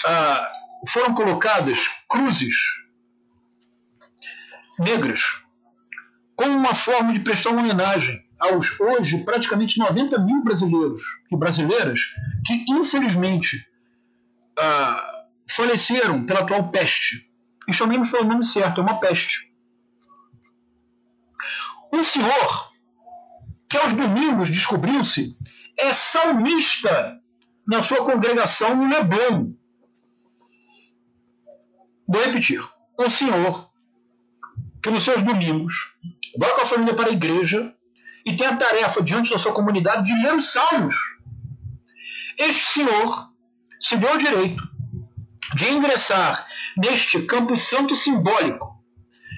ah, 0.05 0.51
foram 0.87 1.13
colocadas 1.13 1.79
cruzes 2.07 2.55
negras 4.79 5.21
como 6.35 6.55
uma 6.55 6.73
forma 6.73 7.13
de 7.13 7.19
prestar 7.19 7.49
homenagem 7.49 8.25
aos 8.39 8.79
hoje 8.79 9.23
praticamente 9.25 9.77
90 9.77 10.17
mil 10.19 10.41
brasileiros 10.41 11.03
e 11.29 11.35
brasileiras 11.35 11.99
que 12.45 12.65
infelizmente 12.69 13.67
ah, 14.57 15.19
faleceram 15.49 16.25
pela 16.25 16.41
atual 16.41 16.69
peste. 16.69 17.29
E 17.67 17.73
chamemos 17.73 18.09
pelo 18.09 18.23
nome 18.23 18.45
certo, 18.45 18.81
é 18.81 18.83
uma 18.83 18.99
peste. 18.99 19.51
Um 21.93 22.03
senhor 22.03 22.69
que 23.67 23.77
aos 23.77 23.93
domingos 23.93 24.49
descobriu-se 24.49 25.35
é 25.77 25.93
salmista 25.93 27.19
na 27.67 27.83
sua 27.83 28.03
congregação 28.03 28.75
no 28.75 28.87
Leblon. 28.87 29.53
Vou 32.11 32.23
repetir. 32.23 32.59
Um 32.99 33.07
senhor 33.07 33.71
que 34.81 34.89
nos 34.89 35.03
seus 35.03 35.21
domingos 35.21 35.93
vai 36.39 36.51
com 36.55 36.61
a 36.61 36.65
família 36.65 36.95
para 36.95 37.09
a 37.09 37.13
igreja 37.13 37.71
e 38.25 38.35
tem 38.35 38.47
a 38.47 38.55
tarefa 38.55 39.03
diante 39.03 39.29
da 39.29 39.37
sua 39.37 39.53
comunidade 39.53 40.07
de 40.07 40.21
ler 40.23 40.33
os 40.33 40.51
salmos. 40.51 40.95
Este 42.35 42.65
senhor 42.73 43.31
se 43.79 43.95
deu 43.95 44.11
o 44.15 44.17
direito 44.17 44.63
de 45.55 45.69
ingressar 45.69 46.47
neste 46.77 47.21
campo 47.21 47.55
santo 47.55 47.95
simbólico, 47.95 48.83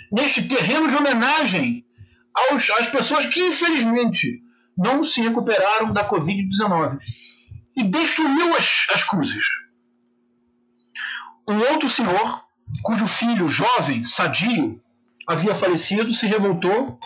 neste 0.09 0.47
terreno 0.47 0.87
de 0.87 0.95
homenagem 0.95 1.85
aos, 2.33 2.69
às 2.69 2.87
pessoas 2.87 3.25
que, 3.25 3.41
infelizmente, 3.41 4.41
não 4.77 5.03
se 5.03 5.19
recuperaram 5.19 5.91
da 5.91 6.07
Covid-19 6.07 6.99
e 7.75 7.83
destruiu 7.83 8.55
as, 8.55 8.87
as 8.93 9.03
cruzes. 9.03 9.45
Um 11.47 11.59
outro 11.71 11.89
senhor, 11.89 12.50
cujo 12.83 13.07
filho 13.07 13.47
jovem, 13.47 14.03
sadio, 14.03 14.81
havia 15.27 15.55
falecido, 15.55 16.11
se 16.11 16.27
revoltou, 16.27 16.99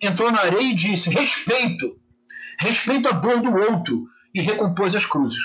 entrou 0.00 0.30
na 0.30 0.40
areia 0.40 0.70
e 0.70 0.74
disse: 0.74 1.10
Respeito, 1.10 1.98
respeito 2.58 3.08
a 3.08 3.12
dor 3.12 3.40
do 3.40 3.54
outro, 3.54 4.08
e 4.34 4.40
recompôs 4.40 4.94
as 4.94 5.04
cruzes. 5.04 5.42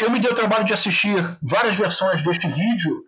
Eu 0.00 0.10
me 0.10 0.18
dei 0.18 0.30
o 0.30 0.34
trabalho 0.34 0.64
de 0.64 0.72
assistir 0.72 1.16
várias 1.42 1.76
versões 1.76 2.22
deste 2.22 2.48
vídeo 2.48 3.04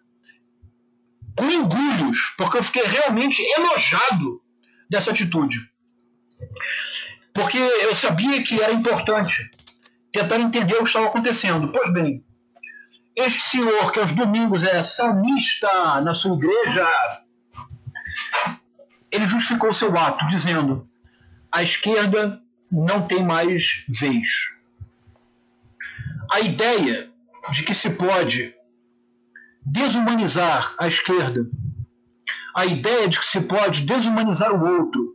com 1.36 1.50
engulhos, 1.50 2.18
porque 2.38 2.58
eu 2.58 2.62
fiquei 2.62 2.84
realmente 2.84 3.42
enojado 3.56 4.42
dessa 4.88 5.10
atitude. 5.10 5.70
Porque 7.34 7.58
eu 7.58 7.94
sabia 7.94 8.42
que 8.42 8.60
era 8.60 8.72
importante 8.72 9.50
tentar 10.12 10.38
entender 10.38 10.74
o 10.74 10.78
que 10.78 10.84
estava 10.84 11.06
acontecendo. 11.06 11.70
Pois 11.70 11.92
bem, 11.92 12.24
este 13.16 13.40
senhor 13.40 13.90
que 13.90 13.98
aos 13.98 14.12
domingos 14.12 14.62
é 14.62 14.82
salmista 14.82 16.00
na 16.02 16.14
sua 16.14 16.36
igreja, 16.36 16.86
ele 19.10 19.26
justificou 19.26 19.72
seu 19.72 19.96
ato 19.96 20.26
dizendo: 20.28 20.88
a 21.50 21.62
esquerda 21.62 22.40
não 22.70 23.06
tem 23.06 23.24
mais 23.24 23.84
vez. 23.88 24.28
A 26.30 26.40
ideia 26.40 27.10
de 27.50 27.62
que 27.62 27.74
se 27.74 27.90
pode 27.90 28.54
desumanizar 29.64 30.74
a 30.78 30.86
esquerda 30.86 31.48
a 32.56 32.64
ideia 32.64 33.06
de 33.06 33.20
que 33.20 33.26
se 33.26 33.42
pode 33.42 33.82
desumanizar 33.82 34.50
o 34.50 34.78
outro, 34.78 35.14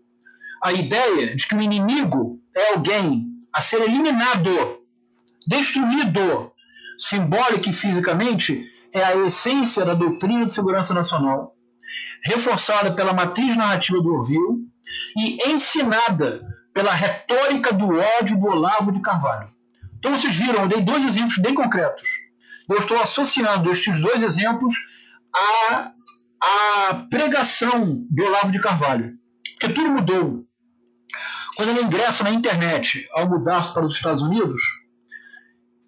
a 0.64 0.72
ideia 0.72 1.36
de 1.36 1.48
que 1.48 1.56
o 1.56 1.62
inimigo 1.62 2.40
é 2.56 2.74
alguém 2.74 3.26
a 3.52 3.64
ser 3.64 3.82
eliminado, 3.82 4.80
destruído, 5.48 6.51
simbólica 7.08 7.70
e 7.70 7.74
fisicamente, 7.74 8.66
é 8.94 9.04
a 9.04 9.16
essência 9.18 9.86
da 9.86 9.94
doutrina 9.94 10.46
de 10.46 10.54
segurança 10.54 10.94
nacional, 10.94 11.56
reforçada 12.24 12.92
pela 12.94 13.14
matriz 13.14 13.56
narrativa 13.56 14.02
do 14.02 14.14
Orville 14.14 14.68
e 15.18 15.50
ensinada 15.50 16.42
pela 16.74 16.92
retórica 16.94 17.74
do 17.74 17.88
ódio 18.20 18.40
do 18.40 18.48
Olavo 18.48 18.92
de 18.92 19.02
Carvalho. 19.02 19.52
Então 19.98 20.16
vocês 20.16 20.36
viram, 20.36 20.64
eu 20.64 20.68
dei 20.68 20.82
dois 20.82 21.04
exemplos 21.06 21.38
bem 21.38 21.54
concretos. 21.54 22.08
Eu 22.70 22.78
estou 22.78 23.02
associando 23.02 23.72
estes 23.72 24.00
dois 24.02 24.24
exemplos 24.24 24.76
a 25.36 25.92
a 26.42 27.06
pregação 27.10 28.04
de 28.10 28.24
Olavo 28.24 28.52
de 28.52 28.60
Carvalho. 28.60 29.14
Porque 29.60 29.74
tudo 29.74 29.92
mudou. 29.92 30.44
Quando 31.56 31.70
ele 31.70 31.84
ingressa 31.84 32.24
na 32.24 32.32
internet 32.32 33.08
ao 33.14 33.30
mudar-se 33.30 33.74
para 33.74 33.86
os 33.86 33.94
Estados 33.94 34.24
Unidos, 34.24 34.62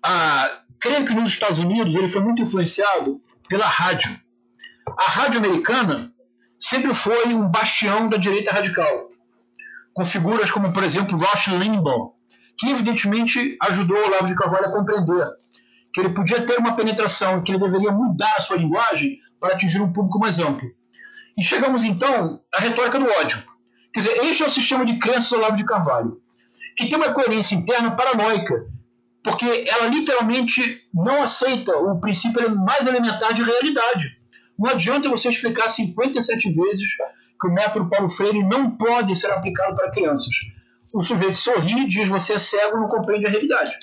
a, 0.06 0.63
creio 0.84 1.06
que 1.06 1.14
nos 1.14 1.30
Estados 1.30 1.60
Unidos 1.60 1.96
ele 1.96 2.10
foi 2.10 2.20
muito 2.20 2.42
influenciado 2.42 3.22
pela 3.48 3.66
rádio. 3.66 4.20
A 4.86 5.10
rádio 5.12 5.40
americana 5.40 6.14
sempre 6.60 6.94
foi 6.94 7.34
um 7.34 7.48
bastião 7.48 8.10
da 8.10 8.18
direita 8.18 8.52
radical, 8.52 9.10
com 9.94 10.04
figuras 10.04 10.52
como, 10.52 10.74
por 10.74 10.84
exemplo, 10.84 11.18
Rush 11.18 11.48
Limbaugh, 11.48 12.12
que 12.58 12.70
evidentemente 12.70 13.58
ajudou 13.62 13.98
Olavo 13.98 14.28
de 14.28 14.36
Carvalho 14.36 14.66
a 14.66 14.72
compreender 14.74 15.26
que 15.94 16.02
ele 16.02 16.10
podia 16.10 16.46
ter 16.46 16.58
uma 16.58 16.76
penetração 16.76 17.42
que 17.42 17.54
ele 17.54 17.60
deveria 17.60 17.92
mudar 17.92 18.36
a 18.38 18.42
sua 18.42 18.58
linguagem 18.58 19.20
para 19.40 19.54
atingir 19.54 19.80
um 19.80 19.94
público 19.94 20.20
mais 20.20 20.38
amplo. 20.38 20.70
E 21.38 21.44
chegamos 21.44 21.86
então 21.86 22.42
à 22.54 22.60
retórica 22.60 23.00
do 23.00 23.10
ódio. 23.22 23.42
Quer 23.94 24.02
dizer, 24.02 24.24
este 24.26 24.44
é 24.44 24.48
o 24.48 24.50
sistema 24.50 24.86
de 24.86 24.98
crenças 24.98 25.30
do 25.30 25.38
Olavo 25.38 25.56
de 25.56 25.64
Carvalho, 25.64 26.20
que 26.76 26.88
tem 26.88 26.98
uma 26.98 27.14
coerência 27.14 27.56
interna 27.56 27.92
paranoica, 27.92 28.73
porque 29.24 29.66
ela 29.68 29.88
literalmente 29.88 30.84
não 30.94 31.24
aceita 31.24 31.72
o 31.78 32.00
princípio 32.00 32.56
mais 32.56 32.86
elementar 32.86 33.34
de 33.34 33.42
realidade. 33.42 34.18
Não 34.60 34.70
adianta 34.70 35.10
você 35.10 35.30
explicar 35.30 35.70
57 35.70 36.52
vezes 36.52 36.90
que 37.40 37.48
o 37.48 37.54
método 37.54 37.90
Paulo 37.90 38.10
Freire 38.10 38.44
não 38.44 38.72
pode 38.72 39.16
ser 39.16 39.32
aplicado 39.32 39.76
para 39.76 39.92
crianças. 39.92 40.34
O 40.94 41.02
sujeito 41.02 41.38
sorri 41.38 41.84
e 41.84 41.88
diz 41.88 42.08
você 42.08 42.34
é 42.34 42.40
cego, 42.40 42.78
não 42.78 42.88
compreende 42.88 43.26
a 43.26 43.30
realidade. 43.30 43.76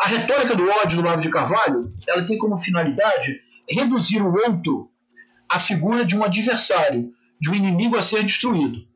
A 0.00 0.06
retórica 0.06 0.56
do 0.56 0.68
ódio 0.68 0.96
do 0.96 1.02
Olavo 1.02 1.20
de 1.20 1.30
Carvalho, 1.30 1.94
ela 2.08 2.24
tem 2.24 2.38
como 2.38 2.58
finalidade 2.58 3.40
reduzir 3.68 4.20
o 4.22 4.32
outro 4.32 4.90
à 5.48 5.58
figura 5.58 6.04
de 6.04 6.16
um 6.16 6.24
adversário, 6.24 7.12
de 7.40 7.50
um 7.50 7.54
inimigo 7.54 7.96
a 7.96 8.02
ser 8.02 8.24
destruído. 8.24 8.89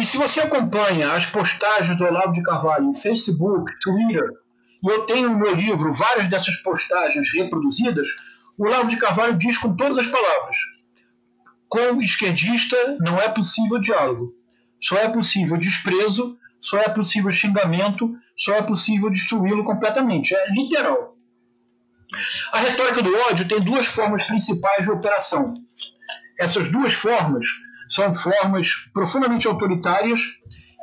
E 0.00 0.06
se 0.06 0.16
você 0.16 0.40
acompanha 0.40 1.12
as 1.12 1.26
postagens 1.26 1.98
do 1.98 2.04
Olavo 2.04 2.32
de 2.32 2.42
Carvalho 2.42 2.86
no 2.86 2.94
Facebook, 2.94 3.70
Twitter, 3.82 4.30
e 4.82 4.90
eu 4.90 5.04
tenho 5.04 5.28
no 5.28 5.38
meu 5.38 5.54
livro 5.54 5.92
várias 5.92 6.26
dessas 6.26 6.56
postagens 6.62 7.28
reproduzidas, 7.34 8.08
o 8.56 8.64
Olavo 8.64 8.88
de 8.88 8.96
Carvalho 8.96 9.36
diz 9.36 9.58
com 9.58 9.76
todas 9.76 9.98
as 9.98 10.06
palavras: 10.06 10.56
com 11.68 12.00
esquerdista 12.00 12.96
não 13.00 13.20
é 13.20 13.28
possível 13.28 13.78
diálogo, 13.78 14.32
só 14.80 14.96
é 14.96 15.10
possível 15.10 15.58
desprezo, 15.58 16.38
só 16.62 16.78
é 16.78 16.88
possível 16.88 17.30
xingamento, 17.30 18.10
só 18.38 18.54
é 18.54 18.62
possível 18.62 19.10
destruí-lo 19.10 19.64
completamente. 19.64 20.34
É 20.34 20.50
literal. 20.50 21.14
A 22.52 22.58
retórica 22.58 23.02
do 23.02 23.14
ódio 23.28 23.46
tem 23.46 23.60
duas 23.60 23.86
formas 23.86 24.24
principais 24.24 24.82
de 24.82 24.90
operação. 24.90 25.52
Essas 26.38 26.72
duas 26.72 26.94
formas 26.94 27.44
são 27.90 28.14
formas 28.14 28.88
profundamente 28.94 29.46
autoritárias 29.46 30.20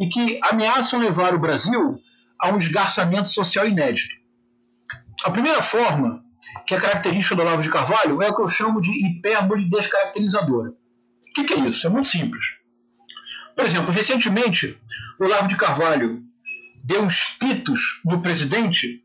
e 0.01 0.07
que 0.07 0.39
ameaçam 0.43 0.99
levar 0.99 1.33
o 1.33 1.39
Brasil 1.39 1.99
a 2.39 2.49
um 2.49 2.57
esgarçamento 2.57 3.29
social 3.29 3.67
inédito. 3.67 4.15
A 5.23 5.31
primeira 5.31 5.61
forma, 5.61 6.23
que 6.65 6.75
é 6.75 6.79
característica 6.79 7.35
do 7.35 7.41
Olavo 7.41 7.63
de 7.63 7.69
Carvalho, 7.69 8.21
é 8.21 8.29
o 8.29 8.35
que 8.35 8.41
eu 8.41 8.47
chamo 8.47 8.79
de 8.79 8.91
hipérbole 8.91 9.69
descaracterizadora. 9.69 10.69
O 10.69 11.45
que, 11.45 11.53
é 11.53 11.59
isso? 11.59 11.87
É 11.87 11.89
muito 11.89 12.07
simples. 12.07 12.45
Por 13.55 13.65
exemplo, 13.65 13.91
recentemente, 13.91 14.77
o 15.19 15.25
Olavo 15.25 15.47
de 15.47 15.55
Carvalho 15.55 16.21
deu 16.83 17.01
uns 17.03 17.35
pitos 17.39 18.01
no 18.05 18.21
presidente 18.21 19.03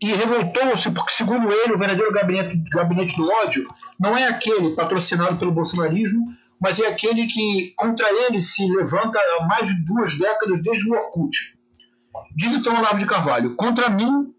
e 0.00 0.12
revoltou-se 0.12 0.90
porque, 0.90 1.12
segundo 1.12 1.50
ele, 1.52 1.74
o 1.74 1.78
verdadeiro 1.78 2.12
gabinete, 2.12 2.56
gabinete 2.70 3.16
do 3.16 3.28
ódio 3.44 3.68
não 3.98 4.16
é 4.16 4.26
aquele 4.28 4.74
patrocinado 4.74 5.36
pelo 5.36 5.52
bolsonarismo, 5.52 6.34
mas 6.60 6.80
é 6.80 6.86
aquele 6.86 7.26
que 7.26 7.72
contra 7.76 8.06
ele 8.24 8.42
se 8.42 8.66
levanta 8.66 9.18
há 9.18 9.46
mais 9.46 9.66
de 9.66 9.84
duas 9.84 10.18
décadas 10.18 10.62
desde 10.62 10.88
o 10.88 10.92
Orkut. 10.92 11.56
Diz 12.36 12.54
então 12.54 12.74
Olavo 12.74 12.98
de 12.98 13.06
Carvalho: 13.06 13.54
contra 13.56 13.88
mim 13.88 14.34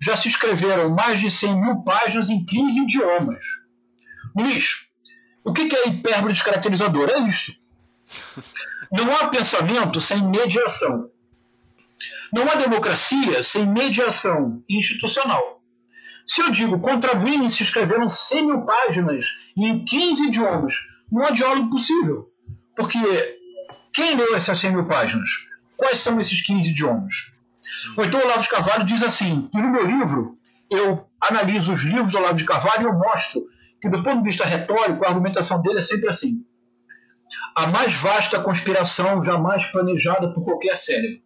já 0.00 0.16
se 0.16 0.28
escreveram 0.28 0.90
mais 0.90 1.20
de 1.20 1.30
100 1.30 1.60
mil 1.60 1.76
páginas 1.82 2.30
em 2.30 2.44
15 2.44 2.80
idiomas. 2.80 3.44
Luiz, 4.36 4.86
o 5.44 5.52
que 5.52 5.74
é 5.74 5.88
hipérbole 5.88 6.34
descaracterizadora? 6.34 7.12
É 7.12 7.20
isto. 7.20 7.52
Não 8.92 9.10
há 9.16 9.28
pensamento 9.28 10.00
sem 10.00 10.22
mediação. 10.22 11.10
Não 12.32 12.48
há 12.48 12.54
democracia 12.56 13.42
sem 13.42 13.66
mediação 13.66 14.62
institucional. 14.68 15.62
Se 16.26 16.42
eu 16.42 16.50
digo 16.50 16.80
contra 16.80 17.14
mim 17.14 17.48
se 17.48 17.62
escreveram 17.62 18.08
100 18.08 18.46
mil 18.46 18.62
páginas 18.62 19.26
em 19.56 19.84
15 19.84 20.26
idiomas, 20.26 20.74
não 21.10 21.24
há 21.24 21.30
diálogo 21.30 21.70
possível. 21.70 22.30
Porque 22.74 22.98
quem 23.92 24.16
leu 24.16 24.36
essas 24.36 24.58
100 24.58 24.72
mil 24.72 24.86
páginas? 24.86 25.28
Quais 25.76 25.98
são 25.98 26.20
esses 26.20 26.44
15 26.44 26.70
idiomas? 26.70 27.14
Ou 27.96 28.04
então 28.04 28.20
Olavo 28.20 28.42
de 28.42 28.48
Carvalho 28.48 28.84
diz 28.84 29.02
assim, 29.02 29.48
no 29.54 29.70
meu 29.70 29.86
livro 29.86 30.38
eu 30.70 31.06
analiso 31.20 31.72
os 31.72 31.82
livros 31.82 32.12
do 32.12 32.18
Olavo 32.18 32.34
de 32.34 32.44
Carvalho 32.44 32.82
e 32.82 32.84
eu 32.84 32.92
mostro 32.92 33.46
que 33.80 33.88
do 33.88 34.02
ponto 34.02 34.18
de 34.18 34.24
vista 34.24 34.44
retórico 34.44 35.04
a 35.04 35.08
argumentação 35.08 35.60
dele 35.60 35.78
é 35.78 35.82
sempre 35.82 36.08
assim. 36.08 36.44
A 37.56 37.66
mais 37.66 37.94
vasta 37.94 38.40
conspiração 38.40 39.22
jamais 39.22 39.64
planejada 39.66 40.32
por 40.32 40.44
qualquer 40.44 40.76
cérebro. 40.76 41.20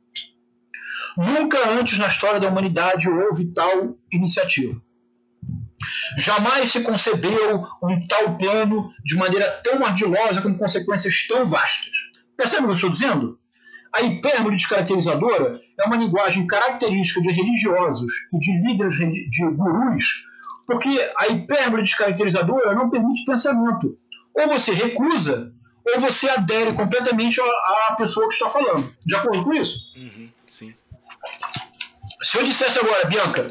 Nunca 1.16 1.58
antes 1.70 1.98
na 1.98 2.06
história 2.06 2.40
da 2.40 2.48
humanidade 2.48 3.08
houve 3.08 3.52
tal 3.52 3.98
iniciativa. 4.12 4.80
Jamais 6.18 6.70
se 6.70 6.80
concebeu 6.80 7.66
um 7.82 8.06
tal 8.06 8.36
plano 8.36 8.92
de 9.04 9.16
maneira 9.16 9.46
tão 9.62 9.84
ardilosa 9.84 10.42
com 10.42 10.56
consequências 10.56 11.26
tão 11.28 11.46
vastas. 11.46 11.92
Percebe 12.36 12.62
o 12.62 12.66
que 12.66 12.70
eu 12.70 12.74
estou 12.74 12.90
dizendo? 12.90 13.38
A 13.94 14.02
hipérbole 14.02 14.56
descaracterizadora 14.56 15.60
é 15.78 15.86
uma 15.86 15.96
linguagem 15.96 16.46
característica 16.46 17.20
de 17.20 17.28
religiosos 17.28 18.12
e 18.32 18.38
de 18.38 18.62
líderes 18.62 18.96
de 18.96 19.50
gurus, 19.50 20.24
porque 20.66 20.88
a 21.18 21.28
hipérbole 21.28 21.82
descaracterizadora 21.82 22.74
não 22.74 22.88
permite 22.88 23.24
pensamento. 23.24 23.98
Ou 24.34 24.46
você 24.46 24.72
recusa, 24.72 25.52
ou 25.84 26.00
você 26.00 26.28
adere 26.30 26.72
completamente 26.72 27.40
à 27.40 27.94
pessoa 27.96 28.28
que 28.28 28.34
está 28.34 28.48
falando. 28.48 28.94
De 29.04 29.14
acordo 29.14 29.44
com 29.44 29.52
isso? 29.52 29.98
Uhum, 29.98 30.28
sim. 30.48 30.72
Se 32.22 32.36
eu 32.36 32.44
dissesse 32.44 32.78
agora, 32.78 33.06
Bianca, 33.06 33.46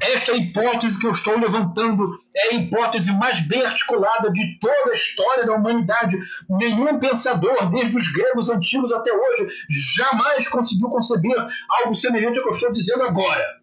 esta 0.00 0.32
hipótese 0.32 0.98
que 0.98 1.06
eu 1.06 1.12
estou 1.12 1.38
levantando 1.38 2.18
é 2.34 2.48
a 2.48 2.54
hipótese 2.54 3.12
mais 3.12 3.40
bem 3.46 3.64
articulada 3.64 4.32
de 4.32 4.58
toda 4.58 4.90
a 4.90 4.94
história 4.94 5.46
da 5.46 5.54
humanidade. 5.54 6.18
Nenhum 6.48 6.98
pensador, 6.98 7.70
desde 7.70 7.96
os 7.96 8.08
gregos 8.08 8.50
antigos 8.50 8.92
até 8.92 9.12
hoje, 9.12 9.46
jamais 9.68 10.48
conseguiu 10.48 10.88
conceber 10.88 11.36
algo 11.68 11.94
semelhante 11.94 12.38
ao 12.38 12.44
que 12.44 12.50
eu 12.50 12.54
estou 12.54 12.72
dizendo 12.72 13.04
agora. 13.04 13.60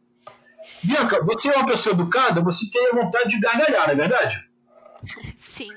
Bianca, 0.82 1.24
você 1.26 1.50
é 1.50 1.58
uma 1.58 1.68
pessoa 1.68 1.94
educada, 1.94 2.42
você 2.42 2.70
tem 2.72 2.88
a 2.88 2.96
vontade 2.96 3.30
de 3.30 3.40
gargalhar, 3.40 3.88
não 3.88 3.94
é 3.94 3.96
verdade? 3.96 4.48
Sim. 5.38 5.70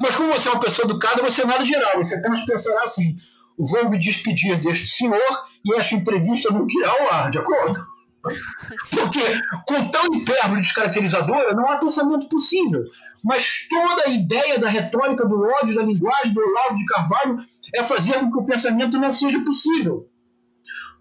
Mas 0.00 0.16
como 0.16 0.32
você 0.32 0.48
é 0.48 0.52
uma 0.52 0.60
pessoa 0.60 0.86
educada, 0.86 1.22
você 1.22 1.44
nada 1.44 1.64
dirá. 1.64 1.96
Você 1.96 2.16
apenas 2.16 2.44
pensará 2.44 2.82
assim: 2.82 3.16
vou 3.56 3.88
me 3.88 3.98
despedir 3.98 4.56
deste 4.56 4.88
senhor 4.88 5.46
e 5.64 5.74
esta 5.76 5.94
entrevista 5.94 6.52
não 6.52 6.66
dirá 6.66 6.90
ao 6.90 7.12
ar, 7.12 7.30
de 7.30 7.38
acordo? 7.38 7.78
Porque 8.90 9.20
com 9.66 9.88
tão 9.88 10.04
hipérbole 10.14 10.62
descaracterizadora 10.62 11.54
não 11.54 11.68
há 11.70 11.78
pensamento 11.78 12.28
possível. 12.28 12.84
Mas 13.22 13.66
toda 13.68 14.04
a 14.06 14.10
ideia 14.10 14.58
da 14.58 14.68
retórica 14.68 15.26
do 15.26 15.42
ódio, 15.42 15.74
da 15.74 15.82
linguagem 15.82 16.32
do 16.32 16.40
Olavo 16.40 16.76
de 16.76 16.86
Carvalho 16.86 17.38
é 17.74 17.82
fazer 17.82 18.14
com 18.14 18.30
que 18.30 18.38
o 18.38 18.44
pensamento 18.44 18.98
não 18.98 19.12
seja 19.12 19.40
possível. 19.40 20.08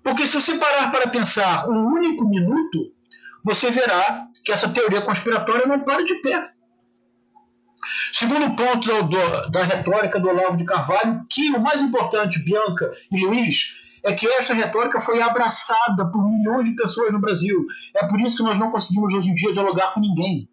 Porque 0.04 0.28
se 0.28 0.40
você 0.40 0.58
parar 0.58 0.92
para 0.92 1.10
pensar 1.10 1.68
um 1.70 1.94
único 1.94 2.28
minuto, 2.28 2.92
você 3.44 3.70
verá 3.72 4.28
que 4.44 4.52
essa 4.52 4.70
teoria 4.70 5.02
conspiratória 5.02 5.66
não 5.66 5.80
para 5.82 6.04
de 6.04 6.16
pé. 6.22 6.52
Segundo 8.14 8.56
ponto 8.56 9.04
do, 9.04 9.50
da 9.52 9.64
retórica 9.64 10.20
do 10.20 10.30
Olavo 10.30 10.58
de 10.58 10.66
Carvalho, 10.66 11.26
que 11.30 11.52
o 11.52 11.60
mais 11.60 11.82
importante, 11.82 12.44
Bianca 12.44 12.92
e 13.12 13.26
Luiz, 13.26 13.76
é 14.08 14.14
que 14.14 14.26
essa 14.26 14.54
retórica 14.54 15.02
foi 15.02 15.22
abraçada 15.22 16.10
por 16.10 16.24
milhões 16.24 16.64
de 16.64 16.76
pessoas 16.76 17.12
no 17.12 17.20
Brasil. 17.20 17.66
É 17.94 18.08
por 18.08 18.20
isso 18.22 18.38
que 18.38 18.44
nós 18.44 18.58
não 18.58 18.72
conseguimos 18.72 19.14
hoje 19.14 19.30
em 19.30 19.36
dia 19.36 19.52
dialogar 19.52 19.94
com 19.94 20.00
ninguém. 20.00 20.50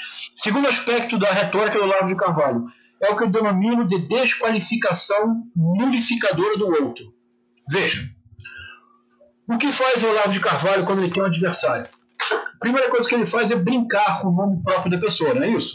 Segundo 0.00 0.68
aspecto 0.68 1.18
da 1.18 1.30
retórica 1.32 1.76
do 1.76 1.84
Olavo 1.84 2.06
de 2.06 2.14
Carvalho, 2.14 2.66
é 3.02 3.10
o 3.10 3.16
que 3.16 3.24
eu 3.24 3.28
denomino 3.30 3.86
de 3.88 3.98
desqualificação 3.98 5.42
nulificadora 5.56 6.56
do 6.58 6.84
outro. 6.84 7.12
Veja, 7.68 8.08
o 9.48 9.58
que 9.58 9.72
faz 9.72 10.02
o 10.04 10.06
Olavo 10.06 10.32
de 10.32 10.38
Carvalho 10.38 10.84
quando 10.84 11.00
ele 11.00 11.10
tem 11.10 11.22
um 11.22 11.26
adversário? 11.26 11.88
A 12.32 12.58
primeira 12.60 12.88
coisa 12.88 13.08
que 13.08 13.14
ele 13.16 13.26
faz 13.26 13.50
é 13.50 13.56
brincar 13.56 14.20
com 14.22 14.28
o 14.28 14.32
nome 14.32 14.62
próprio 14.62 14.92
da 14.92 14.98
pessoa, 14.98 15.34
não 15.34 15.42
é 15.42 15.50
isso? 15.50 15.74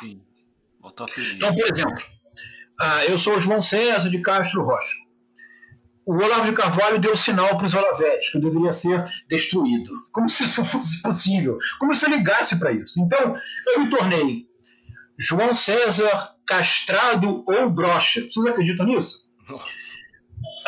Sim. 0.00 0.22
Então, 1.36 1.54
por 1.54 1.76
exemplo, 1.76 2.02
ah, 2.80 3.04
eu 3.04 3.18
sou 3.18 3.36
o 3.36 3.40
João 3.40 3.60
César 3.60 4.08
de 4.08 4.18
Castro 4.20 4.64
Rocha 4.64 5.01
o 6.06 6.14
Olavo 6.14 6.46
de 6.46 6.52
Carvalho 6.52 6.98
deu 6.98 7.16
sinal 7.16 7.56
para 7.56 7.66
os 7.66 7.74
Olavetes 7.74 8.30
que 8.30 8.38
eu 8.38 8.40
deveria 8.40 8.72
ser 8.72 9.04
destruído. 9.28 9.90
Como 10.12 10.28
se 10.28 10.44
isso 10.44 10.64
fosse 10.64 11.00
possível. 11.00 11.58
Como 11.78 11.96
se 11.96 12.06
eu 12.06 12.10
ligasse 12.10 12.58
para 12.58 12.72
isso. 12.72 12.92
Então, 12.98 13.36
eu 13.68 13.80
me 13.80 13.90
tornei 13.90 14.46
João 15.18 15.54
César 15.54 16.34
castrado 16.46 17.44
ou 17.46 17.70
brocha. 17.70 18.20
Vocês 18.20 18.46
acreditam 18.46 18.86
nisso? 18.86 19.28
Nossa. 19.48 20.02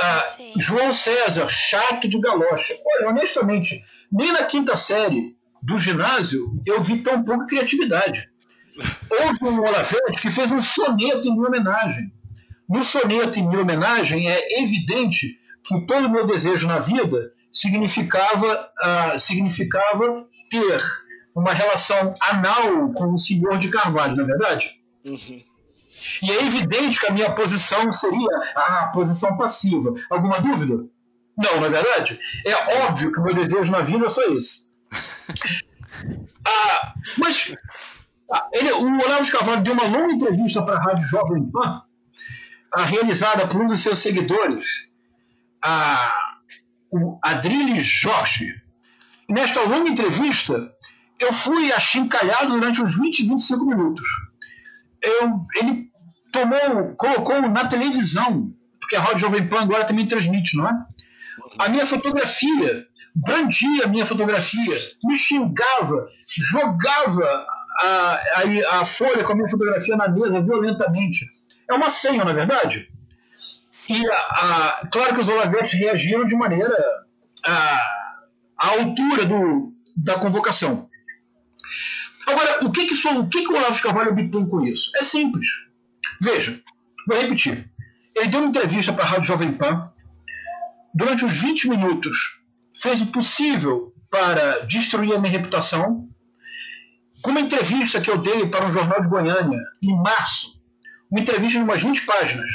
Ah, 0.01 0.36
João 0.61 0.93
César, 0.93 1.48
chato 1.48 2.09
de 2.09 2.20
galocha. 2.20 2.73
Olha, 2.94 3.09
honestamente, 3.11 3.85
nem 4.11 4.32
na 4.32 4.44
quinta 4.44 4.77
série 4.77 5.36
do 5.61 5.78
ginásio 5.78 6.61
eu 6.66 6.82
vi 6.82 7.02
tão 7.02 7.24
pouca 7.24 7.47
criatividade. 7.47 8.31
Houve 9.11 9.44
um 9.44 9.61
Olavete 9.61 10.20
que 10.20 10.31
fez 10.31 10.51
um 10.52 10.62
soneto 10.62 11.27
em 11.27 11.32
minha 11.32 11.48
homenagem 11.48 12.12
no 12.69 12.82
soneto 12.82 13.39
em 13.39 13.47
minha 13.47 13.61
homenagem, 13.61 14.28
é 14.28 14.62
evidente 14.62 15.39
que 15.62 15.86
todo 15.86 16.07
o 16.07 16.11
meu 16.11 16.27
desejo 16.27 16.66
na 16.66 16.78
vida 16.78 17.32
significava, 17.53 18.70
uh, 19.15 19.20
significava 19.20 20.27
ter 20.51 20.81
uma 21.35 21.53
relação 21.53 22.12
anal 22.31 22.93
com 22.93 23.12
o 23.12 23.19
senhor 23.19 23.59
de 23.59 23.69
Carvalho, 23.69 24.16
não 24.16 24.24
é 24.24 24.27
verdade? 24.27 24.70
Uhum. 25.07 25.43
E 26.23 26.31
é 26.31 26.45
evidente 26.45 27.01
que 27.01 27.07
a 27.07 27.12
minha 27.12 27.32
posição 27.32 27.91
seria 27.91 28.28
a 28.55 28.89
posição 28.89 29.36
passiva. 29.36 29.95
Alguma 30.11 30.41
dúvida? 30.41 30.85
Não, 31.36 31.57
não 31.57 31.66
é 31.66 31.70
verdade? 31.70 32.19
É 32.47 32.85
óbvio 32.86 33.11
que 33.11 33.19
o 33.19 33.23
meu 33.23 33.35
desejo 33.35 33.70
na 33.70 33.81
vida 33.81 34.07
é 34.07 34.09
só 34.09 34.23
isso. 34.28 34.73
ah, 36.47 36.95
mas 37.19 37.55
ah, 38.32 38.49
ele, 38.53 38.73
o 38.73 39.01
Olavo 39.01 39.24
de 39.24 39.32
Carvalho 39.32 39.62
deu 39.62 39.73
uma 39.73 39.86
longa 39.86 40.12
entrevista 40.12 40.62
para 40.62 40.77
a 40.77 40.82
Rádio 40.82 41.09
Jovem 41.09 41.51
Pan 41.51 41.82
realizada 42.82 43.46
por 43.46 43.60
um 43.60 43.68
dos 43.68 43.80
seus 43.80 43.98
seguidores, 44.01 44.66
a, 45.62 46.14
o 46.90 47.18
Adriles 47.22 47.84
Jorge. 47.84 48.55
nesta 49.28 49.62
longa 49.62 49.88
entrevista, 49.88 50.70
eu 51.20 51.32
fui 51.32 51.72
achincalhado 51.72 52.52
durante 52.52 52.82
uns 52.82 52.96
20, 52.98 53.28
25 53.28 53.64
minutos. 53.64 54.06
Eu, 55.02 55.46
ele 55.56 55.90
tomou, 56.32 56.94
colocou 56.96 57.42
na 57.42 57.66
televisão, 57.66 58.52
porque 58.80 58.96
a 58.96 59.01
Rádio 59.01 59.20
Jovem 59.20 59.46
Pan 59.46 59.62
agora 59.62 59.84
também 59.84 60.06
transmite, 60.06 60.56
não 60.56 60.68
é? 60.68 60.72
A 61.59 61.68
minha 61.68 61.86
fotografia, 61.86 62.86
brandia 63.14 63.84
a 63.84 63.88
minha 63.88 64.05
fotografia, 64.05 64.74
me 65.05 65.16
xingava, 65.16 66.09
jogava 66.51 67.46
a, 67.80 67.86
a, 67.86 68.80
a 68.80 68.84
folha 68.84 69.22
com 69.22 69.32
a 69.32 69.36
minha 69.36 69.48
fotografia 69.48 69.96
na 69.96 70.09
mesa 70.09 70.40
violentamente. 70.40 71.26
É 71.69 71.74
uma 71.74 71.91
senha, 71.91 72.24
na 72.24 72.31
é 72.31 72.35
verdade? 72.35 72.91
Sim. 73.69 73.95
E 73.95 74.07
a, 74.07 74.16
a, 74.16 74.89
claro 74.91 75.15
que 75.15 75.20
os 75.20 75.28
Olavetes 75.28 75.73
reagiram 75.73 76.27
de 76.27 76.35
maneira 76.35 76.74
a, 77.45 77.81
à 78.59 78.69
altura 78.78 79.24
do, 79.27 79.65
da 79.97 80.19
convocação. 80.19 80.89
Agora, 82.27 82.65
o 82.65 82.70
que 82.70 82.86
que, 82.86 83.09
o, 83.09 83.28
que, 83.28 83.43
que 83.43 83.53
o 83.53 83.57
Olavo 83.57 83.74
de 83.74 83.82
Carvalho 83.82 84.12
obtém 84.12 84.47
com 84.47 84.65
isso? 84.65 84.91
É 84.97 85.03
simples. 85.05 85.47
Veja, 86.20 86.61
vou 87.07 87.20
repetir. 87.20 87.70
Ele 88.16 88.28
deu 88.28 88.41
uma 88.41 88.49
entrevista 88.49 88.93
para 88.93 89.05
a 89.05 89.07
Rádio 89.07 89.27
Jovem 89.27 89.53
Pan. 89.53 89.91
Durante 90.95 91.24
uns 91.24 91.36
20 91.36 91.69
minutos, 91.69 92.16
fez 92.81 93.03
o 93.03 93.07
possível 93.07 93.93
para 94.11 94.61
destruir 94.66 95.15
a 95.15 95.19
minha 95.19 95.32
reputação. 95.32 96.09
Com 97.20 97.31
uma 97.31 97.41
entrevista 97.41 98.01
que 98.01 98.11
eu 98.11 98.19
dei 98.19 98.47
para 98.47 98.66
um 98.66 98.73
jornal 98.73 99.03
de 99.03 99.09
Goiânia, 99.09 99.61
em 99.82 99.95
março, 99.97 100.53
uma 101.15 101.20
entrevista 101.20 101.59
de 101.59 101.65
umas 101.65 101.81
20 101.81 102.07
páginas. 102.07 102.51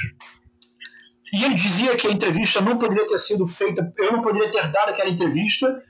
E 1.31 1.45
ele 1.45 1.55
dizia 1.55 1.95
que 1.95 2.07
a 2.07 2.11
entrevista 2.11 2.59
não 2.59 2.77
poderia 2.77 3.07
ter 3.07 3.19
sido 3.19 3.47
feita, 3.47 3.93
eu 3.97 4.11
não 4.11 4.21
poderia 4.21 4.51
ter 4.51 4.67
dado 4.69 4.89
aquela 4.89 5.09
entrevista, 5.09 5.81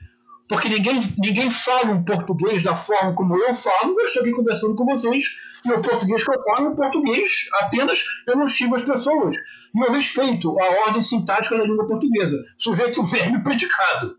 porque 0.48 0.68
ninguém, 0.68 1.00
ninguém 1.18 1.50
fala 1.50 1.90
um 1.90 2.04
português 2.04 2.62
da 2.62 2.76
forma 2.76 3.12
como 3.14 3.36
eu 3.36 3.54
falo, 3.56 3.98
eu 3.98 4.06
estou 4.06 4.22
aqui 4.22 4.30
conversando 4.30 4.76
com 4.76 4.84
vocês, 4.84 5.24
e 5.64 5.72
o 5.72 5.82
português 5.82 6.22
que 6.22 6.30
eu 6.30 6.40
falo 6.44 6.72
é 6.72 6.76
português, 6.76 7.30
apenas 7.60 8.04
eu 8.28 8.36
não 8.36 8.48
sigo 8.48 8.76
as 8.76 8.84
pessoas. 8.84 9.36
E 9.36 9.80
eu 9.80 9.92
respeito 9.92 10.56
a 10.60 10.86
ordem 10.86 11.02
sintática 11.02 11.58
da 11.58 11.64
língua 11.64 11.88
portuguesa, 11.88 12.36
sujeito, 12.56 13.02
verbo 13.02 13.42
predicado. 13.42 14.14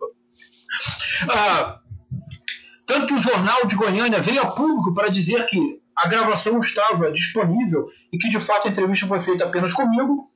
Ah, 1.30 1.80
tanto 2.86 3.08
que 3.08 3.14
o 3.14 3.22
jornal 3.22 3.66
de 3.66 3.76
Goiânia 3.76 4.20
veio 4.20 4.42
a 4.42 4.52
público 4.52 4.94
para 4.94 5.08
dizer 5.08 5.46
que 5.46 5.81
a 5.96 6.08
gravação 6.08 6.60
estava 6.60 7.12
disponível 7.12 7.88
e 8.12 8.18
que 8.18 8.30
de 8.30 8.40
fato 8.40 8.68
a 8.68 8.72
entrevista 8.72 9.08
foi 9.08 9.22
feita 9.22 9.46
apenas 9.46 9.74
comigo. 9.74 10.32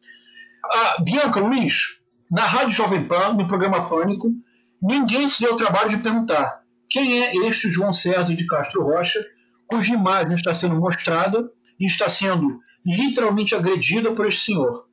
Ah, 0.63 1.01
Bianca, 1.01 1.39
Luiz, 1.39 1.97
na 2.29 2.43
Rádio 2.43 2.71
Jovem 2.71 3.05
Pan, 3.05 3.33
no 3.33 3.47
programa 3.47 3.87
Pânico, 3.87 4.27
ninguém 4.81 5.29
se 5.29 5.43
deu 5.43 5.53
o 5.53 5.57
trabalho 5.57 5.89
de 5.89 5.97
perguntar 5.97 6.63
quem 6.89 7.23
é 7.23 7.35
este 7.47 7.71
João 7.71 7.93
César 7.93 8.35
de 8.35 8.45
Castro 8.45 8.83
Rocha, 8.83 9.19
cuja 9.67 9.93
imagem 9.93 10.35
está 10.35 10.53
sendo 10.53 10.75
mostrada 10.75 11.49
e 11.79 11.85
está 11.85 12.09
sendo 12.09 12.59
literalmente 12.85 13.55
agredida 13.55 14.11
por 14.11 14.27
este 14.27 14.45
senhor. 14.45 14.85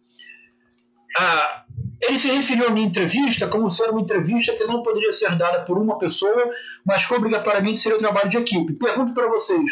Ah, 1.18 1.64
ele 2.00 2.18
se 2.18 2.28
referiu 2.28 2.66
à 2.66 2.70
minha 2.70 2.86
entrevista 2.86 3.46
como 3.46 3.70
sendo 3.70 3.92
uma 3.92 4.00
entrevista 4.00 4.52
que 4.54 4.64
não 4.64 4.82
poderia 4.82 5.12
ser 5.12 5.36
dada 5.36 5.64
por 5.64 5.78
uma 5.78 5.98
pessoa, 5.98 6.50
mas 6.84 7.06
que 7.06 7.14
obrigatoriamente 7.14 7.80
seria 7.80 7.96
o 7.96 8.00
trabalho 8.00 8.28
de 8.28 8.38
equipe. 8.38 8.72
Pergunto 8.74 9.14
para 9.14 9.28
vocês: 9.28 9.70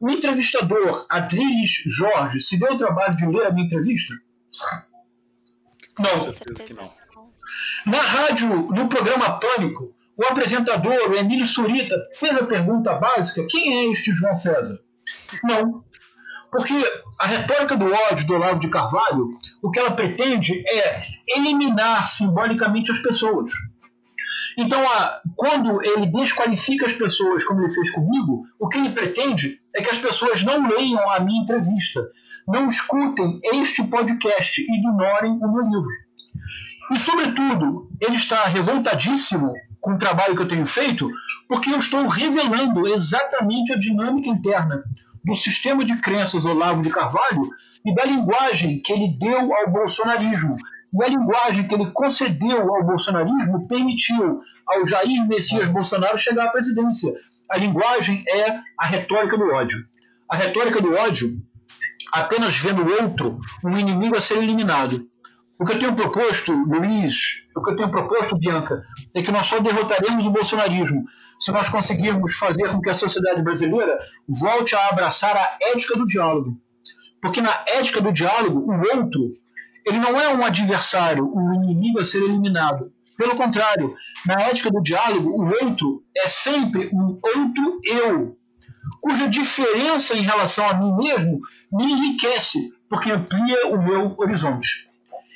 o 0.00 0.10
entrevistador 0.10 1.06
Adriles 1.10 1.70
Jorge 1.86 2.40
se 2.40 2.58
deu 2.58 2.72
o 2.72 2.78
trabalho 2.78 3.14
de 3.16 3.26
ler 3.26 3.46
a 3.46 3.52
minha 3.52 3.66
entrevista? 3.66 4.14
Não. 5.98 6.10
Com 6.10 6.30
certeza 6.30 6.64
que 6.64 6.74
não. 6.74 6.90
Na 7.86 7.98
rádio, 7.98 8.48
no 8.48 8.88
programa 8.88 9.38
Pânico, 9.38 9.94
o 10.16 10.24
apresentador, 10.24 11.10
o 11.10 11.14
Emílio 11.14 11.46
Surita, 11.46 11.96
fez 12.14 12.36
a 12.36 12.46
pergunta 12.46 12.94
básica: 12.94 13.46
quem 13.48 13.72
é 13.72 13.92
este 13.92 14.12
João 14.12 14.36
César? 14.36 14.78
Não. 15.44 15.84
Porque 16.50 16.74
a 17.20 17.26
retórica 17.26 17.76
do 17.76 17.92
ódio 17.92 18.26
do 18.26 18.34
Olavo 18.34 18.60
de 18.60 18.68
Carvalho, 18.68 19.32
o 19.62 19.70
que 19.70 19.78
ela 19.78 19.92
pretende 19.92 20.64
é 20.66 21.02
eliminar 21.36 22.08
simbolicamente 22.08 22.90
as 22.90 22.98
pessoas. 22.98 23.52
Então, 24.60 24.78
a, 24.86 25.22
quando 25.36 25.82
ele 25.82 26.04
desqualifica 26.08 26.86
as 26.86 26.92
pessoas, 26.92 27.42
como 27.44 27.62
ele 27.62 27.72
fez 27.72 27.90
comigo, 27.92 28.44
o 28.60 28.68
que 28.68 28.76
ele 28.76 28.90
pretende 28.90 29.58
é 29.74 29.80
que 29.80 29.90
as 29.90 29.96
pessoas 29.96 30.42
não 30.42 30.68
leiam 30.68 31.10
a 31.10 31.18
minha 31.18 31.40
entrevista, 31.40 32.06
não 32.46 32.68
escutem 32.68 33.40
este 33.54 33.82
podcast 33.84 34.60
e 34.60 34.78
ignorem 34.78 35.32
o 35.32 35.50
meu 35.50 35.64
livro. 35.64 35.90
E, 36.92 36.98
sobretudo, 36.98 37.88
ele 37.98 38.16
está 38.16 38.44
revoltadíssimo 38.48 39.50
com 39.80 39.94
o 39.94 39.98
trabalho 39.98 40.36
que 40.36 40.42
eu 40.42 40.48
tenho 40.48 40.66
feito, 40.66 41.10
porque 41.48 41.70
eu 41.70 41.78
estou 41.78 42.06
revelando 42.06 42.86
exatamente 42.86 43.72
a 43.72 43.78
dinâmica 43.78 44.28
interna 44.28 44.84
do 45.24 45.34
sistema 45.34 45.86
de 45.86 45.96
crenças 46.02 46.44
Olavo 46.44 46.82
de 46.82 46.90
Carvalho 46.90 47.48
e 47.82 47.94
da 47.94 48.04
linguagem 48.04 48.82
que 48.82 48.92
ele 48.92 49.10
deu 49.18 49.54
ao 49.54 49.72
bolsonarismo. 49.72 50.58
E 50.92 51.04
a 51.04 51.08
linguagem 51.08 51.66
que 51.66 51.74
ele 51.74 51.90
concedeu 51.92 52.74
ao 52.74 52.84
bolsonarismo 52.84 53.66
permitiu 53.68 54.40
ao 54.66 54.86
Jair 54.86 55.26
Messias 55.26 55.68
Bolsonaro 55.68 56.18
chegar 56.18 56.46
à 56.46 56.50
presidência. 56.50 57.12
A 57.48 57.58
linguagem 57.58 58.24
é 58.28 58.58
a 58.78 58.86
retórica 58.86 59.36
do 59.36 59.44
ódio. 59.52 59.78
A 60.28 60.36
retórica 60.36 60.80
do 60.80 60.94
ódio, 60.94 61.40
apenas 62.12 62.56
vendo 62.56 62.82
o 62.82 63.02
outro 63.02 63.38
um 63.64 63.76
inimigo 63.76 64.16
a 64.16 64.20
ser 64.20 64.38
eliminado. 64.38 65.08
O 65.58 65.64
que 65.64 65.74
eu 65.74 65.78
tenho 65.78 65.94
proposto, 65.94 66.52
Luiz, 66.52 67.44
o 67.54 67.62
que 67.62 67.70
eu 67.72 67.76
tenho 67.76 67.90
proposto, 67.90 68.38
Bianca, 68.38 68.82
é 69.14 69.22
que 69.22 69.30
nós 69.30 69.46
só 69.46 69.60
derrotaremos 69.60 70.24
o 70.24 70.30
bolsonarismo 70.30 71.04
se 71.38 71.52
nós 71.52 71.68
conseguirmos 71.68 72.34
fazer 72.36 72.68
com 72.68 72.80
que 72.80 72.90
a 72.90 72.94
sociedade 72.94 73.42
brasileira 73.42 73.98
volte 74.28 74.74
a 74.74 74.88
abraçar 74.88 75.36
a 75.36 75.58
ética 75.74 75.98
do 75.98 76.06
diálogo. 76.06 76.58
Porque 77.20 77.42
na 77.42 77.52
ética 77.66 78.00
do 78.00 78.12
diálogo, 78.12 78.60
o 78.60 78.96
outro, 78.96 79.34
ele 79.90 79.98
não 79.98 80.20
é 80.20 80.32
um 80.32 80.44
adversário, 80.44 81.24
um 81.24 81.52
inimigo 81.52 82.00
a 82.00 82.06
ser 82.06 82.22
eliminado. 82.22 82.92
Pelo 83.16 83.34
contrário, 83.34 83.94
na 84.24 84.40
ética 84.42 84.70
do 84.70 84.80
diálogo, 84.80 85.28
o 85.30 85.46
outro 85.64 86.04
é 86.16 86.28
sempre 86.28 86.88
um 86.92 87.18
outro 87.20 87.80
eu, 87.84 88.38
cuja 89.02 89.28
diferença 89.28 90.14
em 90.14 90.22
relação 90.22 90.66
a 90.68 90.74
mim 90.74 90.92
mesmo 90.96 91.40
me 91.72 91.84
enriquece, 91.84 92.72
porque 92.88 93.10
amplia 93.10 93.66
o 93.66 93.82
meu 93.82 94.14
horizonte. 94.16 94.88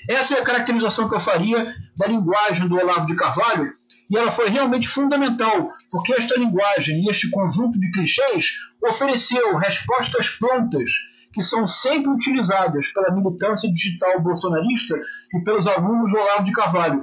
Essa 0.09 0.37
é 0.37 0.41
a 0.41 0.45
caracterização 0.45 1.09
que 1.09 1.15
eu 1.17 1.21
faria 1.21 1.75
da 1.99 2.07
linguagem 2.07 2.69
do 2.69 2.77
Olavo 2.77 3.07
de 3.07 3.17
Carvalho, 3.17 3.73
e 4.09 4.17
ela 4.17 4.31
foi 4.31 4.49
realmente 4.49 4.87
fundamental, 4.87 5.73
porque 5.91 6.13
esta 6.13 6.39
linguagem 6.39 7.03
e 7.03 7.11
este 7.11 7.29
conjunto 7.29 7.81
de 7.81 7.91
clichês 7.91 8.51
ofereceu 8.83 9.57
respostas 9.57 10.29
prontas 10.31 10.91
que 11.35 11.43
são 11.43 11.67
sempre 11.67 12.11
utilizadas 12.11 12.87
pela 12.93 13.15
militância 13.15 13.71
digital 13.71 14.21
bolsonarista 14.21 14.97
e 15.35 15.41
pelos 15.43 15.67
alunos 15.67 16.13
do 16.13 16.19
Olavo 16.19 16.45
de 16.45 16.53
Carvalho. 16.53 16.99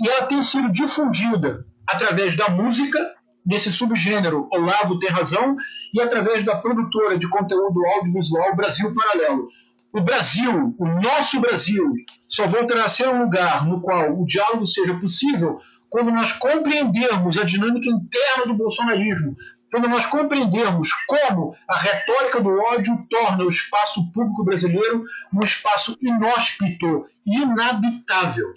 E 0.00 0.08
ela 0.08 0.26
tem 0.26 0.42
sido 0.42 0.70
difundida 0.70 1.66
através 1.86 2.36
da 2.36 2.48
música, 2.48 2.98
nesse 3.44 3.70
subgênero 3.70 4.48
Olavo 4.52 4.98
tem 4.98 5.10
razão, 5.10 5.56
e 5.92 6.00
através 6.00 6.44
da 6.44 6.56
produtora 6.56 7.18
de 7.18 7.28
conteúdo 7.28 7.80
audiovisual 7.86 8.54
Brasil 8.56 8.94
Paralelo 8.94 9.48
o 9.96 10.02
Brasil, 10.02 10.74
o 10.78 10.86
nosso 11.00 11.40
Brasil, 11.40 11.90
só 12.28 12.46
voltará 12.46 12.84
a 12.84 12.88
ser 12.88 13.08
um 13.08 13.22
lugar 13.22 13.66
no 13.66 13.80
qual 13.80 14.20
o 14.20 14.26
diálogo 14.26 14.66
seja 14.66 14.94
possível 14.98 15.58
quando 15.88 16.10
nós 16.10 16.32
compreendermos 16.32 17.38
a 17.38 17.44
dinâmica 17.44 17.88
interna 17.88 18.46
do 18.46 18.54
bolsonarismo, 18.54 19.34
quando 19.70 19.88
nós 19.88 20.06
compreendermos 20.06 20.90
como 21.06 21.54
a 21.68 21.78
retórica 21.78 22.40
do 22.40 22.50
ódio 22.50 22.98
torna 23.10 23.44
o 23.44 23.50
espaço 23.50 24.10
público 24.12 24.44
brasileiro 24.44 25.04
um 25.32 25.42
espaço 25.42 25.96
inóspito, 26.00 27.06
inabitável. 27.26 28.52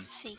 Sim. 0.00 0.36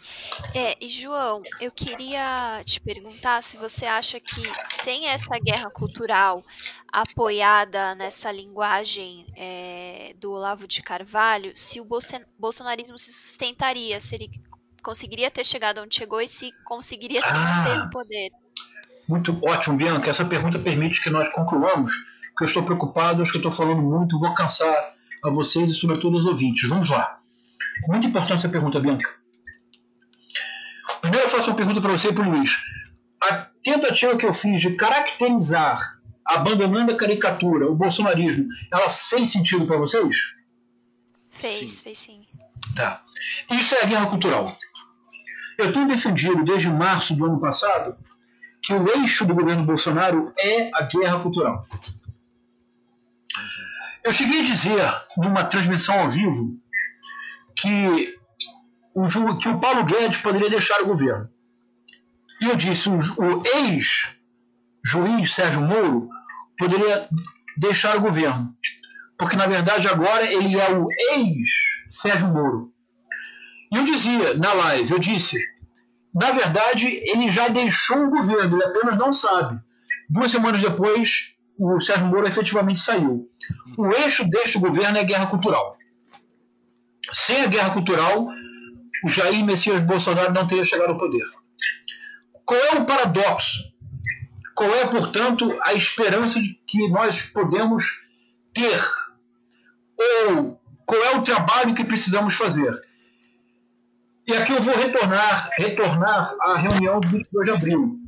É, 0.53 0.75
e 0.81 0.89
João, 0.89 1.41
eu 1.61 1.71
queria 1.71 2.61
te 2.65 2.81
perguntar 2.81 3.41
se 3.41 3.55
você 3.55 3.85
acha 3.85 4.19
que 4.19 4.41
sem 4.83 5.07
essa 5.07 5.37
guerra 5.39 5.69
cultural 5.69 6.43
apoiada 6.91 7.95
nessa 7.95 8.31
linguagem 8.31 9.25
é, 9.37 10.13
do 10.17 10.31
Olavo 10.33 10.67
de 10.67 10.81
Carvalho, 10.81 11.53
se 11.55 11.79
o 11.79 11.87
bolsonarismo 12.37 12.97
se 12.97 13.11
sustentaria, 13.11 13.99
se 14.01 14.15
ele 14.15 14.29
conseguiria 14.83 15.31
ter 15.31 15.45
chegado 15.45 15.81
onde 15.81 15.95
chegou 15.95 16.21
e 16.21 16.27
se 16.27 16.51
conseguiria 16.65 17.21
se 17.21 17.33
manter 17.33 17.71
ah, 17.71 17.85
no 17.85 17.89
poder. 17.89 18.29
Muito 19.09 19.35
ótimo, 19.43 19.75
Bianca. 19.75 20.07
Essa 20.07 20.23
pergunta 20.23 20.59
permite 20.59 21.01
que 21.01 21.09
nós 21.09 21.33
concluamos, 21.33 21.91
porque 22.29 22.43
eu 22.43 22.45
estou 22.45 22.61
preocupado, 22.61 23.23
acho 23.23 23.31
que 23.31 23.37
eu 23.39 23.49
estou 23.49 23.51
falando 23.51 23.81
muito, 23.81 24.19
vou 24.19 24.35
cansar 24.35 24.93
a 25.23 25.31
vocês 25.31 25.71
e 25.71 25.73
sobretudo 25.73 26.17
aos 26.17 26.25
ouvintes. 26.27 26.69
Vamos 26.69 26.91
lá. 26.91 27.19
Muito 27.87 28.05
importante 28.05 28.37
essa 28.37 28.49
pergunta, 28.49 28.79
Bianca. 28.79 29.11
Primeiro 31.01 31.25
eu 31.25 31.29
faço 31.29 31.49
uma 31.49 31.55
pergunta 31.55 31.81
para 31.81 31.91
você 31.91 32.09
e 32.09 32.13
para 32.13 32.23
o 32.23 32.29
Luiz. 32.29 32.51
A 33.23 33.47
tentativa 33.63 34.15
que 34.15 34.27
eu 34.27 34.31
fiz 34.31 34.61
de 34.61 34.75
caracterizar, 34.75 35.79
abandonando 36.23 36.91
a 36.91 36.95
caricatura, 36.95 37.67
o 37.67 37.75
bolsonarismo, 37.75 38.45
ela 38.71 38.91
fez 38.91 39.31
sentido 39.31 39.65
para 39.65 39.77
vocês? 39.77 40.15
Fez, 41.31 41.57
sim. 41.57 41.67
fez 41.67 41.97
sim. 41.97 42.27
Tá. 42.75 43.01
Isso 43.49 43.73
é 43.73 43.85
a 43.85 43.87
guerra 43.87 44.05
cultural. 44.05 44.55
Eu 45.57 45.71
tenho 45.71 45.87
defendido 45.87 46.45
desde 46.45 46.69
março 46.69 47.15
do 47.15 47.25
ano 47.25 47.39
passado 47.39 47.97
que 48.61 48.73
o 48.73 48.87
eixo 48.97 49.25
do 49.25 49.35
governo 49.35 49.63
Bolsonaro 49.63 50.33
é 50.37 50.69
a 50.73 50.83
guerra 50.83 51.19
cultural. 51.19 51.65
Eu 54.03 54.13
cheguei 54.13 54.41
a 54.41 54.45
dizer 54.45 54.81
numa 55.17 55.43
transmissão 55.43 55.99
ao 55.99 56.09
vivo 56.09 56.57
que 57.55 58.17
o, 58.95 59.37
que 59.37 59.49
o 59.49 59.59
Paulo 59.59 59.85
Guedes 59.85 60.19
poderia 60.19 60.49
deixar 60.49 60.81
o 60.81 60.87
governo. 60.87 61.29
E 62.41 62.45
eu 62.45 62.55
disse, 62.55 62.89
o, 62.89 62.97
o 62.97 63.41
ex-juiz 63.45 65.33
Sérgio 65.33 65.61
Moro 65.61 66.09
poderia 66.57 67.07
deixar 67.57 67.97
o 67.97 68.01
governo. 68.01 68.53
Porque, 69.17 69.35
na 69.35 69.47
verdade, 69.47 69.87
agora 69.87 70.31
ele 70.31 70.57
é 70.57 70.71
o 70.71 70.85
ex-Sérgio 71.15 72.29
Moro. 72.29 72.73
E 73.71 73.77
eu 73.77 73.83
dizia 73.83 74.33
na 74.35 74.53
live, 74.53 74.91
eu 74.91 74.99
disse, 74.99 75.37
na 76.19 76.31
verdade, 76.31 76.85
ele 76.85 77.29
já 77.29 77.47
deixou 77.47 78.05
o 78.05 78.09
governo, 78.09 78.57
ele 78.57 78.65
apenas 78.65 78.97
não 78.97 79.13
sabe. 79.13 79.59
Duas 80.09 80.31
semanas 80.31 80.61
depois, 80.61 81.33
o 81.57 81.79
Sérgio 81.79 82.07
Moro 82.07 82.27
efetivamente 82.27 82.81
saiu. 82.81 83.29
O 83.77 83.87
eixo 83.93 84.29
deste 84.29 84.59
governo 84.59 84.97
é 84.97 85.03
guerra 85.03 85.27
cultural. 85.27 85.77
Sem 87.13 87.41
a 87.41 87.47
guerra 87.47 87.71
cultural, 87.71 88.27
o 89.03 89.09
Jair 89.09 89.45
Messias 89.45 89.81
Bolsonaro 89.83 90.33
não 90.33 90.45
teria 90.45 90.65
chegado 90.65 90.89
ao 90.89 90.97
poder. 90.97 91.25
Qual 92.45 92.59
é 92.59 92.75
o 92.75 92.85
paradoxo? 92.85 93.71
Qual 94.53 94.69
é, 94.69 94.87
portanto, 94.87 95.57
a 95.63 95.73
esperança 95.73 96.41
de 96.41 96.59
que 96.67 96.89
nós 96.89 97.21
podemos 97.21 98.05
ter? 98.53 98.81
Ou 99.97 100.59
qual 100.85 101.01
é 101.01 101.17
o 101.17 101.21
trabalho 101.21 101.73
que 101.73 101.85
precisamos 101.85 102.35
fazer? 102.35 102.88
E 104.29 104.33
aqui 104.37 104.51
eu 104.51 104.61
vou 104.61 104.75
retornar, 104.75 105.49
retornar 105.57 106.31
à 106.41 106.55
reunião 106.57 106.99
do 106.99 107.09
22 107.09 107.45
de 107.45 107.51
abril. 107.51 107.99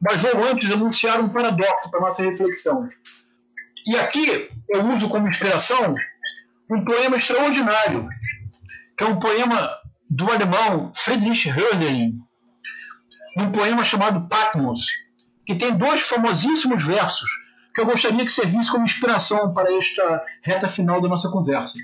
Mas 0.00 0.22
vou 0.22 0.44
antes 0.44 0.70
anunciar 0.70 1.20
um 1.20 1.30
paradoxo 1.30 1.90
para 1.90 2.00
nossa 2.00 2.22
reflexão. 2.22 2.84
E 3.84 3.96
aqui 3.96 4.48
eu 4.68 4.86
uso 4.90 5.08
como 5.08 5.28
inspiração 5.28 5.96
um 6.70 6.84
poema 6.84 7.16
extraordinário, 7.16 8.08
que 8.96 9.02
é 9.02 9.06
um 9.08 9.18
poema 9.18 9.68
do 10.08 10.30
alemão 10.30 10.92
Friedrich 10.94 11.48
Hölderlin, 11.48 12.20
um 13.36 13.50
poema 13.50 13.82
chamado 13.82 14.28
Patmos, 14.28 14.86
que 15.44 15.56
tem 15.56 15.76
dois 15.76 16.02
famosíssimos 16.02 16.84
versos 16.84 17.28
que 17.74 17.80
eu 17.80 17.86
gostaria 17.86 18.24
que 18.24 18.30
servisse 18.30 18.70
como 18.70 18.84
inspiração 18.84 19.52
para 19.52 19.76
esta 19.76 20.24
reta 20.44 20.68
final 20.68 21.00
da 21.00 21.08
nossa 21.08 21.28
conversa. 21.30 21.80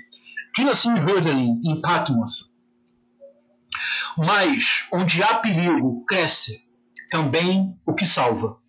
Diz 0.55 0.69
assim 0.69 0.93
Hölderlin, 0.93 1.59
em 1.65 1.81
Patmos. 1.81 2.48
Mas 4.17 4.87
onde 4.91 5.21
há 5.23 5.35
perigo, 5.35 6.03
cresce 6.05 6.67
também 7.09 7.77
o 7.85 7.93
que 7.93 8.05
salva. 8.05 8.59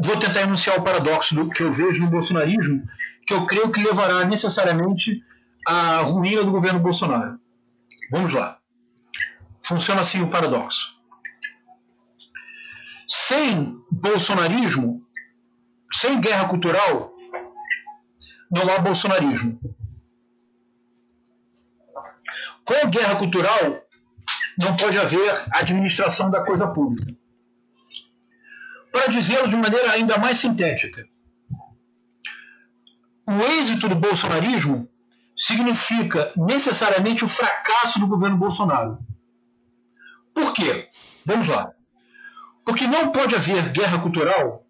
Vou 0.00 0.18
tentar 0.18 0.42
enunciar 0.42 0.78
o 0.78 0.82
paradoxo 0.82 1.34
do 1.34 1.48
que 1.48 1.62
eu 1.62 1.72
vejo 1.72 2.02
no 2.02 2.10
bolsonarismo, 2.10 2.86
que 3.26 3.32
eu 3.32 3.46
creio 3.46 3.70
que 3.72 3.82
levará 3.82 4.24
necessariamente 4.24 5.22
à 5.66 6.00
ruína 6.00 6.44
do 6.44 6.52
governo 6.52 6.80
Bolsonaro. 6.80 7.40
Vamos 8.10 8.32
lá. 8.32 8.58
Funciona 9.62 10.02
assim 10.02 10.22
o 10.22 10.28
paradoxo. 10.28 10.94
Sem 13.08 13.76
bolsonarismo, 13.90 15.02
sem 15.92 16.20
guerra 16.20 16.48
cultural, 16.48 17.12
não 18.50 18.70
há 18.72 18.78
bolsonarismo. 18.78 19.58
Com 22.66 22.90
guerra 22.90 23.14
cultural, 23.14 23.80
não 24.58 24.74
pode 24.74 24.98
haver 24.98 25.44
administração 25.52 26.30
da 26.30 26.44
coisa 26.44 26.66
pública. 26.66 27.14
Para 28.90 29.06
dizê-lo 29.06 29.48
de 29.48 29.54
maneira 29.56 29.92
ainda 29.92 30.18
mais 30.18 30.38
sintética, 30.38 31.06
o 33.28 33.40
êxito 33.60 33.88
do 33.88 33.94
bolsonarismo 33.94 34.88
significa 35.36 36.32
necessariamente 36.36 37.24
o 37.24 37.28
fracasso 37.28 38.00
do 38.00 38.06
governo 38.08 38.36
Bolsonaro. 38.36 38.98
Por 40.34 40.52
quê? 40.52 40.88
Vamos 41.24 41.46
lá. 41.46 41.72
Porque 42.64 42.86
não 42.88 43.12
pode 43.12 43.36
haver 43.36 43.70
guerra 43.70 43.98
cultural 43.98 44.66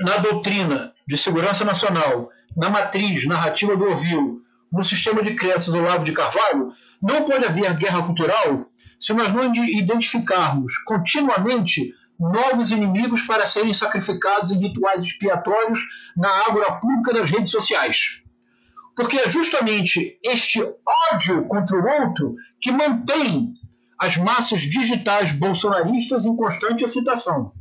na 0.00 0.18
doutrina 0.18 0.92
de 1.06 1.16
segurança 1.16 1.64
nacional, 1.64 2.30
na 2.54 2.68
matriz 2.68 3.26
narrativa 3.26 3.76
do 3.76 3.90
Ovil, 3.90 4.42
no 4.72 4.84
sistema 4.84 5.22
de 5.22 5.34
crenças 5.34 5.74
Olavo 5.74 6.04
de 6.04 6.12
Carvalho, 6.12 6.72
não 7.02 7.24
pode 7.24 7.44
haver 7.44 7.74
guerra 7.76 8.02
cultural 8.02 8.66
se 8.98 9.12
nós 9.12 9.32
não 9.32 9.54
identificarmos 9.54 10.76
continuamente 10.84 11.94
novos 12.18 12.70
inimigos 12.70 13.22
para 13.22 13.46
serem 13.46 13.72
sacrificados 13.72 14.52
em 14.52 14.58
rituais 14.58 15.02
expiatórios 15.02 15.80
na 16.14 16.28
ágora 16.46 16.72
pública 16.72 17.14
das 17.14 17.30
redes 17.30 17.50
sociais. 17.50 18.20
Porque 18.94 19.16
é 19.16 19.28
justamente 19.28 20.18
este 20.22 20.60
ódio 21.12 21.46
contra 21.46 21.76
o 21.76 22.02
outro 22.02 22.34
que 22.60 22.70
mantém 22.70 23.54
as 23.98 24.18
massas 24.18 24.60
digitais 24.60 25.32
bolsonaristas 25.32 26.26
em 26.26 26.36
constante 26.36 26.84
excitação. 26.84 27.52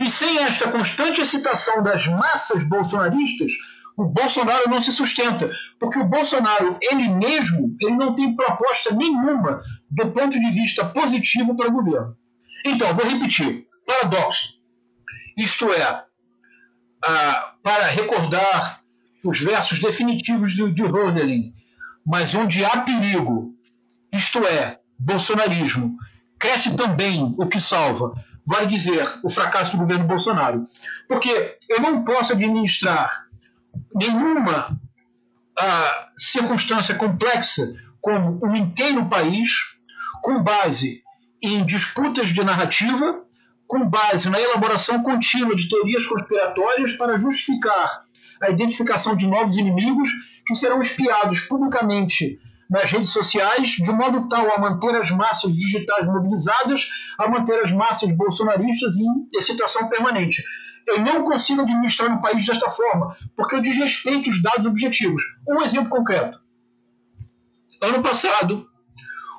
E 0.00 0.10
sem 0.10 0.38
esta 0.38 0.70
constante 0.70 1.20
excitação 1.20 1.82
das 1.82 2.06
massas 2.06 2.62
bolsonaristas, 2.64 3.52
o 3.98 4.04
Bolsonaro 4.04 4.70
não 4.70 4.80
se 4.80 4.92
sustenta, 4.92 5.50
porque 5.78 5.98
o 5.98 6.04
Bolsonaro, 6.04 6.76
ele 6.80 7.08
mesmo, 7.08 7.76
ele 7.80 7.96
não 7.96 8.14
tem 8.14 8.34
proposta 8.36 8.94
nenhuma 8.94 9.60
do 9.90 10.12
ponto 10.12 10.38
de 10.38 10.50
vista 10.52 10.84
positivo 10.84 11.56
para 11.56 11.68
o 11.68 11.72
governo. 11.72 12.16
Então, 12.64 12.94
vou 12.94 13.04
repetir. 13.04 13.66
Paradoxo. 13.84 14.60
Isto 15.36 15.68
é, 15.72 16.04
para 17.60 17.86
recordar 17.86 18.80
os 19.24 19.40
versos 19.40 19.80
definitivos 19.80 20.52
de, 20.52 20.72
de 20.72 21.52
mas 22.06 22.34
onde 22.36 22.64
há 22.64 22.80
perigo, 22.82 23.52
isto 24.12 24.38
é, 24.46 24.78
bolsonarismo, 24.96 25.96
cresce 26.38 26.74
também 26.76 27.34
o 27.36 27.46
que 27.46 27.60
salva, 27.60 28.14
vale 28.46 28.66
dizer, 28.66 29.06
o 29.24 29.28
fracasso 29.28 29.72
do 29.72 29.78
governo 29.78 30.06
Bolsonaro. 30.06 30.66
Porque 31.08 31.58
eu 31.68 31.80
não 31.80 32.04
posso 32.04 32.32
administrar 32.32 33.27
nenhuma 33.98 34.80
a, 35.58 36.08
circunstância 36.16 36.94
complexa 36.94 37.74
como 38.00 38.40
um 38.44 38.54
inteiro 38.54 39.06
país 39.06 39.50
com 40.22 40.42
base 40.42 41.02
em 41.42 41.64
disputas 41.64 42.28
de 42.28 42.42
narrativa, 42.42 43.22
com 43.66 43.88
base 43.88 44.28
na 44.28 44.40
elaboração 44.40 45.02
contínua 45.02 45.54
de 45.54 45.68
teorias 45.68 46.06
conspiratórias 46.06 46.94
para 46.94 47.18
justificar 47.18 48.02
a 48.42 48.50
identificação 48.50 49.14
de 49.14 49.26
novos 49.26 49.56
inimigos 49.56 50.08
que 50.46 50.54
serão 50.54 50.80
espiados 50.80 51.40
publicamente 51.40 52.40
nas 52.70 52.90
redes 52.90 53.10
sociais, 53.10 53.70
de 53.70 53.90
modo 53.92 54.28
tal 54.28 54.50
a 54.52 54.58
manter 54.58 54.94
as 54.96 55.10
massas 55.10 55.54
digitais 55.54 56.06
mobilizadas, 56.06 56.88
a 57.18 57.28
manter 57.28 57.64
as 57.64 57.72
massas 57.72 58.14
bolsonaristas 58.14 58.96
em 58.96 59.28
excitação 59.38 59.88
permanente. 59.88 60.42
Eu 60.88 61.00
não 61.00 61.22
consigo 61.22 61.60
administrar 61.60 62.10
um 62.10 62.20
país 62.20 62.46
desta 62.46 62.70
forma, 62.70 63.14
porque 63.36 63.56
eu 63.56 63.60
desrespeito 63.60 64.30
os 64.30 64.42
dados 64.42 64.64
objetivos. 64.64 65.22
Um 65.46 65.60
exemplo 65.62 65.90
concreto. 65.90 66.40
Ano 67.82 68.02
passado, 68.02 68.66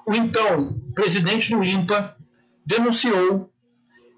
o 0.06 0.14
então 0.14 0.80
presidente 0.94 1.50
do 1.50 1.64
INPA 1.64 2.16
denunciou 2.64 3.52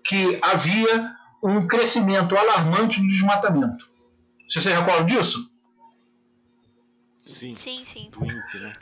que 0.04 0.40
havia 0.42 1.16
um 1.42 1.66
crescimento 1.66 2.38
alarmante 2.38 3.00
do 3.00 3.08
desmatamento. 3.08 3.90
Você 4.50 4.60
se 4.60 4.70
recorda 4.70 5.06
disso? 5.06 5.50
Sim. 7.24 7.56
Sim, 7.56 7.86
sim. 7.86 8.10
Do 8.10 8.26
INPE, 8.26 8.60
né? 8.60 8.74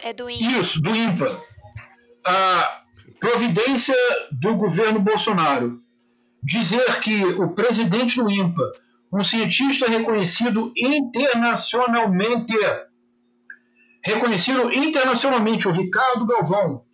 É 0.00 0.12
do 0.12 0.30
INPA. 0.30 0.60
Isso, 0.60 0.80
do 0.80 0.94
INPA. 0.94 1.42
A 2.24 2.82
providência 3.18 3.96
do 4.30 4.54
governo 4.54 5.00
Bolsonaro 5.00 5.82
dizer 6.42 7.00
que 7.00 7.24
o 7.24 7.48
presidente 7.50 8.16
do 8.16 8.30
INPA, 8.30 8.62
um 9.12 9.24
cientista 9.24 9.88
reconhecido 9.88 10.72
internacionalmente, 10.76 12.54
reconhecido 14.04 14.72
internacionalmente, 14.72 15.66
o 15.66 15.72
Ricardo 15.72 16.26
Galvão, 16.26 16.84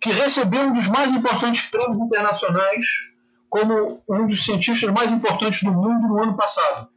que 0.00 0.10
recebeu 0.10 0.62
um 0.62 0.72
dos 0.72 0.86
mais 0.88 1.12
importantes 1.12 1.62
prêmios 1.62 1.98
internacionais 1.98 2.86
como 3.48 4.02
um 4.08 4.26
dos 4.26 4.44
cientistas 4.44 4.90
mais 4.92 5.10
importantes 5.10 5.62
do 5.62 5.72
mundo 5.72 6.08
no 6.08 6.22
ano 6.22 6.36
passado. 6.36 6.88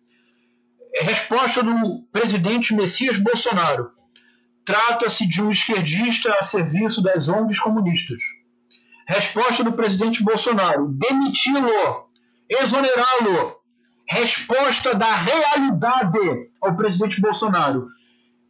Resposta 1.01 1.63
do 1.63 2.03
presidente 2.11 2.75
Messias 2.75 3.17
Bolsonaro. 3.17 3.91
Trata-se 4.65 5.25
de 5.25 5.41
um 5.41 5.49
esquerdista 5.49 6.35
a 6.39 6.43
serviço 6.43 7.01
das 7.01 7.27
ONGs 7.29 7.59
comunistas. 7.59 8.21
Resposta 9.11 9.61
do 9.61 9.73
presidente 9.73 10.23
Bolsonaro: 10.23 10.87
demiti-lo, 10.87 12.09
exonerá-lo. 12.49 13.59
Resposta 14.07 14.95
da 14.95 15.13
realidade 15.13 16.49
ao 16.61 16.77
presidente 16.77 17.19
Bolsonaro: 17.19 17.87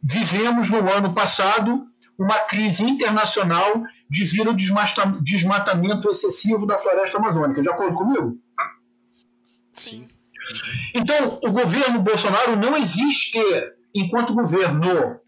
vivemos 0.00 0.70
no 0.70 0.88
ano 0.88 1.12
passado 1.12 1.84
uma 2.16 2.38
crise 2.38 2.84
internacional 2.84 3.82
devido 4.08 4.50
ao 4.50 5.20
desmatamento 5.20 6.08
excessivo 6.08 6.64
da 6.64 6.78
floresta 6.78 7.18
amazônica. 7.18 7.60
De 7.60 7.68
acordo 7.68 7.96
comigo? 7.96 8.38
Sim. 9.72 10.06
Então, 10.94 11.40
o 11.42 11.50
governo 11.50 12.00
Bolsonaro 12.00 12.54
não 12.56 12.76
existe 12.76 13.40
enquanto 13.92 14.32
governo. 14.32 15.20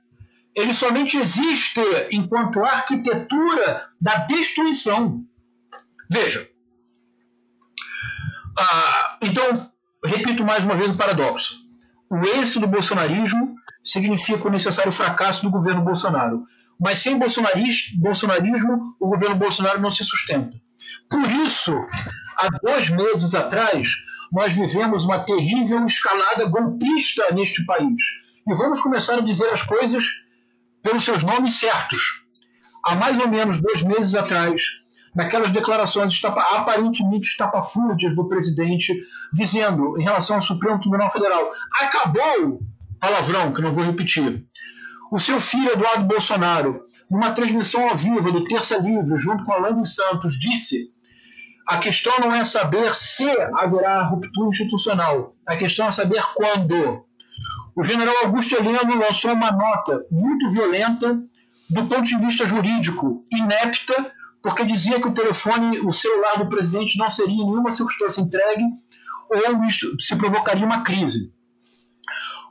Ele 0.57 0.73
somente 0.73 1.17
existe 1.17 1.81
enquanto 2.13 2.65
arquitetura 2.65 3.89
da 4.01 4.19
destruição. 4.27 5.25
Veja. 6.09 6.49
Ah, 8.59 9.19
então, 9.21 9.71
repito 10.05 10.45
mais 10.45 10.65
uma 10.65 10.77
vez 10.77 10.91
o 10.91 10.97
paradoxo. 10.97 11.65
O 12.09 12.19
êxito 12.19 12.61
do 12.61 12.69
bolsonarismo 12.69 13.57
significa 13.83 14.47
o 14.47 14.51
necessário 14.51 14.93
fracasso 14.93 15.43
do 15.43 15.51
governo 15.51 15.83
Bolsonaro. 15.83 16.47
Mas 16.81 17.01
sem 17.01 17.19
bolsonarismo, 17.19 18.97
o 19.01 19.09
governo 19.09 19.37
Bolsonaro 19.37 19.81
não 19.81 19.91
se 19.91 20.05
sustenta. 20.05 20.57
Por 21.09 21.29
isso, 21.47 21.75
há 22.39 22.49
dois 22.63 22.89
meses 22.91 23.35
atrás, 23.35 23.91
nós 24.33 24.53
vivemos 24.53 25.05
uma 25.05 25.19
terrível 25.21 25.85
escalada 25.87 26.47
golpista 26.47 27.33
neste 27.33 27.65
país. 27.65 28.03
E 28.47 28.55
vamos 28.55 28.81
começar 28.81 29.19
a 29.19 29.23
dizer 29.23 29.49
as 29.51 29.63
coisas 29.63 30.05
pelos 30.85 31.03
seus 31.03 31.25
nomes 31.25 31.59
certos. 31.59 32.23
Há 32.85 32.95
mais 32.95 33.19
ou 33.19 33.27
menos 33.27 33.61
dois 33.61 33.83
meses 33.83 34.15
atrás, 34.15 34.61
naquelas 35.17 35.51
declarações 35.51 36.21
aparentemente 36.23 37.27
estapafúrdias 37.27 38.15
do 38.15 38.29
presidente, 38.29 38.93
dizendo, 39.33 39.99
em 39.99 40.03
relação 40.03 40.37
ao 40.37 40.43
Supremo 40.43 40.79
Tribunal 40.79 41.11
Federal, 41.11 41.51
acabou, 41.81 42.61
palavrão 43.01 43.53
que 43.53 43.63
não 43.63 43.73
vou 43.73 43.85
repetir, 43.85 44.45
O 45.11 45.19
seu 45.19 45.41
filho, 45.41 45.73
Eduardo 45.73 46.05
Bolsonaro, 46.05 46.83
numa 47.11 47.31
transmissão 47.31 47.89
ao 47.89 47.97
vivo 47.97 48.31
do 48.31 48.45
Terça 48.45 48.77
Livre, 48.77 49.19
junto 49.19 49.45
com 49.45 49.53
Alain 49.53 49.85
Santos, 49.85 50.39
disse: 50.39 50.93
a 51.67 51.79
questão 51.79 52.13
não 52.21 52.31
é 52.33 52.45
saber 52.45 52.95
se 52.95 53.27
haverá 53.55 54.03
ruptura 54.03 54.51
institucional, 54.51 55.35
a 55.47 55.57
questão 55.57 55.87
é 55.87 55.91
saber 55.91 56.23
quando. 56.35 57.07
O 57.77 57.83
general 57.83 58.15
Augusto 58.25 58.55
Heleno 58.55 58.99
lançou 58.99 59.33
uma 59.33 59.51
nota 59.51 60.05
muito 60.11 60.49
violenta 60.51 61.21
do 61.71 61.87
ponto 61.87 62.05
de 62.05 62.17
vista 62.19 62.47
jurídico, 62.47 63.25
inepta, 63.33 64.13
porque 64.43 64.65
dizia 64.65 65.01
que 65.01 65.09
o 65.09 65.15
telefone, 65.15 65.81
o 65.81 65.93
celular 65.93 66.39
do 66.39 66.49
presidente 66.49 66.99
não 66.99 67.11
seria 67.11 67.35
em 67.35 67.47
nenhuma 67.47 67.73
circunstância 67.73 68.21
entregue 68.21 68.65
ou 69.31 69.65
isso 69.65 69.97
se 69.99 70.15
provocaria 70.17 70.65
uma 70.65 70.83
crise. 70.83 71.33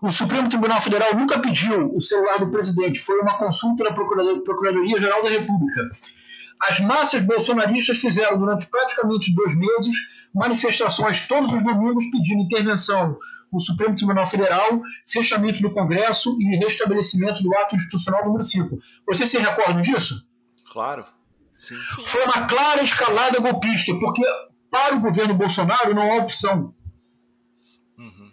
O 0.01 0.11
Supremo 0.11 0.49
Tribunal 0.49 0.81
Federal 0.81 1.15
nunca 1.15 1.39
pediu 1.39 1.95
o 1.95 2.01
celular 2.01 2.39
do 2.39 2.49
presidente, 2.49 2.99
foi 2.99 3.19
uma 3.19 3.37
consulta 3.37 3.85
da 3.85 3.93
Procuradoria-Geral 3.93 5.23
da 5.23 5.29
República. 5.29 5.89
As 6.69 6.79
massas 6.81 7.21
bolsonaristas 7.21 7.99
fizeram 7.99 8.37
durante 8.37 8.65
praticamente 8.67 9.33
dois 9.33 9.55
meses 9.55 9.95
manifestações 10.33 11.25
todos 11.27 11.53
os 11.53 11.63
domingos 11.63 12.05
pedindo 12.11 12.41
intervenção 12.41 13.17
no 13.53 13.59
Supremo 13.59 13.95
Tribunal 13.95 14.27
Federal, 14.27 14.81
fechamento 15.07 15.61
do 15.61 15.71
Congresso 15.71 16.35
e 16.39 16.57
restabelecimento 16.57 17.41
do 17.41 17.55
ato 17.57 17.75
institucional 17.75 18.25
número 18.25 18.43
5. 18.43 18.77
Vocês 19.07 19.30
se 19.30 19.38
recordam 19.38 19.81
disso? 19.81 20.27
Claro. 20.71 21.05
Sim. 21.55 21.80
Foi 21.80 22.23
uma 22.23 22.47
clara 22.47 22.84
escalada 22.84 23.39
golpista, 23.39 23.93
porque 23.99 24.23
para 24.71 24.95
o 24.95 24.99
governo 24.99 25.35
Bolsonaro 25.35 25.93
não 25.93 26.11
há 26.11 26.15
opção. 26.17 26.73
Uhum 27.97 28.30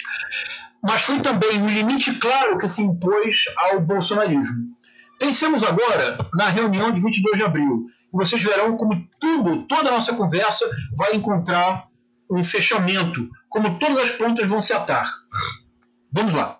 mas 0.82 1.02
foi 1.02 1.20
também 1.20 1.60
um 1.60 1.68
limite 1.68 2.12
claro 2.14 2.59
que 2.59 2.68
se 2.68 2.82
impôs 2.82 3.44
ao 3.56 3.80
bolsonarismo. 3.80 4.74
Pensemos 5.18 5.62
agora 5.62 6.16
na 6.34 6.48
reunião 6.48 6.90
de 6.90 7.01
22 7.01 7.36
de 7.36 7.44
abril. 7.44 7.86
E 8.12 8.16
vocês 8.16 8.42
verão 8.42 8.76
como 8.76 9.06
tudo, 9.20 9.66
toda 9.66 9.90
a 9.90 9.92
nossa 9.92 10.14
conversa 10.14 10.64
vai 10.97 11.14
encontrar 11.14 11.86
um 12.30 12.42
fechamento, 12.42 13.28
como 13.51 13.78
todas 13.78 13.98
as 13.98 14.10
pontas 14.12 14.48
vão 14.48 14.62
se 14.62 14.72
atar. 14.72 15.06
Vamos 16.10 16.32
lá. 16.32 16.59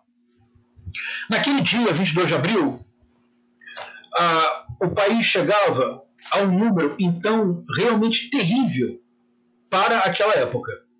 Naquele 1.31 1.62
dia, 1.62 1.93
22 1.93 2.29
de 2.29 2.35
abril, 2.35 2.85
o 4.83 4.91
país 4.91 5.25
chegava 5.25 6.03
a 6.31 6.39
um 6.41 6.59
número, 6.59 6.97
então, 7.01 7.62
realmente 7.79 8.29
terrível 8.29 9.01
para 9.71 10.01
aquela 10.01 10.35
época 10.35 10.91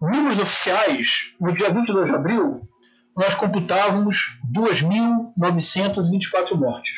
números 0.00 0.38
oficiais, 0.38 1.34
no 1.40 1.52
dia 1.52 1.68
22 1.70 2.06
de 2.06 2.14
abril, 2.14 2.68
nós 3.16 3.34
computávamos 3.34 4.38
2.924 4.52 6.54
mortes. 6.54 6.94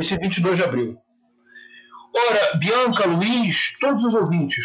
Esse 0.00 0.16
22 0.16 0.56
de 0.56 0.64
abril. 0.64 0.98
Ora, 2.14 2.56
Bianca, 2.56 3.06
Luiz, 3.06 3.74
todos 3.78 4.02
os 4.04 4.14
ouvintes, 4.14 4.64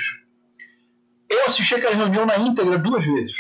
eu 1.30 1.46
assisti 1.46 1.76
aquela 1.76 1.96
reunião 1.96 2.26
na 2.26 2.38
íntegra 2.38 2.78
duas 2.78 3.06
vezes. 3.06 3.36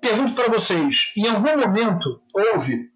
Pergunto 0.00 0.34
para 0.34 0.48
vocês: 0.48 1.12
em 1.16 1.26
algum 1.28 1.58
momento 1.58 2.20
houve 2.32 2.90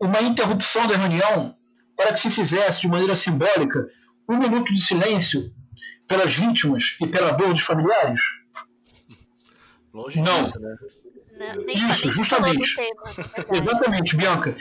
uma 0.00 0.20
interrupção 0.22 0.86
da 0.86 0.96
reunião 0.96 1.56
para 1.96 2.12
que 2.12 2.20
se 2.20 2.30
fizesse 2.30 2.82
de 2.82 2.88
maneira 2.88 3.14
simbólica 3.14 3.86
um 4.28 4.38
minuto 4.38 4.72
de 4.72 4.80
silêncio 4.80 5.52
pelas 6.06 6.34
vítimas 6.34 6.96
e 7.00 7.06
pela 7.06 7.32
dor 7.32 7.52
dos 7.52 7.62
familiares? 7.62 8.20
Longe 9.92 10.20
não. 10.20 10.40
Disso, 10.40 10.60
né? 10.60 10.76
Não, 11.54 11.66
Isso, 11.72 12.10
justamente. 12.10 12.76
Tema, 12.76 13.46
Exatamente, 13.50 14.16
Bianca. 14.16 14.56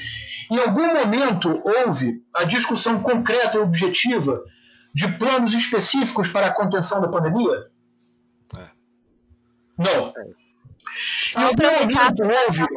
Em 0.52 0.58
algum 0.60 0.96
momento 0.96 1.62
houve 1.64 2.24
a 2.34 2.46
discussão 2.46 3.02
concreta 3.02 3.58
e 3.58 3.62
objetiva 3.62 4.42
de 5.00 5.08
planos 5.14 5.54
específicos 5.54 6.28
para 6.28 6.48
a 6.48 6.54
contenção 6.54 7.00
da 7.00 7.08
pandemia? 7.08 7.72
É. 8.58 8.68
Não. 9.78 10.08
É. 10.08 10.40
Só 11.24 11.40
em 11.40 11.44
algum 11.46 11.80
momento 11.80 12.24
houve. 12.24 12.60
Né? 12.60 12.68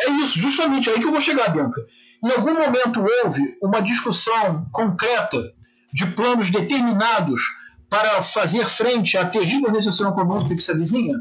É 0.00 0.10
isso, 0.10 0.40
justamente 0.40 0.90
aí 0.90 0.98
que 0.98 1.06
eu 1.06 1.12
vou 1.12 1.20
chegar, 1.20 1.50
Bianca. 1.50 1.80
Em 2.24 2.32
algum 2.32 2.54
momento 2.54 3.06
houve 3.22 3.56
uma 3.62 3.80
discussão 3.80 4.66
concreta 4.72 5.54
de 5.92 6.06
planos 6.06 6.50
determinados 6.50 7.40
para 7.88 8.20
fazer 8.20 8.66
frente 8.66 9.16
à 9.16 9.24
terrível 9.24 9.70
recessão 9.70 10.10
econômica 10.10 10.56
que 10.56 10.60
se 10.60 10.72
avizinha? 10.72 11.14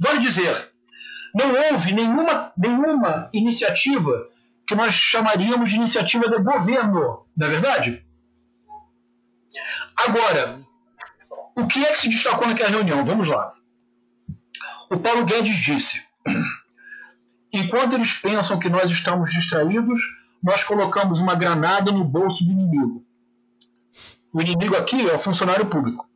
Vale 0.00 0.18
dizer, 0.18 0.72
não 1.32 1.54
houve 1.70 1.92
nenhuma, 1.92 2.52
nenhuma 2.56 3.30
iniciativa 3.32 4.28
que 4.66 4.74
nós 4.74 4.94
chamaríamos 4.94 5.70
de 5.70 5.76
iniciativa 5.76 6.28
de 6.28 6.42
governo, 6.42 7.24
não 7.36 7.46
é 7.46 7.50
verdade? 7.50 8.01
Agora, 9.96 10.60
o 11.56 11.66
que 11.66 11.84
é 11.84 11.92
que 11.92 12.00
se 12.00 12.08
destacou 12.08 12.46
naquela 12.46 12.70
reunião? 12.70 13.04
Vamos 13.04 13.28
lá. 13.28 13.52
O 14.90 14.98
Paulo 14.98 15.24
Guedes 15.24 15.56
disse: 15.56 16.02
enquanto 17.52 17.94
eles 17.94 18.14
pensam 18.14 18.58
que 18.58 18.68
nós 18.68 18.90
estamos 18.90 19.30
distraídos, 19.32 20.00
nós 20.42 20.64
colocamos 20.64 21.20
uma 21.20 21.34
granada 21.34 21.92
no 21.92 22.04
bolso 22.04 22.44
do 22.44 22.52
inimigo. 22.52 23.04
O 24.32 24.40
inimigo 24.40 24.76
aqui 24.76 25.08
é 25.08 25.14
o 25.14 25.18
funcionário 25.18 25.66
público. 25.66 26.08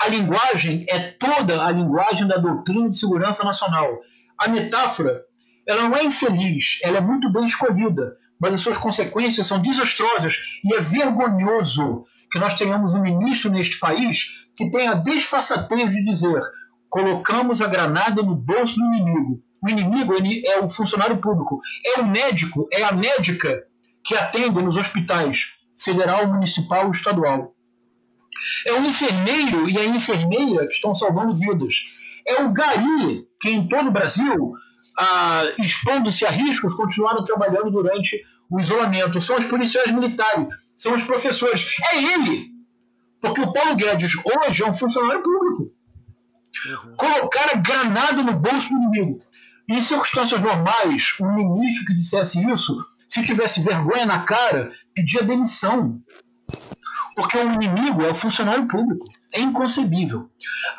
A 0.00 0.08
linguagem 0.08 0.84
é 0.88 0.98
toda 0.98 1.64
a 1.64 1.70
linguagem 1.70 2.26
da 2.26 2.36
doutrina 2.36 2.90
de 2.90 2.98
segurança 2.98 3.42
nacional. 3.42 4.00
A 4.38 4.48
metáfora, 4.48 5.24
ela 5.66 5.88
não 5.88 5.96
é 5.96 6.04
infeliz, 6.04 6.78
ela 6.82 6.98
é 6.98 7.00
muito 7.00 7.32
bem 7.32 7.46
escolhida, 7.46 8.16
mas 8.38 8.54
as 8.54 8.60
suas 8.60 8.76
consequências 8.76 9.46
são 9.46 9.60
desastrosas 9.60 10.36
e 10.64 10.74
é 10.74 10.80
vergonhoso 10.80 12.04
que 12.34 12.38
nós 12.40 12.54
tenhamos 12.54 12.92
um 12.92 13.00
ministro 13.00 13.48
neste 13.48 13.78
país 13.78 14.48
que 14.56 14.68
tenha 14.68 14.90
a 14.90 14.94
desfaçatez 14.94 15.92
de 15.92 16.04
dizer 16.04 16.42
colocamos 16.88 17.62
a 17.62 17.68
granada 17.68 18.24
no 18.24 18.34
bolso 18.34 18.74
do 18.74 18.86
inimigo. 18.86 19.40
O 19.62 19.70
inimigo 19.70 20.14
é 20.44 20.58
o 20.58 20.68
funcionário 20.68 21.16
público, 21.18 21.60
é 21.86 22.00
o 22.00 22.06
médico, 22.06 22.66
é 22.72 22.82
a 22.82 22.90
médica 22.90 23.62
que 24.02 24.16
atende 24.16 24.60
nos 24.60 24.76
hospitais 24.76 25.54
federal, 25.78 26.26
municipal 26.26 26.90
estadual. 26.90 27.54
É 28.66 28.72
o 28.72 28.84
enfermeiro 28.84 29.70
e 29.70 29.78
a 29.78 29.84
enfermeira 29.84 30.66
que 30.66 30.74
estão 30.74 30.92
salvando 30.92 31.36
vidas. 31.36 31.74
É 32.26 32.42
o 32.42 32.52
gari 32.52 33.28
que 33.40 33.50
em 33.50 33.68
todo 33.68 33.90
o 33.90 33.92
Brasil, 33.92 34.54
ah, 34.98 35.44
expondo-se 35.60 36.26
a 36.26 36.30
riscos, 36.30 36.74
continuaram 36.74 37.22
trabalhando 37.22 37.70
durante 37.70 38.20
o 38.50 38.60
isolamento. 38.60 39.20
São 39.20 39.36
os 39.36 39.46
policiais 39.46 39.92
militares, 39.92 40.48
são 40.74 40.94
os 40.94 41.02
professores. 41.02 41.66
É 41.92 42.02
ele! 42.02 42.52
Porque 43.20 43.40
o 43.40 43.52
Paulo 43.52 43.74
Guedes 43.74 44.12
hoje 44.16 44.62
é 44.62 44.66
um 44.66 44.74
funcionário 44.74 45.22
público. 45.22 45.72
Uhum. 46.66 46.96
Colocar 46.96 47.50
a 47.52 47.56
granada 47.56 48.22
no 48.22 48.34
bolso 48.34 48.68
do 48.68 48.76
inimigo. 48.76 49.22
Em 49.68 49.82
circunstâncias 49.82 50.40
normais, 50.40 51.14
um 51.20 51.34
ministro 51.34 51.86
que 51.86 51.94
dissesse 51.94 52.44
isso, 52.44 52.84
se 53.08 53.22
tivesse 53.22 53.62
vergonha 53.62 54.04
na 54.04 54.20
cara, 54.20 54.72
pedia 54.94 55.22
demissão. 55.22 56.02
Porque 57.16 57.38
o 57.38 57.52
inimigo 57.52 58.02
é 58.02 58.10
o 58.10 58.14
funcionário 58.14 58.66
público. 58.66 59.06
É 59.32 59.40
inconcebível. 59.40 60.28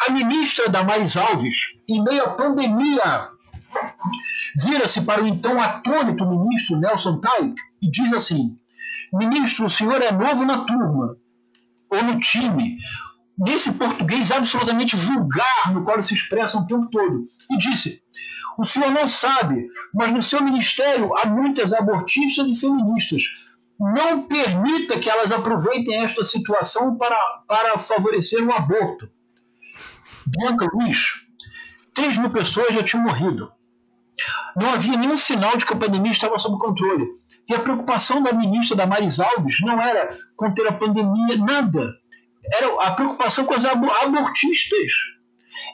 A 0.08 0.12
ministra 0.12 0.70
Damares 0.70 1.18
Alves, 1.18 1.58
em 1.88 2.04
meio 2.04 2.24
à 2.24 2.30
pandemia, 2.32 3.30
vira-se 4.56 5.02
para 5.02 5.24
o 5.24 5.28
então 5.28 5.60
atônito 5.60 6.30
ministro 6.30 6.80
Nelson 6.80 7.20
Taik 7.20 7.56
e 7.82 7.90
diz 7.90 8.14
assim: 8.14 8.56
Ministro, 9.16 9.66
o 9.66 9.70
senhor 9.70 10.02
é 10.02 10.12
novo 10.12 10.46
na 10.46 10.66
turma 10.66 11.18
ou 11.90 12.04
no 12.04 12.20
time. 12.20 12.78
Nesse 13.38 13.72
português 13.74 14.32
absolutamente 14.32 14.96
vulgar 14.96 15.74
no 15.74 15.84
qual 15.84 16.02
se 16.02 16.14
expressa 16.14 16.58
o 16.58 16.68
tempo 16.68 16.88
todo. 16.90 17.26
E 17.52 17.58
disse: 17.58 18.02
O 18.58 18.64
senhor 18.64 18.92
não 18.92 19.08
sabe, 19.08 19.68
mas 19.94 20.14
no 20.14 20.22
seu 20.22 20.42
ministério 20.42 21.12
há 21.18 21.28
muitas 21.28 21.74
abortistas 21.74 22.48
e 22.48 22.56
feministas 22.56 23.24
não 23.80 24.24
permita 24.24 25.00
que 25.00 25.10
elas 25.10 25.32
aproveitem 25.32 26.04
esta 26.04 26.24
situação 26.24 26.98
para, 26.98 27.18
para 27.48 27.78
favorecer 27.78 28.42
o 28.42 28.54
aborto. 28.54 29.10
Bianca 30.26 30.68
Luiz, 30.74 31.26
3 31.94 32.18
mil 32.18 32.30
pessoas 32.30 32.74
já 32.74 32.84
tinham 32.84 33.04
morrido. 33.04 33.52
Não 34.56 34.74
havia 34.74 34.98
nenhum 34.98 35.18
sinal 35.18 35.58
de 35.58 35.66
que 35.66 35.74
a 35.74 35.78
pandemia 35.78 36.12
estava 36.12 36.40
sob 36.40 36.58
controle. 36.58 37.06
E 37.48 37.54
a 37.54 37.60
preocupação 37.60 38.24
da 38.24 38.34
ministra 38.34 38.76
Damares 38.76 39.20
Alves 39.20 39.58
não 39.62 39.80
era 39.80 40.18
conter 40.36 40.68
a 40.68 40.74
pandemia, 40.74 41.38
nada. 41.38 41.94
Era 42.54 42.88
a 42.88 42.92
preocupação 42.92 43.46
com 43.46 43.54
as 43.54 43.66
abortistas. 43.66 44.92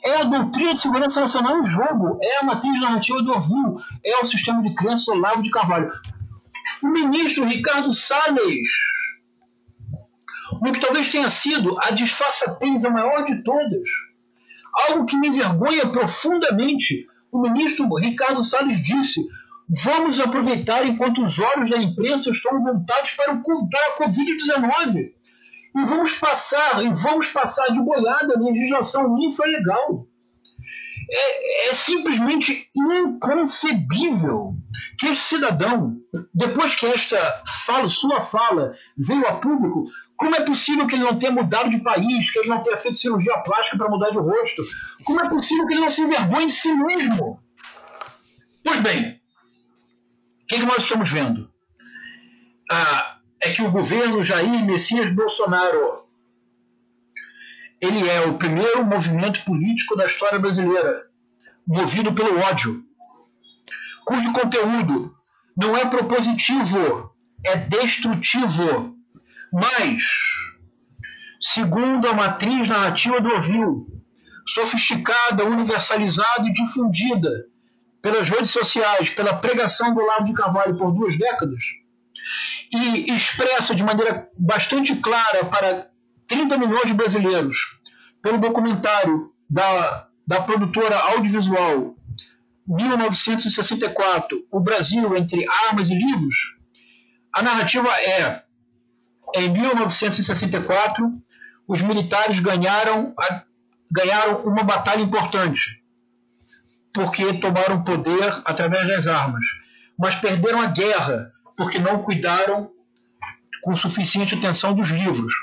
É 0.05 0.21
a 0.21 0.23
doutrina 0.23 0.73
de 0.73 0.81
segurança 0.81 1.21
nacional 1.21 1.57
em 1.59 1.65
jogo. 1.65 2.17
É 2.21 2.39
a 2.39 2.43
matriz 2.43 2.79
narrativa 2.79 3.21
do 3.21 3.31
Orville. 3.31 3.83
É 4.05 4.21
o 4.21 4.25
sistema 4.25 4.61
de 4.61 4.73
crença 4.75 5.11
Olavo 5.11 5.41
de 5.41 5.49
Carvalho 5.49 5.91
o 6.81 6.87
ministro 6.87 7.45
Ricardo 7.45 7.93
Salles, 7.93 8.67
no 10.61 10.73
que 10.73 10.79
talvez 10.79 11.09
tenha 11.09 11.29
sido 11.29 11.77
a 11.79 11.91
disfarçatez 11.91 12.83
a 12.83 12.89
maior 12.89 13.23
de 13.23 13.43
todas. 13.43 13.89
Algo 14.89 15.05
que 15.05 15.17
me 15.17 15.27
envergonha 15.27 15.87
profundamente, 15.87 17.07
o 17.31 17.39
ministro 17.41 17.87
Ricardo 17.95 18.43
Salles 18.43 18.81
disse: 18.81 19.21
vamos 19.83 20.19
aproveitar 20.19 20.85
enquanto 20.85 21.23
os 21.23 21.39
olhos 21.39 21.69
da 21.69 21.77
imprensa 21.77 22.29
estão 22.29 22.61
voltados 22.61 23.11
para, 23.11 23.33
para 23.35 23.87
a 23.87 23.97
Covid-19 23.97 25.13
e 25.73 25.85
vamos 25.85 26.13
passar, 26.15 26.83
e 26.83 26.89
vamos 26.89 27.27
passar 27.29 27.67
de 27.71 27.79
boiada 27.79 28.35
na 28.37 28.49
legislação 28.49 29.17
infralegal. 29.19 30.05
É, 31.09 31.69
é 31.69 31.73
simplesmente 31.73 32.69
inconcebível 32.75 34.55
que 34.97 35.07
esse 35.07 35.21
cidadão, 35.21 35.97
depois 36.33 36.75
que 36.75 36.85
esta 36.85 37.17
fala, 37.65 37.87
sua 37.87 38.19
fala 38.21 38.73
veio 38.97 39.25
a 39.27 39.33
público, 39.35 39.85
como 40.15 40.35
é 40.35 40.41
possível 40.41 40.85
que 40.85 40.95
ele 40.95 41.03
não 41.03 41.17
tenha 41.17 41.31
mudado 41.31 41.69
de 41.69 41.79
país, 41.79 42.31
que 42.31 42.39
ele 42.39 42.49
não 42.49 42.61
tenha 42.61 42.77
feito 42.77 42.97
cirurgia 42.97 43.39
plástica 43.39 43.77
para 43.77 43.89
mudar 43.89 44.11
de 44.11 44.17
rosto? 44.17 44.61
Como 45.03 45.19
é 45.19 45.29
possível 45.29 45.65
que 45.65 45.73
ele 45.73 45.81
não 45.81 45.91
se 45.91 46.01
envergonhe 46.01 46.47
de 46.47 46.53
si 46.53 46.71
mesmo? 46.73 47.41
Pois 48.63 48.79
bem, 48.81 49.20
que, 50.51 50.59
que 50.59 50.65
nós 50.65 50.79
estamos 50.79 51.09
vendo? 51.09 51.49
Ah, 52.69 53.19
é 53.41 53.51
que 53.51 53.61
o 53.61 53.71
governo 53.71 54.21
Jair 54.21 54.65
Messias 54.65 55.09
Bolsonaro 55.09 56.01
ele 57.79 58.07
é 58.07 58.21
o 58.27 58.37
primeiro 58.37 58.85
movimento 58.85 59.43
político 59.43 59.95
da 59.95 60.05
história 60.05 60.37
brasileira 60.37 61.07
movido 61.65 62.13
pelo 62.13 62.37
ódio, 62.39 62.83
cujo 64.05 64.33
conteúdo 64.33 65.15
não 65.57 65.75
é 65.75 65.85
propositivo, 65.85 67.15
é 67.45 67.55
destrutivo 67.55 68.95
mas, 69.53 70.03
segundo 71.41 72.07
a 72.07 72.13
matriz 72.13 72.67
narrativa 72.67 73.19
do 73.19 73.33
Ovil, 73.35 73.85
sofisticada, 74.47 75.43
universalizada 75.43 76.47
e 76.47 76.53
difundida 76.53 77.50
pelas 78.01 78.29
redes 78.29 78.51
sociais, 78.51 79.09
pela 79.09 79.35
pregação 79.35 79.93
do 79.93 80.05
Lavo 80.05 80.25
de 80.25 80.33
Carvalho 80.33 80.77
por 80.77 80.91
duas 80.91 81.17
décadas, 81.17 81.63
e 82.73 83.13
expressa 83.13 83.75
de 83.75 83.83
maneira 83.83 84.29
bastante 84.37 84.95
clara 84.95 85.45
para 85.45 85.89
30 86.27 86.57
milhões 86.57 86.85
de 86.85 86.93
brasileiros, 86.93 87.57
pelo 88.21 88.37
documentário 88.37 89.31
da, 89.49 90.07
da 90.25 90.41
produtora 90.41 90.97
audiovisual 91.13 91.95
1964, 92.67 94.45
O 94.49 94.59
Brasil 94.59 95.15
entre 95.17 95.45
Armas 95.67 95.89
e 95.89 95.95
Livros, 95.95 96.35
a 97.33 97.41
narrativa 97.41 97.89
é 97.89 98.43
em 99.35 99.49
1964, 99.49 101.11
os 101.67 101.81
militares 101.81 102.39
ganharam, 102.39 103.13
ganharam 103.89 104.43
uma 104.43 104.63
batalha 104.63 105.01
importante, 105.01 105.80
porque 106.93 107.33
tomaram 107.35 107.83
poder 107.83 108.41
através 108.45 108.87
das 108.87 109.07
armas, 109.07 109.43
mas 109.97 110.15
perderam 110.15 110.61
a 110.61 110.67
guerra, 110.67 111.31
porque 111.55 111.79
não 111.79 111.99
cuidaram 111.99 112.69
com 113.63 113.75
suficiente 113.75 114.35
atenção 114.35 114.73
dos 114.73 114.89
livros. 114.89 115.33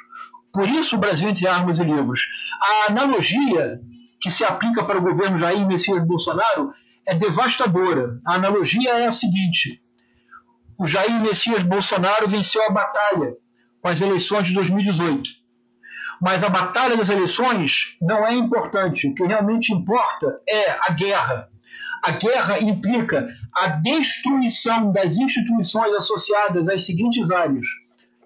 Por 0.53 0.69
isso, 0.69 0.97
o 0.97 0.99
Brasil 0.99 1.29
entre 1.29 1.47
armas 1.47 1.79
e 1.79 1.85
livros. 1.85 2.23
A 2.61 2.93
analogia 2.93 3.81
que 4.21 4.31
se 4.31 4.45
aplica 4.45 4.83
para 4.83 4.99
o 4.99 5.03
governo 5.03 5.39
Jair 5.39 5.67
Messias 5.67 6.05
Bolsonaro 6.05 6.73
é 7.07 7.15
devastadora. 7.15 8.21
A 8.27 8.35
analogia 8.35 8.99
é 8.99 9.07
a 9.07 9.13
seguinte: 9.13 9.83
o 10.77 10.87
Jair 10.87 11.21
Messias 11.21 11.63
Bolsonaro 11.63 12.29
venceu 12.29 12.63
a 12.67 12.71
batalha 12.71 13.35
com 13.81 13.89
as 13.89 14.01
eleições 14.01 14.49
de 14.49 14.55
2018. 14.55 15.31
Mas 16.21 16.43
a 16.43 16.49
batalha 16.49 16.97
das 16.97 17.09
eleições 17.09 17.97
não 18.01 18.27
é 18.27 18.35
importante. 18.35 19.09
O 19.09 19.15
que 19.15 19.25
realmente 19.25 19.73
importa 19.73 20.41
é 20.49 20.71
a 20.89 20.93
guerra. 20.93 21.49
A 22.05 22.13
guerra 22.13 22.61
implica 22.61 23.29
a 23.55 23.69
destruição 23.69 24.93
das 24.93 25.17
instituições 25.17 25.95
associadas 25.95 26.69
às 26.69 26.87
seguintes 26.87 27.31
áreas: 27.31 27.67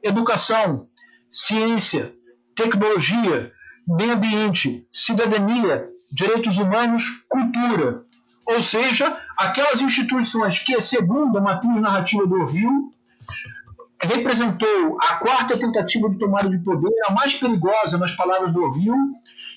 educação, 0.03 0.87
ciência, 1.31 2.15
tecnologia, 2.55 3.53
meio 3.87 4.13
ambiente, 4.13 4.87
cidadania, 4.93 5.89
direitos 6.11 6.59
humanos, 6.59 7.25
cultura. 7.29 8.05
Ou 8.47 8.63
seja, 8.63 9.17
aquelas 9.39 9.81
instituições 9.81 10.59
que, 10.59 10.81
segundo 10.81 11.39
a 11.39 11.41
matriz 11.41 11.75
narrativa 11.81 12.27
do 12.27 12.43
Ovil, 12.43 12.93
representou 14.03 14.99
a 15.01 15.15
quarta 15.15 15.59
tentativa 15.59 16.09
de 16.11 16.19
tomada 16.19 16.49
de 16.49 16.59
poder, 16.59 16.93
a 17.09 17.13
mais 17.13 17.35
perigosa, 17.35 17.99
nas 17.99 18.13
palavras 18.13 18.53
do 18.53 18.65
Ovil, 18.65 18.95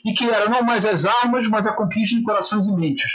e 0.06 0.14
que 0.14 0.30
era 0.30 0.50
não 0.50 0.62
mais 0.64 0.86
as 0.86 1.06
armas, 1.06 1.48
mas 1.48 1.66
a 1.66 1.74
conquista 1.74 2.16
de 2.16 2.24
corações 2.24 2.68
e 2.68 2.72
mentes. 2.72 3.12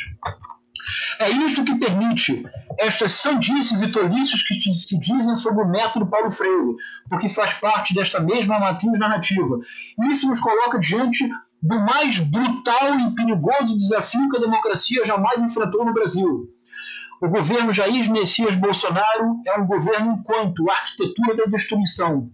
É 1.21 1.29
isso 1.29 1.65
que 1.65 1.79
permite 1.79 2.43
estas 2.79 3.13
sandices 3.13 3.81
e 3.81 3.89
tolices 3.89 4.43
que 4.43 4.55
se 4.55 4.99
dizem 4.99 5.37
sobre 5.37 5.63
o 5.63 5.69
método 5.69 6.07
Paulo 6.07 6.31
Freire, 6.31 6.77
porque 7.09 7.29
faz 7.29 7.55
parte 7.55 7.95
desta 7.95 8.19
mesma 8.21 8.59
matriz 8.59 8.99
narrativa. 8.99 9.61
Isso 10.11 10.27
nos 10.27 10.41
coloca 10.41 10.81
diante 10.81 11.29
do 11.63 11.79
mais 11.81 12.19
brutal 12.19 12.99
e 12.99 13.15
perigoso 13.15 13.79
desafio 13.79 14.29
que 14.31 14.39
a 14.39 14.41
democracia 14.41 15.05
jamais 15.05 15.39
enfrentou 15.39 15.85
no 15.85 15.93
Brasil 15.93 16.49
o 17.21 17.29
governo 17.29 17.73
Jair 17.73 18.11
Messias 18.11 18.57
Bolsonaro 18.57 19.43
é 19.47 19.59
um 19.59 19.67
governo 19.67 20.13
enquanto 20.13 20.71
arquitetura 20.71 21.37
da 21.37 21.45
destruição. 21.45 22.31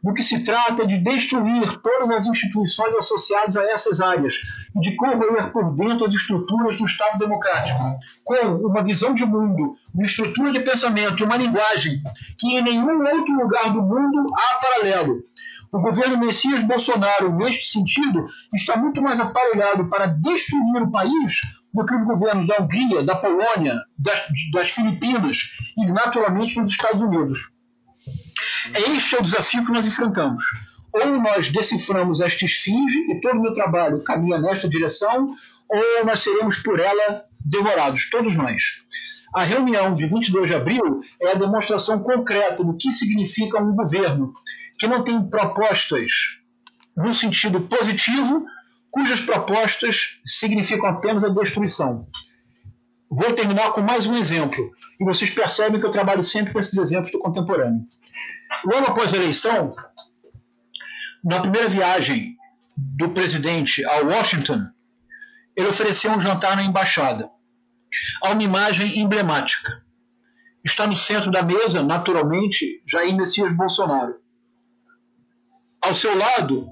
Do 0.00 0.14
que 0.14 0.22
se 0.22 0.44
trata 0.44 0.86
de 0.86 0.96
destruir 0.96 1.76
todas 1.78 2.18
as 2.18 2.26
instituições 2.28 2.94
associadas 2.94 3.56
a 3.56 3.64
essas 3.64 4.00
áreas 4.00 4.34
e 4.76 4.80
de 4.80 4.94
corroer 4.94 5.52
por 5.52 5.74
dentro 5.74 6.06
as 6.06 6.14
estruturas 6.14 6.78
do 6.78 6.86
Estado 6.86 7.18
democrático, 7.18 7.80
com 8.22 8.46
uma 8.64 8.84
visão 8.84 9.12
de 9.12 9.26
mundo, 9.26 9.74
uma 9.92 10.06
estrutura 10.06 10.52
de 10.52 10.60
pensamento 10.60 11.20
e 11.20 11.24
uma 11.24 11.36
linguagem 11.36 12.00
que 12.38 12.56
em 12.56 12.62
nenhum 12.62 13.00
outro 13.08 13.34
lugar 13.34 13.72
do 13.72 13.82
mundo 13.82 14.32
há 14.36 14.54
paralelo. 14.60 15.20
O 15.72 15.80
governo 15.80 16.16
Messias 16.16 16.62
Bolsonaro, 16.62 17.34
neste 17.34 17.72
sentido, 17.72 18.28
está 18.54 18.76
muito 18.76 19.02
mais 19.02 19.18
aparelhado 19.18 19.88
para 19.88 20.06
destruir 20.06 20.82
o 20.82 20.90
país 20.92 21.40
do 21.72 21.84
que 21.84 21.94
os 21.94 22.04
governos 22.04 22.46
da 22.46 22.60
Hungria, 22.60 23.02
da 23.02 23.16
Polônia, 23.16 23.76
das, 23.98 24.26
das 24.52 24.70
Filipinas 24.70 25.38
e, 25.76 25.86
naturalmente, 25.86 26.60
dos 26.60 26.72
Estados 26.72 27.02
Unidos. 27.02 27.50
É 28.74 28.80
este 28.92 29.16
é 29.16 29.18
o 29.18 29.22
desafio 29.22 29.64
que 29.64 29.72
nós 29.72 29.86
enfrentamos. 29.86 30.44
Ou 30.92 31.20
nós 31.20 31.50
deciframos 31.50 32.20
esta 32.20 32.44
esfinge 32.44 32.98
e 33.10 33.20
todo 33.20 33.38
o 33.38 33.42
meu 33.42 33.52
trabalho 33.52 34.02
caminha 34.04 34.38
nesta 34.38 34.68
direção, 34.68 35.34
ou 35.68 36.04
nós 36.04 36.20
seremos 36.20 36.58
por 36.58 36.80
ela 36.80 37.24
devorados, 37.44 38.08
todos 38.08 38.34
nós. 38.34 38.62
A 39.34 39.42
reunião 39.42 39.94
de 39.94 40.06
22 40.06 40.48
de 40.48 40.54
abril 40.54 41.00
é 41.20 41.32
a 41.32 41.34
demonstração 41.34 41.98
concreta 42.00 42.64
do 42.64 42.76
que 42.76 42.90
significa 42.90 43.62
um 43.62 43.74
governo 43.74 44.32
que 44.78 44.86
não 44.86 45.02
tem 45.04 45.22
propostas 45.28 46.10
no 46.96 47.12
sentido 47.12 47.60
positivo, 47.60 48.44
cujas 48.90 49.20
propostas 49.20 50.20
significam 50.24 50.88
apenas 50.88 51.24
a 51.24 51.28
destruição. 51.28 52.08
Vou 53.10 53.32
terminar 53.32 53.72
com 53.72 53.80
mais 53.80 54.06
um 54.06 54.16
exemplo, 54.16 54.70
e 55.00 55.04
vocês 55.04 55.30
percebem 55.30 55.80
que 55.80 55.86
eu 55.86 55.90
trabalho 55.90 56.22
sempre 56.22 56.52
com 56.52 56.60
esses 56.60 56.76
exemplos 56.76 57.10
do 57.10 57.18
contemporâneo. 57.18 57.86
Logo 58.64 58.90
após 58.90 59.12
a 59.12 59.16
eleição, 59.16 59.74
na 61.24 61.40
primeira 61.40 61.68
viagem 61.68 62.36
do 62.76 63.10
presidente 63.10 63.84
a 63.84 64.00
Washington, 64.02 64.68
ele 65.56 65.68
ofereceu 65.68 66.12
um 66.12 66.20
jantar 66.20 66.56
na 66.56 66.62
embaixada. 66.62 67.30
Há 68.22 68.30
uma 68.30 68.42
imagem 68.42 68.98
emblemática. 68.98 69.84
Está 70.64 70.86
no 70.86 70.96
centro 70.96 71.30
da 71.30 71.42
mesa, 71.42 71.82
naturalmente, 71.82 72.82
Jair 72.86 73.14
Messias 73.16 73.52
Bolsonaro. 73.56 74.20
Ao 75.80 75.94
seu 75.94 76.16
lado 76.16 76.68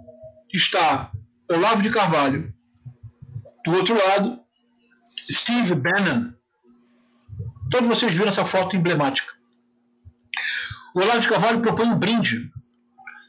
está 0.52 1.10
Olavo 1.48 1.80
de 1.80 1.90
Carvalho. 1.90 2.52
Do 3.64 3.72
outro 3.72 3.94
lado, 3.94 4.40
Steve 5.08 5.74
Bannon. 5.74 6.32
Todos 7.70 7.88
vocês 7.88 8.12
viram 8.12 8.28
essa 8.28 8.44
foto 8.44 8.76
emblemática. 8.76 9.32
O 10.94 11.00
Olavo 11.00 11.20
de 11.20 11.28
Carvalho 11.28 11.60
propõe 11.60 11.86
um 11.86 11.98
brinde 11.98 12.50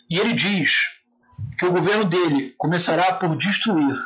e 0.10 0.18
ele 0.18 0.34
diz 0.34 0.72
que 1.60 1.65
o 1.65 1.72
governo 1.72 2.06
dele 2.06 2.56
começará 2.57 3.14
por 3.14 3.38
destruir 3.38 3.98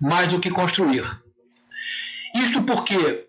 mais 0.00 0.28
do 0.28 0.40
que 0.40 0.50
construir. 0.50 1.04
Isto 2.34 2.62
porque, 2.62 3.28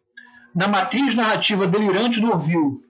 na 0.54 0.68
matriz 0.68 1.14
narrativa 1.14 1.68
delirante 1.68 2.20
do 2.20 2.32
Orville, 2.32 2.84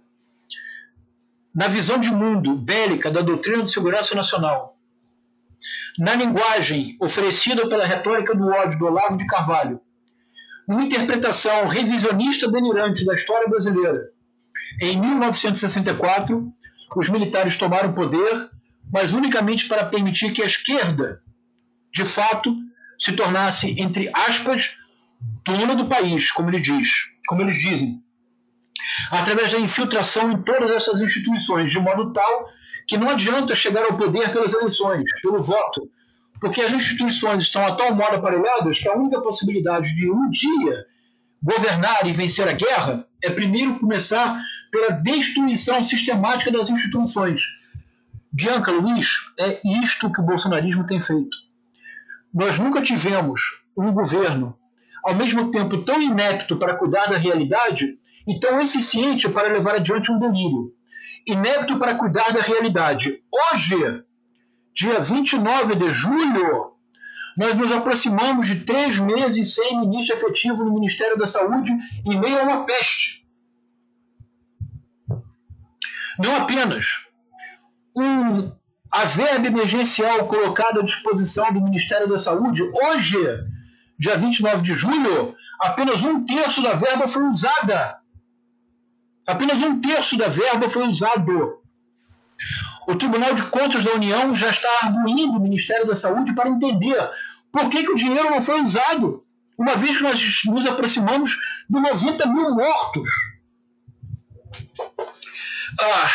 na 1.54 1.68
visão 1.68 2.00
de 2.00 2.10
mundo 2.10 2.56
bélica 2.56 3.12
da 3.12 3.22
doutrina 3.22 3.64
de 3.64 3.72
segurança 3.72 4.16
nacional, 4.16 4.75
na 5.98 6.16
linguagem 6.16 6.98
oferecida 7.02 7.68
pela 7.68 7.86
retórica 7.86 8.36
do 8.36 8.48
ódio 8.48 8.80
do 8.80 8.86
Olavo 8.86 9.18
de 9.18 9.26
Carvalho, 9.26 9.80
uma 10.68 10.84
interpretação 10.84 11.68
revisionista 11.68 12.50
delirante 12.52 13.06
da 13.06 13.14
história 13.14 13.48
brasileira. 13.48 14.10
Em 14.82 15.00
1964, 15.00 16.52
os 16.96 17.10
militares 17.10 17.56
tomaram 17.56 17.94
poder, 17.94 18.50
mas 18.92 19.14
unicamente 19.14 19.68
para 19.68 19.86
permitir 19.86 20.32
que 20.32 20.42
a 20.42 20.46
esquerda, 20.46 21.22
de 21.94 22.06
fato, 22.06 22.56
se 23.00 23.12
tornasse, 23.14 23.80
entre 23.80 24.10
aspas, 24.14 24.70
dona 25.46 25.76
do 25.76 25.88
país, 25.88 26.32
como 26.32 26.50
ele 26.50 26.60
diz, 26.60 26.90
como 27.28 27.42
eles 27.42 27.58
dizem, 27.60 28.04
através 29.12 29.52
da 29.52 29.60
infiltração 29.60 30.32
em 30.32 30.42
todas 30.42 30.70
essas 30.72 31.02
instituições, 31.02 31.72
de 31.72 31.80
modo 31.80 32.12
tal 32.12 32.50
que 32.88 32.98
não 32.98 33.10
adianta 33.10 33.56
chegar 33.56 33.84
ao 33.84 33.98
poder 33.98 34.32
pelas 34.32 34.54
eleições, 34.54 35.04
pelo 35.22 35.42
voto, 35.42 35.90
porque 36.40 36.62
as 36.62 36.72
instituições 36.72 37.46
estão 37.46 37.66
a 37.66 37.76
tal 37.76 37.96
modo 37.96 38.16
aparelhadas 38.16 38.78
que 38.78 38.88
a 38.88 38.96
única 38.96 39.22
possibilidade 39.22 39.94
de 39.96 40.12
um 40.12 40.30
dia 40.30 40.86
governar 41.42 42.06
e 42.06 42.14
vencer 42.14 42.48
a 42.48 42.54
guerra 42.54 43.08
é 43.22 43.30
primeiro 43.30 43.78
começar 43.78 44.42
pela 44.72 44.92
destruição 44.92 45.84
sistemática 45.84 46.52
das 46.52 46.70
instituições. 46.70 47.42
Bianca 48.32 48.72
Luiz, 48.72 49.08
é 49.40 49.62
isto 49.82 50.12
que 50.12 50.20
o 50.20 50.26
bolsonarismo 50.26 50.86
tem 50.86 51.00
feito. 51.00 51.38
Nós 52.34 52.60
nunca 52.60 52.82
tivemos 52.82 53.42
um 53.78 53.94
governo 53.94 54.58
ao 55.04 55.16
mesmo 55.16 55.52
tempo 55.52 55.84
tão 55.84 56.02
inepto 56.02 56.58
para 56.58 56.76
cuidar 56.76 57.06
da 57.06 57.18
realidade 57.18 57.98
e 58.28 58.40
tão 58.40 58.60
eficiente 58.60 59.30
para 59.30 59.48
levar 59.48 59.76
adiante 59.76 60.12
um 60.12 60.20
delírio. 60.20 60.75
Inepto 61.28 61.80
para 61.80 61.96
cuidar 61.96 62.32
da 62.32 62.42
realidade. 62.42 63.24
Hoje, 63.32 64.04
dia 64.74 65.00
29 65.00 65.76
de 65.76 65.92
julho, 65.92 66.74
nós 67.36 67.58
nos 67.58 67.72
aproximamos 67.72 68.48
de 68.48 68.64
três 68.64 68.98
meses 69.00 69.56
sem 69.56 69.80
ministro 69.80 70.16
efetivo 70.16 70.64
no 70.64 70.74
Ministério 70.74 71.18
da 71.18 71.28
Saúde 71.28 71.72
em 72.06 72.20
meio 72.20 72.40
a 72.40 72.44
uma 72.44 72.66
peste. 72.66 73.26
Não 76.18 76.36
apenas 76.38 77.06
um, 77.98 78.52
a 78.92 79.06
verba 79.06 79.48
emergencial 79.48 80.28
colocada 80.28 80.80
à 80.80 80.84
disposição 80.84 81.52
do 81.52 81.62
Ministério 81.62 82.08
da 82.08 82.18
Saúde, 82.18 82.62
hoje, 82.62 83.18
dia 84.00 84.18
29 84.18 84.64
de 84.64 84.74
julho, 84.74 85.36
apenas 85.60 86.04
um 86.04 86.24
terço 86.24 86.62
da 86.62 86.74
verba 86.74 87.08
foi 87.08 87.24
usada. 87.24 88.00
Apenas 89.26 89.62
um 89.62 89.80
terço 89.82 90.18
da 90.18 90.28
verba 90.28 90.70
foi 90.70 90.88
usado. 90.88 91.60
O 92.88 92.96
Tribunal 92.96 93.34
de 93.34 93.44
Contas 93.44 93.84
da 93.84 93.94
União 93.94 94.36
já 94.36 94.50
está 94.50 94.70
arguindo 94.84 95.38
o 95.38 95.42
Ministério 95.42 95.88
da 95.88 95.96
Saúde 95.96 96.36
para 96.36 96.50
entender 96.50 96.98
por 97.52 97.70
que, 97.70 97.84
que 97.84 97.92
o 97.92 97.96
dinheiro 97.96 98.30
não 98.30 98.42
foi 98.42 98.62
usado, 98.62 99.24
uma 99.58 99.76
vez 99.76 99.98
que 99.98 100.04
nós 100.04 100.42
nos 100.46 100.66
aproximamos 100.66 101.32
de 101.70 101.80
90 101.80 102.28
mil 102.28 102.54
mortos. 102.54 103.10
Ah, 105.82 106.10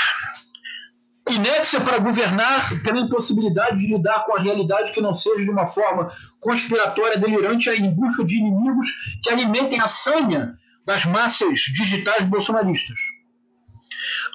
inépcia 1.33 1.81
para 1.81 1.99
governar 1.99 2.81
pela 2.83 3.01
impossibilidade 3.01 3.79
de 3.79 3.87
lidar 3.87 4.25
com 4.25 4.37
a 4.37 4.41
realidade 4.41 4.93
que 4.93 5.01
não 5.01 5.15
seja 5.15 5.43
de 5.43 5.51
uma 5.51 5.67
forma 5.67 6.13
conspiratória, 6.39 7.19
delirante 7.19 7.69
em 7.71 7.91
busca 7.91 8.25
de 8.25 8.37
inimigos 8.37 8.89
que 9.23 9.31
alimentem 9.31 9.81
a 9.81 9.89
sanha 9.89 10.59
das 10.91 11.05
massas 11.05 11.61
digitais 11.61 12.25
bolsonaristas. 12.25 12.99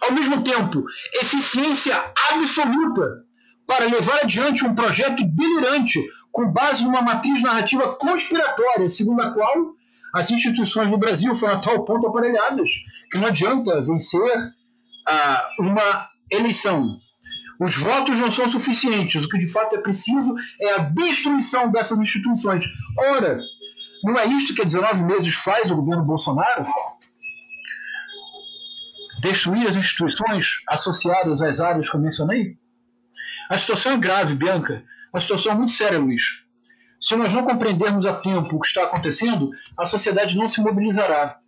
Ao 0.03 0.13
mesmo 0.13 0.41
tempo, 0.41 0.85
eficiência 1.15 1.93
absoluta 2.31 3.25
para 3.67 3.87
levar 3.87 4.19
adiante 4.23 4.63
um 4.63 4.73
projeto 4.73 5.21
delirante 5.25 6.01
com 6.31 6.49
base 6.53 6.85
numa 6.85 7.01
matriz 7.01 7.41
narrativa 7.41 7.97
conspiratória, 7.99 8.89
segundo 8.89 9.21
a 9.21 9.31
qual 9.33 9.73
as 10.13 10.31
instituições 10.31 10.89
do 10.89 10.97
Brasil 10.97 11.35
foram 11.35 11.55
a 11.55 11.59
tal 11.59 11.83
ponto 11.83 12.07
aparelhadas 12.07 12.69
que 13.11 13.17
não 13.17 13.27
adianta 13.27 13.83
vencer 13.83 14.37
ah, 15.05 15.49
uma 15.59 16.09
eleição. 16.31 17.01
Os 17.59 17.75
votos 17.75 18.17
não 18.17 18.31
são 18.31 18.49
suficientes. 18.49 19.25
O 19.25 19.29
que 19.29 19.39
de 19.39 19.47
fato 19.47 19.75
é 19.75 19.81
preciso 19.81 20.35
é 20.61 20.73
a 20.73 20.77
destruição 20.79 21.69
dessas 21.69 21.97
instituições. 21.99 22.65
Ora, 22.97 23.39
não 24.05 24.19
é 24.19 24.25
isto 24.27 24.53
que 24.53 24.61
há 24.61 24.65
19 24.65 25.03
meses 25.03 25.33
faz 25.33 25.71
o 25.71 25.75
governo 25.75 26.03
Bolsonaro? 26.03 26.65
Destruir 29.19 29.67
as 29.67 29.75
instituições 29.75 30.61
associadas 30.69 31.41
às 31.41 31.59
áreas 31.59 31.89
que 31.89 31.95
eu 31.95 31.99
mencionei? 31.99 32.55
A 33.49 33.57
situação 33.57 33.93
é 33.93 33.97
grave, 33.97 34.35
Bianca. 34.35 34.83
A 35.11 35.19
situação 35.19 35.53
é 35.53 35.55
muito 35.55 35.71
séria, 35.71 35.97
Luiz. 35.97 36.21
Se 37.01 37.15
nós 37.15 37.33
não 37.33 37.45
compreendermos 37.45 38.05
a 38.05 38.13
tempo 38.13 38.55
o 38.55 38.59
que 38.59 38.67
está 38.67 38.83
acontecendo, 38.83 39.49
a 39.75 39.87
sociedade 39.87 40.37
não 40.37 40.47
se 40.47 40.61
mobilizará. 40.61 41.39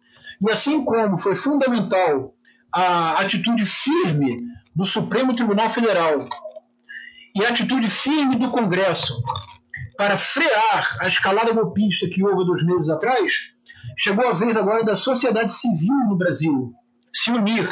E 0.41 0.51
assim 0.51 0.83
como 0.83 1.17
foi 1.17 1.35
fundamental 1.35 2.33
a 2.73 3.19
atitude 3.21 3.65
firme 3.65 4.35
do 4.75 4.85
Supremo 4.85 5.35
Tribunal 5.35 5.69
Federal 5.69 6.17
e 7.35 7.45
a 7.45 7.49
atitude 7.49 7.87
firme 7.87 8.35
do 8.35 8.49
Congresso 8.49 9.21
para 9.97 10.15
frear 10.15 10.97
a 10.99 11.07
escalada 11.07 11.51
golpista 11.51 12.07
que 12.07 12.23
houve 12.23 12.45
dois 12.45 12.63
meses 12.65 12.89
atrás, 12.89 13.33
chegou 13.97 14.27
a 14.27 14.33
vez 14.33 14.55
agora 14.55 14.83
da 14.83 14.95
sociedade 14.95 15.51
civil 15.51 15.95
no 16.07 16.15
Brasil 16.15 16.73
se 17.11 17.31
unir 17.31 17.67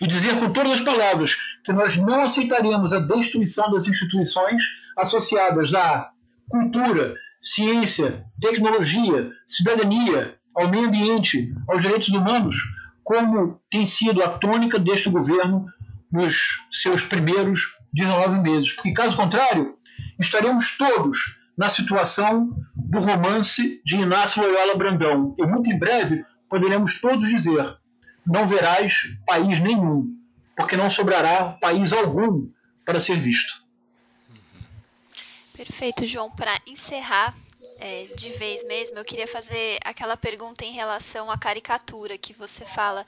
e 0.00 0.06
dizer 0.06 0.38
com 0.38 0.52
todas 0.52 0.72
as 0.72 0.80
palavras 0.80 1.36
que 1.64 1.72
nós 1.72 1.96
não 1.96 2.20
aceitaremos 2.20 2.92
a 2.92 2.98
destruição 2.98 3.70
das 3.70 3.86
instituições 3.86 4.62
associadas 4.96 5.72
à 5.74 6.10
cultura, 6.48 7.14
ciência, 7.40 8.24
tecnologia, 8.40 9.30
cidadania, 9.48 10.36
ao 10.54 10.68
meio 10.68 10.88
ambiente, 10.88 11.54
aos 11.68 11.80
direitos 11.80 12.08
humanos, 12.08 12.56
como 13.02 13.60
tem 13.70 13.86
sido 13.86 14.22
a 14.22 14.28
tônica 14.28 14.78
deste 14.78 15.08
governo 15.08 15.66
nos 16.10 16.58
seus 16.70 17.02
primeiros 17.02 17.74
19 17.92 18.40
meses. 18.40 18.72
Porque, 18.74 18.92
caso 18.92 19.16
contrário, 19.16 19.76
estaremos 20.18 20.76
todos 20.76 21.38
na 21.56 21.70
situação 21.70 22.56
do 22.74 22.98
romance 22.98 23.80
de 23.84 23.96
Inácio 23.96 24.42
Loyola 24.42 24.76
Brandão. 24.76 25.34
E 25.38 25.46
muito 25.46 25.70
em 25.70 25.78
breve 25.78 26.24
poderemos 26.48 27.00
todos 27.00 27.28
dizer: 27.28 27.64
não 28.26 28.46
verás 28.46 28.94
país 29.26 29.60
nenhum, 29.60 30.16
porque 30.56 30.76
não 30.76 30.90
sobrará 30.90 31.56
país 31.60 31.92
algum 31.92 32.48
para 32.84 33.00
ser 33.00 33.18
visto. 33.18 33.62
Perfeito, 35.56 36.06
João. 36.06 36.30
Para 36.30 36.60
encerrar, 36.66 37.34
é, 37.84 38.06
de 38.14 38.30
vez 38.30 38.62
mesmo, 38.62 38.96
eu 38.96 39.04
queria 39.04 39.26
fazer 39.26 39.80
aquela 39.84 40.16
pergunta 40.16 40.64
em 40.64 40.70
relação 40.70 41.28
à 41.28 41.36
caricatura 41.36 42.16
que 42.16 42.32
você 42.32 42.64
fala. 42.64 43.04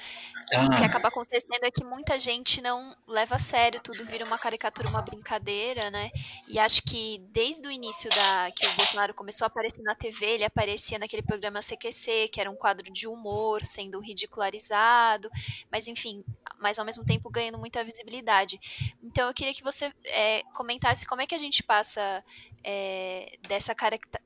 Ah. 0.53 0.65
O 0.65 0.71
que 0.71 0.83
acaba 0.83 1.07
acontecendo 1.07 1.63
é 1.63 1.71
que 1.71 1.85
muita 1.85 2.19
gente 2.19 2.61
não 2.61 2.93
leva 3.07 3.37
a 3.37 3.39
sério, 3.39 3.81
tudo 3.81 4.05
vira 4.05 4.25
uma 4.25 4.37
caricatura, 4.37 4.89
uma 4.89 5.01
brincadeira, 5.01 5.93
né? 5.93 6.11
E 6.49 6.59
acho 6.59 6.83
que 6.83 7.23
desde 7.31 7.69
o 7.69 7.71
início 7.71 8.11
da 8.11 8.51
que 8.51 8.67
o 8.67 8.75
Bolsonaro 8.75 9.15
começou 9.15 9.45
a 9.45 9.47
aparecer 9.47 9.81
na 9.81 9.95
TV, 9.95 10.27
ele 10.27 10.45
aparecia 10.45 10.99
naquele 10.99 11.23
programa 11.23 11.61
CQC, 11.61 12.29
que 12.33 12.41
era 12.41 12.51
um 12.51 12.57
quadro 12.57 12.93
de 12.93 13.07
humor, 13.07 13.65
sendo 13.65 14.01
ridicularizado, 14.01 15.31
mas 15.71 15.87
enfim, 15.87 16.25
mas 16.59 16.81
ao 16.81 16.85
mesmo 16.85 17.05
tempo 17.05 17.31
ganhando 17.31 17.59
muita 17.59 17.85
visibilidade. 17.85 18.61
Então 19.01 19.29
eu 19.29 19.35
queria 19.35 19.55
que 19.55 19.63
você 19.63 19.93
é, 20.05 20.43
comentasse 20.53 21.07
como 21.07 21.23
é 21.23 21.29
que 21.29 21.35
a 21.35 21.39
gente 21.39 21.63
passa 21.63 22.25
é, 22.65 23.39
dessa 23.47 23.75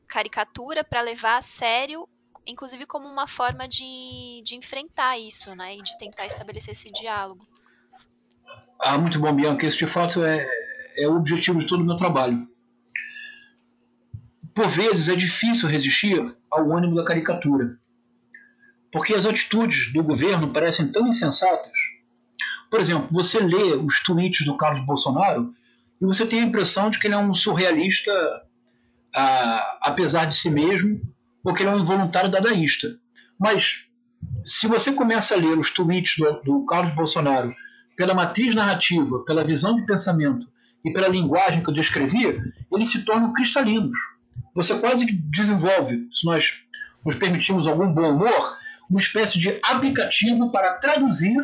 caricatura 0.07 0.85
para 0.85 1.01
levar 1.01 1.39
a 1.39 1.43
sério, 1.43 2.09
inclusive 2.47 2.87
como 2.87 3.09
uma 3.09 3.27
forma 3.27 3.67
de, 3.67 4.41
de 4.45 4.55
enfrentar 4.55 5.19
isso, 5.19 5.55
né? 5.57 5.77
E 5.77 5.83
de 5.83 5.99
tentar 5.99 6.27
estabelecer 6.27 6.73
esse 6.73 6.91
diálogo. 6.93 7.43
Ah, 8.81 8.97
muito 8.97 9.19
bom, 9.19 9.33
Bianca. 9.33 9.67
Esse 9.67 9.79
de 9.79 9.87
fato 9.87 10.25
é, 10.25 10.49
é 10.97 11.09
o 11.09 11.17
objetivo 11.17 11.59
de 11.59 11.67
todo 11.67 11.81
o 11.81 11.85
meu 11.85 11.97
trabalho. 11.97 12.49
Por 14.55 14.69
vezes 14.69 15.09
é 15.09 15.17
difícil 15.17 15.69
resistir 15.69 16.21
ao 16.51 16.73
ânimo 16.73 16.97
da 16.97 17.05
caricatura, 17.05 17.79
porque 18.91 19.15
as 19.15 19.25
atitudes 19.25 19.93
do 19.93 20.03
governo 20.03 20.53
parecem 20.53 20.91
tão 20.91 21.07
insensatas. 21.07 21.73
Por 22.71 22.81
exemplo, 22.81 23.09
você 23.11 23.39
lê 23.41 23.75
os 23.75 24.03
tweets 24.03 24.45
do 24.45 24.57
Carlos 24.57 24.85
Bolsonaro 24.85 25.55
e 26.01 26.07
você 26.07 26.25
tem 26.27 26.41
a 26.41 26.45
impressão 26.45 26.91
de 26.91 26.99
que 26.99 27.07
ele 27.07 27.15
é 27.15 27.19
um 27.19 27.35
surrealista, 27.35 28.13
ah, 29.15 29.79
apesar 29.83 30.27
de 30.27 30.37
si 30.37 30.51
mesmo, 30.51 31.01
ou 31.45 31.53
que 31.53 31.63
ele 31.63 31.71
é 31.71 31.75
um 31.75 31.81
involuntário 31.81 32.31
dadaísta. 32.31 32.97
Mas, 33.39 33.87
se 34.45 34.67
você 34.67 34.93
começa 34.93 35.35
a 35.35 35.39
ler 35.39 35.59
os 35.59 35.71
tweets 35.71 36.15
do, 36.19 36.43
do 36.43 36.67
Carlos 36.67 36.95
Bolsonaro 36.95 37.55
pela 37.97 38.15
matriz 38.15 38.55
narrativa, 38.55 39.25
pela 39.25 39.45
visão 39.45 39.75
de 39.75 39.85
pensamento 39.85 40.47
e 40.85 40.93
pela 40.93 41.09
linguagem 41.09 41.63
que 41.63 41.71
eu 41.71 41.75
descrevi, 41.75 42.41
eles 42.73 42.91
se 42.91 43.05
tornam 43.05 43.33
cristalinos. 43.33 43.99
Você 44.55 44.79
quase 44.79 45.05
desenvolve, 45.05 46.09
se 46.13 46.25
nós 46.25 46.63
nos 47.05 47.17
permitirmos 47.17 47.67
algum 47.67 47.93
bom 47.93 48.11
humor, 48.11 48.59
uma 48.89 49.01
espécie 49.01 49.39
de 49.39 49.59
aplicativo 49.63 50.51
para 50.51 50.75
traduzir 50.79 51.39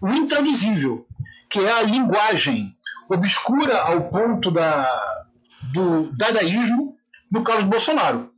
o 0.00 0.08
intraduzível, 0.08 1.06
que 1.48 1.58
é 1.58 1.72
a 1.72 1.82
linguagem 1.82 2.76
obscura 3.14 3.78
ao 3.82 4.08
ponto 4.08 4.50
da, 4.50 5.24
do 5.72 6.10
dadaísmo 6.16 6.96
do 7.30 7.42
Carlos 7.42 7.64
Bolsonaro. 7.64 8.32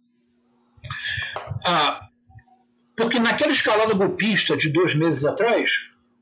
Ah, 1.64 2.08
porque 2.96 3.18
naquela 3.18 3.52
escalada 3.52 3.94
golpista 3.94 4.56
de 4.56 4.68
dois 4.70 4.94
meses 4.94 5.24
atrás, 5.24 5.70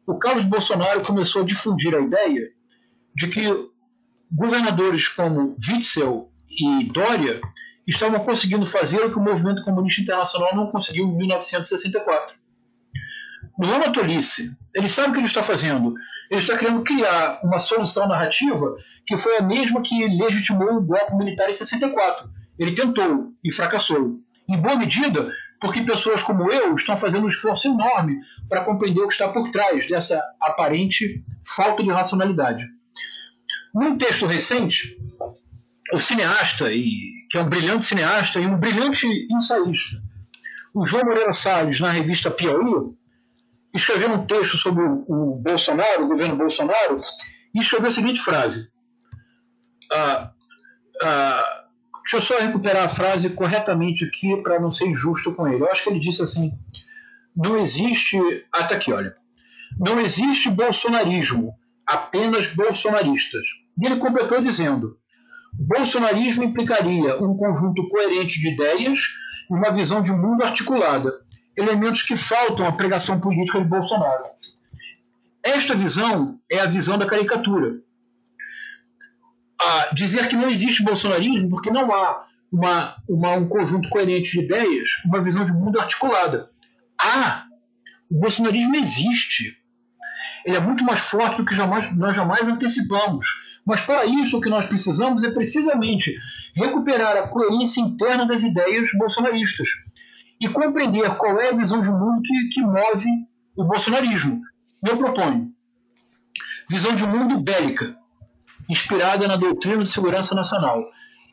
o 0.07 0.19
Carlos 0.19 0.45
Bolsonaro 0.45 1.03
começou 1.03 1.43
a 1.43 1.45
difundir 1.45 1.95
a 1.95 2.01
ideia 2.01 2.51
de 3.15 3.29
que 3.29 3.43
governadores 4.31 5.09
como 5.09 5.57
Witzel 5.69 6.31
e 6.49 6.85
Dória 6.85 7.41
estavam 7.87 8.21
conseguindo 8.21 8.65
fazer 8.65 9.05
o 9.05 9.11
que 9.11 9.19
o 9.19 9.23
movimento 9.23 9.63
comunista 9.63 10.01
internacional 10.01 10.55
não 10.55 10.71
conseguiu 10.71 11.05
em 11.07 11.17
1964. 11.17 12.37
Não 13.59 13.75
é 13.75 13.91
tolice. 13.91 14.57
Ele 14.75 14.89
sabe 14.89 15.11
o 15.11 15.13
que 15.13 15.19
ele 15.19 15.27
está 15.27 15.43
fazendo. 15.43 15.95
Ele 16.33 16.41
está 16.41 16.57
querendo 16.57 16.83
criar 16.83 17.41
uma 17.45 17.59
solução 17.59 18.09
narrativa 18.09 18.75
que 19.07 19.19
foi 19.19 19.37
a 19.37 19.43
mesma 19.43 19.83
que 19.83 20.09
legitimou 20.09 20.79
o 20.79 20.81
golpe 20.81 21.15
militar 21.15 21.51
em 21.51 21.55
64. 21.55 22.27
Ele 22.59 22.73
tentou 22.73 23.35
e 23.45 23.53
fracassou. 23.53 24.19
Em 24.49 24.57
boa 24.57 24.75
medida, 24.75 25.31
porque 25.61 25.83
pessoas 25.83 26.23
como 26.23 26.51
eu 26.51 26.75
estão 26.75 26.97
fazendo 26.97 27.27
um 27.27 27.29
esforço 27.29 27.69
enorme 27.69 28.17
para 28.49 28.65
compreender 28.65 29.03
o 29.03 29.09
que 29.09 29.13
está 29.13 29.29
por 29.29 29.51
trás 29.51 29.87
dessa 29.87 30.19
aparente 30.41 31.23
falta 31.55 31.83
de 31.83 31.91
racionalidade. 31.91 32.67
Num 33.75 33.99
texto 33.99 34.25
recente, 34.25 34.97
o 35.93 35.99
cineasta, 35.99 36.73
e, 36.73 36.89
que 37.31 37.37
é 37.37 37.43
um 37.43 37.49
brilhante 37.49 37.85
cineasta 37.85 38.41
e 38.41 38.47
um 38.47 38.57
brilhante 38.57 39.07
ensaísta, 39.31 39.99
o 40.73 40.87
João 40.87 41.05
Moreira 41.05 41.35
Salles, 41.35 41.79
na 41.79 41.91
revista 41.91 42.31
Piauí, 42.31 42.95
escreveu 43.75 44.13
um 44.13 44.27
texto 44.27 44.57
sobre 44.57 44.83
o, 44.83 45.41
Bolsonaro, 45.43 46.05
o 46.05 46.09
governo 46.09 46.37
Bolsonaro, 46.37 46.97
e 47.55 47.61
escreveu 47.61 47.89
a 47.89 47.93
seguinte 47.93 48.21
frase. 48.21 48.71
Ah, 49.93 50.31
ah, 51.03 51.65
deixa 52.03 52.17
eu 52.17 52.23
só 52.23 52.39
recuperar 52.39 52.85
a 52.85 52.89
frase 52.89 53.31
corretamente 53.31 54.05
aqui 54.05 54.37
para 54.43 54.61
não 54.61 54.71
ser 54.71 54.87
injusto 54.87 55.33
com 55.35 55.49
ele. 55.49 55.63
Eu 55.63 55.71
acho 55.71 55.83
que 55.83 55.91
ele 55.91 55.99
disse 55.99 56.23
assim: 56.23 56.53
não 57.37 57.57
existe. 57.57 58.19
Tá 58.53 58.75
aqui, 58.75 58.93
olha. 58.93 59.15
Não 59.79 59.99
existe 59.99 60.51
bolsonarismo, 60.51 61.55
apenas 61.87 62.47
bolsonaristas. 62.49 63.43
E 63.81 63.87
ele 63.87 63.97
completou 63.97 64.41
dizendo: 64.41 64.99
bolsonarismo 65.53 66.45
implicaria 66.45 67.17
um 67.17 67.37
conjunto 67.37 67.89
coerente 67.89 68.39
de 68.39 68.49
ideias 68.49 69.01
e 69.51 69.55
uma 69.55 69.71
visão 69.71 70.03
de 70.03 70.13
mundo 70.13 70.45
articulada, 70.45 71.11
elementos 71.57 72.03
que 72.03 72.17
faltam 72.17 72.67
à 72.67 72.73
pregação 72.73 73.21
política 73.21 73.61
de 73.61 73.69
Bolsonaro. 73.69 74.25
Esta 75.43 75.75
visão 75.75 76.39
é 76.51 76.61
a 76.61 76.67
visão 76.67 76.97
da 76.97 77.07
caricatura. 77.07 77.81
Dizer 79.93 80.29
que 80.29 80.37
não 80.37 80.49
existe 80.49 80.83
bolsonarismo 80.83 81.49
porque 81.49 81.71
não 81.71 81.93
há 81.93 82.27
uma, 82.51 82.97
uma, 83.09 83.31
um 83.33 83.49
conjunto 83.49 83.89
coerente 83.89 84.33
de 84.33 84.45
ideias, 84.45 84.89
uma 85.05 85.23
visão 85.23 85.45
de 85.45 85.53
mundo 85.53 85.81
articulada. 85.81 86.51
Ah, 87.01 87.45
o 88.11 88.19
bolsonarismo 88.19 88.77
existe. 88.77 89.57
Ele 90.45 90.57
é 90.57 90.61
muito 90.61 90.85
mais 90.85 91.01
forte 91.01 91.37
do 91.37 91.45
que 91.45 91.55
jamais, 91.55 91.97
nós 91.97 92.17
jamais 92.17 92.49
antecipamos. 92.49 93.27
Mas 93.65 93.81
para 93.81 94.05
isso 94.05 94.39
o 94.39 94.41
que 94.41 94.49
nós 94.49 94.67
precisamos 94.67 95.23
é 95.23 95.31
precisamente 95.31 96.13
recuperar 96.55 97.17
a 97.17 97.29
coerência 97.29 97.81
interna 97.81 98.27
das 98.27 98.43
ideias 98.43 98.89
bolsonaristas 98.99 99.69
e 100.43 100.49
compreender 100.49 101.09
qual 101.17 101.39
é 101.39 101.51
a 101.51 101.57
visão 101.57 101.81
de 101.81 101.89
mundo 101.89 102.21
que, 102.21 102.49
que 102.49 102.61
move 102.63 103.09
o 103.57 103.65
bolsonarismo. 103.65 104.43
Eu 104.85 104.97
proponho 104.97 105.53
visão 106.69 106.97
de 106.97 107.07
mundo 107.07 107.39
bélica, 107.39 107.97
inspirada 108.69 109.29
na 109.29 109.37
doutrina 109.37 109.85
de 109.85 109.91
segurança 109.91 110.35
nacional. 110.35 110.83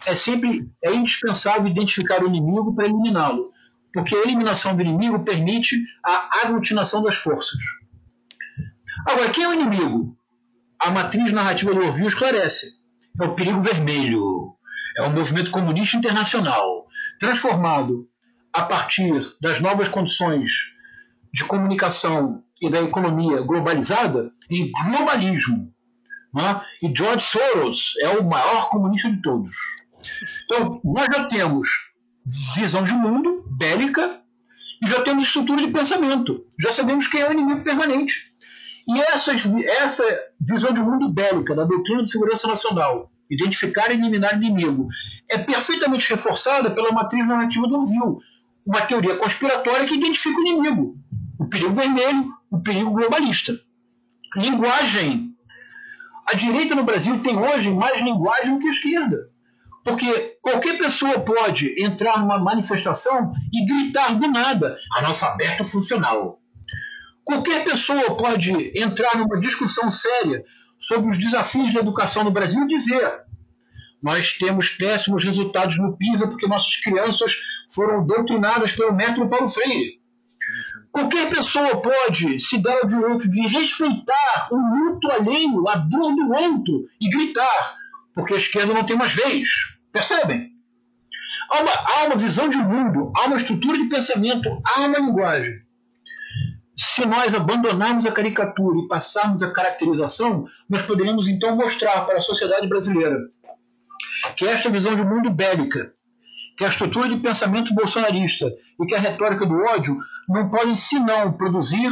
É 0.05 0.13
sempre 0.13 0.69
é 0.83 0.93
indispensável 0.93 1.67
identificar 1.67 2.23
o 2.23 2.27
inimigo 2.27 2.75
para 2.75 2.85
eliminá-lo, 2.85 3.51
porque 3.93 4.15
a 4.15 4.23
eliminação 4.23 4.75
do 4.75 4.81
inimigo 4.81 5.23
permite 5.23 5.81
a 6.05 6.41
aglutinação 6.43 7.01
das 7.01 7.15
forças. 7.15 7.59
Agora, 9.07 9.29
quem 9.29 9.43
é 9.43 9.47
o 9.47 9.53
inimigo? 9.53 10.15
A 10.79 10.91
matriz 10.91 11.31
narrativa 11.31 11.73
do 11.73 11.85
Orville 11.85 12.07
esclarece. 12.07 12.77
É 13.19 13.25
o 13.25 13.33
perigo 13.33 13.61
vermelho. 13.61 14.55
É 14.97 15.03
o 15.03 15.11
movimento 15.11 15.51
comunista 15.51 15.95
internacional, 15.95 16.87
transformado 17.19 18.08
a 18.53 18.63
partir 18.63 19.13
das 19.41 19.59
novas 19.59 19.87
condições 19.87 20.51
de 21.33 21.43
comunicação 21.45 22.43
e 22.61 22.69
da 22.69 22.81
economia 22.81 23.41
globalizada 23.41 24.31
em 24.49 24.71
globalismo. 24.71 25.73
Né? 26.33 26.61
E 26.83 26.93
George 26.95 27.25
Soros 27.25 27.93
é 28.01 28.09
o 28.09 28.27
maior 28.27 28.69
comunista 28.69 29.09
de 29.09 29.21
todos. 29.21 29.55
Então, 30.45 30.81
nós 30.83 31.07
já 31.13 31.25
temos 31.25 31.69
visão 32.55 32.83
de 32.83 32.93
mundo 32.93 33.43
bélica 33.57 34.21
e 34.83 34.89
já 34.89 35.01
temos 35.01 35.27
estrutura 35.27 35.61
de 35.65 35.71
pensamento. 35.71 36.45
Já 36.59 36.71
sabemos 36.71 37.07
quem 37.07 37.21
é 37.21 37.29
o 37.29 37.33
inimigo 37.33 37.63
permanente. 37.63 38.33
E 38.87 38.99
essa, 39.01 39.33
essa 39.33 40.03
visão 40.39 40.73
de 40.73 40.81
mundo 40.81 41.09
bélica 41.09 41.55
da 41.55 41.63
doutrina 41.63 42.01
de 42.01 42.09
segurança 42.09 42.47
nacional, 42.47 43.11
identificar 43.29 43.91
e 43.91 43.93
eliminar 43.93 44.35
inimigo, 44.35 44.87
é 45.29 45.37
perfeitamente 45.37 46.09
reforçada 46.09 46.71
pela 46.71 46.91
matriz 46.91 47.27
narrativa 47.27 47.67
do 47.67 47.81
Orville, 47.81 48.17
uma 48.65 48.81
teoria 48.81 49.15
conspiratória 49.15 49.85
que 49.85 49.95
identifica 49.95 50.37
o 50.37 50.47
inimigo, 50.47 50.97
o 51.39 51.45
perigo 51.45 51.73
vermelho, 51.73 52.31
o 52.51 52.59
perigo 52.59 52.91
globalista. 52.91 53.53
Linguagem. 54.35 55.35
A 56.31 56.35
direita 56.35 56.75
no 56.75 56.83
Brasil 56.83 57.19
tem 57.19 57.37
hoje 57.37 57.71
mais 57.71 57.99
linguagem 58.01 58.53
do 58.53 58.59
que 58.59 58.67
a 58.67 58.71
esquerda. 58.71 59.29
Porque 59.83 60.37
qualquer 60.41 60.77
pessoa 60.77 61.19
pode 61.19 61.81
entrar 61.81 62.19
numa 62.19 62.37
manifestação 62.37 63.33
e 63.51 63.65
gritar 63.65 64.13
do 64.13 64.27
nada, 64.27 64.77
analfabeto 64.97 65.65
funcional. 65.65 66.39
Qualquer 67.23 67.63
pessoa 67.63 68.15
pode 68.15 68.51
entrar 68.79 69.17
numa 69.17 69.39
discussão 69.39 69.89
séria 69.89 70.43
sobre 70.77 71.09
os 71.09 71.17
desafios 71.17 71.73
da 71.73 71.79
educação 71.79 72.23
no 72.23 72.31
Brasil 72.31 72.63
e 72.63 72.67
dizer: 72.67 73.23
nós 74.01 74.37
temos 74.37 74.69
péssimos 74.69 75.23
resultados 75.23 75.77
no 75.77 75.95
PISA 75.97 76.27
porque 76.27 76.47
nossas 76.47 76.75
crianças 76.77 77.33
foram 77.69 78.05
doutrinadas 78.05 78.71
pelo 78.71 78.93
método 78.93 79.29
Paulo 79.29 79.49
Freire. 79.49 79.99
Qualquer 80.91 81.29
pessoa 81.29 81.81
pode 81.81 82.39
se 82.39 82.57
dar 82.57 82.77
ao 82.77 82.87
direito 82.87 83.29
de 83.29 83.41
respeitar 83.47 84.47
o 84.51 84.55
luto 84.57 85.11
alheio, 85.11 85.67
a 85.67 85.75
dor 85.75 86.15
do 86.15 86.31
outro 86.31 86.87
e 86.99 87.09
gritar, 87.09 87.75
porque 88.15 88.33
a 88.33 88.37
esquerda 88.37 88.73
não 88.73 88.83
tem 88.83 88.97
mais 88.97 89.13
vez. 89.13 89.47
Percebem? 89.91 90.49
Há 91.51 91.61
uma, 91.61 91.71
há 91.71 92.05
uma 92.07 92.15
visão 92.15 92.49
de 92.49 92.57
mundo, 92.57 93.11
há 93.15 93.27
uma 93.27 93.37
estrutura 93.37 93.77
de 93.77 93.87
pensamento, 93.87 94.49
há 94.65 94.81
uma 94.81 94.97
linguagem. 94.97 95.61
Se 96.75 97.05
nós 97.05 97.35
abandonarmos 97.35 98.05
a 98.05 98.11
caricatura 98.11 98.79
e 98.79 98.87
passarmos 98.87 99.43
a 99.43 99.51
caracterização, 99.51 100.45
nós 100.67 100.81
poderemos 100.83 101.27
então 101.27 101.55
mostrar 101.55 102.01
para 102.05 102.17
a 102.17 102.21
sociedade 102.21 102.67
brasileira 102.67 103.17
que 104.35 104.45
esta 104.45 104.69
visão 104.69 104.95
de 104.95 105.03
mundo 105.03 105.29
bélica, 105.29 105.93
que 106.57 106.65
a 106.65 106.69
estrutura 106.69 107.07
de 107.07 107.17
pensamento 107.17 107.73
bolsonarista 107.73 108.45
e 108.81 108.85
que 108.85 108.95
a 108.95 108.99
retórica 108.99 109.45
do 109.45 109.55
ódio 109.55 109.97
não 110.27 110.49
podem 110.49 110.75
senão 110.75 111.31
produzir 111.33 111.89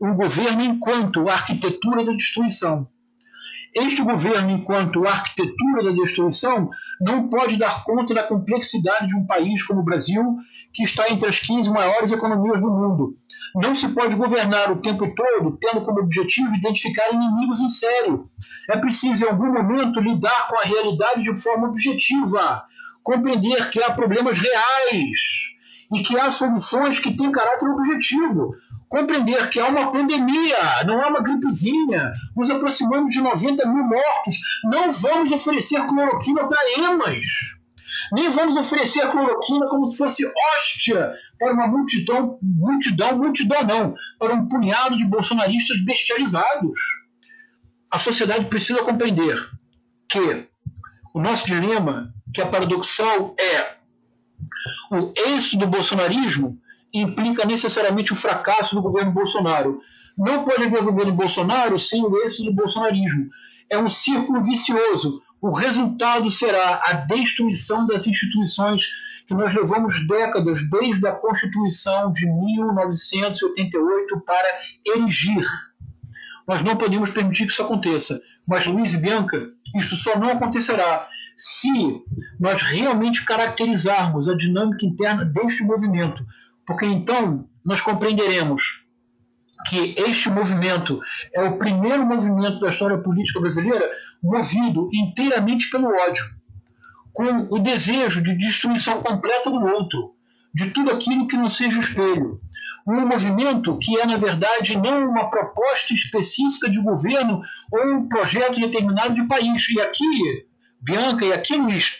um 0.00 0.14
governo 0.14 0.62
enquanto 0.62 1.28
arquitetura 1.28 2.04
da 2.04 2.12
destruição. 2.12 2.88
Este 3.74 4.02
governo, 4.02 4.50
enquanto 4.50 5.06
arquitetura 5.06 5.84
da 5.84 5.92
destruição, 5.92 6.68
não 7.00 7.28
pode 7.28 7.56
dar 7.56 7.82
conta 7.84 8.12
da 8.12 8.22
complexidade 8.22 9.08
de 9.08 9.16
um 9.16 9.24
país 9.24 9.62
como 9.62 9.80
o 9.80 9.84
Brasil, 9.84 10.22
que 10.74 10.82
está 10.82 11.10
entre 11.10 11.28
as 11.28 11.38
15 11.38 11.70
maiores 11.70 12.10
economias 12.10 12.60
do 12.60 12.70
mundo. 12.70 13.16
Não 13.54 13.74
se 13.74 13.88
pode 13.88 14.16
governar 14.16 14.70
o 14.70 14.80
tempo 14.80 15.12
todo 15.14 15.58
tendo 15.60 15.82
como 15.82 16.00
objetivo 16.00 16.54
identificar 16.54 17.12
inimigos 17.12 17.60
em 17.60 17.68
sério. 17.68 18.30
É 18.70 18.76
preciso, 18.76 19.24
em 19.24 19.28
algum 19.28 19.52
momento, 19.52 20.00
lidar 20.00 20.48
com 20.48 20.58
a 20.58 20.62
realidade 20.62 21.22
de 21.22 21.34
forma 21.34 21.68
objetiva, 21.68 22.64
compreender 23.02 23.70
que 23.70 23.82
há 23.82 23.92
problemas 23.92 24.38
reais 24.38 25.20
e 25.94 26.02
que 26.02 26.18
há 26.18 26.30
soluções 26.30 26.98
que 26.98 27.16
têm 27.16 27.30
caráter 27.30 27.68
objetivo 27.68 28.54
compreender 28.92 29.48
que 29.48 29.58
há 29.58 29.68
uma 29.68 29.90
pandemia, 29.90 30.84
não 30.84 31.00
é 31.00 31.06
uma 31.06 31.22
gripezinha, 31.22 32.12
nos 32.36 32.50
aproximamos 32.50 33.14
de 33.14 33.22
90 33.22 33.66
mil 33.66 33.84
mortos, 33.84 34.34
não 34.64 34.92
vamos 34.92 35.32
oferecer 35.32 35.80
cloroquina 35.86 36.46
para 36.46 36.78
emas, 36.78 37.24
nem 38.12 38.30
vamos 38.30 38.56
oferecer 38.56 39.08
cloroquina 39.10 39.68
como 39.68 39.86
se 39.86 39.98
fosse 39.98 40.24
hóstia 40.26 41.12
para 41.38 41.52
uma 41.52 41.66
multidão, 41.66 42.38
multidão, 42.42 43.18
multidão 43.18 43.62
não, 43.64 43.94
para 44.18 44.34
um 44.34 44.48
punhado 44.48 44.96
de 44.96 45.04
bolsonaristas 45.04 45.84
bestializados. 45.84 46.80
A 47.90 47.98
sociedade 47.98 48.46
precisa 48.46 48.82
compreender 48.82 49.38
que 50.08 50.48
o 51.14 51.20
nosso 51.20 51.46
dilema, 51.46 52.12
que 52.34 52.40
é 52.40 52.46
paradoxal, 52.46 53.34
é 53.38 53.76
o 54.90 55.12
êxito 55.34 55.58
do 55.58 55.66
bolsonarismo 55.66 56.58
implica 56.92 57.46
necessariamente 57.46 58.12
o 58.12 58.16
fracasso 58.16 58.74
do 58.74 58.82
governo 58.82 59.12
Bolsonaro. 59.12 59.80
Não 60.16 60.44
pode 60.44 60.64
haver 60.64 60.82
governo 60.82 61.12
Bolsonaro 61.12 61.78
sem 61.78 62.02
o 62.04 62.16
êxito 62.24 62.44
do 62.44 62.54
bolsonarismo. 62.54 63.30
É 63.70 63.78
um 63.78 63.88
círculo 63.88 64.42
vicioso. 64.42 65.22
O 65.42 65.50
resultado 65.50 66.30
será 66.30 66.80
a 66.84 66.92
destruição 66.92 67.84
das 67.84 68.06
instituições 68.06 68.84
que 69.26 69.34
nós 69.34 69.52
levamos 69.52 70.06
décadas, 70.06 70.60
desde 70.70 71.04
a 71.08 71.16
Constituição 71.16 72.12
de 72.12 72.24
1988, 72.26 74.20
para 74.20 74.48
erigir. 74.94 75.44
Nós 76.46 76.62
não 76.62 76.76
podemos 76.76 77.10
permitir 77.10 77.46
que 77.46 77.52
isso 77.52 77.62
aconteça. 77.62 78.22
Mas, 78.46 78.66
Luiz 78.66 78.94
e 78.94 78.98
Bianca, 78.98 79.50
isso 79.74 79.96
só 79.96 80.16
não 80.16 80.28
acontecerá 80.28 81.08
se 81.36 82.04
nós 82.38 82.62
realmente 82.62 83.24
caracterizarmos 83.24 84.28
a 84.28 84.36
dinâmica 84.36 84.86
interna 84.86 85.24
deste 85.24 85.64
movimento, 85.64 86.24
porque 86.64 86.86
então 86.86 87.48
nós 87.64 87.80
compreenderemos 87.80 88.81
que 89.66 89.94
este 89.98 90.28
movimento 90.30 91.00
é 91.34 91.42
o 91.42 91.58
primeiro 91.58 92.04
movimento 92.04 92.60
da 92.60 92.70
história 92.70 92.98
política 92.98 93.40
brasileira 93.40 93.90
movido 94.22 94.88
inteiramente 94.92 95.70
pelo 95.70 95.88
ódio, 95.88 96.24
com 97.12 97.48
o 97.50 97.58
desejo 97.58 98.22
de 98.22 98.36
destruição 98.36 99.02
completa 99.02 99.50
do 99.50 99.64
outro, 99.64 100.14
de 100.54 100.70
tudo 100.70 100.90
aquilo 100.90 101.26
que 101.26 101.36
não 101.36 101.48
seja 101.48 101.80
espelho. 101.80 102.40
Um 102.86 103.06
movimento 103.06 103.78
que 103.78 103.98
é, 103.98 104.06
na 104.06 104.16
verdade, 104.16 104.76
não 104.76 105.08
uma 105.08 105.30
proposta 105.30 105.94
específica 105.94 106.68
de 106.68 106.82
governo 106.82 107.40
ou 107.72 107.94
um 107.94 108.08
projeto 108.08 108.60
determinado 108.60 109.14
de 109.14 109.26
país. 109.26 109.68
E 109.70 109.80
aqui, 109.80 110.04
Bianca, 110.80 111.24
e 111.24 111.32
aqui, 111.32 111.56
Luiz, 111.56 111.92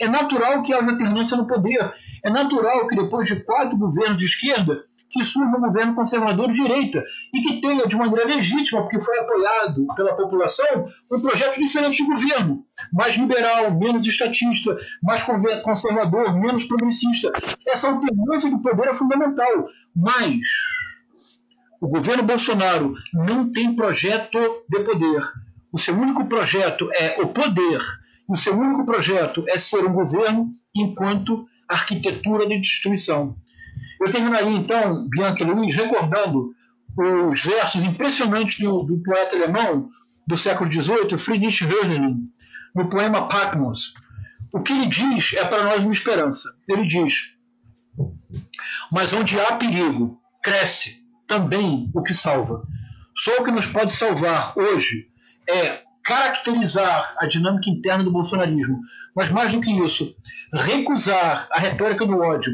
é 0.00 0.08
natural 0.08 0.62
que 0.62 0.72
haja 0.72 0.90
alternância 0.90 1.36
no 1.36 1.46
poder. 1.46 1.94
É 2.24 2.30
natural 2.30 2.86
que 2.88 2.96
depois 2.96 3.28
de 3.28 3.36
quatro 3.36 3.76
governos 3.76 4.16
de 4.16 4.24
esquerda, 4.24 4.84
que 5.10 5.24
surja 5.24 5.56
um 5.56 5.60
governo 5.60 5.94
conservador 5.94 6.48
de 6.48 6.62
direita 6.62 7.04
e 7.34 7.40
que 7.40 7.60
tenha, 7.60 7.86
de 7.86 7.96
maneira 7.96 8.26
legítima, 8.26 8.82
porque 8.82 9.00
foi 9.00 9.18
apoiado 9.18 9.86
pela 9.94 10.16
população, 10.16 10.84
um 11.10 11.20
projeto 11.20 11.58
diferente 11.58 11.96
de 11.96 12.08
governo, 12.08 12.64
mais 12.92 13.16
liberal, 13.16 13.76
menos 13.76 14.06
estatista, 14.06 14.76
mais 15.02 15.22
conservador, 15.62 16.38
menos 16.38 16.64
progressista. 16.66 17.32
Essa 17.66 17.88
alternância 17.88 18.50
do 18.50 18.60
poder 18.60 18.88
é 18.88 18.94
fundamental, 18.94 19.66
mas 19.94 20.38
o 21.80 21.88
governo 21.88 22.22
Bolsonaro 22.22 22.94
não 23.12 23.50
tem 23.50 23.74
projeto 23.74 24.38
de 24.68 24.80
poder. 24.80 25.22
O 25.72 25.78
seu 25.78 25.94
único 25.94 26.26
projeto 26.26 26.88
é 26.94 27.20
o 27.22 27.28
poder. 27.28 27.80
O 28.28 28.36
seu 28.36 28.56
único 28.56 28.84
projeto 28.84 29.42
é 29.48 29.58
ser 29.58 29.84
um 29.84 29.92
governo 29.92 30.52
enquanto 30.74 31.46
arquitetura 31.68 32.46
de 32.46 32.60
destruição. 32.60 33.36
Eu 34.00 34.12
terminaria 34.12 34.50
então, 34.50 35.08
Bianca 35.08 35.44
Luiz, 35.44 35.74
recordando 35.74 36.54
os 36.96 37.42
versos 37.42 37.82
impressionantes 37.82 38.58
do, 38.58 38.82
do 38.82 38.98
poeta 39.02 39.36
alemão 39.36 39.88
do 40.26 40.36
século 40.36 40.70
XVIII, 40.70 41.18
Friedrich 41.18 41.64
Hölderlin, 41.64 42.28
no 42.74 42.88
poema 42.88 43.28
Patmos. 43.28 43.94
O 44.52 44.60
que 44.60 44.72
ele 44.72 44.86
diz 44.86 45.32
é 45.34 45.44
para 45.44 45.64
nós 45.64 45.84
uma 45.84 45.92
esperança. 45.92 46.48
Ele 46.68 46.86
diz: 46.86 47.34
Mas 48.90 49.12
onde 49.12 49.38
há 49.38 49.56
perigo, 49.56 50.20
cresce 50.42 51.00
também 51.26 51.90
o 51.94 52.02
que 52.02 52.14
salva. 52.14 52.66
Só 53.14 53.36
o 53.38 53.44
que 53.44 53.50
nos 53.50 53.66
pode 53.66 53.92
salvar 53.92 54.58
hoje 54.58 55.08
é 55.48 55.82
caracterizar 56.02 57.02
a 57.20 57.26
dinâmica 57.26 57.70
interna 57.70 58.02
do 58.02 58.10
bolsonarismo, 58.10 58.80
mas 59.14 59.30
mais 59.30 59.52
do 59.52 59.60
que 59.60 59.70
isso, 59.70 60.14
recusar 60.52 61.46
a 61.52 61.60
retórica 61.60 62.06
do 62.06 62.18
ódio, 62.18 62.52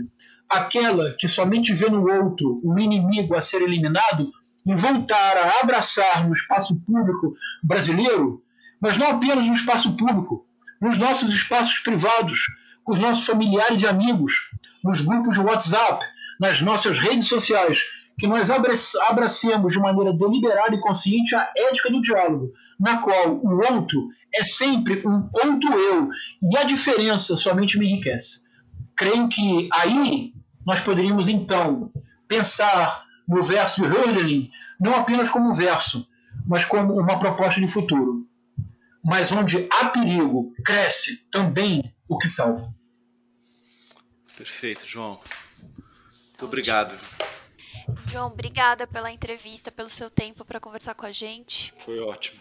aquela 0.49 1.15
que 1.19 1.29
somente 1.29 1.73
vê 1.73 1.89
no 1.89 2.07
outro 2.09 2.61
um 2.65 2.79
inimigo 2.79 3.35
a 3.35 3.41
ser 3.41 3.63
eliminado 3.63 4.31
e 4.67 4.75
voltar 4.75 5.37
a 5.37 5.61
abraçar 5.63 6.27
no 6.27 6.33
espaço 6.33 6.81
público 6.85 7.35
brasileiro, 7.63 8.43
mas 8.81 8.97
não 8.97 9.11
apenas 9.11 9.47
no 9.47 9.55
espaço 9.55 9.97
público, 9.97 10.47
nos 10.81 10.99
nossos 10.99 11.33
espaços 11.33 11.79
privados, 11.79 12.41
com 12.85 12.93
os 12.93 12.99
nossos 12.99 13.25
familiares 13.25 13.83
e 13.83 13.87
amigos, 13.87 14.33
nos 14.85 15.01
grupos 15.01 15.35
de 15.35 15.41
WhatsApp, 15.41 16.05
nas 16.41 16.61
nossas 16.61 16.99
redes 16.99 17.29
sociais, 17.29 17.83
que 18.19 18.27
nós 18.27 18.51
abracemos 18.51 19.73
de 19.73 19.79
maneira 19.79 20.13
deliberada 20.13 20.75
e 20.75 20.81
consciente 20.81 21.35
a 21.35 21.53
ética 21.57 21.91
do 21.91 22.01
diálogo, 22.01 22.53
na 22.79 22.99
qual 22.99 23.37
o 23.37 23.73
outro 23.73 24.09
é 24.35 24.45
sempre 24.45 25.03
um 25.07 25.29
outro 25.33 25.73
eu, 25.73 26.09
e 26.43 26.57
a 26.57 26.65
diferença 26.65 27.37
somente 27.37 27.79
me 27.79 27.87
enriquece. 27.89 28.47
Creio 28.97 29.29
que 29.29 29.69
aí 29.73 30.33
nós 30.67 30.81
poderíamos 30.81 31.29
então 31.29 31.93
pensar 32.27 33.07
no 33.27 33.43
verso 33.43 33.81
de 33.81 33.89
Hölderlin 33.89 34.51
não 34.81 34.95
apenas 34.95 35.31
como 35.31 35.49
um 35.49 35.55
verso, 35.55 36.07
mas 36.47 36.65
como 36.65 36.99
uma 36.99 37.19
proposta 37.19 37.61
de 37.61 37.69
futuro. 37.69 38.29
Mas 39.03 39.31
onde 39.31 39.69
há 39.73 39.89
perigo, 39.89 40.53
cresce 40.65 41.19
também 41.31 41.95
o 42.09 42.19
que 42.19 42.29
salva. 42.29 42.75
Perfeito, 44.37 44.87
João. 44.87 45.21
Muito 46.29 46.45
obrigado. 46.45 46.95
João, 48.09 48.27
obrigada 48.27 48.87
pela 48.87 49.11
entrevista, 49.13 49.71
pelo 49.71 49.89
seu 49.89 50.11
tempo 50.11 50.45
para 50.45 50.61
conversar 50.61 50.95
com 50.95 51.07
a 51.07 51.13
gente. 51.13 51.73
Foi 51.79 51.99
ótimo. 52.01 52.41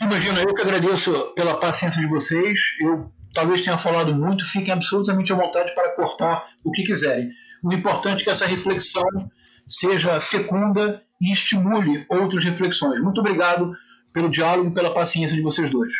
Imagina, 0.00 0.40
eu 0.40 0.54
que 0.54 0.62
agradeço 0.62 1.32
pela 1.34 1.58
paciência 1.58 2.00
de 2.00 2.08
vocês. 2.08 2.58
Eu 2.80 3.12
talvez 3.38 3.62
tenha 3.62 3.78
falado 3.78 4.12
muito, 4.12 4.44
fiquem 4.44 4.72
absolutamente 4.72 5.32
à 5.32 5.36
vontade 5.36 5.72
para 5.72 5.94
cortar 5.94 6.48
o 6.64 6.72
que 6.72 6.82
quiserem. 6.82 7.30
O 7.62 7.72
importante 7.72 8.22
é 8.22 8.24
que 8.24 8.30
essa 8.30 8.46
reflexão 8.46 9.30
seja 9.64 10.20
fecunda 10.20 11.04
e 11.20 11.32
estimule 11.32 12.04
outras 12.10 12.44
reflexões. 12.44 13.00
Muito 13.00 13.20
obrigado 13.20 13.72
pelo 14.12 14.28
diálogo 14.28 14.70
e 14.70 14.74
pela 14.74 14.92
paciência 14.92 15.36
de 15.36 15.42
vocês 15.42 15.70
dois. 15.70 15.92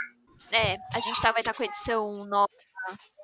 É, 0.50 0.76
a 0.92 0.98
gente 0.98 1.20
tá, 1.22 1.30
vai 1.30 1.42
estar 1.42 1.52
tá 1.52 1.56
com 1.56 1.62
a 1.62 1.66
edição 1.66 2.24
nova 2.24 2.48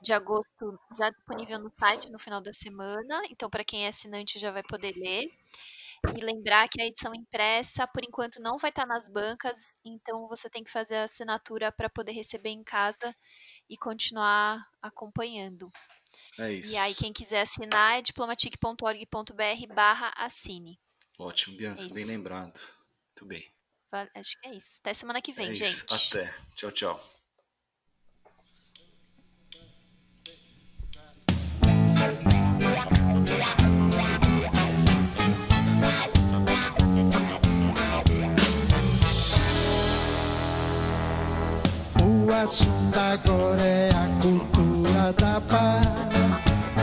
de 0.01 0.13
agosto 0.13 0.79
já 0.97 1.11
disponível 1.11 1.59
no 1.59 1.73
site 1.77 2.13
no 2.13 2.19
final 2.19 2.41
da 2.41 2.53
semana, 2.53 3.23
então 3.31 3.51
para 3.51 3.65
quem 3.65 3.87
é 3.87 3.89
assinante 3.89 4.39
já 4.39 4.53
vai 4.53 4.63
poder 4.63 4.95
ler. 4.97 5.27
E 6.17 6.21
lembrar 6.21 6.69
que 6.69 6.83
a 6.83 6.87
edição 6.87 7.15
impressa, 7.15 7.87
por 7.87 8.05
enquanto, 8.05 8.41
não 8.41 8.59
vai 8.59 8.69
estar 8.69 8.83
tá 8.83 8.89
nas 8.89 9.09
bancas, 9.09 9.57
então 9.83 10.29
você 10.29 10.51
tem 10.51 10.63
que 10.63 10.71
fazer 10.71 10.97
a 10.97 11.05
assinatura 11.05 11.73
para 11.73 11.89
poder 11.89 12.13
receber 12.13 12.51
em 12.51 12.63
casa 12.63 13.17
e 13.69 13.77
continuar 13.77 14.69
acompanhando. 14.81 15.71
É 16.39 16.53
isso. 16.53 16.73
E 16.73 16.77
aí, 16.77 16.95
quem 16.95 17.13
quiser 17.13 17.43
assinar 17.43 17.99
é 17.99 18.03
diplomatic.org.br 18.03 19.75
barra 19.75 20.13
assine. 20.17 20.79
Ótimo, 21.19 21.57
Bianca, 21.57 21.83
é 21.83 21.95
bem 21.95 22.05
lembrado. 22.05 22.61
Muito 23.09 23.27
bem. 23.27 23.49
Acho 24.17 24.41
que 24.41 24.49
é 24.49 24.55
isso. 24.57 24.79
Até 24.81 24.93
semana 24.93 25.23
que 25.23 25.33
vem, 25.33 25.51
é 25.51 25.55
gente. 25.55 25.71
Isso. 25.71 26.17
Até. 26.17 26.35
Tchau, 26.57 26.73
tchau. 26.73 27.15
Yeah. 33.27 33.64
assunto 42.43 42.99
agora 42.99 43.63
é 43.63 43.91
a 43.91 44.09
cultura 44.21 45.13
da 45.13 45.41
paz. 45.41 45.87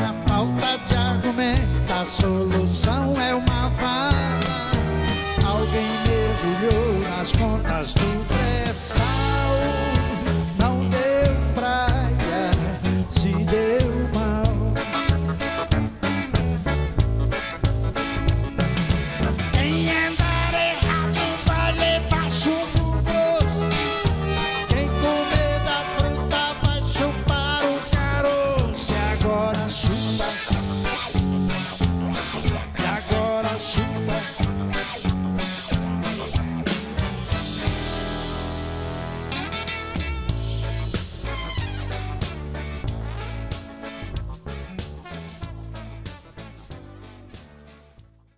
Na 0.02 0.14
falta 0.28 0.78
de 0.88 0.96
argumento, 0.96 1.94
a 1.94 2.06
solução 2.06 3.14
é 3.20 3.36
uma. 3.36 3.51